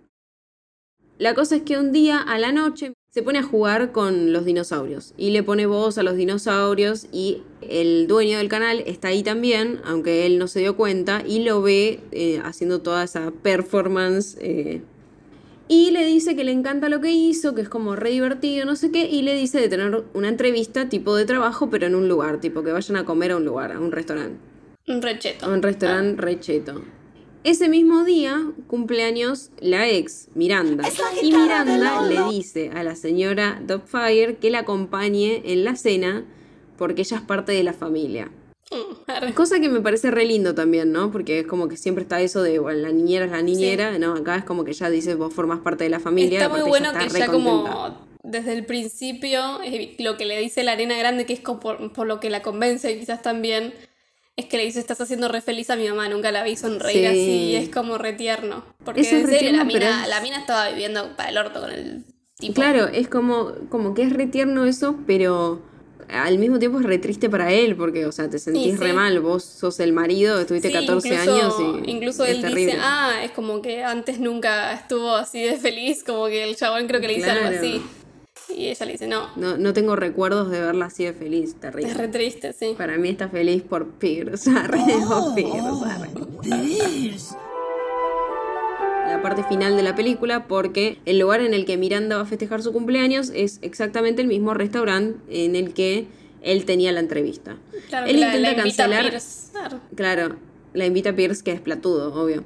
La 1.17 1.33
cosa 1.33 1.57
es 1.57 1.61
que 1.63 1.77
un 1.77 1.91
día 1.91 2.19
a 2.19 2.37
la 2.37 2.51
noche 2.51 2.93
se 3.15 3.23
pone 3.23 3.39
a 3.39 3.43
jugar 3.43 3.93
con 3.93 4.33
los 4.33 4.43
dinosaurios 4.43 5.13
y 5.15 5.29
le 5.29 5.41
pone 5.41 5.65
voz 5.67 5.97
a 5.97 6.03
los 6.03 6.17
dinosaurios 6.17 7.07
y 7.13 7.43
el 7.61 8.07
dueño 8.07 8.39
del 8.39 8.49
canal 8.49 8.83
está 8.85 9.07
ahí 9.07 9.23
también, 9.23 9.79
aunque 9.85 10.25
él 10.25 10.37
no 10.37 10.49
se 10.49 10.59
dio 10.59 10.75
cuenta, 10.75 11.23
y 11.25 11.45
lo 11.45 11.61
ve 11.61 12.01
eh, 12.11 12.41
haciendo 12.43 12.81
toda 12.81 13.05
esa 13.05 13.31
performance. 13.31 14.37
eh, 14.41 14.81
y 15.69 15.91
le 15.91 16.05
dice 16.05 16.35
que 16.35 16.43
le 16.43 16.51
encanta 16.51 16.89
lo 16.89 16.99
que 16.99 17.11
hizo, 17.11 17.55
que 17.55 17.61
es 17.61 17.69
como 17.69 17.95
re 17.95 18.09
divertido, 18.09 18.65
no 18.65 18.75
sé 18.75 18.91
qué, 18.91 19.07
y 19.09 19.21
le 19.21 19.33
dice 19.33 19.61
de 19.61 19.69
tener 19.69 20.03
una 20.13 20.27
entrevista 20.27 20.89
tipo 20.89 21.15
de 21.15 21.23
trabajo, 21.23 21.69
pero 21.69 21.87
en 21.87 21.95
un 21.95 22.09
lugar, 22.09 22.41
tipo 22.41 22.63
que 22.63 22.73
vayan 22.73 22.97
a 22.97 23.05
comer 23.05 23.31
a 23.31 23.37
un 23.37 23.45
lugar, 23.45 23.71
a 23.71 23.79
un 23.79 23.93
restaurante. 23.93 24.37
Un 24.89 25.01
recheto. 25.01 25.45
A 25.45 25.49
un 25.53 25.61
restaurante 25.61 26.21
re 26.21 26.41
cheto. 26.41 26.83
Ese 27.45 27.69
mismo 27.69 28.03
día 28.03 28.43
cumpleaños 28.65 29.51
la 29.59 29.87
ex, 29.87 30.29
Miranda. 30.33 30.83
Y 31.21 31.31
Miranda 31.31 32.01
le 32.01 32.33
dice 32.33 32.71
a 32.73 32.81
la 32.81 32.95
señora 32.95 33.61
Dogfire 33.63 34.37
que 34.37 34.49
la 34.49 34.61
acompañe 34.61 35.43
en 35.45 35.63
la 35.63 35.75
cena 35.75 36.25
porque 36.75 37.03
ella 37.03 37.17
es 37.17 37.23
parte 37.23 37.51
de 37.51 37.61
la 37.61 37.73
familia. 37.73 38.31
Mm. 38.71 39.33
Cosa 39.33 39.59
que 39.59 39.69
me 39.69 39.79
parece 39.79 40.09
re 40.09 40.25
lindo 40.25 40.55
también, 40.55 40.91
¿no? 40.91 41.11
Porque 41.11 41.41
es 41.41 41.45
como 41.45 41.67
que 41.67 41.77
siempre 41.77 42.01
está 42.01 42.19
eso 42.19 42.41
de, 42.41 42.57
bueno, 42.57 42.79
la 42.79 42.91
niñera 42.91 43.25
es 43.25 43.31
la 43.31 43.43
niñera, 43.43 43.99
¿no? 43.99 44.15
Acá 44.15 44.37
es 44.37 44.43
como 44.43 44.63
que 44.63 44.73
ya 44.73 44.89
dice, 44.89 45.13
vos 45.13 45.31
formas 45.31 45.59
parte 45.59 45.83
de 45.83 45.91
la 45.91 45.99
familia. 45.99 46.41
Está 46.41 46.49
muy 46.49 46.67
bueno 46.67 46.93
que 46.93 47.07
ya 47.09 47.27
como 47.27 47.95
desde 48.23 48.53
el 48.53 48.65
principio 48.65 49.61
eh, 49.63 49.95
lo 49.99 50.17
que 50.17 50.25
le 50.25 50.39
dice 50.39 50.63
la 50.63 50.71
arena 50.71 50.97
grande, 50.97 51.27
que 51.27 51.33
es 51.33 51.41
por, 51.41 51.93
por 51.93 52.07
lo 52.07 52.19
que 52.19 52.31
la 52.31 52.41
convence 52.41 52.97
quizás 52.97 53.21
también, 53.21 53.75
es 54.37 54.45
que 54.45 54.57
le 54.57 54.65
dice 54.65 54.79
estás 54.79 54.99
haciendo 54.99 55.27
re 55.29 55.41
feliz 55.41 55.69
a 55.69 55.75
mi 55.75 55.87
mamá, 55.87 56.09
nunca 56.09 56.31
la 56.31 56.43
vi 56.43 56.55
sonreír 56.57 57.01
Sí. 57.01 57.05
así, 57.05 57.31
y 57.51 57.55
es 57.55 57.69
como 57.69 57.97
re 57.97 58.13
tierno. 58.13 58.65
Porque 58.83 59.01
es 59.01 59.11
en 59.13 59.27
serio, 59.27 59.51
la 59.53 59.63
mina, 59.63 60.03
es- 60.03 60.09
la 60.09 60.21
mina 60.21 60.39
estaba 60.39 60.69
viviendo 60.69 61.15
para 61.15 61.29
el 61.29 61.37
orto 61.37 61.61
con 61.61 61.71
el 61.71 62.03
tipo. 62.37 62.53
Claro, 62.53 62.87
es 62.87 63.07
como, 63.07 63.53
como 63.69 63.93
que 63.93 64.03
es 64.03 64.11
re 64.11 64.27
tierno 64.27 64.65
eso, 64.65 64.97
pero 65.07 65.61
al 66.09 66.37
mismo 66.37 66.59
tiempo 66.59 66.79
es 66.81 66.85
re 66.85 66.97
triste 66.99 67.29
para 67.29 67.51
él, 67.53 67.75
porque, 67.77 68.05
o 68.05 68.11
sea, 68.11 68.29
te 68.29 68.37
sentís 68.37 68.73
Sí, 68.73 68.77
re 68.77 68.91
mal, 68.93 69.19
vos 69.21 69.43
sos 69.43 69.79
el 69.79 69.93
marido, 69.93 70.39
estuviste 70.39 70.67
Sí, 70.67 70.73
14 70.73 71.07
incluso, 71.15 71.31
años 71.31 71.55
y 71.87 71.91
incluso 71.91 72.25
es 72.25 72.35
él 72.35 72.41
terrible. 72.41 72.65
dice, 72.73 72.77
ah, 72.81 73.21
es 73.23 73.31
como 73.31 73.61
que 73.61 73.83
antes 73.85 74.19
nunca 74.19 74.73
estuvo 74.73 75.15
así 75.15 75.41
de 75.43 75.57
feliz, 75.57 76.03
como 76.03 76.25
que 76.27 76.43
el 76.43 76.57
chabón 76.57 76.87
creo 76.87 76.99
que 76.99 77.07
le 77.07 77.15
dice 77.15 77.31
algo 77.31 77.47
así. 77.57 77.81
Y 78.49 78.67
ella 78.67 78.85
le 78.85 78.91
dice, 78.93 79.07
no, 79.07 79.29
no, 79.35 79.57
no 79.57 79.73
tengo 79.73 79.95
recuerdos 79.95 80.49
de 80.49 80.61
verla 80.61 80.85
así 80.85 81.05
de 81.05 81.13
feliz, 81.13 81.55
terrible. 81.55 81.91
es 81.91 81.97
re 81.97 82.07
triste, 82.07 82.53
sí. 82.53 82.75
Para 82.77 82.97
mí 82.97 83.09
está 83.09 83.29
feliz 83.29 83.63
por 83.63 83.87
Pierce, 83.87 84.49
arre, 84.55 84.79
por 85.07 85.35
Pierce, 85.35 85.85
arre. 85.85 86.09
La 89.07 89.21
parte 89.21 89.43
final 89.43 89.77
de 89.77 89.83
la 89.83 89.95
película 89.95 90.47
porque 90.47 90.99
el 91.05 91.19
lugar 91.19 91.41
en 91.41 91.53
el 91.53 91.65
que 91.65 91.77
Miranda 91.77 92.17
va 92.17 92.23
a 92.23 92.25
festejar 92.25 92.61
su 92.61 92.73
cumpleaños 92.73 93.31
es 93.33 93.59
exactamente 93.61 94.21
el 94.21 94.27
mismo 94.27 94.53
restaurante 94.53 95.19
en 95.29 95.55
el 95.55 95.73
que 95.73 96.07
él 96.41 96.65
tenía 96.65 96.91
la 96.91 96.99
entrevista. 96.99 97.57
Claro, 97.89 98.07
él 98.07 98.15
que 98.15 98.19
la, 98.19 98.27
intenta 98.27 98.41
la 98.41 98.57
invita 98.57 98.83
a 98.83 98.87
cancelar 98.87 99.09
Pierce. 99.09 99.51
Claro, 99.95 100.35
la 100.73 100.85
invita 100.85 101.09
a 101.11 101.15
Pierce, 101.15 101.43
que 101.43 101.51
es 101.51 101.61
platudo, 101.61 102.13
obvio. 102.13 102.43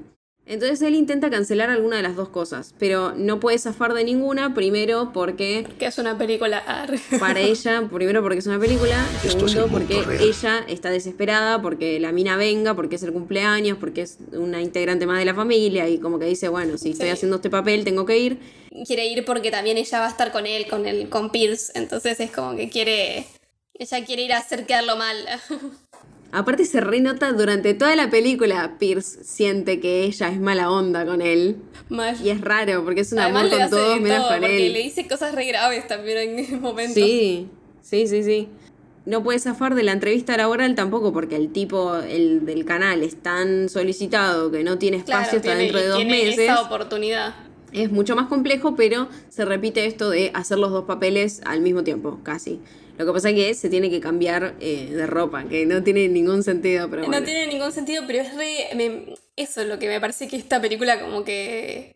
Entonces 0.49 0.81
él 0.81 0.95
intenta 0.95 1.29
cancelar 1.29 1.69
alguna 1.69 1.97
de 1.97 2.01
las 2.01 2.15
dos 2.15 2.29
cosas, 2.29 2.73
pero 2.79 3.13
no 3.15 3.39
puede 3.39 3.59
zafar 3.59 3.93
de 3.93 4.03
ninguna, 4.03 4.55
primero 4.55 5.11
porque 5.13 5.67
Que 5.77 5.85
es 5.85 5.99
una 5.99 6.17
película 6.17 6.63
para 7.19 7.39
ella, 7.39 7.87
primero 7.93 8.23
porque 8.23 8.39
es 8.39 8.47
una 8.47 8.59
película, 8.59 8.97
Esto 9.23 9.45
es 9.45 9.51
segundo 9.51 9.77
porque 9.77 10.01
real. 10.01 10.23
ella 10.23 10.65
está 10.67 10.89
desesperada, 10.89 11.61
porque 11.61 11.99
la 11.99 12.11
mina 12.11 12.35
venga, 12.35 12.75
porque 12.75 12.95
es 12.95 13.03
el 13.03 13.13
cumpleaños, 13.13 13.77
porque 13.77 14.01
es 14.01 14.17
una 14.31 14.59
integrante 14.59 15.05
más 15.05 15.19
de 15.19 15.25
la 15.25 15.35
familia 15.35 15.87
y 15.87 15.99
como 15.99 16.17
que 16.17 16.25
dice, 16.25 16.49
bueno, 16.49 16.79
si 16.79 16.89
estoy 16.91 17.09
haciendo 17.09 17.35
este 17.35 17.51
papel 17.51 17.83
tengo 17.83 18.07
que 18.07 18.17
ir. 18.17 18.39
quiere 18.87 19.05
ir 19.05 19.25
porque 19.25 19.51
también 19.51 19.77
ella 19.77 19.99
va 19.99 20.07
a 20.07 20.09
estar 20.09 20.31
con 20.31 20.47
él, 20.47 20.65
con 20.67 20.87
el, 20.87 21.09
con 21.09 21.29
Pierce. 21.29 21.71
Entonces 21.75 22.19
es 22.19 22.31
como 22.31 22.55
que 22.55 22.69
quiere. 22.71 23.27
Ella 23.75 24.03
quiere 24.03 24.23
ir 24.23 24.33
a 24.33 24.39
hacer 24.39 24.65
quedarlo 24.65 24.97
mal. 24.97 25.15
Aparte 26.31 26.65
se 26.65 26.79
renota 26.79 27.31
durante 27.33 27.73
toda 27.73 27.95
la 27.95 28.09
película, 28.11 28.75
Pierce 28.77 29.23
siente 29.23 29.79
que 29.79 30.03
ella 30.03 30.29
es 30.29 30.39
mala 30.39 30.69
onda 30.69 31.05
con 31.05 31.21
él. 31.21 31.57
Y 32.23 32.29
es 32.29 32.41
raro, 32.41 32.83
porque 32.83 33.01
es 33.01 33.11
un 33.13 33.19
Además 33.19 33.45
amor 33.45 33.59
con 33.59 33.69
todos 33.71 33.99
menos 34.01 34.17
todo, 34.19 34.29
con 34.29 34.39
porque 34.41 34.67
él. 34.67 34.73
le 34.73 34.79
dice 34.83 35.07
cosas 35.07 35.33
re 35.33 35.45
graves 35.45 35.87
también 35.87 36.37
en 36.39 36.61
momentos. 36.61 36.93
Sí, 36.93 37.47
sí, 37.81 38.07
sí, 38.07 38.23
sí. 38.23 38.47
No 39.07 39.23
puede 39.23 39.39
zafar 39.39 39.73
de 39.73 39.81
la 39.81 39.93
entrevista 39.93 40.37
laboral 40.37 40.75
tampoco 40.75 41.11
porque 41.11 41.35
el 41.35 41.51
tipo 41.51 41.95
el 41.95 42.45
del 42.45 42.63
canal 42.63 43.01
es 43.01 43.15
tan 43.15 43.67
solicitado 43.67 44.51
que 44.51 44.63
no 44.63 44.77
tiene 44.77 45.03
Claro, 45.03 45.21
espacio 45.23 45.39
hasta 45.39 45.49
tiene- 45.49 45.61
dentro 45.63 45.79
de 45.79 45.87
dos 45.87 45.97
tiene 45.97 46.11
meses. 46.25 46.39
esa 46.41 46.61
oportunidad. 46.61 47.33
Es 47.71 47.91
mucho 47.91 48.15
más 48.15 48.27
complejo, 48.27 48.75
pero 48.75 49.07
se 49.29 49.45
repite 49.45 49.85
esto 49.87 50.11
de 50.11 50.29
hacer 50.35 50.59
los 50.59 50.69
dos 50.71 50.85
papeles 50.85 51.41
al 51.45 51.61
mismo 51.61 51.83
tiempo, 51.83 52.19
casi. 52.21 52.59
Lo 52.99 53.05
que 53.05 53.13
pasa 53.13 53.29
es 53.29 53.35
que 53.35 53.53
se 53.53 53.69
tiene 53.69 53.89
que 53.89 54.01
cambiar 54.01 54.55
eh, 54.59 54.89
de 54.91 55.07
ropa, 55.07 55.45
que 55.45 55.65
no 55.65 55.81
tiene 55.83 56.09
ningún 56.09 56.43
sentido, 56.43 56.89
pero 56.89 57.07
No 57.07 57.23
tiene 57.23 57.47
ningún 57.47 57.71
sentido, 57.71 58.03
pero 58.05 58.19
es 58.21 58.35
re. 58.35 58.69
me- 58.75 59.15
eso 59.37 59.61
es 59.61 59.67
lo 59.67 59.79
que 59.79 59.87
me 59.87 60.01
parece 60.01 60.27
que 60.27 60.35
esta 60.35 60.59
película 60.59 60.99
como 60.99 61.23
que 61.23 61.95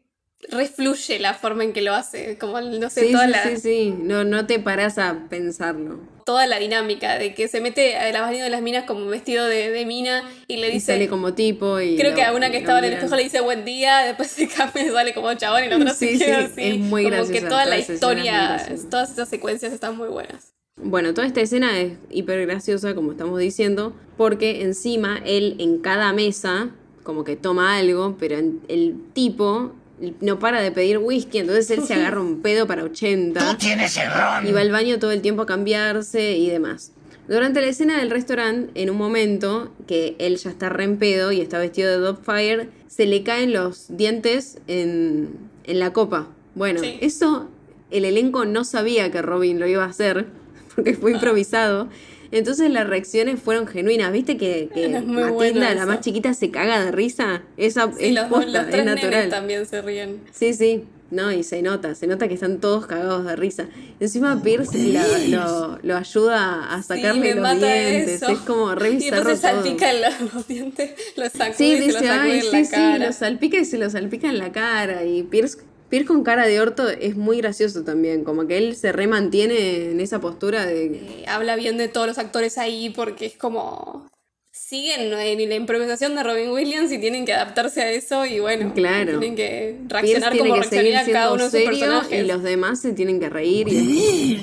refluye 0.49 1.19
la 1.19 1.33
forma 1.33 1.65
en 1.65 1.73
que 1.73 1.81
lo 1.81 1.93
hace, 1.93 2.37
como 2.37 2.59
no 2.61 2.89
sé, 2.89 3.07
Sí, 3.07 3.11
toda, 3.11 3.25
sí, 3.25 3.31
la, 3.31 3.43
sí, 3.43 3.57
sí. 3.57 3.93
No, 3.97 4.23
no 4.23 4.45
te 4.47 4.59
paras 4.59 4.97
a 4.97 5.27
pensarlo. 5.29 5.99
toda 6.25 6.47
la 6.47 6.57
dinámica 6.57 7.17
de 7.17 7.33
que 7.33 7.49
se 7.49 7.59
mete 7.59 7.97
al 7.97 8.13
baño 8.13 8.41
de 8.41 8.49
las 8.49 8.61
minas 8.61 8.85
como 8.85 9.05
vestido 9.07 9.45
de, 9.45 9.71
de 9.71 9.85
mina 9.85 10.23
y 10.47 10.55
le 10.57 10.69
Y 10.69 10.73
dice... 10.75 10.93
sale 10.93 11.09
como 11.09 11.33
tipo 11.33 11.81
y. 11.81 11.97
Creo 11.97 12.11
lo- 12.11 12.15
que 12.15 12.23
a 12.23 12.31
una 12.33 12.49
que 12.49 12.57
estaba 12.59 12.79
en 12.79 12.85
el 12.85 12.93
espejo 12.93 13.17
le 13.17 13.23
dice 13.23 13.41
buen 13.41 13.65
día, 13.65 13.99
después 14.05 14.29
se 14.31 14.47
cambia 14.47 14.83
y 14.83 14.89
sale 14.89 15.13
como 15.13 15.33
chabón 15.33 15.65
y 15.65 15.67
la 15.67 15.75
otra 15.75 15.93
Sí, 15.93 16.17
se 16.17 16.25
queda 16.25 16.39
sí, 16.39 16.45
así. 16.45 16.61
es 16.61 16.77
muy 16.79 17.03
como 17.03 17.15
graciosa, 17.17 17.33
que 17.41 17.49
toda 17.49 17.65
la 17.65 17.77
historia, 17.77 18.65
todas 18.89 19.11
esas 19.11 19.27
secuencias 19.27 19.73
están 19.73 19.97
muy 19.97 20.07
buenas. 20.07 20.53
Bueno, 20.81 21.13
toda 21.13 21.27
esta 21.27 21.41
escena 21.41 21.79
es 21.79 21.93
hiper 22.09 22.45
graciosa, 22.47 22.95
como 22.95 23.11
estamos 23.11 23.39
diciendo, 23.39 23.93
porque 24.17 24.63
encima 24.63 25.19
él 25.23 25.55
en 25.59 25.77
cada 25.79 26.11
mesa, 26.13 26.71
como 27.03 27.23
que 27.23 27.35
toma 27.35 27.77
algo, 27.77 28.15
pero 28.19 28.37
en- 28.37 28.59
el 28.67 28.95
tipo 29.13 29.73
no 30.19 30.39
para 30.39 30.61
de 30.61 30.71
pedir 30.71 30.97
whisky, 30.97 31.37
entonces 31.37 31.69
él 31.69 31.83
se 31.83 31.93
agarra 31.93 32.19
un 32.19 32.41
pedo 32.41 32.65
para 32.65 32.83
80. 32.83 33.57
tienes 33.59 33.95
el 33.97 34.07
ron. 34.11 34.47
y 34.47 34.51
va 34.51 34.61
al 34.61 34.71
baño 34.71 34.97
todo 34.99 35.11
el 35.11 35.21
tiempo 35.21 35.43
a 35.43 35.45
cambiarse 35.45 36.35
y 36.37 36.49
demás. 36.49 36.91
Durante 37.27 37.61
la 37.61 37.67
escena 37.67 37.99
del 37.99 38.09
restaurante, 38.09 38.71
en 38.81 38.89
un 38.89 38.97
momento 38.97 39.71
que 39.87 40.15
él 40.19 40.35
ya 40.37 40.49
está 40.49 40.67
re 40.69 40.83
en 40.85 40.97
pedo 40.97 41.31
y 41.31 41.39
está 41.39 41.59
vestido 41.59 41.91
de 41.91 41.97
Dogfire, 41.97 42.69
se 42.87 43.05
le 43.05 43.23
caen 43.23 43.53
los 43.53 43.95
dientes 43.95 44.57
en, 44.67 45.29
en 45.63 45.79
la 45.79 45.93
copa. 45.93 46.27
Bueno, 46.55 46.81
Sí. 46.81 46.97
eso 46.99 47.47
el 47.91 48.03
elenco 48.05 48.43
no 48.43 48.65
sabía 48.65 49.09
que 49.11 49.21
Robin 49.21 49.59
lo 49.59 49.67
iba 49.67 49.83
a 49.85 49.87
hacer, 49.87 50.25
porque 50.75 50.93
fue 50.95 51.11
improvisado. 51.11 51.89
Entonces 52.31 52.71
las 52.71 52.87
reacciones 52.87 53.39
fueron 53.39 53.67
genuinas. 53.67 54.11
¿Viste 54.11 54.37
que, 54.37 54.69
que 54.73 54.85
Es 54.97 55.03
muy 55.05 55.23
bueno 55.23 55.59
Matilda, 55.59 55.75
la 55.75 55.85
más 55.85 56.01
chiquita, 56.01 56.33
se 56.33 56.49
caga 56.51 56.83
de 56.83 56.91
risa? 56.91 57.43
Esa 57.57 57.91
Sí, 57.97 58.05
es 58.07 58.13
los, 58.15 58.25
posta, 58.25 58.47
los 58.51 58.63
es 58.63 58.69
tres 58.71 58.85
nenes 58.85 59.03
natural. 59.03 59.29
también 59.29 59.65
se 59.65 59.81
ríen. 59.81 60.19
Sí, 60.31 60.53
sí. 60.53 60.83
No, 61.11 61.31
y 61.31 61.43
se 61.43 61.61
nota, 61.61 61.93
se 61.93 62.07
nota 62.07 62.27
que 62.27 62.33
están 62.33 62.59
todos 62.59 62.87
cagados 62.87 63.23
de 63.25 63.35
risa. 63.35 63.67
Encima 63.99 64.41
Pierce 64.41 64.75
la- 64.79 65.05
lo, 65.27 65.77
lo 65.83 65.95
ayuda 65.95 66.73
a 66.73 66.81
Sí, 66.81 66.87
sacarle 66.87 67.35
me 67.35 67.39
los 67.39 67.59
dientes. 67.59 68.09
eso. 68.23 68.31
Es 68.31 68.39
como 68.39 68.73
re 68.73 68.93
Y 68.93 69.11
después 69.11 69.39
se 69.39 69.47
todo. 69.47 69.61
salpica 69.63 69.93
los, 69.93 70.33
los 70.33 70.47
dientes, 70.47 70.91
los 71.15 71.31
sacude 71.31 71.53
Sí, 71.55 71.65
y 71.65 71.75
se 71.75 71.77
los 71.91 72.01
dice, 72.01 72.07
sacude 72.07 72.31
ay, 72.31 72.31
en 72.39 72.41
sí, 72.41 72.51
la 72.51 72.63
sí, 72.65 72.71
cara. 72.71 73.05
lo 73.05 73.11
salpica 73.13 73.57
y 73.59 73.65
se 73.65 73.77
lo 73.77 73.89
salpica 73.91 74.27
en 74.29 74.39
la 74.39 74.51
cara. 74.51 75.03
Y 75.05 75.21
Pierce, 75.21 75.59
Pierce 75.93 76.07
con 76.07 76.23
cara 76.23 76.47
de 76.47 76.59
orto 76.59 76.89
es 76.89 77.15
muy 77.15 77.37
gracioso 77.37 77.83
también. 77.83 78.23
Como 78.23 78.47
que 78.47 78.57
él 78.57 78.75
se 78.75 78.91
remantiene 78.91 79.91
en 79.91 79.99
esa 79.99 80.19
postura 80.19 80.65
de... 80.65 80.85
Eh, 80.87 81.25
habla 81.27 81.55
bien 81.55 81.77
de 81.77 81.87
todos 81.87 82.07
los 82.07 82.17
actores 82.17 82.57
ahí 82.57 82.89
porque 82.89 83.27
es 83.27 83.37
como 83.37 84.09
siguen 84.51 85.13
en 85.13 85.49
la 85.49 85.55
improvisación 85.55 86.15
de 86.15 86.23
Robin 86.23 86.49
Williams 86.49 86.91
y 86.91 86.97
tienen 86.97 87.25
que 87.25 87.33
adaptarse 87.33 87.83
a 87.83 87.91
eso 87.91 88.25
y 88.25 88.39
bueno, 88.39 88.73
Claro. 88.73 89.19
tienen 89.19 89.35
que 89.35 89.77
reaccionar 89.87 90.31
tiene 90.31 90.49
como 90.49 90.61
que 90.63 90.67
seguir 90.67 90.93
reaccionaría 90.93 91.13
cada 91.13 91.31
uno 91.33 91.43
de 91.47 91.51
sus 91.51 91.69
personajes. 91.69 92.23
y 92.23 92.27
los 92.27 92.41
demás 92.41 92.81
se 92.81 92.93
tienen 92.93 93.19
que 93.19 93.29
reír. 93.29 93.67
Y... 93.69 94.41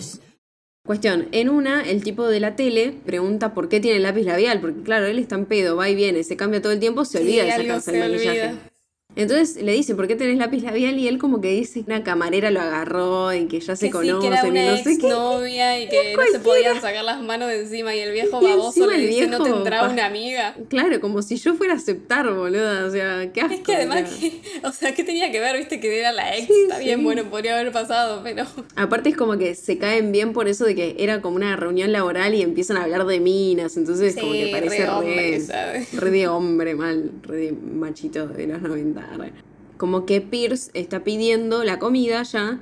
Cuestión, 0.86 1.26
en 1.32 1.48
una, 1.48 1.82
el 1.82 2.04
tipo 2.04 2.28
de 2.28 2.38
la 2.38 2.54
tele 2.54 2.94
pregunta 3.04 3.54
por 3.54 3.68
qué 3.68 3.80
tiene 3.80 3.98
lápiz 3.98 4.22
labial, 4.22 4.60
porque 4.60 4.82
claro, 4.84 5.06
él 5.06 5.18
está 5.18 5.34
en 5.34 5.46
pedo, 5.46 5.74
va 5.74 5.88
y 5.88 5.96
viene, 5.96 6.22
se 6.22 6.36
cambia 6.36 6.62
todo 6.62 6.72
el 6.72 6.78
tiempo, 6.78 7.04
se 7.04 7.18
Sí, 7.18 7.24
olvida 7.24 7.44
de 7.44 7.50
sacarse 7.50 7.90
se 7.90 8.00
el 8.00 8.12
maquillaje. 8.12 8.42
olvida. 8.50 8.69
Entonces 9.16 9.62
le 9.62 9.72
dice, 9.72 9.94
¿por 9.94 10.06
qué 10.06 10.14
tenés 10.16 10.38
lápiz 10.38 10.62
labial? 10.62 10.98
Y 10.98 11.08
él 11.08 11.18
como 11.18 11.40
que 11.40 11.50
dice, 11.52 11.82
una 11.86 12.02
camarera 12.04 12.50
lo 12.50 12.60
agarró 12.60 13.34
y 13.34 13.46
que 13.46 13.58
ya 13.60 13.74
se 13.76 13.86
que 13.90 13.98
sí, 13.98 14.08
conocen 14.10 14.20
que 14.20 14.26
era 14.28 14.46
y 14.46 14.50
una 14.50 14.70
no 14.70 14.76
sé 14.78 14.98
novia 14.98 15.80
y 15.82 15.88
que 15.88 16.14
no 16.16 16.22
se 16.32 16.38
podían 16.38 16.80
sacar 16.80 17.04
las 17.04 17.20
manos 17.20 17.48
de 17.48 17.60
encima 17.62 17.94
y 17.94 17.98
el 17.98 18.12
viejo 18.12 18.40
Y 18.40 18.46
baboso 18.46 18.86
le 18.86 18.98
dice 18.98 19.26
no 19.26 19.38
viejo 19.42 19.44
tendrá 19.56 19.80
pa- 19.80 19.88
una 19.88 20.06
amiga. 20.06 20.56
Claro, 20.68 21.00
como 21.00 21.22
si 21.22 21.36
yo 21.36 21.54
fuera 21.54 21.74
a 21.74 21.76
aceptar, 21.76 22.32
boluda, 22.32 22.86
o 22.86 22.90
sea, 22.90 23.30
qué 23.32 23.40
asco. 23.40 23.54
Es 23.54 23.60
que 23.60 23.74
además, 23.76 24.04
o 24.04 24.06
sea. 24.06 24.30
que, 24.30 24.40
o 24.66 24.72
sea, 24.72 24.94
¿qué 24.94 25.04
tenía 25.04 25.30
que 25.32 25.40
ver? 25.40 25.56
Viste 25.58 25.80
que 25.80 25.98
era 25.98 26.12
la 26.12 26.36
ex, 26.36 26.46
Sí, 26.46 26.52
está 26.62 26.78
bien, 26.78 26.98
sí. 27.00 27.04
bueno, 27.04 27.24
podría 27.24 27.58
haber 27.58 27.72
pasado, 27.72 28.20
pero 28.22 28.44
Aparte 28.76 29.10
es 29.10 29.16
como 29.16 29.36
que 29.36 29.54
se 29.56 29.76
caen 29.76 30.12
bien 30.12 30.32
por 30.32 30.48
eso 30.48 30.64
de 30.64 30.74
que 30.76 30.94
era 30.98 31.20
como 31.20 31.36
una 31.36 31.56
reunión 31.56 31.92
laboral 31.92 32.34
y 32.34 32.42
empiezan 32.42 32.76
a 32.76 32.84
hablar 32.84 33.04
de 33.06 33.18
minas, 33.20 33.76
entonces 33.76 34.14
como 34.16 34.32
que 34.32 34.46
Sí, 34.46 34.52
parece 34.52 34.76
re 34.78 34.84
re, 34.84 34.88
hombre, 34.90 35.40
¿sabes? 35.40 35.92
re 36.00 36.10
de 36.10 36.28
hombre 36.28 36.74
mal, 36.76 37.10
re 37.22 37.36
de 37.36 37.52
machito 37.52 38.26
de 38.28 38.46
los 38.46 38.62
90. 38.62 38.99
Como 39.76 40.04
que 40.06 40.20
Pierce 40.20 40.70
está 40.74 41.04
pidiendo 41.04 41.64
la 41.64 41.78
comida 41.78 42.22
ya, 42.22 42.60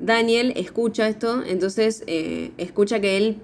Daniel 0.00 0.52
escucha 0.56 1.08
esto, 1.08 1.42
entonces 1.46 2.04
eh, 2.06 2.52
escucha 2.58 3.00
que 3.00 3.16
él 3.16 3.36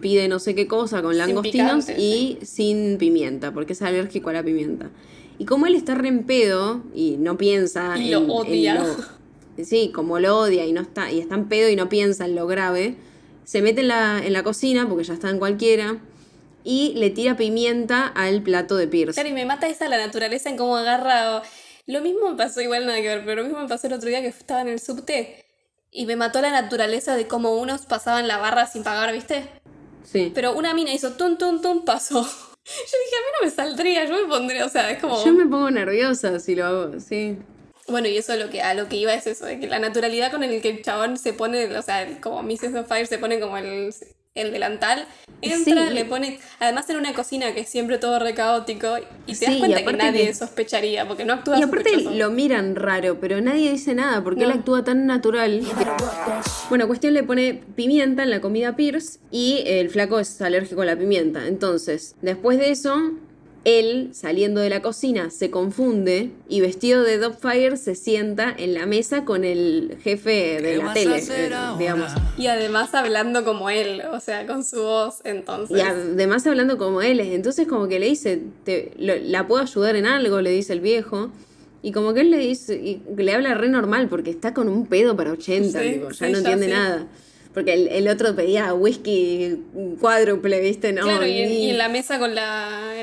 pide 0.00 0.28
no 0.28 0.38
sé 0.38 0.54
qué 0.54 0.66
cosa 0.66 1.02
con 1.02 1.16
langostinos 1.18 1.84
picante, 1.86 2.00
y 2.02 2.38
sin 2.42 2.96
pimienta, 2.98 3.52
porque 3.52 3.74
es 3.74 3.82
alérgico 3.82 4.30
a 4.30 4.32
la 4.32 4.42
pimienta. 4.42 4.90
Y 5.38 5.44
como 5.44 5.66
él 5.66 5.74
está 5.74 5.94
re 5.94 6.08
en 6.08 6.24
pedo 6.24 6.82
y 6.94 7.16
no 7.18 7.36
piensa 7.36 7.94
Y 7.98 8.04
en- 8.06 8.10
lo 8.12 8.18
en 8.20 8.28
odia. 8.30 8.74
lo- 8.74 9.64
sí, 9.64 9.90
como 9.92 10.18
lo 10.18 10.38
odia 10.38 10.64
y 10.66 10.72
no 10.72 10.80
está, 10.80 11.10
y 11.12 11.20
está 11.20 11.34
en 11.34 11.46
pedo 11.48 11.68
y 11.68 11.76
no 11.76 11.88
piensa 11.88 12.24
en 12.24 12.34
lo 12.34 12.46
grave, 12.46 12.96
se 13.44 13.60
mete 13.62 13.82
en 13.82 13.88
la, 13.88 14.24
en 14.24 14.32
la 14.32 14.42
cocina, 14.42 14.88
porque 14.88 15.04
ya 15.04 15.14
está 15.14 15.30
en 15.30 15.38
cualquiera, 15.38 15.98
y 16.64 16.94
le 16.96 17.10
tira 17.10 17.36
pimienta 17.36 18.06
al 18.06 18.42
plato 18.42 18.76
de 18.76 18.88
Pierce. 18.88 19.14
Claro, 19.14 19.28
y 19.28 19.32
me 19.32 19.44
mata 19.44 19.68
esa 19.68 19.88
la 19.88 19.98
naturaleza 19.98 20.48
en 20.48 20.56
cómo 20.56 20.76
agarra. 20.76 21.42
Lo 21.86 22.00
mismo 22.00 22.30
me 22.30 22.36
pasó, 22.36 22.60
igual 22.60 22.86
nada 22.86 23.00
que 23.00 23.08
ver, 23.08 23.24
pero 23.24 23.42
lo 23.42 23.48
mismo 23.48 23.60
me 23.60 23.68
pasó 23.68 23.86
el 23.86 23.92
otro 23.92 24.08
día 24.08 24.22
que 24.22 24.28
estaba 24.28 24.62
en 24.62 24.68
el 24.68 24.80
subte 24.80 25.44
y 25.90 26.06
me 26.06 26.16
mató 26.16 26.40
la 26.40 26.50
naturaleza 26.50 27.14
de 27.14 27.28
cómo 27.28 27.56
unos 27.56 27.86
pasaban 27.86 28.26
la 28.26 28.38
barra 28.38 28.66
sin 28.66 28.82
pagar, 28.82 29.12
¿viste? 29.12 29.48
Sí. 30.02 30.32
Pero 30.34 30.54
una 30.54 30.74
mina 30.74 30.92
hizo 30.92 31.12
tum, 31.12 31.36
tum, 31.36 31.60
tum, 31.60 31.84
pasó. 31.84 32.20
Yo 32.22 32.22
dije, 32.24 33.16
a 33.16 33.20
mí 33.20 33.26
no 33.38 33.44
me 33.44 33.50
saldría, 33.50 34.04
yo 34.06 34.14
me 34.14 34.26
pondría, 34.26 34.64
o 34.64 34.68
sea, 34.70 34.90
es 34.90 34.98
como. 34.98 35.22
Yo 35.22 35.32
me 35.34 35.44
pongo 35.44 35.70
nerviosa 35.70 36.40
si 36.40 36.54
lo 36.54 36.64
hago, 36.64 36.98
sí. 36.98 37.36
Bueno, 37.88 38.08
y 38.08 38.16
eso 38.16 38.34
lo 38.36 38.48
que, 38.48 38.62
a 38.62 38.72
lo 38.72 38.88
que 38.88 38.96
iba 38.96 39.12
es 39.12 39.26
eso, 39.26 39.44
de 39.44 39.60
que 39.60 39.66
la 39.66 39.78
naturalidad 39.78 40.30
con 40.30 40.42
el 40.42 40.62
que 40.62 40.70
el 40.70 40.82
chabón 40.82 41.18
se 41.18 41.34
pone, 41.34 41.76
o 41.76 41.82
sea, 41.82 42.20
como 42.22 42.42
Mrs. 42.42 42.74
of 42.74 42.88
Fire 42.88 43.06
se 43.06 43.18
pone 43.18 43.38
como 43.38 43.58
el, 43.58 43.94
el 44.36 44.50
delantal, 44.50 45.06
entra, 45.42 45.86
Sí. 45.88 45.94
le 45.94 46.04
pone, 46.06 46.40
además 46.58 46.90
en 46.90 46.96
una 46.96 47.12
cocina 47.14 47.54
que 47.54 47.60
es 47.60 47.68
siempre 47.68 47.98
todo 47.98 48.18
re 48.18 48.34
caótico, 48.34 48.96
y 49.28 49.32
te 49.32 49.34
Sí, 49.36 49.44
das 49.46 49.56
cuenta 49.58 49.84
que 49.84 49.92
nadie 49.92 50.26
que- 50.26 50.34
sospecharía, 50.34 51.06
porque 51.06 51.24
no 51.24 51.34
actúa 51.34 51.56
Y 51.56 51.62
aparte 51.62 51.90
sospechoso. 51.90 52.16
lo 52.16 52.30
miran 52.32 52.74
raro, 52.74 53.20
pero 53.20 53.40
nadie 53.40 53.70
dice 53.70 53.94
nada 53.94 54.24
porque 54.24 54.40
No. 54.40 54.46
él 54.50 54.58
actúa 54.58 54.82
tan 54.82 55.06
natural. 55.06 55.62
Bueno, 56.68 56.88
cuestión 56.88 57.14
le 57.14 57.22
pone 57.22 57.62
pimienta 57.76 58.24
en 58.24 58.30
la 58.30 58.40
comida 58.40 58.74
Pierce 58.74 59.20
y 59.30 59.62
el 59.66 59.88
flaco 59.90 60.18
es 60.18 60.42
alérgico 60.42 60.82
a 60.82 60.86
la 60.86 60.96
pimienta. 60.96 61.46
Entonces, 61.46 62.16
después 62.20 62.58
de 62.58 62.70
eso, 62.72 63.12
él, 63.64 64.10
saliendo 64.12 64.60
de 64.60 64.68
la 64.70 64.82
cocina, 64.82 65.30
se 65.30 65.50
confunde 65.50 66.30
y 66.48 66.60
vestido 66.60 67.02
de 67.02 67.18
Dogfire 67.18 67.76
se 67.76 67.94
sienta 67.94 68.54
en 68.56 68.74
la 68.74 68.84
mesa 68.86 69.24
con 69.24 69.44
el 69.44 69.96
jefe 70.02 70.60
de 70.60 70.76
la 70.76 70.92
tele, 70.92 71.18
eh, 71.18 71.50
digamos. 71.78 72.10
Y 72.36 72.46
además 72.48 72.94
hablando 72.94 73.44
como 73.44 73.70
él, 73.70 74.02
o 74.12 74.20
sea, 74.20 74.46
con 74.46 74.64
su 74.64 74.82
voz, 74.82 75.20
entonces. 75.24 75.76
Y 75.76 75.80
además 75.80 76.46
hablando 76.46 76.76
como 76.78 77.00
él, 77.02 77.20
entonces 77.20 77.66
como 77.66 77.88
que 77.88 77.98
le 77.98 78.06
dice, 78.06 78.40
te, 78.64 78.92
lo- 78.98 79.16
la 79.16 79.46
puedo 79.46 79.62
ayudar 79.62 79.96
en 79.96 80.06
algo, 80.06 80.40
le 80.40 80.50
dice 80.50 80.72
el 80.74 80.80
viejo. 80.80 81.30
Y 81.82 81.92
como 81.92 82.14
que 82.14 82.20
él 82.20 82.30
le 82.30 82.38
dice, 82.38 82.76
y 82.76 83.02
le 83.16 83.32
habla 83.34 83.54
re 83.54 83.68
normal 83.68 84.08
porque 84.08 84.30
está 84.30 84.54
con 84.54 84.68
un 84.68 84.86
pedo 84.86 85.16
para 85.16 85.32
80, 85.32 85.80
Sí, 85.82 85.90
tipo, 85.92 86.10
ya 86.10 86.14
sí, 86.14 86.24
no 86.24 86.30
ya 86.32 86.38
entiende 86.38 86.66
sí. 86.66 86.72
nada. 86.72 87.06
Porque 87.52 87.72
el, 87.74 87.88
el 87.88 88.08
otro 88.08 88.34
pedía 88.34 88.72
whisky 88.74 89.58
cuádruple, 90.00 90.60
¿viste? 90.60 90.92
No, 90.92 91.02
claro, 91.02 91.26
y 91.26 91.38
en, 91.40 91.48
ni- 91.50 91.64
y 91.66 91.70
en 91.70 91.78
la 91.78 91.88
mesa 91.88 92.18
con 92.18 92.34
la... 92.34 92.94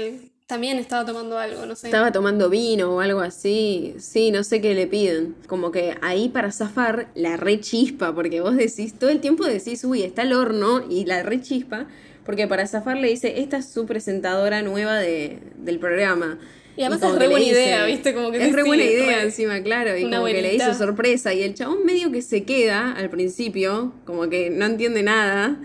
también 0.52 0.78
estaba 0.80 1.06
tomando 1.06 1.38
algo, 1.38 1.66
no 1.66 1.76
sé. 1.76 1.88
Estaba 1.88 2.12
tomando 2.12 2.50
vino 2.50 2.96
o 2.96 3.00
algo 3.00 3.22
así. 3.22 3.96
Sí, 4.00 4.32
no 4.32 4.44
sé 4.44 4.60
qué 4.60 4.74
le 4.74 4.86
piden. 4.86 5.34
Como 5.48 5.72
que 5.72 5.96
ahí 6.02 6.28
para 6.28 6.52
zafar 6.52 7.08
la 7.16 7.38
re 7.38 7.62
chispa, 7.62 8.14
porque 8.14 8.42
vos 8.42 8.58
decís, 8.58 8.94
todo 9.00 9.10
el 9.10 9.22
tiempo 9.22 9.46
decís, 9.46 9.84
uy, 9.86 10.04
está 10.04 10.24
el 10.24 10.34
horno 10.34 10.84
y 10.90 11.06
la 11.06 11.24
re 11.24 11.42
chispa. 11.42 11.88
Porque 12.26 12.48
para 12.48 12.68
zafar 12.68 12.98
le 12.98 13.08
dice, 13.08 13.40
esta 13.40 13.58
es 13.58 13.66
su 13.70 13.86
presentadora 13.86 14.62
nueva 14.62 14.98
de, 15.00 15.40
del 15.58 15.80
programa. 15.80 16.38
Y 16.76 16.82
además 16.82 17.00
como 17.00 17.14
es 17.14 17.20
re 17.20 17.28
buena 17.30 17.46
dice- 17.46 17.64
idea, 17.64 17.86
¿viste? 17.86 18.14
Como 18.14 18.32
que 18.32 18.46
es 18.46 18.54
re 18.54 18.64
buena 18.64 18.84
idea 18.84 19.18
re- 19.18 19.24
encima, 19.24 19.62
claro. 19.64 19.98
Y 19.98 20.04
como 20.04 20.26
que 20.26 20.34
le 20.34 20.40
abuelita. 20.40 20.70
hizo 20.70 20.74
sorpresa. 20.78 21.34
Y 21.34 21.44
el 21.44 21.54
chabón 21.54 21.86
medio 21.86 22.12
que 22.12 22.22
se 22.22 22.44
queda 22.44 22.92
al 22.92 23.10
principio, 23.10 23.94
como 24.06 24.30
que 24.30 24.50
no 24.50 24.66
entiende 24.66 25.02
nada. 25.02 25.58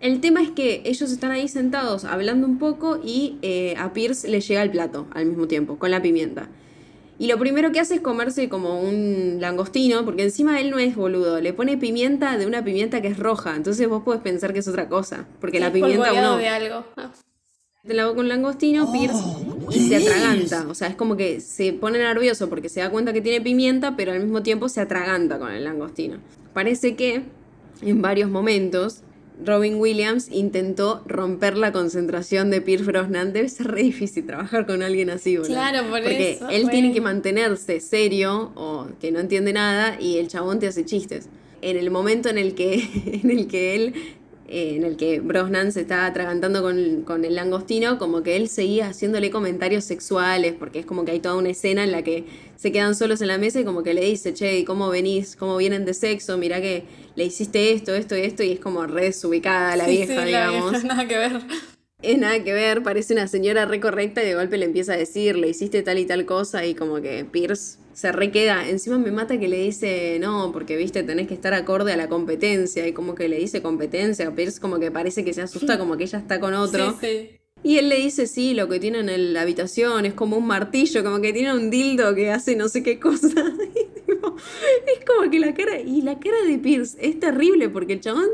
El 0.00 0.22
tema 0.22 0.42
es 0.42 0.50
que 0.50 0.80
ellos 0.86 1.12
están 1.12 1.30
ahí 1.30 1.46
sentados 1.46 2.04
hablando 2.04 2.46
un 2.46 2.58
poco 2.58 2.98
y 3.04 3.36
eh, 3.42 3.74
a 3.76 3.92
Pierce 3.92 4.28
le 4.28 4.40
llega 4.40 4.62
el 4.62 4.70
plato 4.70 5.06
al 5.12 5.26
mismo 5.26 5.46
tiempo, 5.46 5.78
con 5.78 5.90
la 5.90 6.00
pimienta. 6.00 6.48
Y 7.18 7.26
lo 7.26 7.38
primero 7.38 7.70
que 7.70 7.80
hace 7.80 7.96
es 7.96 8.00
comerse 8.00 8.48
como 8.48 8.80
un 8.80 9.36
langostino, 9.40 10.06
porque 10.06 10.22
encima 10.22 10.58
él 10.58 10.70
no 10.70 10.78
es 10.78 10.96
boludo, 10.96 11.38
le 11.42 11.52
pone 11.52 11.76
pimienta 11.76 12.38
de 12.38 12.46
una 12.46 12.64
pimienta 12.64 13.02
que 13.02 13.08
es 13.08 13.18
roja, 13.18 13.54
entonces 13.54 13.86
vos 13.90 14.02
podés 14.02 14.22
pensar 14.22 14.54
que 14.54 14.60
es 14.60 14.68
otra 14.68 14.88
cosa, 14.88 15.26
porque 15.38 15.58
Sí, 15.58 15.64
la 15.64 15.70
pimienta 15.70 16.14
uno 16.14 16.38
de 16.38 16.48
algo. 16.48 16.86
Ah. 16.96 17.10
te 17.86 17.92
la 17.92 18.10
con 18.14 18.26
langostino, 18.26 18.90
Pierce, 18.90 19.22
y 19.70 19.80
se 19.86 19.96
atraganta, 19.96 20.66
o 20.66 20.74
sea, 20.74 20.88
es 20.88 20.94
como 20.94 21.14
que 21.18 21.42
se 21.42 21.74
pone 21.74 21.98
nervioso 21.98 22.48
porque 22.48 22.70
se 22.70 22.80
da 22.80 22.88
cuenta 22.88 23.12
que 23.12 23.20
tiene 23.20 23.42
pimienta, 23.42 23.96
pero 23.96 24.12
al 24.12 24.20
mismo 24.20 24.42
tiempo 24.42 24.70
se 24.70 24.80
atraganta 24.80 25.38
con 25.38 25.52
el 25.52 25.64
langostino. 25.64 26.16
Parece 26.54 26.96
que 26.96 27.24
en 27.82 28.00
varios 28.00 28.30
momentos 28.30 29.02
Robin 29.44 29.76
Williams 29.76 30.28
intentó 30.30 31.02
romper 31.06 31.56
la 31.56 31.72
concentración 31.72 32.50
de 32.50 32.60
Pierce 32.60 32.84
Brosnan. 32.84 33.32
Debe 33.32 33.48
ser 33.48 33.68
re 33.68 33.82
difícil 33.82 34.26
trabajar 34.26 34.66
con 34.66 34.82
alguien 34.82 35.10
así, 35.10 35.36
boludo. 35.36 35.52
Claro, 35.52 35.88
por 35.88 36.02
Porque 36.02 36.32
eso, 36.32 36.48
él 36.48 36.70
tiene 36.70 36.92
que 36.92 37.00
mantenerse 37.00 37.80
serio 37.80 38.52
o 38.54 38.88
que 39.00 39.12
no 39.12 39.20
entiende 39.20 39.52
nada 39.52 40.00
y 40.00 40.18
el 40.18 40.28
chabón 40.28 40.58
te 40.58 40.66
hace 40.66 40.84
chistes. 40.84 41.28
En 41.62 41.76
el 41.76 41.90
momento 41.90 42.28
en 42.28 42.38
el 42.38 42.54
que, 42.54 42.74
en 43.22 43.30
el 43.30 43.46
que 43.46 43.74
él, 43.74 43.94
eh, 44.50 44.74
en 44.76 44.84
el 44.84 44.96
que 44.96 45.20
Brosnan 45.20 45.72
se 45.72 45.82
está 45.82 46.04
atragantando 46.06 46.60
con, 46.62 47.02
con 47.02 47.24
el 47.24 47.34
langostino, 47.36 47.98
como 47.98 48.22
que 48.22 48.36
él 48.36 48.48
seguía 48.48 48.88
haciéndole 48.88 49.30
comentarios 49.30 49.84
sexuales, 49.84 50.54
porque 50.58 50.80
es 50.80 50.86
como 50.86 51.04
que 51.04 51.12
hay 51.12 51.20
toda 51.20 51.36
una 51.36 51.50
escena 51.50 51.84
en 51.84 51.92
la 51.92 52.02
que 52.02 52.24
se 52.56 52.72
quedan 52.72 52.94
solos 52.94 53.20
en 53.22 53.28
la 53.28 53.38
mesa 53.38 53.60
y 53.60 53.64
como 53.64 53.82
que 53.82 53.94
le 53.94 54.02
dice, 54.04 54.34
che, 54.34 54.58
¿y 54.58 54.64
¿cómo 54.64 54.88
venís? 54.90 55.36
¿Cómo 55.36 55.56
vienen 55.56 55.84
de 55.84 55.94
sexo? 55.94 56.36
Mirá 56.36 56.60
que 56.60 56.84
le 57.14 57.24
hiciste 57.24 57.72
esto, 57.72 57.94
esto 57.94 58.16
y 58.16 58.20
esto, 58.22 58.42
y 58.42 58.50
es 58.52 58.60
como 58.60 58.86
re 58.86 59.04
desubicada 59.04 59.76
la 59.76 59.84
Sí, 59.86 59.92
vieja, 59.92 60.06
sí, 60.12 60.16
la 60.18 60.24
digamos. 60.26 60.70
vieja, 60.72 60.86
nada 60.86 61.08
que 61.08 61.16
ver. 61.16 61.40
Es 62.02 62.18
nada 62.18 62.42
que 62.42 62.54
ver, 62.54 62.82
parece 62.82 63.12
una 63.12 63.28
señora 63.28 63.66
re 63.66 63.78
correcta 63.78 64.22
y 64.22 64.26
de 64.26 64.34
golpe 64.34 64.56
le 64.56 64.64
empieza 64.64 64.94
a 64.94 64.96
decir, 64.96 65.36
le 65.36 65.48
hiciste 65.48 65.82
tal 65.82 65.98
y 65.98 66.06
tal 66.06 66.24
cosa 66.24 66.64
y 66.64 66.74
como 66.74 67.00
que 67.02 67.26
Pierce 67.30 67.78
se 68.00 68.12
re 68.12 68.30
queda. 68.30 68.66
Encima 68.66 68.98
me 68.98 69.10
mata 69.10 69.38
que 69.38 69.46
le 69.46 69.58
dice, 69.58 70.16
no, 70.20 70.52
porque 70.52 70.76
viste, 70.76 71.02
tenés 71.02 71.28
que 71.28 71.34
estar 71.34 71.52
acorde 71.52 71.92
a 71.92 71.98
la 71.98 72.08
competencia 72.08 72.88
y 72.88 72.94
como 72.94 73.14
que 73.14 73.28
le 73.28 73.36
dice 73.36 73.60
competencia. 73.60 74.34
Pierce 74.34 74.58
como 74.58 74.78
que 74.78 74.90
parece 74.90 75.22
que 75.22 75.34
se 75.34 75.42
asusta 75.42 75.78
como 75.78 75.98
que 75.98 76.04
ella 76.04 76.18
está 76.18 76.40
con 76.40 76.54
otro. 76.54 76.96
Sí, 76.98 77.06
sí. 77.06 77.30
Y 77.62 77.76
él 77.76 77.90
le 77.90 77.96
dice, 77.96 78.26
sí, 78.26 78.54
lo 78.54 78.70
que 78.70 78.80
tiene 78.80 79.00
en 79.00 79.34
la 79.34 79.42
habitación 79.42 80.06
es 80.06 80.14
como 80.14 80.38
un 80.38 80.46
martillo, 80.46 81.04
como 81.04 81.20
que 81.20 81.34
tiene 81.34 81.52
un 81.52 81.68
dildo 81.68 82.14
que 82.14 82.30
hace 82.30 82.56
no 82.56 82.70
sé 82.70 82.82
qué 82.82 82.98
cosa. 82.98 83.28
Y 84.06 84.16
tipo, 84.16 84.34
es 84.86 85.04
como 85.04 85.30
que 85.30 85.38
la 85.38 85.54
cara, 85.54 85.78
y 85.78 86.02
la 86.02 86.18
cara 86.18 86.42
de 86.46 86.58
Pierce 86.58 86.96
es 87.00 87.20
terrible 87.20 87.68
porque 87.68 87.92
el 87.92 88.00
chabón 88.00 88.28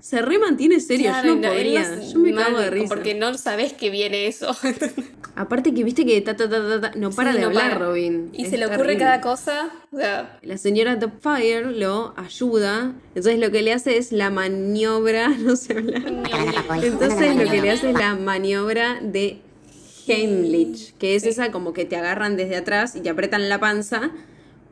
se 0.00 0.22
re 0.22 0.38
mantiene 0.38 0.80
serio, 0.80 1.10
Claro, 1.10 1.28
yo 1.28 1.34
no 1.36 1.48
podría, 1.48 1.88
no- 1.96 2.02
yo 2.12 2.18
me 2.20 2.32
mal, 2.32 2.44
cago 2.46 2.58
de 2.60 2.70
risa. 2.70 2.88
Porque 2.88 3.14
no 3.14 3.34
sabes 3.36 3.72
que 3.72 3.90
viene 3.90 4.26
eso. 4.26 4.56
Aparte 5.36 5.72
que 5.72 5.84
viste 5.84 6.04
que 6.04 6.20
ta, 6.20 6.34
ta, 6.36 6.48
ta, 6.48 6.68
ta, 6.68 6.80
ta, 6.80 6.98
no 6.98 7.10
para 7.10 7.30
Sí, 7.32 7.36
de 7.38 7.42
no 7.42 7.48
hablar 7.48 7.72
para. 7.74 7.84
Robin. 7.86 8.30
Y 8.32 8.44
Es 8.44 8.50
se 8.50 8.58
le 8.58 8.66
ocurre 8.66 8.78
terrible. 8.78 8.98
cada 9.04 9.20
cosa. 9.20 9.70
O 9.92 9.96
sea, 9.98 10.38
La 10.42 10.58
señora 10.58 10.98
Topfire 10.98 11.72
lo 11.72 12.12
ayuda, 12.16 12.92
entonces 13.14 13.38
lo 13.38 13.50
que 13.50 13.62
le 13.62 13.72
hace 13.72 13.96
es 13.98 14.10
la 14.12 14.30
maniobra, 14.30 15.28
no 15.38 15.54
sé 15.56 15.74
hablar. 15.74 16.02
Entonces 16.82 17.36
lo 17.36 17.50
que 17.50 17.60
le 17.62 17.70
hace 17.70 17.90
es 17.90 17.98
la 17.98 18.14
maniobra 18.16 18.98
de 19.02 19.38
Heimlich, 20.06 20.94
que 20.98 21.14
es 21.16 21.24
esa 21.24 21.50
como 21.52 21.72
que 21.72 21.84
te 21.84 21.96
agarran 21.96 22.36
desde 22.36 22.56
atrás 22.56 22.96
y 22.96 23.00
te 23.00 23.10
apretan 23.10 23.48
la 23.48 23.60
panza 23.60 24.10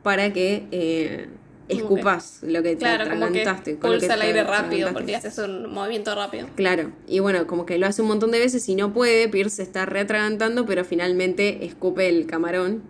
para 0.03 0.33
que 0.33 0.63
eh, 0.71 1.27
escupas 1.69 2.39
lo 2.43 2.63
que 2.63 2.71
te 2.71 2.77
claro, 2.77 3.09
como 3.09 3.25
atragantaste. 3.25 3.77
con 3.77 3.91
lo 3.91 3.95
que 3.97 4.07
pulsa 4.07 4.13
el 4.15 4.21
aire 4.21 4.43
rápido 4.43 4.93
porque 4.93 5.15
haces 5.15 5.37
un 5.39 5.71
movimiento 5.73 6.13
rápido. 6.15 6.47
Claro, 6.55 6.91
y 7.07 7.19
bueno, 7.19 7.45
como 7.47 7.65
que 7.65 7.77
lo 7.77 7.87
hace 7.87 8.01
un 8.01 8.07
montón 8.07 8.31
de 8.31 8.39
veces 8.39 8.67
y 8.69 8.75
no 8.75 8.93
puede, 8.93 9.27
Pierce 9.29 9.57
se 9.57 9.63
está 9.63 9.85
reatragantando, 9.85 10.65
pero 10.65 10.85
finalmente 10.85 11.65
escupe 11.65 12.07
el 12.09 12.25
camarón. 12.25 12.83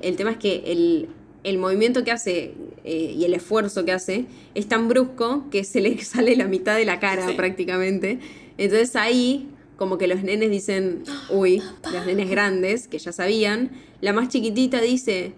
El 0.00 0.16
tema 0.16 0.30
es 0.32 0.36
que 0.36 0.62
el, 0.66 1.08
el 1.42 1.58
movimiento 1.58 2.04
que 2.04 2.12
hace 2.12 2.54
eh, 2.84 3.14
y 3.16 3.24
el 3.24 3.34
esfuerzo 3.34 3.84
que 3.84 3.92
hace 3.92 4.26
es 4.54 4.68
tan 4.68 4.88
brusco 4.88 5.44
que 5.50 5.64
se 5.64 5.80
le 5.80 5.98
sale 6.04 6.36
la 6.36 6.46
mitad 6.46 6.76
de 6.76 6.84
la 6.84 7.00
cara 7.00 7.26
Sí. 7.28 7.34
prácticamente. 7.34 8.18
Entonces 8.58 8.94
ahí, 8.96 9.48
como 9.76 9.98
que 9.98 10.06
los 10.06 10.22
nenes 10.22 10.50
dicen, 10.50 11.02
uy, 11.30 11.62
los 11.92 12.06
nenes 12.06 12.28
grandes, 12.30 12.88
que 12.88 12.98
ya 12.98 13.12
sabían, 13.12 13.70
la 14.00 14.12
más 14.12 14.28
chiquitita 14.28 14.80
dice, 14.80 15.32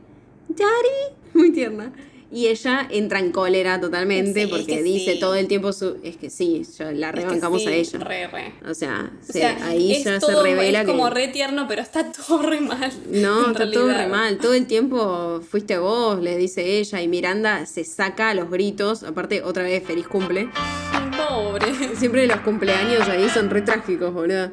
Daddy, 0.48 1.14
muy 1.34 1.52
tierna. 1.52 1.92
Y 2.30 2.48
ella 2.48 2.86
entra 2.90 3.20
en 3.20 3.32
cólera 3.32 3.80
totalmente 3.80 4.34
Sí, 4.34 4.40
es 4.40 4.48
porque 4.50 4.66
que 4.66 4.82
dice 4.82 5.14
sí. 5.14 5.18
todo 5.20 5.34
el 5.34 5.48
tiempo 5.48 5.72
su... 5.72 5.96
Es 6.02 6.18
que 6.18 6.28
sí, 6.28 6.62
ya 6.76 6.92
la 6.92 7.08
Es 7.08 7.14
que 7.14 7.20
rebancamos 7.22 7.62
sí, 7.62 7.68
a 7.68 7.72
ella. 7.72 7.98
Re, 8.00 8.26
re. 8.26 8.52
O 8.68 8.74
sea, 8.74 9.10
O 9.22 9.24
se- 9.24 9.32
sea, 9.32 9.58
ahí 9.66 9.92
es 9.94 10.04
ya 10.04 10.18
todo- 10.18 10.32
se 10.36 10.42
revela 10.42 10.80
es 10.80 10.84
que... 10.86 10.90
como 10.92 11.08
re 11.08 11.28
tierno, 11.28 11.64
pero 11.66 11.80
está 11.80 12.12
todo 12.26 12.42
re 12.42 12.60
mal. 12.60 12.92
No, 13.10 13.52
está 13.52 13.70
todo 13.70 13.86
re 13.86 13.94
realidad. 13.94 14.08
mal. 14.14 14.36
Todo 14.38 14.52
el 14.52 14.66
tiempo 14.66 15.40
fuiste 15.50 15.78
vos, 15.78 16.20
le 16.20 16.36
dice 16.36 16.78
ella. 16.78 17.00
Y 17.00 17.08
Miranda 17.08 17.64
se 17.64 17.84
saca 17.84 18.28
a 18.30 18.34
los 18.34 18.50
gritos. 18.50 19.04
Aparte, 19.04 19.42
otra 19.42 19.62
vez, 19.62 19.82
feliz 19.84 20.06
cumple. 20.06 20.50
Pobre. 21.16 21.96
Siempre 21.96 22.26
los 22.26 22.40
cumpleaños 22.40 23.08
ahí 23.08 23.28
son 23.30 23.48
re 23.48 23.62
trágicos, 23.62 24.12
boludo. 24.12 24.50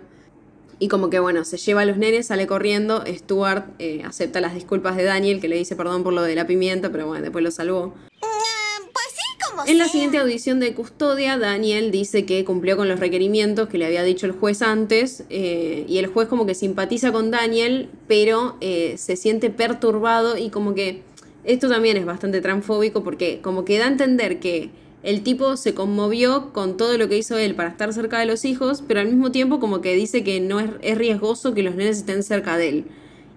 Y 0.79 0.87
como 0.87 1.09
que 1.09 1.19
bueno, 1.19 1.45
se 1.45 1.57
lleva 1.57 1.81
a 1.81 1.85
los 1.85 1.97
nenes, 1.97 2.27
sale 2.27 2.47
corriendo. 2.47 3.03
Stuart 3.07 3.65
eh, 3.79 4.01
acepta 4.05 4.41
las 4.41 4.53
disculpas 4.53 4.97
de 4.97 5.03
Daniel, 5.03 5.39
que 5.39 5.47
le 5.47 5.55
dice 5.55 5.75
perdón 5.75 6.03
por 6.03 6.13
lo 6.13 6.21
de 6.21 6.35
la 6.35 6.47
pimienta, 6.47 6.91
pero 6.91 7.07
bueno, 7.07 7.23
después 7.23 7.43
lo 7.43 7.51
salvó. 7.51 7.93
Pues 8.19 9.05
sí, 9.09 9.49
como 9.49 9.63
En 9.65 9.77
la 9.77 9.87
siguiente 9.87 10.17
audición 10.17 10.59
de 10.59 10.73
custodia, 10.73 11.37
Daniel 11.37 11.91
dice 11.91 12.25
que 12.25 12.43
cumplió 12.43 12.75
con 12.75 12.89
los 12.89 12.99
requerimientos 12.99 13.69
que 13.69 13.77
le 13.77 13.85
había 13.85 14.03
dicho 14.03 14.25
el 14.25 14.33
juez 14.33 14.61
antes, 14.61 15.23
eh, 15.29 15.85
y 15.87 15.97
el 15.97 16.07
juez 16.07 16.27
como 16.27 16.45
que 16.45 16.55
simpatiza 16.55 17.11
con 17.11 17.31
Daniel, 17.31 17.89
pero 18.07 18.57
eh, 18.61 18.95
se 18.97 19.15
siente 19.15 19.49
perturbado 19.49 20.37
y 20.37 20.49
como 20.49 20.75
que 20.75 21.03
esto 21.45 21.69
también 21.69 21.95
es 21.95 22.05
bastante 22.05 22.41
transfóbico 22.41 23.03
porque 23.03 23.39
como 23.41 23.65
que 23.65 23.77
da 23.77 23.85
a 23.85 23.89
entender 23.89 24.39
que 24.39 24.71
el 25.05 25.21
tipo 25.23 25.55
se 25.55 25.73
conmovió 25.73 26.51
con 26.51 26.77
todo 26.77 26.97
lo 26.97 27.07
que 27.07 27.17
hizo 27.17 27.37
él 27.37 27.55
para 27.55 27.69
estar 27.69 27.93
cerca 27.93 28.19
de 28.19 28.25
los 28.25 28.43
hijos, 28.43 28.83
pero 28.87 28.99
al 28.99 29.07
mismo 29.07 29.31
tiempo 29.31 29.59
como 29.59 29.79
que 29.81 29.93
dice 29.93 30.23
que 30.23 30.39
no 30.41 30.59
es, 30.59 30.69
es 30.81 30.97
riesgoso 30.97 31.53
que 31.53 31.63
los 31.63 31.75
nenes 31.75 31.97
estén 31.99 32.23
cerca 32.23 32.57
de 32.57 32.69
él. 32.69 32.85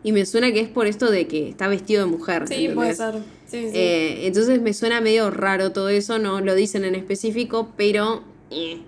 Y 0.03 0.13
me 0.13 0.25
suena 0.27 0.53
que 0.53 0.61
es 0.61 0.69
por 0.69 0.87
esto 0.87 1.11
de 1.11 1.27
que 1.27 1.49
está 1.49 1.69
vestido 1.69 2.05
de 2.05 2.11
mujer. 2.11 2.47
Sí, 2.49 2.69
puede 2.75 2.95
ser. 2.95 3.15
Sí, 3.47 3.63
sí. 3.71 3.73
Eh, 3.75 4.27
entonces 4.27 4.61
me 4.63 4.73
suena 4.73 5.01
medio 5.01 5.31
raro 5.31 5.73
todo 5.73 5.89
eso, 5.89 6.19
no 6.19 6.41
lo 6.41 6.55
dicen 6.55 6.85
en 6.85 6.95
específico, 6.95 7.73
pero 7.77 8.23
eh, 8.51 8.79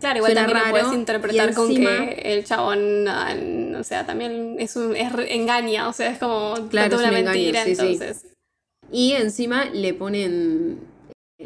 claro, 0.00 0.18
igual 0.18 0.32
suena 0.32 0.46
también 0.46 0.58
lo 0.58 0.72
raro, 0.72 0.84
puedes 0.86 0.98
interpretar 0.98 1.50
y 1.50 1.54
con 1.54 1.70
encima- 1.70 2.06
que 2.06 2.32
el 2.34 2.44
chabón, 2.44 3.08
o 3.76 3.84
sea, 3.84 4.06
también 4.06 4.56
es 4.58 4.76
un 4.76 4.94
es 4.96 5.12
engaña, 5.28 5.88
o 5.88 5.92
sea, 5.92 6.10
es 6.10 6.18
como 6.18 6.54
Claro, 6.70 6.90
toda 6.96 7.04
es 7.04 7.10
una 7.10 7.18
engaño, 7.20 7.34
mentira, 7.38 7.64
sí, 7.64 7.74
sí. 7.74 7.82
entonces. 7.82 8.26
y 8.90 9.12
encima 9.12 9.64
le 9.66 9.94
ponen 9.94 10.78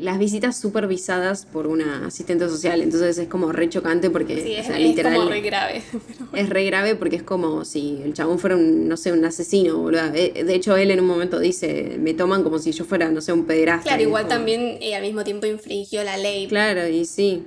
las 0.01 0.19
visitas 0.19 0.57
supervisadas 0.59 1.47
por 1.47 1.67
una 1.67 2.07
asistente 2.07 2.49
social, 2.49 2.81
entonces 2.83 3.19
es 3.19 3.29
como 3.29 3.53
re 3.53 3.69
chocante 3.69 4.11
porque 4.11 4.43
Sí, 4.43 4.55
o 4.57 4.75
es, 4.75 4.81
literal 4.81 5.15
como 5.17 5.29
re 5.31 5.41
grave. 5.41 5.83
es 6.35 6.49
re 6.49 6.65
grave 6.65 6.95
porque 6.97 7.17
es 7.17 7.23
como 7.23 7.65
si 7.65 8.01
el 8.05 8.13
chabón 8.15 8.39
fuera 8.39 8.57
un, 8.57 8.89
no 8.89 8.97
sé, 8.97 9.13
un 9.13 9.25
asesino, 9.25 9.79
boludo. 9.79 10.03
Eh, 10.15 10.45
De 10.45 10.55
hecho, 10.55 10.77
él 10.77 10.91
en 10.91 11.01
un 11.01 11.07
momento 11.07 11.39
dice, 11.39 11.97
me 12.01 12.15
toman 12.15 12.43
como 12.43 12.59
si 12.59 12.73
yo 12.73 12.85
fuera, 12.85 13.11
no 13.11 13.21
sé, 13.21 13.33
un 13.33 13.45
pederasta. 13.47 13.85
Claro, 13.85 14.03
igual 14.03 14.25
como- 14.25 14.35
también 14.37 14.79
eh, 14.81 14.95
al 14.95 15.03
mismo 15.03 15.25
tiempo 15.25 15.47
infringió 15.47 16.03
la 16.05 16.17
ley. 16.17 16.47
Claro, 16.49 16.87
y 16.89 17.05
sí. 17.05 17.43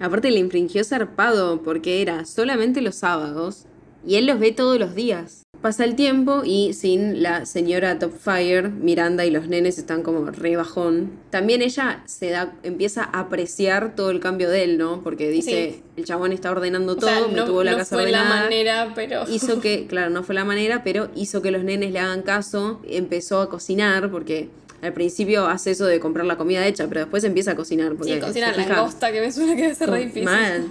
Aparte 0.00 0.30
le 0.30 0.38
infringió 0.38 0.84
zarpado 0.84 1.62
porque 1.62 2.02
era 2.02 2.24
solamente 2.24 2.80
los 2.80 2.94
sábados 2.96 3.64
y 4.06 4.14
él 4.14 4.26
los 4.26 4.38
ve 4.38 4.52
todos 4.52 4.78
los 4.78 4.94
días. 4.94 5.42
Pasa 5.62 5.84
el 5.84 5.96
tiempo 5.96 6.42
y 6.44 6.72
sin 6.72 7.20
la 7.20 7.44
señora 7.44 7.98
Topfire, 7.98 8.68
Miranda 8.68 9.26
y 9.26 9.32
los 9.32 9.48
nenes 9.48 9.76
están 9.76 10.04
como 10.04 10.26
re 10.30 10.54
bajón. 10.56 11.10
También 11.30 11.62
ella 11.62 12.00
se 12.06 12.30
da, 12.30 12.52
empieza 12.62 13.02
a 13.02 13.20
apreciar 13.20 13.96
todo 13.96 14.10
el 14.10 14.20
cambio 14.20 14.50
de 14.50 14.62
él, 14.62 14.78
¿no? 14.78 15.02
Porque 15.02 15.28
dice, 15.30 15.72
Sí. 15.74 15.82
el 15.96 16.04
chabón 16.04 16.30
está 16.30 16.52
ordenando 16.52 16.92
O 16.92 16.96
todo, 16.96 17.10
sea, 17.10 17.26
me 17.26 17.34
no, 17.34 17.44
tuvo 17.44 17.64
la 17.64 17.72
no 17.72 17.78
casa 17.78 17.96
fue 17.96 18.08
la 18.12 18.22
manera, 18.22 18.92
pero... 18.94 19.24
Hizo 19.28 19.60
que, 19.60 19.88
claro, 19.88 20.10
no 20.10 20.22
fue 20.22 20.36
la 20.36 20.44
manera, 20.44 20.84
pero 20.84 21.08
hizo 21.16 21.42
que 21.42 21.50
los 21.50 21.64
nenes 21.64 21.90
le 21.92 21.98
hagan 21.98 22.22
caso. 22.22 22.80
Empezó 22.88 23.40
a 23.40 23.50
cocinar 23.50 24.12
porque 24.12 24.50
al 24.80 24.92
principio 24.92 25.48
hace 25.48 25.72
eso 25.72 25.86
de 25.86 25.98
comprar 25.98 26.24
la 26.26 26.36
comida 26.36 26.64
hecha, 26.68 26.86
pero 26.86 27.00
después 27.00 27.24
empieza 27.24 27.50
a 27.50 27.56
cocinar. 27.56 27.94
Porque 27.96 28.14
Sí, 28.14 28.20
cocina 28.20 28.54
se 28.54 28.60
fija- 28.62 28.74
langosta, 28.76 29.10
que 29.10 29.20
me 29.20 29.32
suena 29.32 29.56
que 29.56 29.62
debe 29.62 29.74
ser 29.74 29.90
re 29.90 29.98
difícil. 30.02 30.22
Mal. 30.22 30.68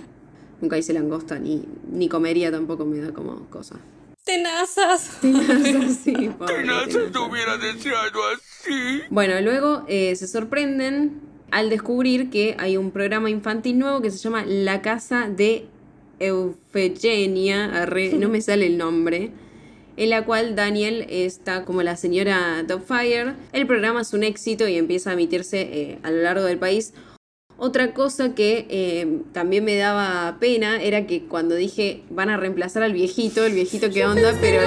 Nunca 0.61 0.77
hice 0.77 0.93
langosta, 0.93 1.37
ni, 1.39 1.65
ni 1.91 2.07
comería 2.07 2.51
tampoco 2.51 2.85
me 2.85 2.99
da 2.99 3.11
como 3.11 3.47
cosa. 3.49 3.75
Tenazas. 5.21 6.01
Sí, 6.03 6.29
pobre, 6.37 6.55
tenaza. 6.55 7.21
hubiera 7.21 7.57
deseado 7.57 8.19
así. 8.33 9.01
Bueno, 9.09 9.39
luego 9.39 9.85
eh, 9.87 10.15
se 10.17 10.27
sorprenden 10.27 11.21
al 11.49 11.69
descubrir 11.69 12.29
que 12.29 12.55
hay 12.59 12.75
un 12.75 12.91
programa 12.91 13.29
infantil 13.29 13.79
nuevo 13.79 14.01
que 14.01 14.11
se 14.11 14.17
llama 14.17 14.43
La 14.45 14.81
Casa 14.81 15.29
de 15.29 15.67
Eufegenia, 16.19 17.83
arre, 17.83 18.13
no 18.19 18.27
me 18.27 18.41
sale 18.41 18.67
el 18.67 18.77
nombre, 18.77 19.31
en 19.95 20.09
la 20.09 20.25
cual 20.25 20.55
Daniel 20.55 21.05
está 21.09 21.63
como 21.63 21.81
la 21.81 21.95
señora 21.95 22.65
Topfire. 22.67 23.33
El 23.53 23.65
programa 23.65 24.01
es 24.01 24.11
un 24.13 24.23
éxito 24.23 24.67
y 24.67 24.75
empieza 24.75 25.11
a 25.11 25.13
emitirse 25.13 25.61
eh, 25.61 25.99
a 26.03 26.11
lo 26.11 26.21
largo 26.21 26.43
del 26.43 26.57
país. 26.57 26.93
Otra 27.59 27.93
cosa 27.93 28.35
que 28.35 28.67
eh, 28.69 29.21
también 29.33 29.65
me 29.65 29.75
daba 29.77 30.37
pena 30.39 30.81
era 30.81 31.07
que 31.07 31.23
cuando 31.23 31.55
dije 31.55 32.03
van 32.11 32.29
a 32.29 32.37
reemplazar 32.37 32.83
al 32.83 32.93
viejito, 32.93 33.43
el 33.45 33.53
viejito 33.53 33.89
qué 33.89 34.05
onda, 34.05 34.31
pero, 34.39 34.61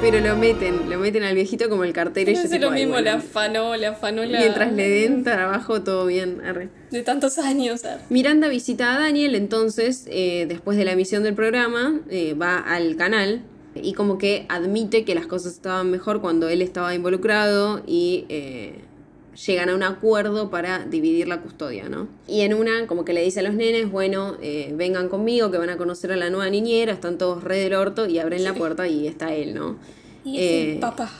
pero 0.00 0.20
lo 0.20 0.34
meten, 0.36 0.88
lo 0.88 0.98
meten 0.98 1.24
al 1.24 1.34
viejito 1.34 1.68
como 1.68 1.84
el 1.84 1.92
cartero 1.92 2.30
y 2.30 2.34
yo 2.34 2.42
tipo, 2.44 2.56
lo 2.56 2.70
"Ay, 2.70 2.80
mismo, 2.80 2.92
bueno". 2.94 3.04
le 3.04 3.10
afanó, 3.10 3.76
le 3.76 3.86
afanó 3.86 4.24
la... 4.24 4.38
Mientras 4.40 4.72
le 4.72 4.88
den 4.88 5.24
trabajo, 5.24 5.82
todo 5.82 6.06
bien. 6.06 6.40
arre. 6.44 6.70
De 6.90 7.02
tantos 7.02 7.36
años. 7.38 7.82
Miranda 8.08 8.48
visita 8.48 8.94
a 8.96 8.98
Daniel, 8.98 9.34
entonces, 9.34 10.06
eh, 10.08 10.46
después 10.48 10.78
de 10.78 10.86
la 10.86 10.92
emisión 10.92 11.22
del 11.22 11.34
programa, 11.34 12.00
eh, 12.08 12.32
va 12.32 12.56
al 12.56 12.96
canal 12.96 13.42
y 13.74 13.92
como 13.92 14.16
que 14.16 14.46
admite 14.48 15.04
que 15.04 15.14
las 15.14 15.26
cosas 15.26 15.52
estaban 15.52 15.90
mejor 15.90 16.22
cuando 16.22 16.48
él 16.48 16.62
estaba 16.62 16.94
involucrado 16.94 17.82
y 17.86 18.24
eh, 18.30 18.76
llegan 19.44 19.68
a 19.68 19.74
un 19.74 19.82
acuerdo 19.82 20.50
para 20.50 20.84
dividir 20.86 21.28
la 21.28 21.40
custodia, 21.40 21.88
¿no? 21.88 22.08
Y 22.26 22.40
en 22.42 22.54
una, 22.54 22.86
como 22.86 23.04
que 23.04 23.12
le 23.12 23.22
dice 23.22 23.40
a 23.40 23.42
los 23.42 23.54
nenes, 23.54 23.90
bueno, 23.90 24.36
eh, 24.42 24.72
vengan 24.74 25.08
conmigo, 25.08 25.50
que 25.50 25.58
van 25.58 25.70
a 25.70 25.76
conocer 25.76 26.12
a 26.12 26.16
la 26.16 26.30
nueva 26.30 26.48
niñera, 26.50 26.92
están 26.92 27.18
todos 27.18 27.42
re 27.44 27.58
del 27.58 27.74
orto, 27.74 28.06
y 28.06 28.18
abren 28.18 28.44
la 28.44 28.54
puerta 28.54 28.88
y 28.88 29.06
está 29.06 29.34
él, 29.34 29.54
¿no? 29.54 29.76
Y 30.24 30.38
es 30.38 30.42
el 30.52 30.68
Eh, 30.76 30.78
papá. 30.80 31.10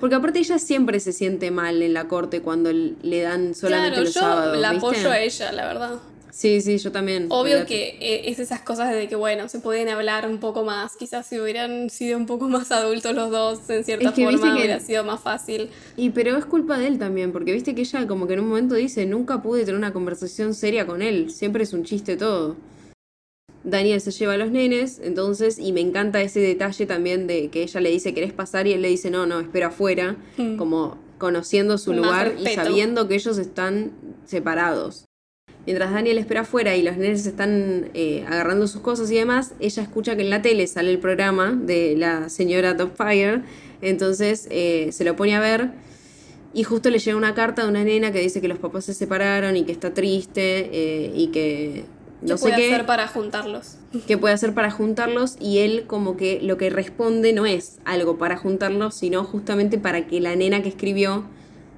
Porque 0.00 0.14
aparte 0.14 0.38
ella 0.38 0.58
siempre 0.58 0.98
se 0.98 1.12
siente 1.12 1.50
mal 1.50 1.82
en 1.82 1.92
la 1.92 2.08
corte 2.08 2.40
cuando 2.40 2.72
le 2.72 3.20
dan 3.20 3.54
solamente 3.54 3.90
Claro, 3.90 4.04
los 4.04 4.14
yo 4.14 4.20
sábados. 4.20 4.58
la 4.58 4.70
¿viste? 4.72 4.86
apoyo 4.86 5.10
a 5.10 5.18
ella, 5.20 5.52
la 5.52 5.66
verdad. 5.66 5.90
Sí, 6.34 6.60
sí, 6.60 6.78
yo 6.78 6.90
también. 6.90 7.28
Obvio 7.30 7.64
que 7.64 7.96
eh, 8.00 8.22
es 8.28 8.40
esas 8.40 8.60
cosas 8.60 8.92
de 8.92 9.06
que, 9.06 9.14
bueno, 9.14 9.48
se 9.48 9.60
pueden 9.60 9.88
hablar 9.88 10.28
un 10.28 10.38
poco 10.38 10.64
más. 10.64 10.96
Quizás 10.96 11.28
si 11.28 11.38
hubieran 11.38 11.90
sido 11.90 12.18
un 12.18 12.26
poco 12.26 12.48
más 12.56 12.72
adultos 12.72 13.14
los 13.14 13.30
dos, 13.30 13.70
en 13.70 13.84
cierta 13.84 14.08
Es 14.08 14.14
que 14.16 14.24
forma, 14.24 14.40
que- 14.56 14.58
hubiera 14.62 14.80
sido 14.80 15.04
más 15.04 15.20
fácil. 15.20 15.70
Y 15.96 16.10
pero 16.10 16.36
es 16.36 16.44
culpa 16.44 16.76
de 16.76 16.88
él 16.88 16.98
también, 16.98 17.30
porque 17.30 17.52
viste 17.52 17.76
que 17.76 17.82
ella 17.82 18.08
como 18.08 18.26
que 18.26 18.34
en 18.34 18.40
un 18.40 18.48
momento 18.48 18.74
dice, 18.74 19.06
nunca 19.06 19.42
pude 19.42 19.60
tener 19.60 19.76
una 19.76 19.92
conversación 19.92 20.54
seria 20.54 20.86
con 20.88 21.02
él, 21.02 21.30
siempre 21.30 21.62
es 21.62 21.72
un 21.72 21.84
chiste 21.84 22.16
todo. 22.16 22.56
Daniel 23.62 24.00
se 24.00 24.10
lleva 24.10 24.32
a 24.32 24.36
los 24.36 24.50
nenes, 24.50 25.00
entonces, 25.02 25.60
y 25.60 25.72
me 25.72 25.80
encanta 25.82 26.20
ese 26.20 26.40
detalle 26.40 26.84
también 26.84 27.28
de 27.28 27.48
que 27.48 27.62
ella 27.62 27.80
le 27.80 27.90
dice, 27.90 28.12
¿querés 28.12 28.32
pasar? 28.32 28.66
Y 28.66 28.72
él 28.72 28.82
le 28.82 28.88
dice, 28.88 29.08
no, 29.08 29.24
no, 29.24 29.38
espera 29.38 29.68
afuera, 29.68 30.16
como 30.58 30.98
conociendo 31.18 31.78
su 31.78 31.92
Más 31.92 32.00
lugar 32.00 32.34
y 32.40 32.44
sabiendo 32.48 33.06
que 33.06 33.14
ellos 33.14 33.38
están 33.38 33.92
separados. 34.26 35.04
Mientras 35.66 35.92
Daniel 35.92 36.18
espera 36.18 36.42
afuera 36.42 36.76
y 36.76 36.82
los 36.82 36.96
nenes 36.96 37.26
están 37.26 37.90
eh, 37.94 38.24
agarrando 38.28 38.66
sus 38.66 38.82
cosas 38.82 39.10
y 39.10 39.14
demás, 39.14 39.54
ella 39.60 39.82
escucha 39.82 40.14
que 40.14 40.22
en 40.22 40.30
la 40.30 40.42
tele 40.42 40.66
sale 40.66 40.90
el 40.90 40.98
programa 40.98 41.52
de 41.52 41.94
la 41.96 42.28
señora 42.28 42.76
Topfire, 42.76 43.42
entonces 43.80 44.46
eh, 44.50 44.90
se 44.92 45.04
lo 45.04 45.16
pone 45.16 45.34
a 45.34 45.40
ver 45.40 45.70
y 46.52 46.64
justo 46.64 46.90
le 46.90 46.98
llega 46.98 47.16
una 47.16 47.34
carta 47.34 47.62
de 47.62 47.68
una 47.68 47.82
nena 47.82 48.12
que 48.12 48.20
dice 48.20 48.40
que 48.40 48.48
los 48.48 48.58
papás 48.58 48.84
se 48.84 48.94
separaron 48.94 49.56
y 49.56 49.64
que 49.64 49.72
está 49.72 49.94
triste 49.94 50.70
eh, 50.72 51.12
y 51.14 51.28
que 51.28 51.84
¿Qué 52.20 52.30
no 52.30 52.36
sé 52.36 52.42
puede 52.42 52.56
qué, 52.56 52.74
hacer 52.74 52.86
para 52.86 53.08
juntarlos? 53.08 53.76
qué 54.06 54.16
puede 54.18 54.34
hacer 54.34 54.54
para 54.54 54.70
juntarlos 54.70 55.36
y 55.40 55.58
él 55.58 55.84
como 55.86 56.16
que 56.16 56.40
lo 56.42 56.56
que 56.58 56.70
responde 56.70 57.32
no 57.32 57.46
es 57.46 57.78
algo 57.84 58.18
para 58.18 58.36
juntarlos, 58.36 58.94
sino 58.94 59.24
justamente 59.24 59.78
para 59.78 60.06
que 60.06 60.20
la 60.20 60.36
nena 60.36 60.62
que 60.62 60.68
escribió 60.68 61.24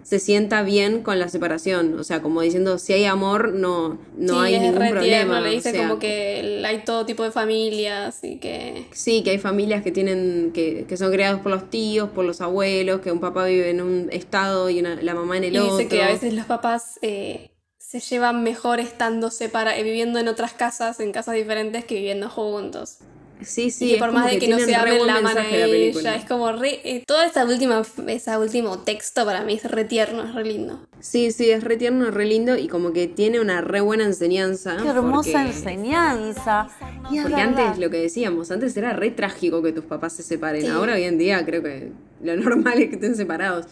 se 0.07 0.21
sienta 0.21 0.63
bien 0.63 1.03
con 1.03 1.19
la 1.19 1.29
separación, 1.29 1.99
o 1.99 2.05
sea, 2.05 2.23
como 2.23 2.41
diciendo, 2.41 2.79
si 2.79 2.93
hay 2.93 3.07
amor, 3.07 3.53
no, 3.53 3.99
no 4.17 4.35
sí, 4.35 4.39
hay 4.39 4.61
ningún 4.61 4.75
problema. 4.91 5.01
tierno, 5.01 5.41
le 5.41 5.49
o 5.49 5.51
dice 5.51 5.73
sea, 5.73 5.83
como 5.89 5.99
que 5.99 6.63
hay 6.65 6.85
todo 6.85 7.05
tipo 7.05 7.25
de 7.25 7.33
familias 7.33 8.23
y 8.23 8.37
que... 8.39 8.87
Sí, 8.93 9.25
que 9.25 9.31
hay 9.31 9.39
familias 9.39 9.83
que 9.83 9.91
tienen, 9.91 10.53
que, 10.55 10.85
que 10.89 10.97
son 10.97 11.11
creados 11.11 11.41
por 11.41 11.51
los 11.51 11.69
tíos, 11.71 12.09
por 12.11 12.25
los 12.25 12.41
abuelos, 12.41 13.01
que 13.01 13.11
un 13.11 13.19
papá 13.19 13.47
vive 13.47 13.69
en 13.71 13.81
un 13.81 14.09
estado 14.13 14.71
y 14.71 14.79
una- 14.79 14.95
la 15.03 15.15
mamá 15.15 15.39
en 15.39 15.45
el 15.45 15.55
Y 15.57 15.59
otro. 15.59 15.77
dice 15.79 15.89
que 15.89 16.01
a 16.01 16.07
veces 16.07 16.35
los 16.35 16.47
papás 16.47 17.01
eh, 17.03 17.51
se 17.77 17.99
llevan 17.99 18.45
mejor 18.45 18.79
estando 18.79 19.31
separa- 19.33 19.77
eh, 19.77 19.83
viviendo 19.83 20.21
en 20.21 20.29
otras 20.29 20.53
casas, 20.53 21.01
en 21.01 21.11
casas 21.11 21.35
diferentes, 21.35 21.85
que 21.85 21.97
viviendo 21.97 22.31
juntos. 22.31 22.99
Sí, 23.43 23.71
sí. 23.71 23.91
y 23.91 23.93
que 23.95 23.99
por 23.99 24.13
más 24.13 24.31
de 24.31 24.39
que, 24.39 24.49
no 24.49 24.59
se 24.59 24.65
buen 24.65 25.07
la 25.07 25.17
a 25.19 25.35
película. 25.35 26.15
ella. 26.15 26.17
Es 26.17 26.25
como 26.25 26.53
re. 26.53 26.81
eh, 26.85 27.05
todo 27.07 27.23
esa 27.23 27.45
última, 27.45 27.83
ese 28.09 28.37
último 28.39 28.79
texto 28.79 29.25
para 29.25 29.43
mí 29.45 29.55
es 29.55 29.65
re 29.71 29.85
tierno, 29.85 30.25
es 30.25 30.35
re 30.35 30.45
lindo. 30.45 30.87
Sí, 31.01 31.31
sí, 31.31 31.51
es 31.51 31.63
re 31.63 31.77
tierno, 31.77 32.11
re 32.11 32.25
lindo 32.25 32.57
y 32.57 32.67
como 32.69 32.93
que 32.93 33.07
tiene 33.09 33.39
una 33.41 33.61
re 33.61 33.81
buena 33.83 34.05
enseñanza. 34.05 34.77
Qué 34.83 34.89
hermosa 34.89 35.33
porque- 35.45 35.47
enseñanza. 35.57 36.69
Y 37.11 37.21
Porque 37.21 37.35
antes, 37.37 37.79
lo 37.79 37.91
que 37.91 37.99
decíamos, 37.99 38.51
antes 38.51 38.77
era 38.77 38.93
re 38.95 39.11
trágico 39.11 39.63
que 39.63 39.73
tus 39.73 39.85
papás 39.85 40.15
se 40.15 40.23
separen. 40.23 40.63
Sí. 40.63 40.69
Ahora, 40.69 40.95
hoy 40.95 41.05
en 41.05 41.19
día, 41.19 41.45
creo 41.45 41.63
que 41.63 41.93
lo 42.23 42.37
normal 42.37 42.79
es 42.83 42.89
que 42.89 42.95
estén 42.97 43.15
separados. 43.17 43.67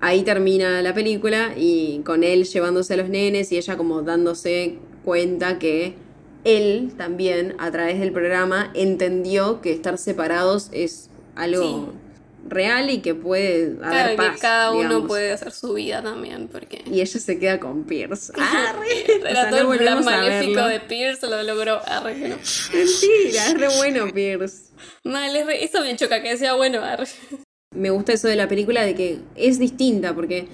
Ahí 0.00 0.22
termina 0.22 0.80
la 0.82 0.94
película 0.94 1.54
y 1.56 2.00
con 2.04 2.22
él 2.22 2.44
llevándose 2.44 2.94
a 2.94 2.96
los 2.98 3.08
nenes 3.08 3.50
y 3.52 3.56
ella 3.56 3.76
como 3.76 4.02
dándose 4.02 4.78
cuenta 5.04 5.58
que 5.58 5.94
él 6.44 6.92
también, 6.96 7.54
a 7.58 7.70
través 7.70 8.00
del 8.00 8.12
programa, 8.12 8.70
entendió 8.74 9.60
que 9.60 9.72
estar 9.72 9.98
separados 9.98 10.68
es 10.72 11.10
algo 11.36 11.92
real 12.48 12.88
y 12.88 13.00
que 13.00 13.14
puede 13.14 13.76
haber 13.82 14.14
Claro, 14.14 14.16
paz, 14.16 14.34
que 14.36 14.40
cada 14.40 14.72
uno 14.72 15.06
puede 15.06 15.32
hacer 15.32 15.52
su 15.52 15.74
vida 15.74 16.02
también, 16.02 16.48
porque. 16.50 16.82
Y 16.90 17.00
ella 17.02 17.20
se 17.20 17.38
queda 17.38 17.60
con 17.60 17.84
Pierce. 17.84 18.32
Ah, 18.38 18.74
re. 18.78 19.22
O 19.22 19.26
Era 19.26 19.50
todo 19.50 19.72
el 19.72 19.78
plan 19.78 20.04
maléfico 20.04 20.62
de 20.62 20.80
Pierce, 20.80 21.26
lo 21.26 21.42
logró. 21.42 21.80
Arre 21.86 22.14
no. 22.16 22.36
Mentira, 22.72 23.46
es 23.48 23.54
re 23.58 23.68
bueno 23.76 24.06
Pierce. 24.12 24.70
Mal, 25.04 25.34
es 25.36 25.44
re- 25.46 25.62
eso 25.64 25.80
me 25.82 25.94
choca, 25.96 26.22
que 26.22 26.30
decía, 26.30 26.54
bueno, 26.54 26.80
arre. 26.82 27.06
Me 27.74 27.90
gusta 27.90 28.14
eso 28.14 28.28
de 28.28 28.36
la 28.36 28.48
película 28.48 28.82
de 28.82 28.94
que 28.94 29.18
es 29.36 29.58
distinta, 29.58 30.14
porque 30.14 30.48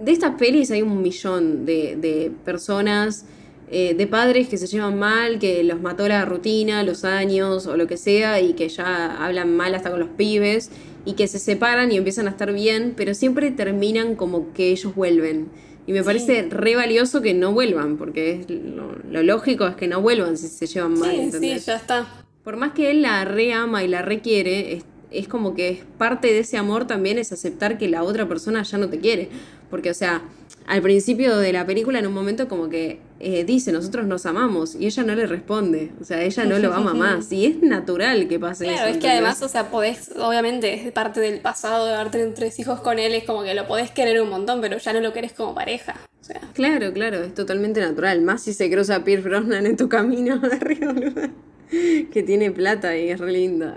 de 0.00 0.10
estas 0.12 0.34
pelis 0.36 0.70
hay 0.72 0.82
un 0.82 1.00
millón 1.00 1.64
de, 1.64 1.94
de 1.96 2.32
personas, 2.44 3.24
eh, 3.70 3.94
de 3.94 4.06
padres 4.06 4.48
que 4.48 4.58
se 4.58 4.66
llevan 4.66 4.98
mal, 4.98 5.38
que 5.38 5.64
los 5.64 5.80
mató 5.80 6.06
la 6.06 6.24
rutina, 6.24 6.82
los 6.84 7.04
años 7.04 7.66
o 7.66 7.76
lo 7.76 7.86
que 7.86 7.96
sea, 7.96 8.40
y 8.40 8.52
que 8.52 8.68
ya 8.68 9.24
hablan 9.24 9.56
mal 9.56 9.74
hasta 9.74 9.90
con 9.90 9.98
los 9.98 10.10
pibes, 10.10 10.70
y 11.04 11.14
que 11.14 11.26
se 11.26 11.38
separan 11.38 11.90
y 11.90 11.96
empiezan 11.96 12.28
a 12.28 12.30
estar 12.30 12.52
bien, 12.52 12.94
pero 12.96 13.14
siempre 13.14 13.50
terminan 13.50 14.14
como 14.14 14.52
que 14.52 14.70
ellos 14.70 14.94
vuelven. 14.94 15.48
Y 15.86 15.92
me 15.92 16.02
parece 16.02 16.42
re 16.50 16.74
valioso 16.74 17.22
que 17.22 17.32
no 17.32 17.52
vuelvan, 17.52 17.96
porque 17.96 18.32
es 18.32 18.50
lo, 18.50 18.96
lo 19.08 19.22
lógico 19.22 19.66
es 19.66 19.76
que 19.76 19.86
no 19.86 20.00
vuelvan 20.00 20.36
si 20.36 20.48
se 20.48 20.66
llevan 20.66 20.98
mal. 20.98 21.10
Sí, 21.10 21.16
sí, 21.16 21.22
¿entendés? 21.22 21.66
ya 21.66 21.76
está. 21.76 22.06
Por 22.42 22.56
más 22.56 22.72
que 22.72 22.90
él 22.90 23.02
la 23.02 23.24
re 23.24 23.52
ama 23.52 23.84
y 23.84 23.88
la 23.88 24.02
requiere, 24.02 24.74
es, 24.74 24.84
es 25.10 25.28
como 25.28 25.54
que 25.54 25.68
es 25.68 25.78
parte 25.98 26.28
de 26.28 26.40
ese 26.40 26.56
amor 26.56 26.86
también 26.86 27.18
es 27.18 27.32
aceptar 27.32 27.78
que 27.78 27.88
la 27.88 28.02
otra 28.02 28.28
persona 28.28 28.62
ya 28.62 28.78
no 28.78 28.88
te 28.88 28.98
quiere. 28.98 29.28
Porque, 29.70 29.90
o 29.90 29.94
sea, 29.94 30.22
al 30.66 30.82
principio 30.82 31.38
de 31.38 31.52
la 31.52 31.66
película, 31.66 32.00
en 32.00 32.06
un 32.06 32.14
momento, 32.14 32.48
como 32.48 32.68
que 32.68 32.98
eh, 33.18 33.44
dice, 33.44 33.72
nosotros 33.72 34.06
nos 34.06 34.26
amamos, 34.26 34.74
y 34.74 34.86
ella 34.86 35.02
no 35.02 35.14
le 35.14 35.26
responde. 35.26 35.92
O 36.00 36.04
sea, 36.04 36.22
ella 36.22 36.44
no 36.44 36.58
lo 36.58 36.72
ama 36.74 36.94
más. 36.94 37.32
Y 37.32 37.46
es 37.46 37.62
natural 37.62 38.28
que 38.28 38.38
pase 38.38 38.66
eso. 38.66 38.74
Claro, 38.74 38.90
es 38.90 38.98
que 38.98 39.08
además, 39.08 39.42
o 39.42 39.48
sea, 39.48 39.70
podés, 39.70 40.10
obviamente, 40.18 40.74
es 40.74 40.92
parte 40.92 41.20
del 41.20 41.40
pasado 41.40 41.86
de 41.86 41.94
haber 41.94 42.10
tenido 42.10 42.32
tres 42.34 42.58
hijos 42.58 42.80
con 42.80 42.98
él, 42.98 43.14
es 43.14 43.24
como 43.24 43.42
que 43.42 43.54
lo 43.54 43.66
podés 43.66 43.90
querer 43.90 44.20
un 44.20 44.30
montón, 44.30 44.60
pero 44.60 44.78
ya 44.78 44.92
no 44.92 45.00
lo 45.00 45.12
querés 45.12 45.32
como 45.32 45.54
pareja. 45.54 45.94
O 46.20 46.24
sea, 46.24 46.40
Claro, 46.54 46.92
claro, 46.92 47.22
es 47.22 47.34
totalmente 47.34 47.80
natural. 47.80 48.20
Más 48.22 48.42
si 48.42 48.52
se 48.52 48.70
cruza 48.70 49.04
Pierce 49.04 49.28
Brosnan 49.28 49.66
en 49.66 49.76
tu 49.76 49.88
camino 49.88 50.38
de 50.38 50.74
boluda. 50.86 51.30
Que 51.68 52.22
tiene 52.22 52.52
plata 52.52 52.96
y 52.96 53.10
es 53.10 53.18
re 53.18 53.32
lindo. 53.32 53.72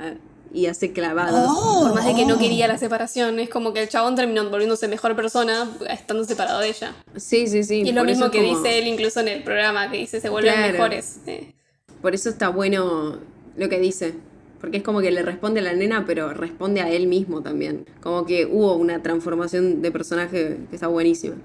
Y 0.51 0.65
hace 0.65 0.91
clavados. 0.93 1.47
por 1.81 1.93
más 1.93 2.05
de 2.05 2.15
que 2.15 2.25
no 2.25 2.39
quería 2.39 2.67
la 2.67 2.77
separación, 2.77 3.39
es 3.39 3.49
como 3.49 3.71
que 3.73 3.81
el 3.83 3.89
chabón 3.89 4.15
terminó 4.15 4.49
volviéndose 4.49 4.87
mejor 4.87 5.15
persona 5.15 5.69
estando 5.89 6.23
separado 6.23 6.59
de 6.59 6.69
ella. 6.69 6.95
Sí, 7.15 7.47
sí, 7.47 7.63
sí. 7.63 7.81
Y 7.83 7.89
es 7.89 7.95
lo 7.95 8.03
mismo 8.03 8.31
que 8.31 8.39
como- 8.43 8.57
dice 8.57 8.79
él 8.79 8.87
incluso 8.87 9.19
en 9.19 9.27
el 9.27 9.43
programa, 9.43 9.91
que 9.91 9.97
dice 9.97 10.19
se 10.19 10.29
vuelven 10.29 10.53
Claro. 10.53 10.71
mejores. 10.73 11.19
eh. 11.27 11.53
Por 12.01 12.15
eso 12.15 12.29
está 12.29 12.49
bueno 12.49 13.17
lo 13.57 13.69
que 13.69 13.79
dice. 13.79 14.13
Porque 14.59 14.77
es 14.77 14.83
como 14.83 14.99
que 14.99 15.09
le 15.11 15.21
responde 15.23 15.61
a 15.61 15.63
la 15.63 15.73
nena, 15.73 16.03
pero 16.05 16.33
responde 16.33 16.81
a 16.81 16.89
él 16.89 17.07
mismo 17.07 17.41
también. 17.41 17.85
Como 18.01 18.25
que 18.25 18.45
hubo 18.45 18.75
una 18.75 19.01
transformación 19.01 19.81
de 19.81 19.89
personaje 19.91 20.57
que 20.69 20.75
está 20.75 20.87
buenísima. 20.87 21.35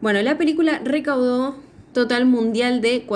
Bueno, 0.00 0.20
la 0.22 0.36
película 0.36 0.80
recaudó 0.82 1.54
total 1.92 2.24
mundial 2.26 2.80
de 2.80 3.06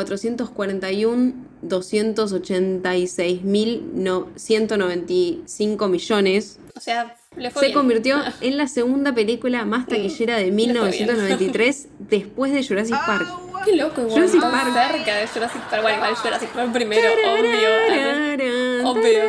441.286.195 4.81 5.89
millones. 5.89 6.59
O 6.77 6.81
sea, 6.81 7.17
le 7.37 7.51
fue 7.51 7.61
Se 7.61 7.67
bien. 7.69 7.79
convirtió 7.79 8.17
en 8.41 8.57
la 8.57 8.67
segunda 8.69 9.15
película 9.15 9.65
más 9.65 9.87
taquillera 9.87 10.37
de 10.37 10.45
Le 10.51 10.53
fue 10.53 10.57
bien. 10.57 10.73
1993 10.73 11.89
después 11.99 12.53
de 12.53 12.65
Jurassic 12.67 12.97
Park. 13.07 13.27
Qué 13.65 13.77
loco, 13.77 14.01
igual. 14.03 14.15
Jurassic 14.17 14.41
Park. 14.41 14.73
cerca 14.75 15.17
de 15.17 15.27
Jurassic 15.29 15.63
Park. 15.71 15.83
Bueno, 15.83 15.97
igual 15.99 16.15
Jurassic 16.17 16.49
Park 16.51 16.73
primero, 16.73 17.09
obvio. 17.33 18.91
Obvio. 18.91 19.23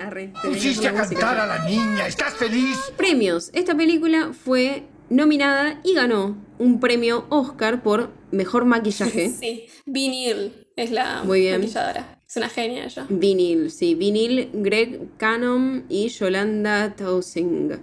Arre, 0.00 0.32
Pusiste 0.42 0.88
a 0.88 0.92
cantar 0.94 1.38
a 1.38 1.46
la 1.46 1.64
niña. 1.64 2.06
¿Estás 2.06 2.34
feliz? 2.34 2.76
Premios. 2.96 3.50
Esta 3.52 3.74
película 3.74 4.30
fue 4.32 4.84
nominada 5.10 5.80
y 5.84 5.94
ganó 5.94 6.36
un 6.58 6.80
premio 6.80 7.26
Oscar 7.28 7.82
por 7.82 8.10
mejor 8.30 8.64
maquillaje. 8.64 9.28
Sí, 9.40 9.66
Vinil 9.86 10.52
es 10.76 10.90
la 10.90 11.22
Muy 11.24 11.40
bien. 11.40 11.60
maquilladora. 11.60 12.18
Es 12.28 12.36
una 12.36 12.48
genia 12.48 12.84
ella. 12.86 13.06
Vinil, 13.08 13.70
sí, 13.70 13.94
Vinil, 13.94 14.50
Greg 14.54 15.08
Cannon 15.18 15.84
y 15.88 16.08
Yolanda 16.08 16.94
Tausing. 16.96 17.78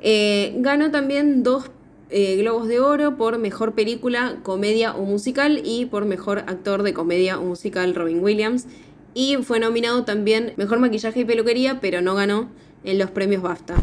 Eh, 0.00 0.54
ganó 0.58 0.90
también 0.90 1.42
dos 1.42 1.70
eh, 2.08 2.36
Globos 2.36 2.66
de 2.66 2.80
Oro 2.80 3.16
por 3.16 3.38
mejor 3.38 3.74
película, 3.74 4.38
comedia 4.42 4.94
o 4.94 5.04
musical 5.04 5.60
y 5.64 5.84
por 5.86 6.06
mejor 6.06 6.38
actor 6.38 6.82
de 6.82 6.94
comedia 6.94 7.38
o 7.38 7.44
musical 7.44 7.94
Robin 7.94 8.22
Williams. 8.22 8.66
Y 9.12 9.36
fue 9.42 9.60
nominado 9.60 10.04
también 10.04 10.54
mejor 10.56 10.78
maquillaje 10.78 11.20
y 11.20 11.24
peluquería, 11.24 11.80
pero 11.80 12.00
no 12.00 12.14
ganó 12.14 12.48
en 12.84 12.98
los 12.98 13.10
premios 13.10 13.42
BAFTA. 13.42 13.74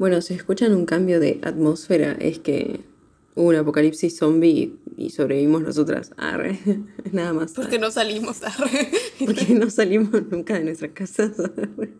Bueno, 0.00 0.22
si 0.22 0.32
escuchan 0.32 0.72
un 0.72 0.86
cambio 0.86 1.20
de 1.20 1.40
atmósfera, 1.42 2.12
es 2.12 2.38
que 2.38 2.80
hubo 3.34 3.48
un 3.50 3.56
apocalipsis 3.56 4.16
zombie 4.16 4.74
y 4.96 5.10
sobrevivimos 5.10 5.60
nosotras. 5.60 6.12
Arre, 6.16 6.58
nada 7.12 7.34
más. 7.34 7.52
Porque 7.52 7.78
no 7.78 7.90
salimos. 7.90 8.42
arre. 8.42 8.90
Porque 9.26 9.52
no 9.52 9.68
salimos 9.68 10.10
nunca 10.30 10.54
de 10.54 10.64
nuestras 10.64 10.92
casas. 10.92 11.32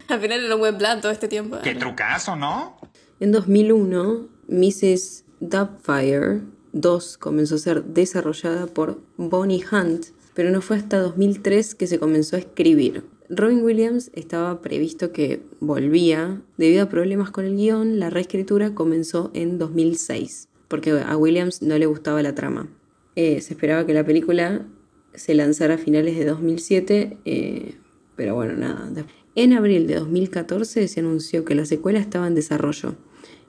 Al 0.08 0.18
final 0.18 0.42
era 0.46 0.54
un 0.54 0.60
buen 0.62 0.78
plan 0.78 1.02
todo 1.02 1.12
este 1.12 1.28
tiempo. 1.28 1.58
Qué 1.62 1.72
arre. 1.72 1.78
trucazo, 1.78 2.36
¿no? 2.36 2.78
En 3.20 3.32
2001, 3.32 4.28
Mrs. 4.48 5.26
Dubfire 5.40 6.40
2 6.72 7.18
comenzó 7.18 7.56
a 7.56 7.58
ser 7.58 7.84
desarrollada 7.84 8.66
por 8.66 8.98
Bonnie 9.18 9.62
Hunt, 9.70 10.06
pero 10.32 10.50
no 10.50 10.62
fue 10.62 10.78
hasta 10.78 11.00
2003 11.00 11.74
que 11.74 11.86
se 11.86 11.98
comenzó 11.98 12.36
a 12.36 12.38
escribir. 12.38 13.04
Robin 13.32 13.62
Williams 13.62 14.10
estaba 14.14 14.60
previsto 14.60 15.12
que 15.12 15.40
volvía. 15.60 16.42
Debido 16.58 16.82
a 16.82 16.88
problemas 16.88 17.30
con 17.30 17.44
el 17.44 17.56
guion, 17.56 18.00
la 18.00 18.10
reescritura 18.10 18.74
comenzó 18.74 19.30
en 19.34 19.56
2006, 19.56 20.48
porque 20.66 20.90
a 20.90 21.16
Williams 21.16 21.62
no 21.62 21.78
le 21.78 21.86
gustaba 21.86 22.22
la 22.22 22.34
trama. 22.34 22.68
Eh, 23.14 23.40
se 23.40 23.54
esperaba 23.54 23.86
que 23.86 23.94
la 23.94 24.04
película 24.04 24.66
se 25.14 25.34
lanzara 25.34 25.74
a 25.74 25.78
finales 25.78 26.18
de 26.18 26.24
2007, 26.24 27.18
eh, 27.24 27.74
pero 28.16 28.34
bueno, 28.34 28.54
nada. 28.54 28.90
En 29.36 29.52
abril 29.52 29.86
de 29.86 29.94
2014 29.94 30.88
se 30.88 31.00
anunció 31.00 31.44
que 31.44 31.54
la 31.54 31.66
secuela 31.66 32.00
estaba 32.00 32.26
en 32.26 32.34
desarrollo 32.34 32.96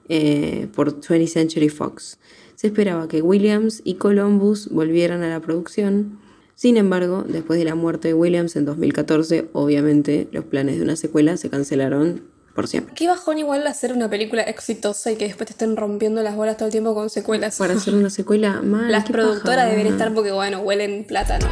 eh, 0.08 0.68
por 0.74 1.00
20th 1.00 1.26
Century 1.26 1.68
Fox. 1.68 2.20
Se 2.54 2.68
esperaba 2.68 3.08
que 3.08 3.20
Williams 3.20 3.82
y 3.84 3.94
Columbus 3.94 4.68
volvieran 4.68 5.24
a 5.24 5.28
la 5.28 5.40
producción. 5.40 6.20
Sin 6.62 6.76
embargo, 6.76 7.24
después 7.26 7.58
de 7.58 7.64
la 7.64 7.74
muerte 7.74 8.06
de 8.06 8.14
Williams 8.14 8.54
en 8.54 8.64
2014, 8.64 9.48
obviamente 9.52 10.28
los 10.30 10.44
planes 10.44 10.76
de 10.76 10.82
una 10.82 10.94
secuela 10.94 11.36
se 11.36 11.50
cancelaron 11.50 12.22
por 12.54 12.68
siempre. 12.68 12.94
Qué 12.94 13.08
bajón 13.08 13.38
igual 13.38 13.66
hacer 13.66 13.92
una 13.92 14.08
película 14.08 14.42
exitosa 14.42 15.10
y 15.10 15.16
que 15.16 15.24
después 15.24 15.48
te 15.48 15.54
estén 15.54 15.76
rompiendo 15.76 16.22
las 16.22 16.36
bolas 16.36 16.56
todo 16.58 16.66
el 16.66 16.70
tiempo 16.70 16.94
con 16.94 17.10
secuelas. 17.10 17.58
Para 17.58 17.74
hacer 17.74 17.96
una 17.96 18.10
secuela 18.10 18.62
mal. 18.62 18.92
Las 18.92 19.10
productoras 19.10 19.72
deben 19.72 19.88
estar 19.88 20.14
porque, 20.14 20.30
bueno, 20.30 20.60
huelen 20.60 21.04
plátano. 21.04 21.48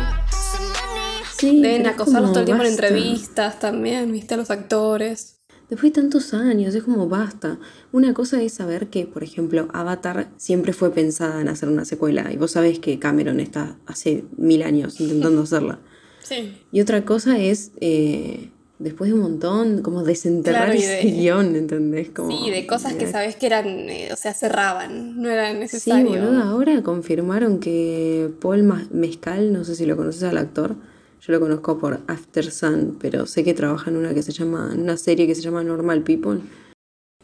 Sí, 1.36 1.60
Deben 1.60 1.88
acosarlos 1.88 2.30
todo 2.30 2.40
el 2.42 2.46
tiempo 2.46 2.62
en 2.62 2.70
entrevistas 2.70 3.58
también, 3.58 4.12
viste, 4.12 4.34
a 4.34 4.36
los 4.36 4.52
actores. 4.52 5.39
Después 5.70 5.92
de 5.92 6.00
tantos 6.02 6.34
años, 6.34 6.74
es 6.74 6.82
como 6.82 7.08
basta. 7.08 7.58
Una 7.92 8.12
cosa 8.12 8.42
es 8.42 8.52
saber 8.54 8.88
que, 8.88 9.06
por 9.06 9.22
ejemplo, 9.22 9.68
Avatar 9.72 10.28
siempre 10.36 10.72
fue 10.72 10.90
pensada 10.92 11.40
en 11.40 11.48
hacer 11.48 11.68
una 11.68 11.84
secuela. 11.84 12.30
Y 12.32 12.36
vos 12.36 12.50
sabés 12.50 12.80
que 12.80 12.98
Cameron 12.98 13.38
está 13.38 13.76
hace 13.86 14.24
mil 14.36 14.62
años 14.64 15.00
intentando 15.00 15.42
hacerla. 15.44 15.78
Sí. 16.22 16.52
Y 16.72 16.80
otra 16.80 17.04
cosa 17.04 17.38
es, 17.38 17.70
eh, 17.80 18.50
después 18.80 19.10
de 19.10 19.14
un 19.14 19.20
montón, 19.20 19.82
como 19.82 20.02
desenterrar 20.02 20.72
Claro, 20.72 20.78
ese 20.80 21.06
de- 21.06 21.10
guion, 21.20 21.54
¿entendés? 21.54 22.10
Como, 22.10 22.30
Sí, 22.30 22.50
de 22.50 22.66
cosas 22.66 22.94
que 22.94 23.06
sabés 23.06 23.36
que 23.36 23.46
eran, 23.46 23.66
eh, 23.68 24.08
o 24.12 24.16
sea, 24.16 24.34
cerraban, 24.34 25.22
no 25.22 25.28
eran 25.30 25.54
Sí, 25.54 25.60
necesarios. 25.60 26.08
boludo, 26.18 26.42
ahora 26.42 26.82
confirmaron 26.82 27.60
que 27.60 28.28
Paul 28.40 28.64
Mezcal, 28.92 29.52
no 29.52 29.62
sé 29.64 29.76
si 29.76 29.86
lo 29.86 29.96
conoces 29.96 30.24
al 30.24 30.38
actor, 30.38 30.74
yo 31.20 31.32
lo 31.32 31.40
conozco 31.40 31.78
por 31.78 32.00
After 32.06 32.50
Sun, 32.50 32.96
pero 33.00 33.26
sé 33.26 33.44
que 33.44 33.54
trabaja 33.54 33.90
en 33.90 33.96
una 33.96 34.14
que 34.14 34.22
se 34.22 34.32
llama, 34.32 34.70
en 34.72 34.80
una 34.82 34.96
serie 34.96 35.26
que 35.26 35.34
se 35.34 35.42
llama 35.42 35.62
Normal 35.62 36.02
People. 36.02 36.40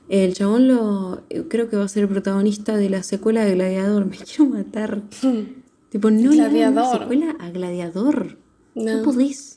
El 0.08 0.34
chabón 0.34 0.68
lo 0.68 1.22
eh, 1.30 1.44
creo 1.48 1.68
que 1.68 1.76
va 1.76 1.84
a 1.84 1.88
ser 1.88 2.04
el 2.04 2.08
protagonista 2.08 2.76
de 2.76 2.90
la 2.90 3.02
secuela 3.02 3.44
de 3.44 3.54
Gladiador. 3.54 4.04
Me 4.10 4.16
quiero 4.18 4.46
matar. 4.46 5.02
tipo, 5.90 6.10
no 6.10 6.30
Gladiador. 6.30 7.00
secuela 7.00 7.36
a 7.40 7.50
Gladiador. 7.50 8.38
No, 8.74 8.98
No. 8.98 9.02
podés. 9.02 9.55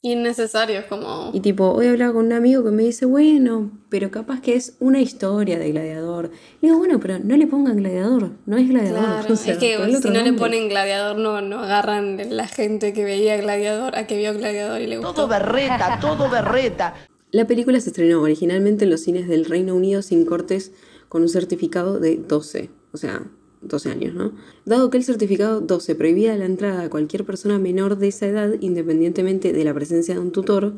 Innecesarios, 0.00 0.84
como. 0.84 1.30
Y 1.34 1.40
tipo, 1.40 1.72
hoy 1.72 1.88
hablaba 1.88 2.12
con 2.12 2.26
un 2.26 2.32
amigo 2.32 2.62
que 2.62 2.70
me 2.70 2.84
dice, 2.84 3.04
bueno, 3.04 3.72
pero 3.88 4.12
capaz 4.12 4.40
que 4.40 4.54
es 4.54 4.76
una 4.78 5.00
historia 5.00 5.58
de 5.58 5.72
Gladiador. 5.72 6.30
Y 6.60 6.66
digo, 6.66 6.78
bueno, 6.78 7.00
pero 7.00 7.18
no 7.18 7.36
le 7.36 7.48
pongan 7.48 7.78
Gladiador, 7.78 8.30
no 8.46 8.56
es 8.56 8.68
Gladiador. 8.68 8.98
Claro, 9.18 9.34
o 9.34 9.36
sea, 9.36 9.54
es 9.54 9.58
que 9.58 9.76
si 9.76 10.08
no 10.08 10.14
le 10.14 10.24
nombre. 10.26 10.32
ponen 10.34 10.68
gladiador, 10.68 11.18
no, 11.18 11.40
no 11.40 11.58
agarran 11.58 12.18
la 12.30 12.46
gente 12.46 12.92
que 12.92 13.04
veía 13.04 13.36
gladiador 13.38 13.96
a 13.96 14.06
que 14.06 14.16
vio 14.16 14.32
gladiador 14.34 14.80
y 14.80 14.86
le 14.86 14.98
gustó. 14.98 15.14
Todo 15.14 15.28
berreta, 15.28 15.98
todo 16.00 16.30
berreta. 16.30 16.94
La 17.30 17.46
película 17.46 17.80
se 17.80 17.90
estrenó 17.90 18.22
originalmente 18.22 18.84
en 18.84 18.90
los 18.90 19.02
cines 19.02 19.26
del 19.28 19.44
Reino 19.46 19.74
Unido 19.74 20.02
sin 20.02 20.24
cortes 20.24 20.72
con 21.08 21.22
un 21.22 21.28
certificado 21.28 21.98
de 21.98 22.16
12, 22.16 22.70
o 22.92 22.96
sea, 22.96 23.24
12 23.62 23.90
años, 23.90 24.14
¿no? 24.14 24.32
Dado 24.64 24.90
que 24.90 24.98
el 24.98 25.04
certificado 25.04 25.60
12 25.60 25.94
prohibía 25.94 26.36
la 26.36 26.46
entrada 26.46 26.82
a 26.82 26.90
cualquier 26.90 27.24
persona 27.24 27.58
menor 27.58 27.98
de 27.98 28.08
esa 28.08 28.26
edad, 28.26 28.54
independientemente 28.60 29.52
de 29.52 29.64
la 29.64 29.74
presencia 29.74 30.14
de 30.14 30.20
un 30.20 30.32
tutor, 30.32 30.74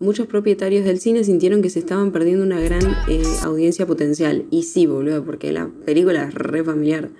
muchos 0.00 0.26
propietarios 0.26 0.84
del 0.84 1.00
cine 1.00 1.24
sintieron 1.24 1.62
que 1.62 1.70
se 1.70 1.80
estaban 1.80 2.12
perdiendo 2.12 2.44
una 2.44 2.60
gran 2.60 2.84
eh, 3.08 3.22
audiencia 3.42 3.86
potencial. 3.86 4.46
Y 4.50 4.64
sí, 4.64 4.86
boludo, 4.86 5.24
porque 5.24 5.52
la 5.52 5.70
película 5.84 6.28
es 6.28 6.34
re 6.34 6.64
familiar 6.64 7.10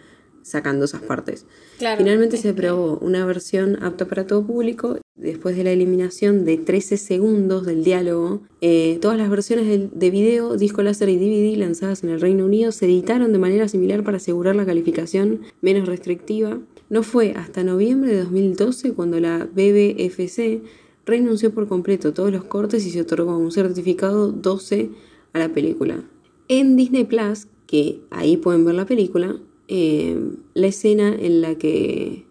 sacando 0.49 0.85
esas 0.85 1.03
partes. 1.03 1.47
Claro. 1.79 1.99
Finalmente 1.99 2.37
se 2.37 2.49
aprobó 2.51 2.99
una 3.01 3.25
versión 3.27 3.83
apta 3.83 4.07
para 4.07 4.27
todo 4.27 4.47
público. 4.47 4.99
Después 5.17 5.57
de 5.57 5.65
la 5.65 5.73
eliminación 5.73 6.45
de 6.45 6.59
13 6.59 6.97
segundos 6.97 7.67
del 7.67 7.83
diálogo, 7.83 8.43
eh, 8.61 8.99
todas 9.01 9.19
las 9.19 9.29
versiones 9.29 9.67
del- 9.67 9.91
de 9.93 10.11
video, 10.11 10.57
disco 10.57 10.83
láser 10.83 11.09
y 11.09 11.17
DVD 11.17 11.57
lanzadas 11.59 12.05
en 12.05 12.11
el 12.11 12.21
Reino 12.21 12.45
Unido 12.45 12.71
se 12.71 12.87
editaron 12.87 13.33
de 13.33 13.39
manera 13.39 13.67
similar 13.69 14.05
para 14.05 14.19
asegurar 14.19 14.55
la 14.55 14.65
calificación 14.65 15.41
menos 15.61 15.89
restrictiva. 15.89 16.59
No 16.89 17.03
fue 17.03 17.33
hasta 17.33 17.65
noviembre 17.65 18.13
de 18.13 18.21
2012 18.21 18.93
cuando 18.95 19.19
la 19.21 19.49
BBFC 19.53 20.63
renunció 21.05 21.53
por 21.53 21.67
completo 21.69 22.13
todos 22.13 22.31
los 22.33 22.45
cortes 22.45 22.87
y 22.87 22.91
se 22.91 23.01
otorgó 23.01 23.37
un 23.37 23.51
certificado 23.51 24.31
12 24.31 24.91
a 25.33 25.39
la 25.39 25.49
película. 25.49 26.05
En 26.49 26.77
Disney 26.77 27.05
Plus, 27.05 27.47
que 27.67 28.01
ahí 28.11 28.37
pueden 28.37 28.65
ver 28.65 28.75
la 28.75 28.87
película, 28.87 29.37
la 29.69 30.67
escena 30.67 31.15
en 31.15 31.43
la 31.43 31.57
que, 31.57 32.25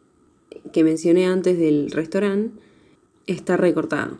que 0.74 0.84
mencioné 0.84 1.26
antes 1.26 1.58
del 1.58 1.92
restaurante 1.92 2.60
está 3.28 3.58
recortada. 3.58 4.20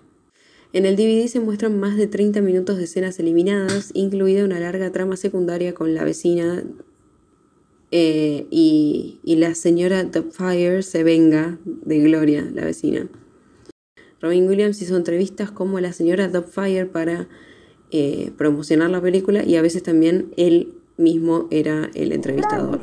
En 0.74 0.86
el 0.86 0.96
DVD 0.96 1.28
se 1.28 1.40
muestran 1.40 1.80
más 1.80 1.98
de 1.98 2.08
30 2.08 2.42
minutos 2.42 2.78
de 2.78 2.84
escenas 2.84 3.20
eliminadas, 3.20 3.92
incluida 3.94 4.44
una 4.44 4.60
larga 4.60 4.92
trama 4.92 5.18
secundaria 5.18 5.74
con 5.74 5.96
la 5.96 6.04
vecina 6.04 6.64
eh, 7.92 8.46
y, 8.52 9.20
y 9.24 9.38
la 9.38 9.56
señora 9.56 10.04
Dubfire 10.04 10.84
se 10.84 11.04
venga 11.04 11.58
de 11.66 12.00
Gloria, 12.00 12.48
la 12.54 12.66
vecina. 12.66 13.10
Robin 14.22 14.48
Williams 14.48 14.82
hizo 14.82 14.98
entrevistas 14.98 15.52
como 15.52 15.80
la 15.80 15.94
señora 15.94 16.28
Dubfire 16.28 16.86
para 16.86 17.30
eh, 17.92 18.32
promocionar 18.38 18.90
la 18.90 19.02
película 19.02 19.46
y 19.46 19.56
a 19.56 19.62
veces 19.62 19.84
también 19.84 20.34
él 20.36 20.74
mismo 20.98 21.48
era 21.52 21.90
el 21.94 22.12
entrevistador. 22.12 22.80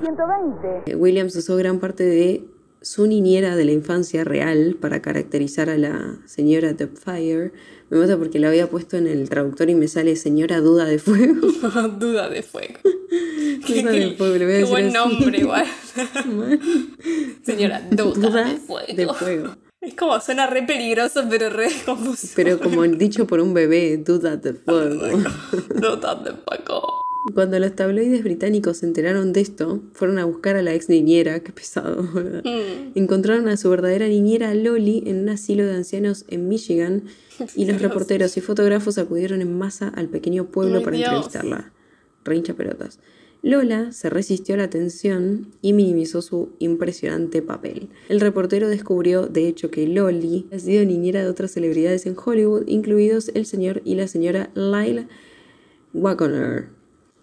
Eh, 0.86 0.94
Williams 0.94 1.34
usó 1.36 1.56
gran 1.56 1.80
parte 1.80 2.04
de 2.04 2.44
su 2.80 3.06
niñera 3.06 3.56
de 3.56 3.64
la 3.64 3.72
infancia 3.72 4.24
real 4.24 4.76
para 4.80 5.00
caracterizar 5.00 5.70
a 5.70 5.78
la 5.78 6.18
señora 6.26 6.74
Dubfire. 6.74 7.52
Me 7.90 7.98
mata 7.98 8.16
porque 8.18 8.38
la 8.38 8.48
había 8.48 8.68
puesto 8.68 8.96
en 8.96 9.06
el 9.06 9.28
traductor 9.28 9.70
y 9.70 9.74
me 9.74 9.88
sale 9.88 10.16
señora 10.16 10.60
duda 10.60 10.84
de 10.84 10.98
fuego. 10.98 11.46
Duda 11.98 12.28
de 12.28 12.42
fuego. 12.42 12.74
Duda 13.68 13.90
de 13.92 14.14
fuego, 14.16 14.36
le 14.36 14.44
voy 14.44 14.54
a 14.54 14.58
Qué 14.58 14.64
buen 14.64 14.86
así. 14.86 14.94
nombre, 14.94 15.38
igual. 15.38 15.66
Señora, 17.42 17.82
duda, 17.90 18.28
Duda 18.28 18.44
de 18.44 18.56
fuego. 18.56 18.94
de 18.94 19.06
fuego. 19.08 19.56
Es 19.80 19.94
como 19.94 20.18
suena 20.20 20.46
re 20.46 20.62
peligroso, 20.62 21.24
pero 21.28 21.50
re 21.50 21.68
confuso. 21.84 22.28
Pero 22.36 22.58
como 22.58 22.82
dicho 22.84 23.26
por 23.26 23.40
un 23.40 23.52
bebé, 23.54 23.98
duda 23.98 24.36
de 24.36 24.54
fuego. 24.54 25.18
Duda 25.74 26.14
de 26.16 26.32
fuego. 26.32 27.04
Cuando 27.32 27.59
los 27.59 27.74
tabloides 27.74 28.22
británicos 28.22 28.78
se 28.78 28.86
enteraron 28.86 29.32
de 29.32 29.40
esto, 29.40 29.82
fueron 29.94 30.18
a 30.18 30.26
buscar 30.26 30.56
a 30.56 30.62
la 30.62 30.74
ex 30.74 30.88
niñera, 30.90 31.40
qué 31.40 31.52
pesado. 31.52 32.02
Mm. 32.44 32.92
Encontraron 32.98 33.48
a 33.48 33.56
su 33.56 33.70
verdadera 33.70 34.06
niñera 34.09 34.55
Loli 34.55 35.02
en 35.06 35.20
un 35.20 35.28
asilo 35.30 35.64
de 35.66 35.74
ancianos 35.74 36.24
en 36.28 36.48
Michigan 36.48 37.05
y 37.56 37.64
los 37.64 37.78
Dios. 37.78 37.82
reporteros 37.82 38.36
y 38.36 38.40
fotógrafos 38.42 38.98
acudieron 38.98 39.40
en 39.40 39.56
masa 39.56 39.88
al 39.88 40.09
pequeño 40.09 40.46
pueblo 40.46 40.82
para 40.82 40.96
Dios. 40.96 41.09
entrevistarla. 41.09 41.72
Reincha 42.24 42.55
pelotas. 42.55 42.98
Lola 43.42 43.92
se 43.92 44.09
resistió 44.10 44.55
a 44.55 44.59
la 44.59 44.64
atención 44.64 45.48
y 45.62 45.72
minimizó 45.74 46.22
su 46.22 46.51
impresionante 46.59 47.42
papel. 47.42 47.88
El 48.09 48.20
reportero 48.20 48.68
descubrió, 48.68 49.26
de 49.26 49.48
hecho, 49.48 49.70
que 49.70 49.86
Loli 49.86 50.46
ha 50.52 50.59
sido 50.59 50.84
niñera 50.84 51.22
de 51.22 51.28
otras 51.28 51.51
celebridades 51.52 52.06
en 52.06 52.16
Hollywood, 52.22 52.64
incluidos 52.66 53.30
el 53.34 53.44
señor 53.46 53.82
y 53.84 53.94
la 53.96 54.09
señora 54.09 54.51
Lyle 54.55 55.09
Wagoner. 55.92 56.68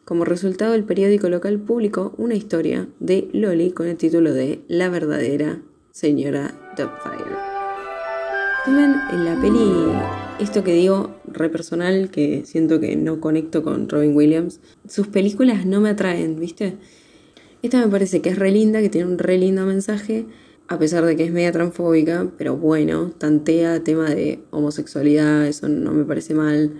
Como 0.05 0.25
resultado, 0.25 0.73
el 0.73 0.83
periódico 0.83 1.29
local 1.29 1.59
publicó 1.59 2.13
una 2.17 2.35
historia 2.35 2.87
de 2.99 3.29
Loli 3.33 3.71
con 3.71 3.87
el 3.87 3.97
título 3.97 4.33
de 4.33 4.61
La 4.67 4.89
verdadera 4.89 5.61
señora 5.91 6.55
Dubfire. 6.75 7.35
También 8.65 8.95
en 9.11 9.25
la 9.25 9.39
peli, 9.39 9.71
esto 10.39 10.63
que 10.63 10.73
digo, 10.73 11.15
re 11.27 11.49
personal, 11.49 12.09
que 12.09 12.43
siento 12.45 12.79
que 12.79 12.95
no 12.95 13.19
conecto 13.19 13.63
con 13.63 13.89
Robin 13.89 14.15
Williams, 14.15 14.59
sus 14.87 15.07
películas 15.07 15.65
no 15.65 15.81
me 15.81 15.89
atraen, 15.89 16.39
¿viste? 16.39 16.77
Esta 17.61 17.79
me 17.79 17.91
parece 17.91 18.21
que 18.21 18.29
es 18.29 18.39
re 18.39 18.51
linda, 18.51 18.81
que 18.81 18.89
tiene 18.89 19.07
un 19.07 19.19
re 19.19 19.37
lindo 19.37 19.65
mensaje, 19.67 20.25
a 20.67 20.79
pesar 20.79 21.05
de 21.05 21.15
que 21.15 21.25
es 21.25 21.31
media 21.31 21.51
transfóbica, 21.51 22.31
pero 22.37 22.57
bueno, 22.57 23.11
tantea 23.17 23.83
tema 23.83 24.09
de 24.09 24.39
homosexualidad, 24.49 25.45
eso 25.45 25.67
no 25.67 25.91
me 25.91 26.05
parece 26.05 26.33
mal. 26.33 26.73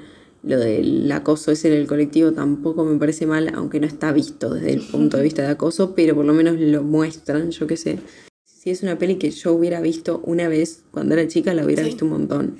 Lo 0.43 0.57
del 0.59 1.11
acoso 1.11 1.51
ese 1.51 1.67
en 1.67 1.75
el 1.75 1.87
colectivo 1.87 2.31
tampoco 2.31 2.83
me 2.83 2.97
parece 2.97 3.27
mal, 3.27 3.51
aunque 3.53 3.79
no 3.79 3.85
está 3.85 4.11
visto 4.11 4.53
desde 4.53 4.73
el 4.73 4.81
punto 4.81 5.17
de 5.17 5.23
vista 5.29 5.41
de 5.43 5.49
acoso, 5.49 5.93
pero 5.95 6.15
por 6.15 6.25
lo 6.25 6.33
menos 6.33 6.59
lo 6.59 6.81
muestran, 6.83 7.51
yo 7.51 7.67
qué 7.67 7.77
sé. 7.77 7.99
Si 8.45 8.69
es 8.69 8.83
una 8.83 8.97
peli 8.97 9.15
que 9.15 9.29
yo 9.31 9.53
hubiera 9.53 9.81
visto 9.81 10.19
una 10.25 10.47
vez 10.47 10.83
cuando 10.91 11.13
era 11.15 11.27
chica, 11.27 11.53
la 11.53 11.65
hubiera 11.65 11.83
Sí. 11.83 11.89
visto 11.89 12.05
un 12.05 12.11
montón. 12.11 12.55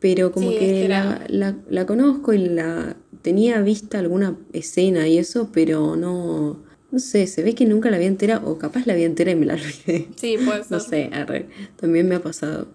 Pero 0.00 0.32
como 0.32 0.50
Sí, 0.50 0.56
que, 0.58 0.88
la, 0.88 1.24
la- 1.28 1.56
la 1.70 1.86
conozco 1.86 2.32
y 2.32 2.38
la 2.48 2.96
tenía 3.22 3.60
vista 3.62 3.98
alguna 3.98 4.36
escena 4.52 5.06
y 5.08 5.18
eso, 5.18 5.50
pero 5.52 5.96
no, 5.96 6.62
No 6.90 6.98
sé, 6.98 7.26
se 7.26 7.42
ve 7.42 7.54
que 7.54 7.64
nunca 7.64 7.90
la 7.90 7.96
vi 7.98 8.04
entera 8.04 8.42
o 8.44 8.58
capaz 8.58 8.86
la 8.86 8.94
vi 8.94 9.04
entera 9.04 9.30
y 9.30 9.34
me 9.36 9.46
la 9.46 9.54
olvidé. 9.86 10.08
Sí, 10.16 10.36
puede 10.44 10.62
ser. 10.62 10.72
No 10.72 10.80
sé, 10.80 11.08
arre. 11.12 11.48
También 11.76 12.06
me 12.06 12.16
ha 12.16 12.22
pasado. 12.22 12.68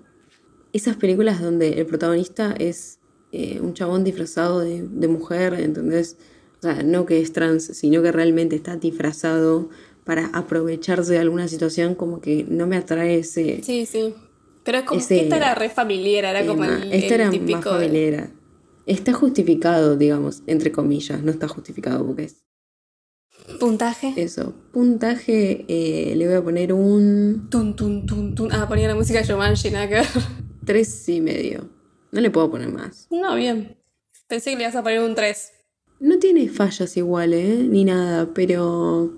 Esas 0.74 0.96
películas 0.96 1.40
donde 1.42 1.80
el 1.80 1.86
protagonista 1.86 2.56
es 2.58 2.97
eh, 3.32 3.60
un 3.62 3.74
chabón 3.74 4.04
disfrazado 4.04 4.60
de, 4.60 4.84
de 4.84 5.08
mujer, 5.08 5.54
¿entendés? 5.56 6.18
O 6.60 6.62
sea, 6.62 6.84
no 6.84 7.06
que 7.06 7.22
es 7.22 7.34
trans, 7.34 7.64
sino 7.66 8.02
que 8.02 8.12
realmente 8.12 8.56
está 8.56 8.76
disfrazado 8.78 9.70
para 10.04 10.28
aprovecharse 10.28 11.14
de 11.14 11.20
alguna 11.20 11.48
situación, 11.48 11.94
como 11.96 12.22
que 12.22 12.46
no 12.50 12.66
me 12.68 12.78
atrae 12.78 13.20
ese... 13.20 13.62
Sí, 13.64 13.86
sí. 13.86 14.14
Pero 14.64 14.80
es 14.80 14.84
como 14.86 15.00
Ese 15.00 15.16
que 15.16 15.22
esta 15.24 15.38
era 15.38 15.56
re 15.56 15.70
familiar, 15.70 16.26
era 16.26 16.46
como 16.46 16.64
el, 16.64 16.92
Esta 16.92 17.16
el 17.16 17.22
era 17.22 17.30
típico. 17.30 17.72
más 17.72 17.80
de-. 17.80 18.30
Está 18.86 19.14
justificado, 19.14 19.98
digamos, 19.98 20.44
entre 20.48 20.72
comillas, 20.72 21.22
no 21.22 21.32
está 21.32 21.48
justificado 21.48 22.06
porque 22.06 22.24
es 22.24 22.38
Puntaje. 23.60 24.14
eso. 24.18 24.54
Puntaje, 24.74 25.66
eh, 25.68 26.16
le 26.16 26.26
voy 26.26 26.36
a 26.36 26.44
poner 26.44 26.74
un 26.74 27.48
Tun, 27.50 27.76
tun, 27.76 28.06
tun, 28.06 28.36
tun. 28.36 28.50
Ah, 28.52 28.68
ponía 28.68 28.88
la 28.88 28.96
música 28.96 29.22
de 29.22 29.28
Jumanji, 29.32 29.72
nada 29.72 29.88
que 29.88 29.96
ver. 29.96 30.08
tres 30.66 31.08
y 31.10 31.22
medio. 31.22 31.70
No 32.12 32.22
le 32.22 32.30
puedo 32.32 32.50
poner 32.50 32.70
más. 32.70 33.08
No, 33.10 33.36
bien. 33.36 33.78
Pensé 34.28 34.52
que 34.52 34.58
le 34.58 34.64
ibas 34.64 34.76
a 34.76 34.84
poner 34.84 35.02
un 35.02 35.16
3. 35.16 35.52
No 36.00 36.20
tiene 36.20 36.48
fallas 36.50 36.96
igual, 36.98 37.34
¿eh? 37.34 37.66
Ni 37.68 37.84
nada, 37.86 38.34
pero 38.34 39.14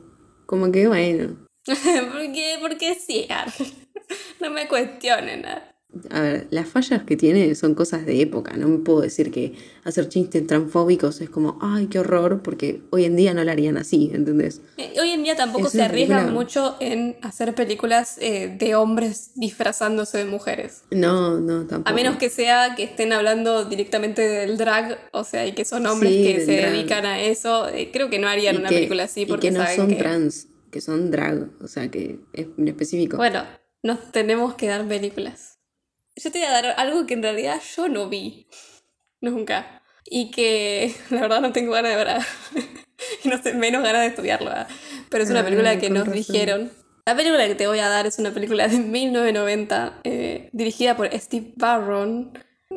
como 0.46 0.72
que 0.72 0.88
bueno. 0.88 1.48
¿Por 1.66 2.32
qué? 2.34 2.58
Porque 2.62 2.96
sí. 2.96 3.28
No 4.42 4.50
me 4.50 4.68
cuestionen. 4.68 5.46
ar. 5.46 5.76
A 6.12 6.22
ver, 6.22 6.48
las 6.52 6.68
fallas 6.68 7.02
que 7.04 7.18
tiene 7.18 7.56
son 7.56 7.74
cosas 7.74 8.06
de 8.06 8.22
época. 8.22 8.56
No 8.56 8.68
me 8.68 8.78
puedo 8.78 9.02
decir 9.02 9.32
que 9.32 9.54
hacer 9.84 10.08
chistes 10.08 10.46
transfóbicos 10.46 11.20
es 11.20 11.32
como, 11.32 11.58
ay, 11.64 11.88
qué 11.88 11.98
horror, 12.00 12.42
porque 12.44 12.82
hoy 12.92 13.06
en 13.06 13.16
día 13.16 13.34
no 13.34 13.44
lo 13.44 13.50
harían 13.52 13.76
así, 13.76 14.12
¿entendés? 14.14 14.62
Eh, 14.78 14.94
Hoy 15.02 15.10
en 15.10 15.24
día 15.24 15.36
tampoco 15.36 15.66
Es 15.66 15.74
se 15.74 15.82
arriesgan 15.82 16.20
película- 16.26 16.40
mucho 16.40 16.76
en 16.80 17.18
hacer 17.24 17.56
películas 17.56 18.18
eh, 18.22 18.56
de 18.60 18.76
hombres 18.76 19.32
disfrazándose 19.36 20.20
de 20.20 20.26
mujeres. 20.26 20.84
No, 20.92 21.40
no, 21.40 21.66
tampoco. 21.66 21.90
A 21.90 21.94
menos 21.94 22.18
que 22.18 22.30
sea 22.30 22.76
que 22.76 22.84
estén 22.84 23.12
hablando 23.12 23.66
directamente 23.66 24.22
del 24.22 24.58
drag, 24.58 25.00
o 25.12 25.24
sea, 25.24 25.48
y 25.48 25.54
que 25.54 25.66
son 25.66 25.88
hombres 25.88 26.14
Sí, 26.14 26.24
que 26.24 26.46
se 26.46 26.58
drag. 26.58 26.72
dedican 26.72 27.06
a 27.08 27.20
eso. 27.20 27.68
eh, 27.68 27.90
creo 27.92 28.12
que 28.12 28.20
no 28.20 28.28
harían 28.28 28.56
Y 28.56 28.58
una 28.60 28.70
que- 28.70 28.76
película 28.76 29.04
así 29.06 29.22
y 29.22 29.26
porque 29.26 29.48
que 29.48 29.58
no 29.58 29.62
saben 29.64 29.76
son 29.76 29.90
que... 29.90 29.96
trans, 29.96 30.48
que 30.72 30.82
son 30.82 31.10
drag, 31.10 31.50
o 31.64 31.68
sea, 31.68 31.90
que 31.90 32.20
es 32.34 32.46
en 32.60 32.68
específico. 32.68 33.18
Bueno, 33.18 33.44
nos 33.82 34.12
tenemos 34.12 34.54
que 34.54 34.68
dar 34.68 34.88
películas. 34.88 35.56
Yo 36.22 36.32
te 36.32 36.40
voy 36.40 36.48
a 36.48 36.52
dar 36.52 36.66
algo 36.78 37.06
que 37.06 37.14
en 37.14 37.24
realidad 37.24 37.62
yo 37.76 37.88
no 37.88 38.10
vi. 38.10 38.48
Nunca. 39.22 39.82
Y 40.06 40.32
que 40.32 40.94
la 41.10 41.22
verdad 41.22 41.42
no 41.42 41.52
tengo 41.52 41.72
ganas 41.74 41.92
de 41.96 42.04
ver. 42.04 42.18
y 43.24 43.28
no 43.30 43.42
sé, 43.42 43.54
menos 43.54 43.84
ganas 43.84 44.02
de 44.02 44.08
estudiarlo. 44.08 44.50
¿ah? 44.52 44.68
Pero 45.10 45.24
es 45.24 45.30
una 45.30 45.42
Ah, 45.42 45.44
película 45.46 45.80
que 45.80 45.88
con 45.88 45.94
nos 45.98 46.08
razón. 46.08 46.14
dijeron. 46.18 46.72
La 47.06 47.16
película 47.16 47.48
que 47.48 47.56
te 47.56 47.68
voy 47.68 47.80
a 47.80 47.90
dar 47.90 48.06
es 48.06 48.20
una 48.20 48.32
película 48.32 48.68
de 48.68 48.78
1990 49.24 50.02
eh, 50.04 50.50
dirigida 50.54 50.96
por 50.96 51.10
Steve 51.20 51.54
Barron. 51.56 52.32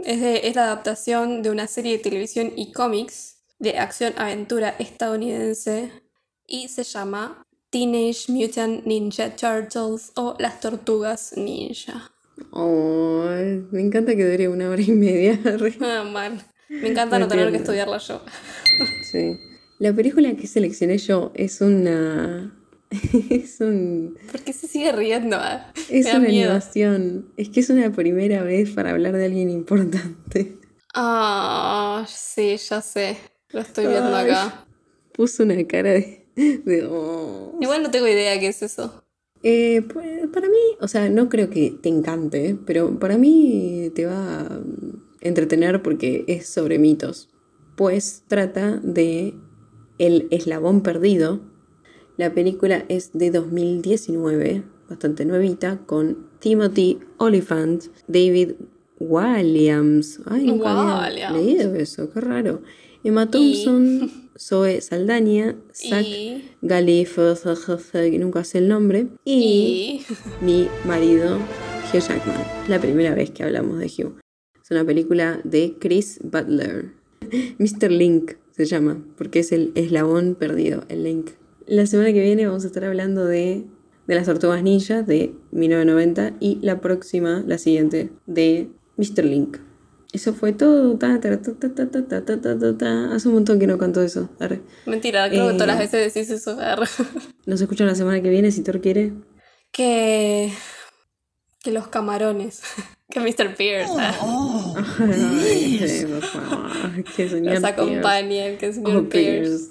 Es, 0.05 0.21
de- 0.21 0.47
es 0.49 0.55
la 0.57 0.65
adaptación 0.65 1.43
de 1.43 1.51
una 1.51 1.67
serie 1.67 1.93
de 1.97 2.03
televisión 2.03 2.53
y 2.57 2.73
cómics 2.73 3.39
de 3.59 3.79
acción-aventura 3.79 4.75
estadounidense 4.79 5.93
y 6.47 6.69
se 6.69 6.83
llama 6.85 7.45
Teenage 7.71 8.25
Mutant 8.33 8.85
Ninja 8.87 9.37
Turtles 9.37 10.13
o 10.17 10.35
Las 10.39 10.61
Tortugas 10.61 11.35
Ninja. 11.37 12.11
Oh, 12.51 13.25
me 13.71 13.81
encanta 13.81 14.15
que 14.17 14.25
dure 14.31 14.49
una 14.49 14.69
hora 14.69 14.83
y 14.83 14.93
media. 14.93 15.39
Ah, 15.81 16.05
mal. 16.05 16.43
Me 16.69 16.89
encanta 16.89 17.19
no 17.19 17.29
tener 17.29 17.51
que 17.51 17.59
estudiarla 17.59 17.99
yo. 17.99 18.23
sí. 19.11 19.39
La 19.79 19.93
película 19.93 20.33
que 20.37 20.47
seleccioné 20.47 20.99
yo 20.99 21.33
es 21.35 21.61
una. 21.61 22.57
es 23.31 23.61
un. 23.61 24.17
¿Por 24.31 24.41
qué 24.43 24.53
se 24.53 24.69
sigue 24.69 24.93
riendo? 24.93 25.37
ah? 25.39 25.73
Es 25.91 26.07
una 26.07 26.21
miedo. 26.21 26.51
animación. 26.51 27.33
Es 27.37 27.49
que 27.49 27.61
es 27.61 27.71
una 27.71 27.91
primera 27.93 28.43
vez 28.43 28.71
para 28.71 28.91
hablar 28.91 29.17
de 29.17 29.25
alguien 29.27 29.51
importante. 29.51 30.57
Ah, 30.95 32.05
sí, 32.09 32.57
ya 32.57 32.81
sé. 32.81 33.17
Lo 33.51 33.61
estoy 33.61 33.87
viendo 33.87 34.15
Ay. 34.15 34.31
acá. 34.31 34.67
Puso 35.13 35.43
una 35.43 35.63
cara 35.67 35.91
de. 35.91 36.27
de 36.37 36.87
oh. 36.89 37.59
Igual 37.61 37.83
no 37.83 37.91
tengo 37.91 38.07
idea 38.09 38.39
qué 38.39 38.49
es 38.49 38.63
eso. 38.63 39.02
Eh, 39.43 39.83
pues, 39.93 40.29
para 40.29 40.49
mí, 40.49 40.59
o 40.81 40.89
sea, 40.89 41.09
no 41.09 41.29
creo 41.29 41.51
que 41.51 41.77
te 41.81 41.89
encante, 41.89 42.57
pero 42.65 42.99
para 42.99 43.19
mí 43.19 43.91
te 43.95 44.07
va 44.07 44.41
a 44.43 44.61
entretener 45.21 45.83
porque 45.83 46.25
es 46.29 46.47
sobre 46.47 46.79
mitos. 46.79 47.29
Pues 47.77 48.25
trata 48.29 48.79
de 48.83 49.35
El 49.99 50.29
eslabón 50.31 50.83
perdido. 50.83 51.41
La 52.17 52.35
película 52.35 52.85
es 52.89 53.13
de 53.15 53.31
2019, 53.31 54.63
bastante 54.89 55.25
nuevita, 55.25 55.79
con 55.87 56.29
Timothy 56.39 56.99
Oliphant, 57.17 57.85
David 58.07 58.53
Williams. 58.99 60.21
Ay, 60.27 60.47
nunca 60.47 61.07
había 61.07 61.31
leído 61.31 61.75
eso, 61.75 62.11
qué 62.13 62.21
raro. 62.21 62.63
Emma 63.03 63.31
Thompson, 63.31 64.11
Zoe 64.43 64.81
Saldaña, 64.81 65.57
Zach 65.73 66.05
Y. 66.05 66.43
Que 66.61 68.19
nunca 68.19 68.43
sé 68.43 68.59
el 68.59 68.69
nombre, 68.69 69.07
y, 69.25 70.03
Y. 70.03 70.07
mi 70.45 70.69
marido 70.85 71.37
Hugh 71.37 72.01
Jackman. 72.01 72.45
La 72.69 72.81
primera 72.81 73.15
vez 73.15 73.31
que 73.31 73.45
hablamos 73.45 73.79
de 73.79 73.87
Hugh. 73.87 74.19
Es 74.61 74.71
una 74.71 74.85
película 74.85 75.41
de 75.45 75.77
Chris 75.79 76.19
Butler. 76.25 76.93
Mr. 77.59 77.91
Link 77.93 78.33
se 78.51 78.65
llama, 78.65 79.05
porque 79.17 79.41
es 79.41 79.53
el 79.53 79.71
eslabón 79.77 80.35
perdido, 80.35 80.85
el 80.89 81.05
Link. 81.05 81.31
La 81.67 81.87
semana 81.87 82.13
que 82.13 82.21
viene 82.21 82.47
vamos 82.47 82.65
a 82.65 82.67
estar 82.67 82.85
hablando 82.85 83.25
de, 83.25 83.65
de 84.09 84.15
las 84.15 84.27
tortugas 84.27 84.63
ninja 84.65 85.03
de 85.03 85.35
1990 85.53 86.37
y 86.41 86.59
la 86.63 86.81
próxima, 86.81 87.45
la 87.47 87.59
siguiente, 87.59 88.11
de 88.27 88.69
Mr. 88.97 89.25
Link. 89.25 89.59
Eso 90.13 90.35
fue 90.35 90.53
todo. 90.53 90.99
Ta, 90.99 91.19
ta, 91.21 91.41
ta, 91.41 91.53
ta, 91.55 91.75
ta, 91.75 91.91
ta, 91.91 92.03
ta, 92.07 92.25
ta, 92.25 92.59
ta, 92.59 92.77
ta. 92.79 93.15
Hace 93.15 93.29
un 93.29 93.35
montón 93.35 93.59
que 93.59 93.67
no 93.67 93.79
canto 93.79 94.03
eso. 94.03 94.29
Arre. 94.39 94.61
Mentira, 94.87 95.29
creo 95.31 95.49
que 95.49 95.53
todas 95.55 95.69
las 95.69 95.77
Eh. 95.77 95.83
veces 95.85 96.13
decís 96.15 96.31
eso. 96.31 96.59
arre. 96.61 96.87
Nos 97.47 97.61
escuchan 97.61 97.87
la 97.87 97.95
semana 97.95 98.21
que 98.21 98.29
viene 98.29 98.51
si 98.53 98.63
Thor 98.63 98.81
quiere. 98.81 99.13
Que. 99.73 100.53
Que 101.63 101.71
los 101.71 101.89
camarones. 101.89 102.61
Que 103.11 103.21
Mr. 103.21 103.55
Pierce. 103.57 103.93
ah, 103.99 104.75
Ay, 104.99 105.79
sí, 105.87 106.07
por 106.07 106.23
favor. 106.23 107.05
Que 107.17 107.29
señor 107.29 107.53
Pierce. 107.53 107.67
acompañen. 107.67 108.59
Que 108.59 108.73
señor 108.73 108.97
Oh, 108.97 109.09
Pierce. 109.09 109.49
Pierce. 109.51 109.69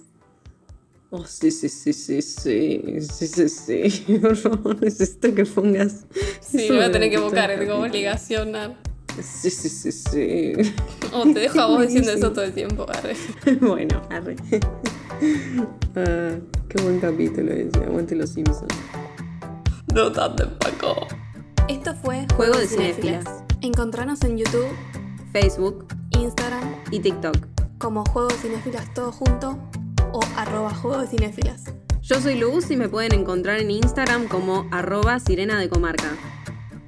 Oh, 1.09 1.25
sí, 1.25 1.51
sí, 1.51 1.67
sí, 1.67 1.91
sí, 1.91 2.21
sí, 2.21 2.81
sí, 3.01 3.27
sí, 3.27 3.49
sí. 3.49 4.17
Por 4.19 4.37
favor, 4.37 4.81
necesito 4.81 5.35
que 5.35 5.45
pongas. 5.45 6.05
Sí, 6.39 6.67
voy 6.69 6.81
a 6.81 6.91
tener 6.91 7.09
que 7.09 7.17
buscar, 7.19 7.49
como 7.67 7.81
capítulo. 7.81 8.75
Sí, 9.21 9.49
sí, 9.49 9.69
sí, 9.69 9.91
sí. 9.91 10.53
O 11.13 11.23
te 11.23 11.39
dejo 11.41 11.59
a 11.59 11.67
vos 11.67 11.81
diciendo 11.81 12.11
eso 12.11 12.31
todo 12.31 12.45
el 12.45 12.53
tiempo. 12.53 12.85
arre. 12.89 13.15
bueno, 13.61 14.01
arre. 14.09 14.35
Ah, 15.95 16.35
qué 16.67 16.81
buen 16.81 16.99
capítulo 16.99 17.51
ese. 17.51 17.83
Aguante 17.83 18.15
los 18.15 18.31
Simpsons. 18.31 18.73
No 19.93 20.11
tampoco. 20.11 21.05
Esto 21.67 21.93
fue 22.01 22.25
Juego 22.35 22.57
de 22.57 22.65
Cinéfilas. 22.65 23.25
Encontranos 23.61 24.23
en 24.23 24.37
YouTube, 24.37 24.65
Facebook 25.31 25.85
Instagram, 26.11 26.75
y 26.91 26.99
TikTok. 27.01 27.37
como 27.77 28.03
Juego 28.05 28.29
de 28.29 28.35
Cinéfilas 28.35 28.91
todo 28.93 29.11
junto 29.11 29.59
o 30.13 30.21
arroba 30.37 30.73
Juego 30.73 31.01
de 31.01 31.07
Cinéfilas. 31.07 31.65
Yo 32.01 32.19
soy 32.19 32.39
Luz 32.39 32.71
y 32.71 32.77
me 32.77 32.89
pueden 32.89 33.13
encontrar 33.13 33.59
en 33.59 33.69
Instagram 33.71 34.27
como 34.27 34.67
arroba 34.71 35.19
sirena 35.19 35.59
de 35.59 35.69
comarca. 35.69 36.17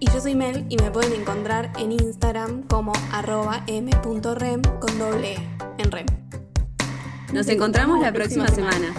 Y 0.03 0.11
yo 0.11 0.19
soy 0.19 0.35
Mel 0.35 0.65
y 0.67 0.75
me 0.75 0.91
pueden 0.91 1.13
encontrar 1.13 1.71
en 1.79 1.93
Instagram 1.93 2.63
como 2.63 2.91
arroba 3.13 3.63
m.rem 3.67 4.61
con 4.61 4.99
doble 4.99 5.35
E 5.35 5.37
en 5.77 5.91
rem. 5.91 6.05
Nos 7.31 7.47
encontramos 7.47 8.01
la 8.01 8.11
próxima 8.11 8.49
semana. 8.49 8.93